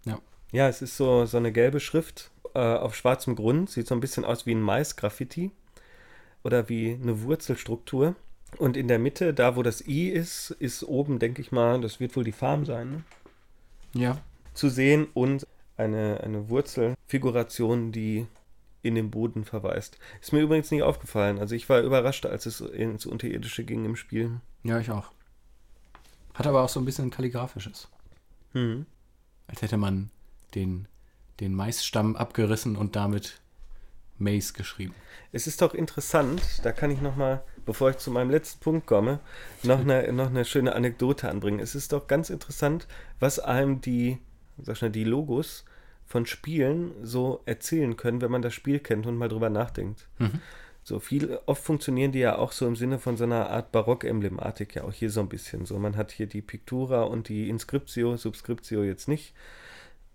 Ja. 0.05 0.20
Ja, 0.53 0.68
es 0.68 0.82
ist 0.82 0.97
so, 0.97 1.24
so 1.26 1.36
eine 1.38 1.51
gelbe 1.51 1.80
Schrift 1.80 2.30
äh, 2.55 2.59
auf 2.61 2.94
schwarzem 2.94 3.34
Grund. 3.34 3.70
Sieht 3.70 3.86
so 3.88 3.94
ein 3.94 4.01
bisschen 4.01 4.24
aus 4.24 4.47
wie 4.47 4.55
ein 4.55 4.61
Mais-Graffiti 4.62 5.51
oder 6.44 6.68
wie 6.68 6.92
eine 6.92 7.22
Wurzelstruktur. 7.22 8.14
Und 8.59 8.76
in 8.76 8.88
der 8.88 8.99
Mitte, 8.99 9.34
da 9.34 9.57
wo 9.57 9.62
das 9.62 9.86
I 9.86 10.09
ist, 10.09 10.51
ist 10.51 10.82
oben, 10.82 11.18
denke 11.18 11.42
ich 11.42 11.53
mal, 11.53 11.80
das 11.80 12.01
wird 12.01 12.16
wohl 12.16 12.24
die 12.24 12.32
Farm 12.32 12.64
sein, 12.64 12.90
ne? 12.90 13.05
Ja. 13.92 14.18
zu 14.55 14.68
sehen 14.68 15.09
und 15.14 15.47
eine, 15.76 16.20
eine 16.22 16.49
Wurzelfiguration, 16.49 17.92
die 17.92 18.26
in 18.82 18.94
den 18.94 19.11
Boden 19.11 19.44
verweist. 19.44 19.99
Ist 20.20 20.32
mir 20.32 20.40
übrigens 20.40 20.70
nicht 20.70 20.82
aufgefallen. 20.82 21.38
Also 21.38 21.55
ich 21.55 21.68
war 21.68 21.80
überrascht, 21.80 22.24
als 22.26 22.47
es 22.47 22.61
ins 22.61 23.05
Unterirdische 23.07 23.64
ging 23.64 23.84
im 23.84 23.97
Spiel. 23.97 24.40
Ja, 24.62 24.78
ich 24.78 24.90
auch. 24.90 25.11
Hat 26.34 26.47
aber 26.47 26.62
auch 26.62 26.68
so 26.68 26.80
ein 26.80 26.84
bisschen 26.84 27.11
Kalligraphisches. 27.11 27.88
Mhm. 28.53 28.86
Als 29.49 29.62
hätte 29.62 29.76
man 29.76 30.11
den, 30.55 30.88
den 31.40 31.55
Maisstamm 31.55 32.16
abgerissen 32.16 32.76
und 32.76 32.97
damit 32.97 33.40
Mace 34.18 34.55
geschrieben. 34.55 34.94
Es 35.32 35.47
ist 35.47 35.62
doch 35.62 35.74
interessant, 35.74 36.42
da 36.62 36.72
kann 36.72 36.90
ich 36.90 37.01
noch 37.01 37.16
mal, 37.16 37.42
bevor 37.66 37.90
ich 37.90 37.98
zu 37.98 38.10
meinem 38.10 38.30
letzten 38.30 38.60
Punkt 38.60 38.86
komme, 38.86 39.20
noch 39.62 39.80
eine, 39.80 40.10
noch 40.12 40.30
eine 40.30 40.44
schöne 40.44 40.74
Anekdote 40.74 41.28
anbringen. 41.28 41.60
Es 41.60 41.74
ist 41.74 41.92
doch 41.92 42.06
ganz 42.06 42.30
interessant, 42.30 42.86
was 43.20 43.38
einem 43.38 43.80
die, 43.80 44.18
sag 44.62 44.78
schnell, 44.78 44.90
die 44.90 45.04
Logos 45.04 45.64
von 46.06 46.24
Spielen 46.24 46.92
so 47.02 47.42
erzählen 47.44 47.96
können, 47.96 48.22
wenn 48.22 48.30
man 48.30 48.42
das 48.42 48.54
Spiel 48.54 48.78
kennt 48.78 49.06
und 49.06 49.18
mal 49.18 49.28
drüber 49.28 49.50
nachdenkt. 49.50 50.08
Mhm. 50.18 50.40
So 50.84 51.00
viel, 51.00 51.40
oft 51.46 51.64
funktionieren 51.64 52.12
die 52.12 52.20
ja 52.20 52.38
auch 52.38 52.52
so 52.52 52.64
im 52.64 52.76
Sinne 52.76 53.00
von 53.00 53.16
so 53.16 53.24
einer 53.24 53.50
Art 53.50 53.72
Barock-Emblematik, 53.72 54.76
ja 54.76 54.84
auch 54.84 54.92
hier 54.92 55.10
so 55.10 55.18
ein 55.18 55.28
bisschen. 55.28 55.66
So, 55.66 55.80
man 55.80 55.96
hat 55.96 56.12
hier 56.12 56.26
die 56.26 56.42
Pictura 56.42 57.02
und 57.02 57.28
die 57.28 57.48
Inscriptio, 57.48 58.16
Subscriptio 58.16 58.84
jetzt 58.84 59.08
nicht. 59.08 59.34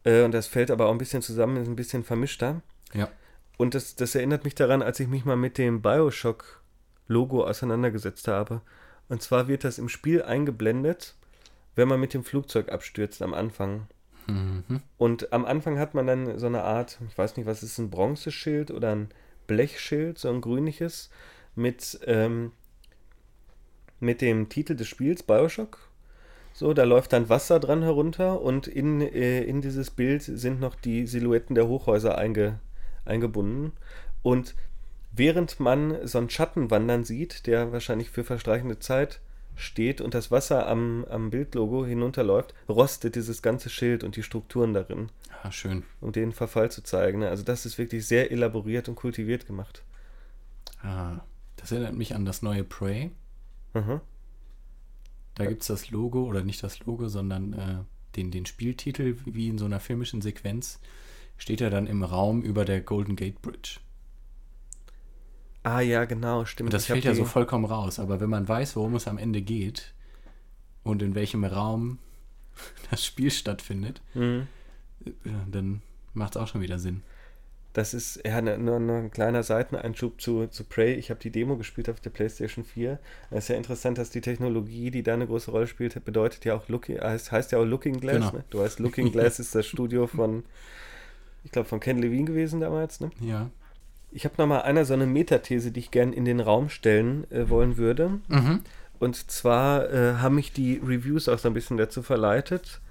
Äh, 0.05 0.23
und 0.23 0.33
das 0.33 0.47
fällt 0.47 0.71
aber 0.71 0.85
auch 0.85 0.93
ein 0.93 0.97
bisschen 0.97 1.21
zusammen, 1.21 1.57
ist 1.57 1.67
ein 1.67 1.75
bisschen 1.75 2.05
vermischter. 2.05 2.61
Ja. 2.93 3.09
Und 3.57 3.75
das, 3.75 3.95
das 3.95 4.15
erinnert 4.15 4.45
mich 4.45 4.55
daran, 4.55 4.81
als 4.81 5.01
ich 5.01 5.09
mich 5.09 5.25
mal 5.25 5.35
mit 5.35 5.57
dem 5.57 5.81
Bioshock-Logo 7.11 7.43
auseinandergesetzt 7.43 8.27
habe. 8.27 8.61
Und 9.09 9.21
zwar 9.21 9.47
wird 9.47 9.63
das 9.63 9.77
im 9.77 9.89
Spiel 9.89 10.23
eingeblendet, 10.23 11.15
wenn 11.75 11.87
man 11.87 11.99
mit 11.99 12.13
dem 12.13 12.23
Flugzeug 12.23 12.71
abstürzt 12.71 13.21
am 13.21 13.33
Anfang. 13.33 13.87
Mhm. 14.27 14.81
Und 14.97 15.33
am 15.33 15.45
Anfang 15.45 15.77
hat 15.77 15.93
man 15.93 16.07
dann 16.07 16.39
so 16.39 16.47
eine 16.47 16.63
Art, 16.63 16.99
ich 17.07 17.17
weiß 17.17 17.37
nicht, 17.37 17.45
was 17.45 17.63
ist 17.63 17.77
ein 17.77 17.89
Bronzeschild 17.89 18.71
oder 18.71 18.95
ein 18.95 19.09
Blechschild, 19.47 20.17
so 20.17 20.29
ein 20.29 20.41
grünliches, 20.41 21.09
mit, 21.55 21.99
ähm, 22.05 22.53
mit 23.99 24.21
dem 24.21 24.47
Titel 24.47 24.75
des 24.75 24.87
Spiels, 24.87 25.23
Bioshock. 25.23 25.79
So, 26.53 26.73
da 26.73 26.83
läuft 26.83 27.13
dann 27.13 27.29
Wasser 27.29 27.59
dran 27.59 27.81
herunter 27.81 28.41
und 28.41 28.67
in, 28.67 29.01
äh, 29.01 29.43
in 29.43 29.61
dieses 29.61 29.89
Bild 29.89 30.21
sind 30.21 30.59
noch 30.59 30.75
die 30.75 31.07
Silhouetten 31.07 31.55
der 31.55 31.67
Hochhäuser 31.67 32.17
einge, 32.17 32.59
eingebunden. 33.05 33.71
Und 34.21 34.53
während 35.11 35.59
man 35.59 36.05
so 36.07 36.17
einen 36.17 36.29
Schatten 36.29 36.71
wandern 36.71 37.03
sieht, 37.03 37.47
der 37.47 37.71
wahrscheinlich 37.71 38.09
für 38.09 38.23
verstreichende 38.23 38.79
Zeit 38.79 39.21
steht 39.55 40.01
und 40.01 40.13
das 40.13 40.31
Wasser 40.31 40.67
am, 40.67 41.05
am 41.09 41.29
Bildlogo 41.29 41.85
hinunterläuft, 41.85 42.53
rostet 42.69 43.15
dieses 43.15 43.41
ganze 43.41 43.69
Schild 43.69 44.03
und 44.03 44.15
die 44.15 44.23
Strukturen 44.23 44.73
darin, 44.73 45.09
Ah, 45.43 45.51
schön. 45.51 45.83
um 45.99 46.11
den 46.11 46.31
Verfall 46.31 46.71
zu 46.71 46.83
zeigen. 46.83 47.23
Also 47.23 47.43
das 47.43 47.65
ist 47.65 47.77
wirklich 47.77 48.07
sehr 48.07 48.31
elaboriert 48.31 48.87
und 48.89 48.95
kultiviert 48.95 49.45
gemacht. 49.47 49.83
Ah, 50.81 51.19
das 51.57 51.71
erinnert 51.71 51.95
mich 51.95 52.15
an 52.15 52.25
das 52.25 52.41
neue 52.41 52.63
Prey. 52.63 53.11
Mhm. 53.73 54.01
Da 55.35 55.45
gibt 55.45 55.61
es 55.61 55.67
das 55.67 55.91
Logo, 55.91 56.25
oder 56.25 56.43
nicht 56.43 56.63
das 56.63 56.79
Logo, 56.85 57.07
sondern 57.07 57.53
äh, 57.53 58.15
den, 58.15 58.31
den 58.31 58.45
Spieltitel, 58.45 59.15
wie 59.25 59.47
in 59.49 59.57
so 59.57 59.65
einer 59.65 59.79
filmischen 59.79 60.21
Sequenz, 60.21 60.79
steht 61.37 61.61
er 61.61 61.69
dann 61.69 61.87
im 61.87 62.03
Raum 62.03 62.41
über 62.41 62.65
der 62.65 62.81
Golden 62.81 63.15
Gate 63.15 63.41
Bridge. 63.41 63.79
Ah 65.63 65.79
ja, 65.81 66.05
genau, 66.05 66.45
stimmt. 66.45 66.67
Und 66.67 66.73
das 66.73 66.83
Ich 66.83 66.87
fällt 66.87 67.03
ja 67.05 67.13
so 67.13 67.25
vollkommen 67.25 67.65
raus. 67.65 67.99
Aber 67.99 68.19
wenn 68.19 68.29
man 68.29 68.47
weiß, 68.47 68.75
worum 68.75 68.95
es 68.95 69.07
am 69.07 69.17
Ende 69.17 69.41
geht 69.41 69.93
und 70.83 71.01
in 71.03 71.13
welchem 71.15 71.43
Raum 71.43 71.99
das 72.91 73.05
Spiel 73.05 73.29
stattfindet, 73.31 74.01
Mhm. 74.13 74.47
äh, 75.05 75.09
dann 75.51 75.81
macht 76.13 76.35
es 76.35 76.41
auch 76.41 76.47
schon 76.47 76.61
wieder 76.61 76.79
Sinn. 76.79 77.03
Das 77.73 77.93
ist 77.93 78.19
ja 78.25 78.41
ne- 78.41 78.57
nur, 78.57 78.81
nur 78.81 78.97
ein 78.97 79.11
kleiner 79.11 79.43
Seiteneinschub 79.43 80.19
zu, 80.19 80.47
zu 80.47 80.65
Prey. 80.65 80.95
Ich 80.95 81.09
habe 81.09 81.21
die 81.21 81.29
Demo 81.31 81.55
gespielt 81.55 81.89
auf 81.89 82.01
der 82.01 82.09
PlayStation 82.09 82.65
4. 82.65 82.99
Es 83.29 83.45
ist 83.45 83.47
ja 83.47 83.55
interessant, 83.55 83.97
dass 83.97 84.09
die 84.09 84.19
Technologie, 84.19 84.91
die 84.91 85.03
da 85.03 85.13
eine 85.13 85.25
große 85.25 85.51
Rolle 85.51 85.67
spielt, 85.67 86.03
bedeutet 86.03 86.43
ja 86.43 86.53
auch 86.55 86.67
Looking, 86.67 86.99
heißt, 86.99 87.31
heißt 87.31 87.53
ja 87.53 87.59
auch 87.59 87.63
Looking 87.63 88.01
Glass. 88.01 88.15
Genau. 88.17 88.31
Ne? 88.33 88.43
Du 88.49 88.59
weißt, 88.59 88.79
Looking 88.79 89.11
Glass 89.13 89.39
ist 89.39 89.55
das 89.55 89.65
Studio 89.65 90.05
von, 90.07 90.43
ich 91.45 91.51
glaube, 91.53 91.69
von 91.69 91.79
Ken 91.79 91.99
Levine 91.99 92.25
gewesen 92.25 92.59
damals. 92.59 92.99
Ne? 92.99 93.09
Ja. 93.21 93.49
Ich 94.11 94.25
habe 94.25 94.35
nochmal 94.37 94.63
einer 94.63 94.85
so 94.85 94.93
eine 94.93 95.05
Metathese, 95.05 95.71
die 95.71 95.79
ich 95.79 95.91
gerne 95.91 96.13
in 96.13 96.25
den 96.25 96.39
Raum 96.39 96.69
stellen 96.69 97.29
äh, 97.31 97.49
wollen 97.49 97.77
würde. 97.77 98.19
Mhm. 98.27 98.61
Und 98.99 99.31
zwar 99.31 99.91
äh, 99.91 100.15
haben 100.15 100.35
mich 100.35 100.53
die 100.53 100.81
Reviews 100.85 101.27
auch 101.27 101.39
so 101.39 101.47
ein 101.47 101.53
bisschen 101.53 101.77
dazu 101.77 102.03
verleitet, 102.03 102.81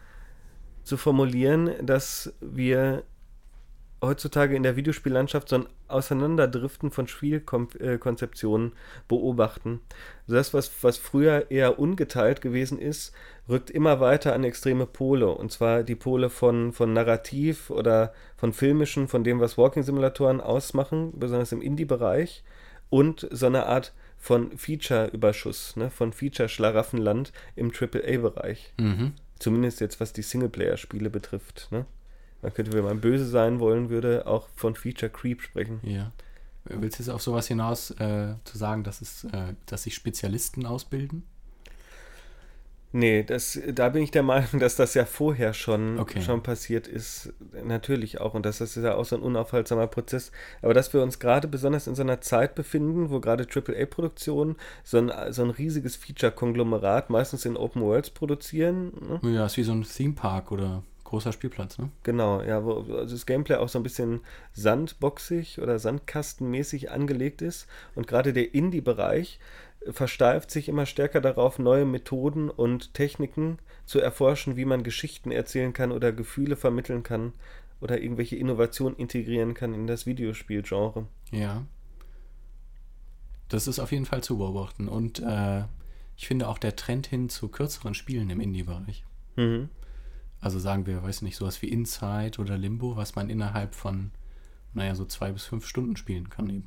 zu 0.83 0.97
formulieren, 0.97 1.71
dass 1.83 2.33
wir 2.41 3.05
heutzutage 4.03 4.57
in 4.57 4.63
der 4.63 4.77
Videospiellandschaft 4.77 5.49
so 5.49 5.57
ein 5.57 5.67
Auseinanderdriften 5.89 6.91
von 6.91 7.07
Spielkonzeptionen 7.07 8.73
beobachten. 9.09 9.81
Also 10.23 10.35
das, 10.35 10.55
was, 10.55 10.73
was 10.83 10.97
früher 10.97 11.51
eher 11.51 11.79
ungeteilt 11.79 12.41
gewesen 12.41 12.79
ist, 12.79 13.13
rückt 13.49 13.71
immer 13.71 14.01
weiter 14.01 14.35
an 14.35 14.45
extreme 14.45 14.87
Pole. 14.87 15.29
Und 15.29 15.53
zwar 15.53 15.83
die 15.83 15.97
Pole 15.97 16.31
von, 16.31 16.73
von 16.73 16.93
Narrativ 16.93 17.71
oder 17.71 18.15
von 18.37 18.53
filmischen, 18.53 19.09
von 19.09 19.25
dem, 19.25 19.41
was 19.41 19.59
Walking-Simulatoren 19.59 20.41
ausmachen, 20.41 21.13
besonders 21.19 21.53
im 21.53 21.61
Indie-Bereich. 21.61 22.43
Und 22.89 23.29
so 23.31 23.47
eine 23.47 23.67
Art 23.67 23.93
von 24.19 24.57
Feature-Überschuss, 24.57 25.77
ne, 25.77 25.91
von 25.91 26.13
Feature-Schlaraffenland 26.13 27.33
im 27.57 27.73
AAA-Bereich. 27.73 28.75
Mhm. 28.79 29.13
Zumindest 29.39 29.81
jetzt, 29.81 30.01
was 30.01 30.13
die 30.13 30.23
Singleplayer-Spiele 30.23 31.09
betrifft. 31.09 31.69
Ne? 31.71 31.87
Man 32.43 32.55
könnte, 32.55 32.73
wenn 32.73 32.85
man 32.85 33.01
böse 33.01 33.27
sein 33.27 33.61
wollen 33.61 33.91
würde, 33.91 34.27
auch 34.27 34.49
von 34.55 34.75
Feature 34.75 35.11
Creep 35.11 35.43
sprechen. 35.43 35.81
Ja. 35.83 36.13
Willst 36.65 36.99
du 36.99 37.03
jetzt 37.03 37.11
auf 37.11 37.23
sowas 37.23 37.49
hinaus 37.49 37.91
äh, 37.93 38.35
zu 38.45 38.57
sagen, 38.59 38.85
dass, 38.85 39.01
es, 39.01 39.25
äh, 39.25 39.55
dass 39.67 39.85
sich 39.85 39.95
Spezialisten 39.95 40.67
ausbilden? 40.67 41.25
Nee, 42.93 43.23
das, 43.23 43.59
da 43.73 43.89
bin 43.91 44.03
ich 44.03 44.11
der 44.11 44.23
Meinung, 44.25 44.59
dass 44.59 44.77
das 44.77 44.95
ja 44.95 45.05
vorher 45.05 45.55
schon, 45.55 45.99
Okay. 45.99 46.23
schon 46.23 46.43
passiert 46.43 46.89
ist. 46.89 47.33
Natürlich 47.65 48.21
auch. 48.21 48.35
Und 48.35 48.45
das 48.47 48.61
ist 48.61 48.77
ja 48.77 48.95
auch 48.95 49.05
so 49.05 49.17
ein 49.17 49.23
unaufhaltsamer 49.23 49.87
Prozess. 49.87 50.33
Aber 50.61 50.75
dass 50.75 50.93
wir 50.93 51.03
uns 51.03 51.19
gerade 51.19 51.47
besonders 51.49 51.87
in 51.87 51.95
so 51.95 52.03
einer 52.03 52.21
Zeit 52.21 52.55
befinden, 52.55 53.11
wo 53.11 53.21
gerade 53.21 53.47
AAA-Produktionen 53.53 54.57
so 54.83 54.99
ein, 54.99 55.13
so 55.33 55.43
ein 55.43 55.51
riesiges 55.51 55.97
Feature-Konglomerat 55.97 57.11
meistens 57.11 57.45
in 57.47 57.57
Open 57.57 57.83
Worlds 57.83 58.11
produzieren. 58.11 58.93
Ne? 59.23 59.35
Ja, 59.35 59.47
ist 59.47 59.57
wie 59.57 59.63
so 59.63 59.73
ein 59.73 59.83
Themepark 59.85 60.51
oder 60.51 60.83
großer 61.11 61.33
Spielplatz, 61.33 61.79
ne? 61.79 61.91
Genau, 62.05 62.41
ja, 62.41 62.65
wo 62.65 62.75
also 62.95 63.15
das 63.15 63.27
Gameplay 63.27 63.57
auch 63.57 63.69
so 63.69 63.79
ein 63.79 63.83
bisschen 63.83 64.21
sandboxig 64.53 65.61
oder 65.61 65.79
sandkastenmäßig 65.79 66.91
angelegt 66.93 67.43
ist. 67.43 67.67
Und 67.97 68.07
gerade 68.07 68.33
der 68.33 68.55
Indie-Bereich 68.55 69.41
versteift 69.91 70.51
sich 70.51 70.69
immer 70.69 70.87
stärker 70.87 71.21
darauf, 71.21 71.59
neue 71.59 71.85
Methoden 71.85 72.49
und 72.49 72.95
Techniken 72.95 73.59
zu 73.87 73.99
erforschen, 73.99 74.57
wie 74.57 74.65
man 74.65 74.85
Geschichten 74.85 75.33
erzählen 75.33 75.73
kann 75.73 75.91
oder 75.91 76.13
Gefühle 76.13 76.55
vermitteln 76.55 77.03
kann 77.03 77.33
oder 77.81 78.01
irgendwelche 78.01 78.37
Innovationen 78.37 78.97
integrieren 78.97 79.55
kann 79.55 79.75
in 79.75 79.89
das 79.89 80.07
Videospielgenre. 80.07 81.07
Ja. 81.33 81.65
Das 83.49 83.67
ist 83.67 83.81
auf 83.81 83.91
jeden 83.91 84.07
Fall 84.07 84.23
zu 84.23 84.39
beobachten. 84.39 84.87
Und 84.87 85.19
äh, 85.19 85.65
ich 86.17 86.29
finde 86.29 86.47
auch 86.47 86.59
der 86.59 86.77
Trend 86.77 87.09
hin 87.09 87.29
zu 87.29 87.49
kürzeren 87.49 87.95
Spielen 87.95 88.31
im 88.31 88.41
Indie-Bereich. 88.41 89.05
Mhm. 89.35 89.71
Also 90.41 90.59
sagen 90.59 90.87
wir, 90.87 91.03
weiß 91.03 91.23
nicht, 91.23 91.37
sowas 91.37 91.61
wie 91.63 91.69
Inside 91.69 92.41
oder 92.41 92.57
Limbo, 92.57 92.97
was 92.97 93.15
man 93.15 93.29
innerhalb 93.29 93.75
von, 93.75 94.11
naja, 94.73 94.95
so 94.95 95.05
zwei 95.05 95.33
bis 95.33 95.45
fünf 95.45 95.67
Stunden 95.67 95.97
spielen 95.97 96.31
kann 96.31 96.49
eben. 96.49 96.67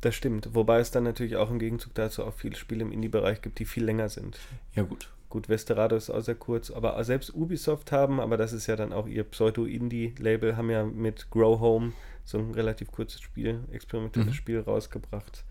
Das 0.00 0.14
stimmt. 0.14 0.54
Wobei 0.54 0.80
es 0.80 0.90
dann 0.90 1.04
natürlich 1.04 1.36
auch 1.36 1.50
im 1.50 1.58
Gegenzug 1.58 1.94
dazu 1.94 2.24
auch 2.24 2.34
viele 2.34 2.56
Spiele 2.56 2.82
im 2.82 2.92
Indie-Bereich 2.92 3.40
gibt, 3.40 3.58
die 3.60 3.64
viel 3.64 3.84
länger 3.84 4.08
sind. 4.08 4.38
Ja 4.74 4.82
gut. 4.82 5.08
Gut, 5.30 5.48
Westerado 5.48 5.96
ist 5.96 6.10
auch 6.10 6.20
sehr 6.20 6.34
kurz, 6.34 6.70
aber 6.70 7.02
selbst 7.04 7.32
Ubisoft 7.34 7.92
haben, 7.92 8.20
aber 8.20 8.36
das 8.36 8.52
ist 8.52 8.66
ja 8.66 8.76
dann 8.76 8.92
auch 8.92 9.06
ihr 9.06 9.24
Pseudo-Indie-Label, 9.24 10.56
haben 10.56 10.68
ja 10.70 10.84
mit 10.84 11.30
Grow 11.30 11.58
Home 11.60 11.92
so 12.24 12.38
ein 12.38 12.50
relativ 12.50 12.92
kurzes 12.92 13.22
Spiel, 13.22 13.60
experimentelles 13.70 14.28
Mhm. 14.28 14.34
Spiel 14.34 14.60
rausgebracht. 14.60 15.44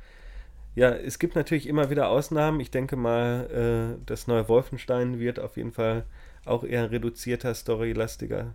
Ja, 0.76 0.91
es 0.91 1.18
gibt 1.18 1.36
natürlich 1.36 1.68
immer 1.68 1.89
wieder 1.89 2.09
Ausnahmen. 2.09 2.59
Ich 2.59 2.70
denke 2.72 2.95
mal, 2.95 3.97
äh, 3.97 4.03
das 4.05 4.28
neue 4.28 4.47
Wolfenstein 4.47 5.20
wird 5.20 5.39
auf 5.39 5.57
jeden 5.57 5.72
Fall 5.72 6.05
auch 6.46 6.64
eher 6.64 6.84
ein 6.84 6.89
reduzierter, 6.89 7.54
storylastiger 7.54 8.54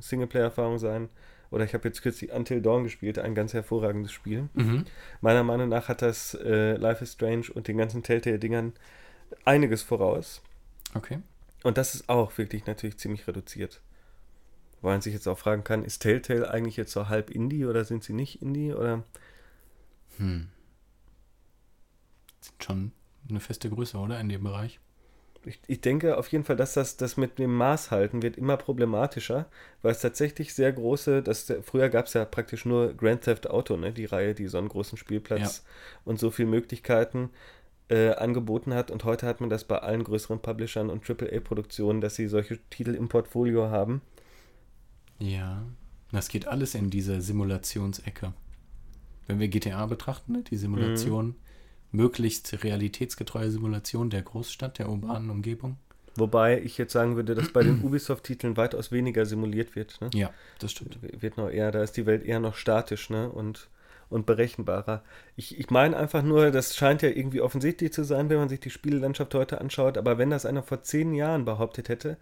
Singleplayer-Erfahrung 0.00 0.78
sein. 0.78 1.08
Oder 1.50 1.64
ich 1.64 1.74
habe 1.74 1.86
jetzt 1.86 2.02
kürzlich 2.02 2.32
Until 2.32 2.62
Dawn 2.62 2.84
gespielt, 2.84 3.18
ein 3.18 3.34
ganz 3.34 3.52
hervorragendes 3.52 4.10
Spiel. 4.10 4.48
Mhm. 4.54 4.86
Meiner 5.20 5.42
Meinung 5.42 5.68
nach 5.68 5.88
hat 5.88 6.00
das 6.00 6.34
äh, 6.34 6.76
Life 6.76 7.04
is 7.04 7.12
Strange 7.12 7.46
und 7.52 7.68
den 7.68 7.76
ganzen 7.76 8.02
Telltale-Dingern 8.02 8.72
einiges 9.44 9.82
voraus. 9.82 10.42
Okay. 10.94 11.18
Und 11.62 11.76
das 11.78 11.94
ist 11.94 12.08
auch 12.08 12.36
wirklich 12.38 12.66
natürlich 12.66 12.96
ziemlich 12.98 13.26
reduziert. 13.26 13.80
Weil 14.80 14.94
man 14.94 15.00
sich 15.00 15.12
jetzt 15.12 15.28
auch 15.28 15.38
fragen 15.38 15.62
kann, 15.62 15.84
ist 15.84 16.00
Telltale 16.00 16.50
eigentlich 16.50 16.76
jetzt 16.76 16.92
so 16.92 17.08
halb 17.08 17.30
Indie 17.30 17.66
oder 17.66 17.84
sind 17.84 18.02
sie 18.02 18.14
nicht 18.14 18.42
Indie? 18.42 18.72
Oder 18.72 19.04
Hm. 20.16 20.48
Sind 22.40 22.64
schon 22.64 22.92
eine 23.28 23.40
feste 23.40 23.70
Größe, 23.70 23.96
oder? 23.96 24.18
In 24.18 24.28
dem 24.28 24.42
Bereich. 24.42 24.80
Ich, 25.44 25.60
ich 25.66 25.80
denke 25.80 26.16
auf 26.16 26.28
jeden 26.28 26.44
Fall, 26.44 26.56
dass 26.56 26.74
das, 26.74 26.96
das 26.96 27.16
mit 27.16 27.38
dem 27.38 27.54
Maß 27.54 27.90
halten 27.90 28.22
wird 28.22 28.36
immer 28.36 28.56
problematischer, 28.56 29.46
weil 29.82 29.92
es 29.92 30.00
tatsächlich 30.00 30.54
sehr 30.54 30.72
große, 30.72 31.22
das, 31.22 31.52
früher 31.62 31.88
gab 31.88 32.06
es 32.06 32.14
ja 32.14 32.24
praktisch 32.24 32.64
nur 32.64 32.94
Grand 32.94 33.22
Theft 33.22 33.50
Auto, 33.50 33.76
ne, 33.76 33.92
die 33.92 34.04
Reihe, 34.04 34.34
die 34.34 34.46
so 34.46 34.58
einen 34.58 34.68
großen 34.68 34.98
Spielplatz 34.98 35.64
und 36.04 36.18
so 36.18 36.30
viele 36.30 36.48
Möglichkeiten 36.48 37.30
äh, 37.88 38.10
angeboten 38.10 38.74
hat. 38.74 38.90
Und 38.90 39.04
heute 39.04 39.26
hat 39.26 39.40
man 39.40 39.50
das 39.50 39.64
bei 39.64 39.78
allen 39.78 40.04
größeren 40.04 40.40
Publishern 40.40 40.90
und 40.90 41.08
AAA-Produktionen, 41.08 42.00
dass 42.00 42.14
sie 42.14 42.28
solche 42.28 42.58
Titel 42.70 42.94
im 42.94 43.08
Portfolio 43.08 43.70
haben. 43.70 44.00
Ja. 45.18 45.64
Das 46.12 46.28
geht 46.28 46.46
alles 46.46 46.74
in 46.74 46.90
diese 46.90 47.20
Simulationsecke. 47.20 48.32
Wenn 49.26 49.40
wir 49.40 49.48
GTA 49.48 49.86
betrachten, 49.86 50.32
ne, 50.32 50.42
die 50.42 50.56
Simulation, 50.56 51.36
möglichst 51.92 52.64
realitätsgetreue 52.64 53.50
Simulation 53.50 54.10
der 54.10 54.22
Großstadt, 54.22 54.78
der 54.78 54.88
urbanen 54.88 55.30
Umgebung. 55.30 55.76
Wobei 56.16 56.60
ich 56.60 56.76
jetzt 56.78 56.92
sagen 56.92 57.16
würde, 57.16 57.34
dass 57.34 57.52
bei 57.52 57.62
den 57.62 57.80
Ubisoft-Titeln 57.84 58.56
weitaus 58.56 58.92
weniger 58.92 59.24
simuliert 59.26 59.76
wird. 59.76 60.00
Ne? 60.00 60.10
Ja, 60.14 60.30
das 60.58 60.72
stimmt. 60.72 60.98
wird 61.00 61.36
noch 61.36 61.48
eher, 61.48 61.70
da 61.70 61.82
ist 61.82 61.96
die 61.96 62.06
Welt 62.06 62.24
eher 62.24 62.40
noch 62.40 62.54
statisch, 62.54 63.08
ne? 63.10 63.30
Und, 63.30 63.68
und 64.10 64.26
berechenbarer. 64.26 65.02
Ich, 65.36 65.58
ich 65.58 65.70
meine 65.70 65.96
einfach 65.96 66.22
nur, 66.22 66.50
das 66.50 66.76
scheint 66.76 67.00
ja 67.00 67.08
irgendwie 67.08 67.40
offensichtlich 67.40 67.94
zu 67.94 68.04
sein, 68.04 68.28
wenn 68.28 68.36
man 68.36 68.50
sich 68.50 68.60
die 68.60 68.68
Spielelandschaft 68.68 69.34
heute 69.34 69.60
anschaut, 69.60 69.96
aber 69.96 70.18
wenn 70.18 70.28
das 70.28 70.44
einer 70.44 70.62
vor 70.62 70.82
zehn 70.82 71.14
Jahren 71.14 71.46
behauptet 71.46 71.88
hätte, 71.88 72.18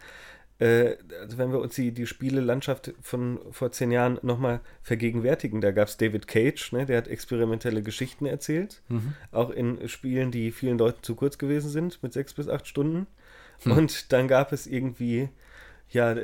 äh, 0.60 0.96
also 1.20 1.38
wenn 1.38 1.52
wir 1.52 1.58
uns 1.58 1.74
die, 1.74 1.92
die 1.92 2.06
Spielelandschaft 2.06 2.92
von 3.02 3.40
vor 3.50 3.72
zehn 3.72 3.90
Jahren 3.90 4.18
nochmal 4.22 4.60
vergegenwärtigen, 4.82 5.60
da 5.60 5.72
gab 5.72 5.88
es 5.88 5.96
David 5.96 6.28
Cage, 6.28 6.72
ne, 6.72 6.86
der 6.86 6.98
hat 6.98 7.08
experimentelle 7.08 7.82
Geschichten 7.82 8.26
erzählt, 8.26 8.82
Mhm. 8.88 9.14
auch 9.32 9.50
in 9.50 9.88
Spielen, 9.88 10.30
die 10.30 10.52
vielen 10.52 10.78
Leuten 10.78 11.02
zu 11.02 11.14
kurz 11.14 11.38
gewesen 11.38 11.70
sind, 11.70 12.02
mit 12.02 12.12
sechs 12.12 12.34
bis 12.34 12.48
acht 12.48 12.66
Stunden. 12.66 13.06
Hm. 13.62 13.72
Und 13.72 14.12
dann 14.12 14.28
gab 14.28 14.52
es 14.52 14.66
irgendwie, 14.66 15.28
ja, 15.90 16.14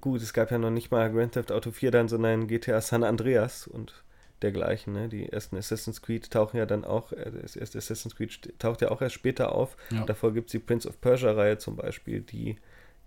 gut, 0.00 0.20
es 0.20 0.32
gab 0.32 0.50
ja 0.50 0.58
noch 0.58 0.70
nicht 0.70 0.90
mal 0.90 1.10
Grand 1.12 1.32
Theft 1.32 1.52
Auto 1.52 1.70
4 1.70 1.90
dann, 1.90 2.08
sondern 2.08 2.46
GTA 2.46 2.80
San 2.80 3.04
Andreas 3.04 3.66
und 3.66 4.02
dergleichen. 4.42 4.92
Ne? 4.92 5.08
Die 5.08 5.28
ersten 5.30 5.56
Assassin's 5.56 6.02
Creed 6.02 6.30
tauchen 6.30 6.56
ja 6.58 6.66
dann 6.66 6.84
auch, 6.84 7.12
äh, 7.12 7.30
das 7.42 7.56
erste 7.56 7.78
Assassin's 7.78 8.16
Creed 8.16 8.58
taucht 8.58 8.82
ja 8.82 8.90
auch 8.90 9.00
erst 9.00 9.14
später 9.14 9.54
auf. 9.54 9.76
Ja. 9.90 10.04
Davor 10.04 10.34
gibt 10.34 10.48
es 10.48 10.52
die 10.52 10.58
Prince 10.58 10.88
of 10.88 11.00
Persia-Reihe 11.00 11.58
zum 11.58 11.76
Beispiel, 11.76 12.20
die 12.20 12.56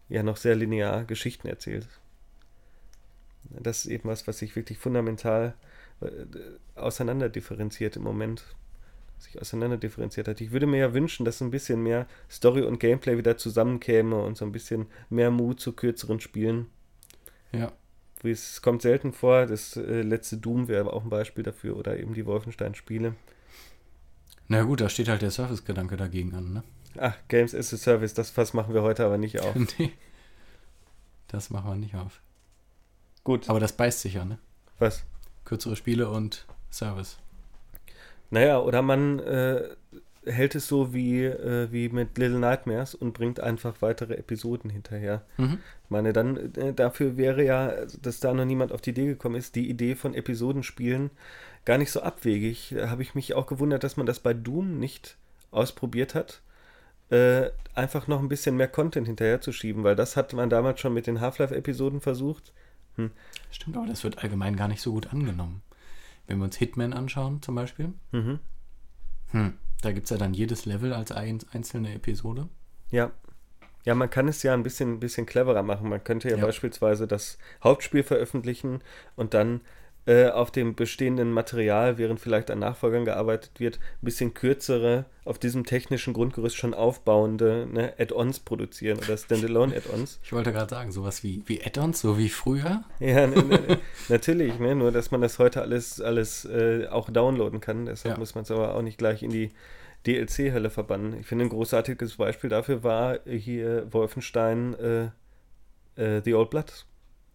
ja 0.09 0.23
noch 0.23 0.37
sehr 0.37 0.55
linear 0.55 1.03
Geschichten 1.05 1.47
erzählt. 1.47 1.87
Das 3.49 3.85
ist 3.85 3.91
eben 3.91 4.09
was, 4.09 4.27
was 4.27 4.39
sich 4.39 4.55
wirklich 4.55 4.77
fundamental 4.77 5.53
äh, 6.01 6.07
auseinanderdifferenziert 6.75 7.95
im 7.95 8.03
Moment. 8.03 8.43
Sich 9.19 9.41
auseinanderdifferenziert 9.41 10.27
hat. 10.27 10.41
Ich 10.41 10.51
würde 10.51 10.67
mir 10.67 10.77
ja 10.77 10.93
wünschen, 10.93 11.25
dass 11.25 11.41
ein 11.41 11.49
bisschen 11.49 11.81
mehr 11.81 12.05
Story 12.29 12.61
und 12.61 12.79
Gameplay 12.79 13.17
wieder 13.17 13.35
zusammenkäme 13.37 14.15
und 14.15 14.37
so 14.37 14.45
ein 14.45 14.51
bisschen 14.51 14.85
mehr 15.09 15.31
Mut 15.31 15.59
zu 15.59 15.73
kürzeren 15.73 16.19
Spielen. 16.19 16.67
Ja. 17.51 17.71
Es 18.23 18.61
kommt 18.61 18.81
selten 18.83 19.13
vor, 19.13 19.45
das 19.45 19.75
äh, 19.75 20.01
letzte 20.01 20.37
Doom 20.37 20.67
wäre 20.67 20.81
aber 20.81 20.93
auch 20.93 21.03
ein 21.03 21.09
Beispiel 21.09 21.43
dafür 21.43 21.77
oder 21.77 21.97
eben 21.97 22.13
die 22.13 22.25
Wolfenstein-Spiele. 22.25 23.15
Na 24.49 24.63
gut, 24.63 24.81
da 24.81 24.89
steht 24.89 25.09
halt 25.09 25.21
der 25.21 25.31
Service-Gedanke 25.31 25.97
dagegen 25.97 26.33
an, 26.33 26.53
ne? 26.53 26.63
Ach, 26.99 27.15
Games 27.27 27.53
as 27.55 27.73
a 27.73 27.77
Service, 27.77 28.13
das 28.13 28.29
Fass 28.29 28.53
machen 28.53 28.73
wir 28.73 28.81
heute 28.81 29.05
aber 29.05 29.17
nicht 29.17 29.39
auf. 29.41 29.55
nee. 29.77 29.91
Das 31.27 31.49
machen 31.49 31.69
wir 31.71 31.75
nicht 31.75 31.95
auf. 31.95 32.21
Gut, 33.23 33.49
Aber 33.49 33.59
das 33.59 33.73
beißt 33.73 33.99
sich 34.01 34.13
ja, 34.13 34.23
ne? 34.23 34.37
was? 34.79 35.03
Kürzere 35.43 35.75
Spiele 35.75 36.09
und 36.09 36.45
Service. 36.71 37.17
Naja, 38.29 38.59
oder 38.59 38.81
man 38.81 39.19
äh, 39.19 39.63
hält 40.25 40.55
es 40.55 40.67
so 40.67 40.93
wie, 40.93 41.23
äh, 41.25 41.71
wie 41.71 41.89
mit 41.89 42.17
Little 42.17 42.39
Nightmares 42.39 42.95
und 42.95 43.13
bringt 43.13 43.39
einfach 43.39 43.81
weitere 43.81 44.15
Episoden 44.15 44.69
hinterher. 44.69 45.23
Mhm. 45.37 45.59
Ich 45.83 45.89
meine, 45.89 46.13
dann 46.13 46.53
äh, 46.55 46.73
dafür 46.73 47.17
wäre 47.17 47.43
ja, 47.43 47.85
dass 48.01 48.19
da 48.19 48.33
noch 48.33 48.45
niemand 48.45 48.71
auf 48.71 48.81
die 48.81 48.91
Idee 48.91 49.07
gekommen 49.07 49.35
ist, 49.35 49.55
die 49.55 49.69
Idee 49.69 49.95
von 49.95 50.13
Episodenspielen 50.13 51.09
gar 51.65 51.77
nicht 51.77 51.91
so 51.91 52.01
abwegig. 52.01 52.73
Da 52.77 52.89
habe 52.89 53.01
ich 53.01 53.15
mich 53.15 53.33
auch 53.33 53.47
gewundert, 53.47 53.83
dass 53.83 53.97
man 53.97 54.05
das 54.05 54.19
bei 54.19 54.33
Doom 54.33 54.79
nicht 54.79 55.17
ausprobiert 55.51 56.15
hat. 56.15 56.41
Äh, 57.09 57.51
einfach 57.73 58.07
noch 58.07 58.19
ein 58.19 58.27
bisschen 58.27 58.57
mehr 58.57 58.67
Content 58.67 59.07
hinterherzuschieben, 59.07 59.83
weil 59.83 59.95
das 59.95 60.17
hat 60.17 60.33
man 60.33 60.49
damals 60.49 60.79
schon 60.81 60.93
mit 60.93 61.07
den 61.07 61.21
Half-Life-Episoden 61.21 62.01
versucht. 62.01 62.51
Stimmt, 63.51 63.77
aber 63.77 63.85
das 63.85 64.03
wird 64.03 64.23
allgemein 64.23 64.55
gar 64.55 64.67
nicht 64.67 64.81
so 64.81 64.91
gut 64.91 65.13
angenommen. 65.13 65.61
Wenn 66.25 66.39
wir 66.39 66.45
uns 66.45 66.57
Hitman 66.57 66.93
anschauen, 66.93 67.41
zum 67.43 67.53
Beispiel, 67.55 67.93
Mhm. 68.11 68.39
hm, 69.31 69.53
da 69.81 69.91
gibt 69.91 70.05
es 70.05 70.09
ja 70.09 70.17
dann 70.17 70.33
jedes 70.33 70.65
Level 70.65 70.91
als 70.93 71.11
ein, 71.11 71.39
einzelne 71.53 71.93
Episode. 71.93 72.49
Ja. 72.89 73.11
Ja, 73.85 73.95
man 73.95 74.09
kann 74.09 74.27
es 74.27 74.43
ja 74.43 74.53
ein 74.53 74.63
bisschen, 74.63 74.99
bisschen 74.99 75.25
cleverer 75.25 75.63
machen. 75.63 75.87
Man 75.87 76.03
könnte 76.03 76.29
ja, 76.29 76.35
Ja. 76.37 76.45
beispielsweise 76.45 77.07
das 77.07 77.37
Hauptspiel 77.63 78.03
veröffentlichen 78.03 78.81
und 79.15 79.33
dann 79.33 79.61
äh, 80.07 80.29
auf 80.29 80.51
dem 80.51 80.73
bestehenden 80.73 81.31
Material, 81.33 81.97
während 81.97 82.19
vielleicht 82.21 82.49
an 82.49 82.59
Nachfolgern 82.59 83.03
gearbeitet 83.03 83.59
wird, 83.59 83.77
ein 84.01 84.05
bisschen 84.05 84.33
kürzere, 84.33 85.05
auf 85.25 85.37
diesem 85.37 85.65
technischen 85.65 86.13
Grundgerüst 86.13 86.55
schon 86.55 86.73
aufbauende 86.73 87.67
ne, 87.69 87.93
Add-ons 87.99 88.39
produzieren 88.39 88.97
oder 88.99 89.17
Standalone-Add-ons. 89.17 90.21
Ich 90.23 90.31
wollte 90.31 90.53
gerade 90.53 90.69
sagen, 90.69 90.93
sowas 90.93 91.23
wie, 91.23 91.43
wie 91.47 91.61
Add-ons, 91.61 91.99
so 91.99 92.17
wie 92.17 92.29
früher. 92.29 92.83
Ja, 92.99 93.27
ne, 93.27 93.43
ne, 93.43 93.77
natürlich, 94.09 94.57
ne, 94.59 94.75
nur 94.75 94.93
dass 94.93 95.11
man 95.11 95.19
das 95.21 95.39
heute 95.39 95.61
alles, 95.61 95.99
alles 95.99 96.45
äh, 96.45 96.87
auch 96.87 97.09
downloaden 97.09 97.59
kann. 97.59 97.85
Deshalb 97.85 98.15
Ja. 98.15 98.19
muss 98.19 98.33
man 98.33 98.43
es 98.43 98.51
aber 98.51 98.75
auch 98.75 98.81
nicht 98.81 98.97
gleich 98.97 99.23
in 99.23 99.31
die 99.31 99.49
DLC-Hölle 100.05 100.69
verbannen. 100.69 101.19
Ich 101.19 101.27
finde, 101.27 101.43
ein 101.45 101.49
großartiges 101.49 102.15
Beispiel 102.15 102.49
dafür 102.49 102.83
war 102.83 103.19
hier 103.25 103.91
Wolfenstein 103.91 104.73
äh, 104.75 105.09
äh, 106.01 106.21
The 106.23 106.33
Old 106.33 106.49
Blood. 106.49 106.85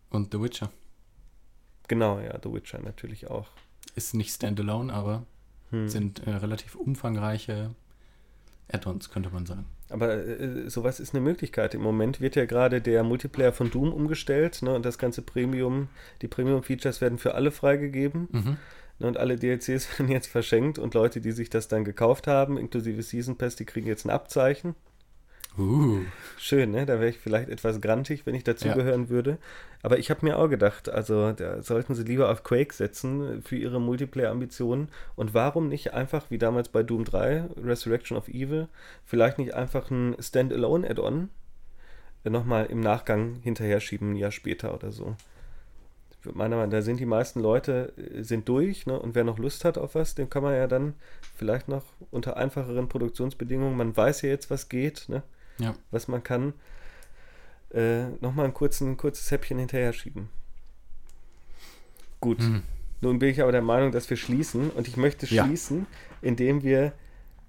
Und 0.09 0.33
The 0.33 0.41
Witcher. 0.41 0.71
Genau, 1.89 2.21
ja, 2.21 2.39
The 2.43 2.53
Witcher 2.53 2.81
natürlich 2.81 3.29
auch. 3.29 3.49
Ist 3.95 4.15
nicht 4.15 4.35
standalone, 4.35 4.93
aber 4.93 5.27
Hm. 5.73 5.89
sind 5.89 6.27
äh, 6.27 6.31
relativ 6.31 6.75
umfangreiche 6.75 7.71
Add-ons, 8.71 9.11
könnte 9.11 9.31
man 9.31 9.47
sagen. 9.47 9.65
Aber 9.89 10.15
äh, 10.15 10.71
sowas 10.71 11.01
ist 11.01 11.15
eine 11.15 11.23
Möglichkeit. 11.23 11.75
Im 11.75 11.83
Moment 11.83 12.21
wird 12.21 12.37
ja 12.37 12.45
gerade 12.45 12.81
der 12.81 13.03
Multiplayer 13.03 13.53
von 13.53 13.71
Doom 13.71 13.93
umgestellt 13.93 14.63
ne, 14.63 14.75
und 14.75 14.85
das 14.85 14.99
ganze 14.99 15.23
Premium, 15.23 15.89
die 16.21 16.29
Premium-Features 16.29 17.01
werden 17.01 17.19
für 17.19 17.35
alle 17.35 17.51
freigegeben. 17.51 18.29
Mhm. 18.31 18.57
Ne, 18.99 19.07
und 19.07 19.17
alle 19.17 19.37
DLCs 19.37 19.89
werden 19.99 20.11
jetzt 20.11 20.29
verschenkt 20.29 20.79
und 20.79 20.95
Leute, 20.95 21.21
die 21.21 21.33
sich 21.33 21.51
das 21.51 21.69
dann 21.69 21.85
gekauft 21.85 22.27
haben, 22.27 22.59
inklusive 22.59 23.03
Season 23.03 23.37
Pass, 23.37 23.57
die 23.57 23.65
kriegen 23.65 23.87
jetzt 23.87 24.05
ein 24.05 24.11
Abzeichen. 24.11 24.75
Uh, 25.59 26.01
Schön, 26.39 26.71
ne? 26.71 26.87
Da 26.87 26.95
wäre 26.95 27.11
ich 27.11 27.19
vielleicht 27.19 27.51
etwas 27.51 27.81
grantig, 27.81 28.25
wenn 28.25 28.35
ich 28.35 28.43
dazugehören 28.43 29.11
würde. 29.11 29.39
Aber 29.83 29.99
ich 29.99 30.11
habe 30.11 30.25
mir 30.25 30.39
auch 30.39 30.49
gedacht, 30.49 30.89
also 30.89 31.33
da 31.33 31.63
sollten 31.63 31.95
sie 31.95 32.05
lieber 32.05 32.31
auf 32.31 32.43
Quake 32.43 32.73
setzen 32.73 33.43
für 33.43 33.57
ihre 33.57 33.81
Multiplayer-Ambitionen. 33.81 34.89
Und 35.15 35.35
warum 35.35 35.69
nicht 35.69 35.93
einfach, 35.93 36.31
wie 36.31 36.39
damals 36.39 36.69
bei 36.69 36.83
Doom 36.83 37.05
3, 37.05 37.45
Resurrection 37.63 38.17
of 38.17 38.29
Evil, 38.29 38.69
vielleicht 39.05 39.39
nicht 39.39 39.55
einfach 39.55 39.91
ein 39.91 40.17
Standalone-Add-on 40.19 41.29
äh, 42.25 42.31
nochmal 42.31 42.67
im 42.67 42.81
Nachgang 42.81 43.41
hinterher 43.43 43.81
schieben, 43.81 44.13
ein 44.13 44.17
Jahr 44.17 44.33
später 44.33 44.75
oder 44.75 44.91
so. 44.91 45.17
Meiner 46.25 46.57
Meinung 46.57 46.71
nach, 46.71 46.79
da 46.79 46.83
sind 46.83 47.01
die 47.01 47.07
meisten 47.07 47.41
Leute 47.41 47.93
äh, 47.97 48.23
sind 48.23 48.49
durch, 48.49 48.87
ne? 48.87 48.99
Und 48.99 49.15
wer 49.15 49.25
noch 49.25 49.39
Lust 49.39 49.65
hat 49.65 49.77
auf 49.77 49.97
was, 49.97 50.15
dem 50.15 50.31
kann 50.31 50.45
man 50.45 50.55
ja 50.55 50.67
dann 50.67 50.95
vielleicht 51.35 51.69
noch 51.69 51.85
unter 52.11 52.37
einfacheren 52.37 52.89
Produktionsbedingungen, 52.89 53.77
man 53.77 53.97
weiß 53.97 54.23
ja 54.23 54.31
jetzt, 54.31 54.51
was 54.51 54.69
geht, 54.69 55.09
ne? 55.09 55.23
Ja. 55.59 55.75
was 55.91 56.09
man 56.09 56.23
kann, 56.23 56.53
äh, 57.75 58.05
nochmal 58.21 58.47
ein, 58.47 58.55
kurzen, 58.55 58.93
ein 58.93 58.97
kurzes 58.97 59.31
Häppchen 59.31 59.59
hinterher 59.59 59.93
schieben. 59.93 60.29
Gut, 62.21 62.39
Hm. 62.41 62.63
nun 63.01 63.19
bin 63.19 63.31
ich 63.31 63.43
aber 63.43 63.53
der 63.53 63.63
Meinung, 63.63 63.93
dass 63.93 64.09
wir 64.11 64.17
schließen 64.17 64.71
und 64.71 64.87
ich 64.89 64.97
möchte 64.97 65.27
Ja. 65.27 65.45
schließen, 65.45 65.87
indem 66.21 66.63
wir 66.63 66.93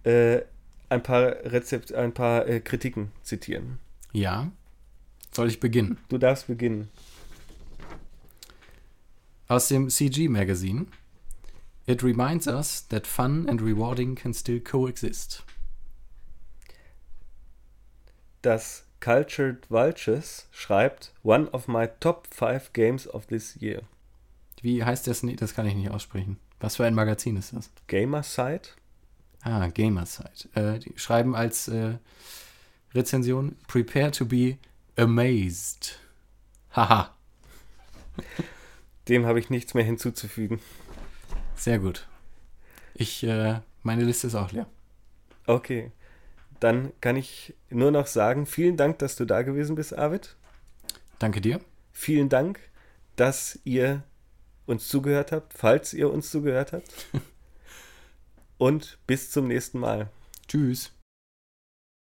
äh, 0.04 0.42
ein 0.90 1.02
paar, 1.02 1.22
Rezept, 1.46 1.94
ein 1.94 2.14
paar 2.14 2.48
äh, 2.48 2.60
Kritiken 2.60 3.12
zitieren. 3.24 3.80
Ja. 4.12 4.52
Soll 5.32 5.48
ich 5.48 5.60
beginnen? 5.60 5.98
Du 6.10 6.18
darfst 6.18 6.48
beginnen. 6.48 6.90
Aus 9.48 9.68
dem 9.68 9.90
CG 9.90 10.28
Magazine. 10.30 10.86
It 11.86 12.04
reminds 12.04 12.48
us 12.48 12.88
that 12.90 13.06
fun 13.08 13.48
and 13.50 13.62
rewarding 13.62 14.16
can 14.16 14.34
still 14.34 14.60
coexist. 14.60 15.44
Das 18.44 18.84
Cultured 19.00 19.72
Vultures 19.72 20.48
schreibt, 20.52 21.14
one 21.24 21.50
of 21.52 21.70
my 21.70 21.88
top 22.02 22.28
five 22.30 22.74
games 22.74 23.08
of 23.08 23.26
this 23.28 23.56
year. 23.62 23.84
Wie 24.62 24.84
heißt 24.84 25.08
das? 25.08 25.24
Nee, 25.24 25.38
das 25.38 25.54
kann 25.56 25.66
ich 25.66 25.76
nicht 25.76 25.92
aussprechen. 25.92 26.38
Was 26.60 26.76
für 26.76 26.86
ein 26.86 26.94
Magazin 26.94 27.38
ist 27.38 27.54
das? 27.54 27.72
Gamerside? 27.88 28.70
Ah, 29.44 29.68
Gamerside. 29.68 30.50
Äh, 30.56 30.80
die 30.80 30.94
schreiben 30.98 31.36
als 31.36 31.70
äh, 31.70 31.96
Rezension: 32.94 33.56
Prepare 33.68 34.12
to 34.12 34.26
be 34.26 34.58
amazed. 34.98 36.00
Haha. 36.76 37.16
Dem 39.08 39.26
habe 39.26 39.40
ich 39.40 39.50
nichts 39.50 39.74
mehr 39.74 39.86
hinzuzufügen. 39.86 40.60
Sehr 41.56 41.80
gut. 41.80 42.08
Ich, 42.94 43.24
äh, 43.24 43.62
meine 43.84 44.04
Liste 44.04 44.28
ist 44.28 44.36
auch 44.36 44.52
leer. 44.52 44.68
Okay. 45.46 45.92
Dann 46.64 46.94
kann 47.02 47.18
ich 47.18 47.54
nur 47.70 47.92
noch 47.92 48.08
sagen, 48.08 48.46
vielen 48.46 48.78
Dank, 48.78 48.98
dass 49.00 49.18
du 49.18 49.26
da 49.26 49.42
gewesen 49.42 49.76
bist, 49.76 49.98
Arvid. 49.98 50.38
Danke 51.20 51.42
dir. 51.42 51.60
Vielen 51.92 52.30
Dank, 52.30 52.58
dass 53.18 53.60
ihr 53.66 54.04
uns 54.66 54.88
zugehört 54.88 55.34
habt, 55.34 55.54
falls 55.54 55.94
ihr 55.94 56.10
uns 56.10 56.32
zugehört 56.32 56.72
habt. 56.72 56.90
Und 58.58 58.98
bis 59.08 59.30
zum 59.30 59.50
nächsten 59.50 59.78
Mal. 59.78 60.10
Tschüss. 60.48 60.94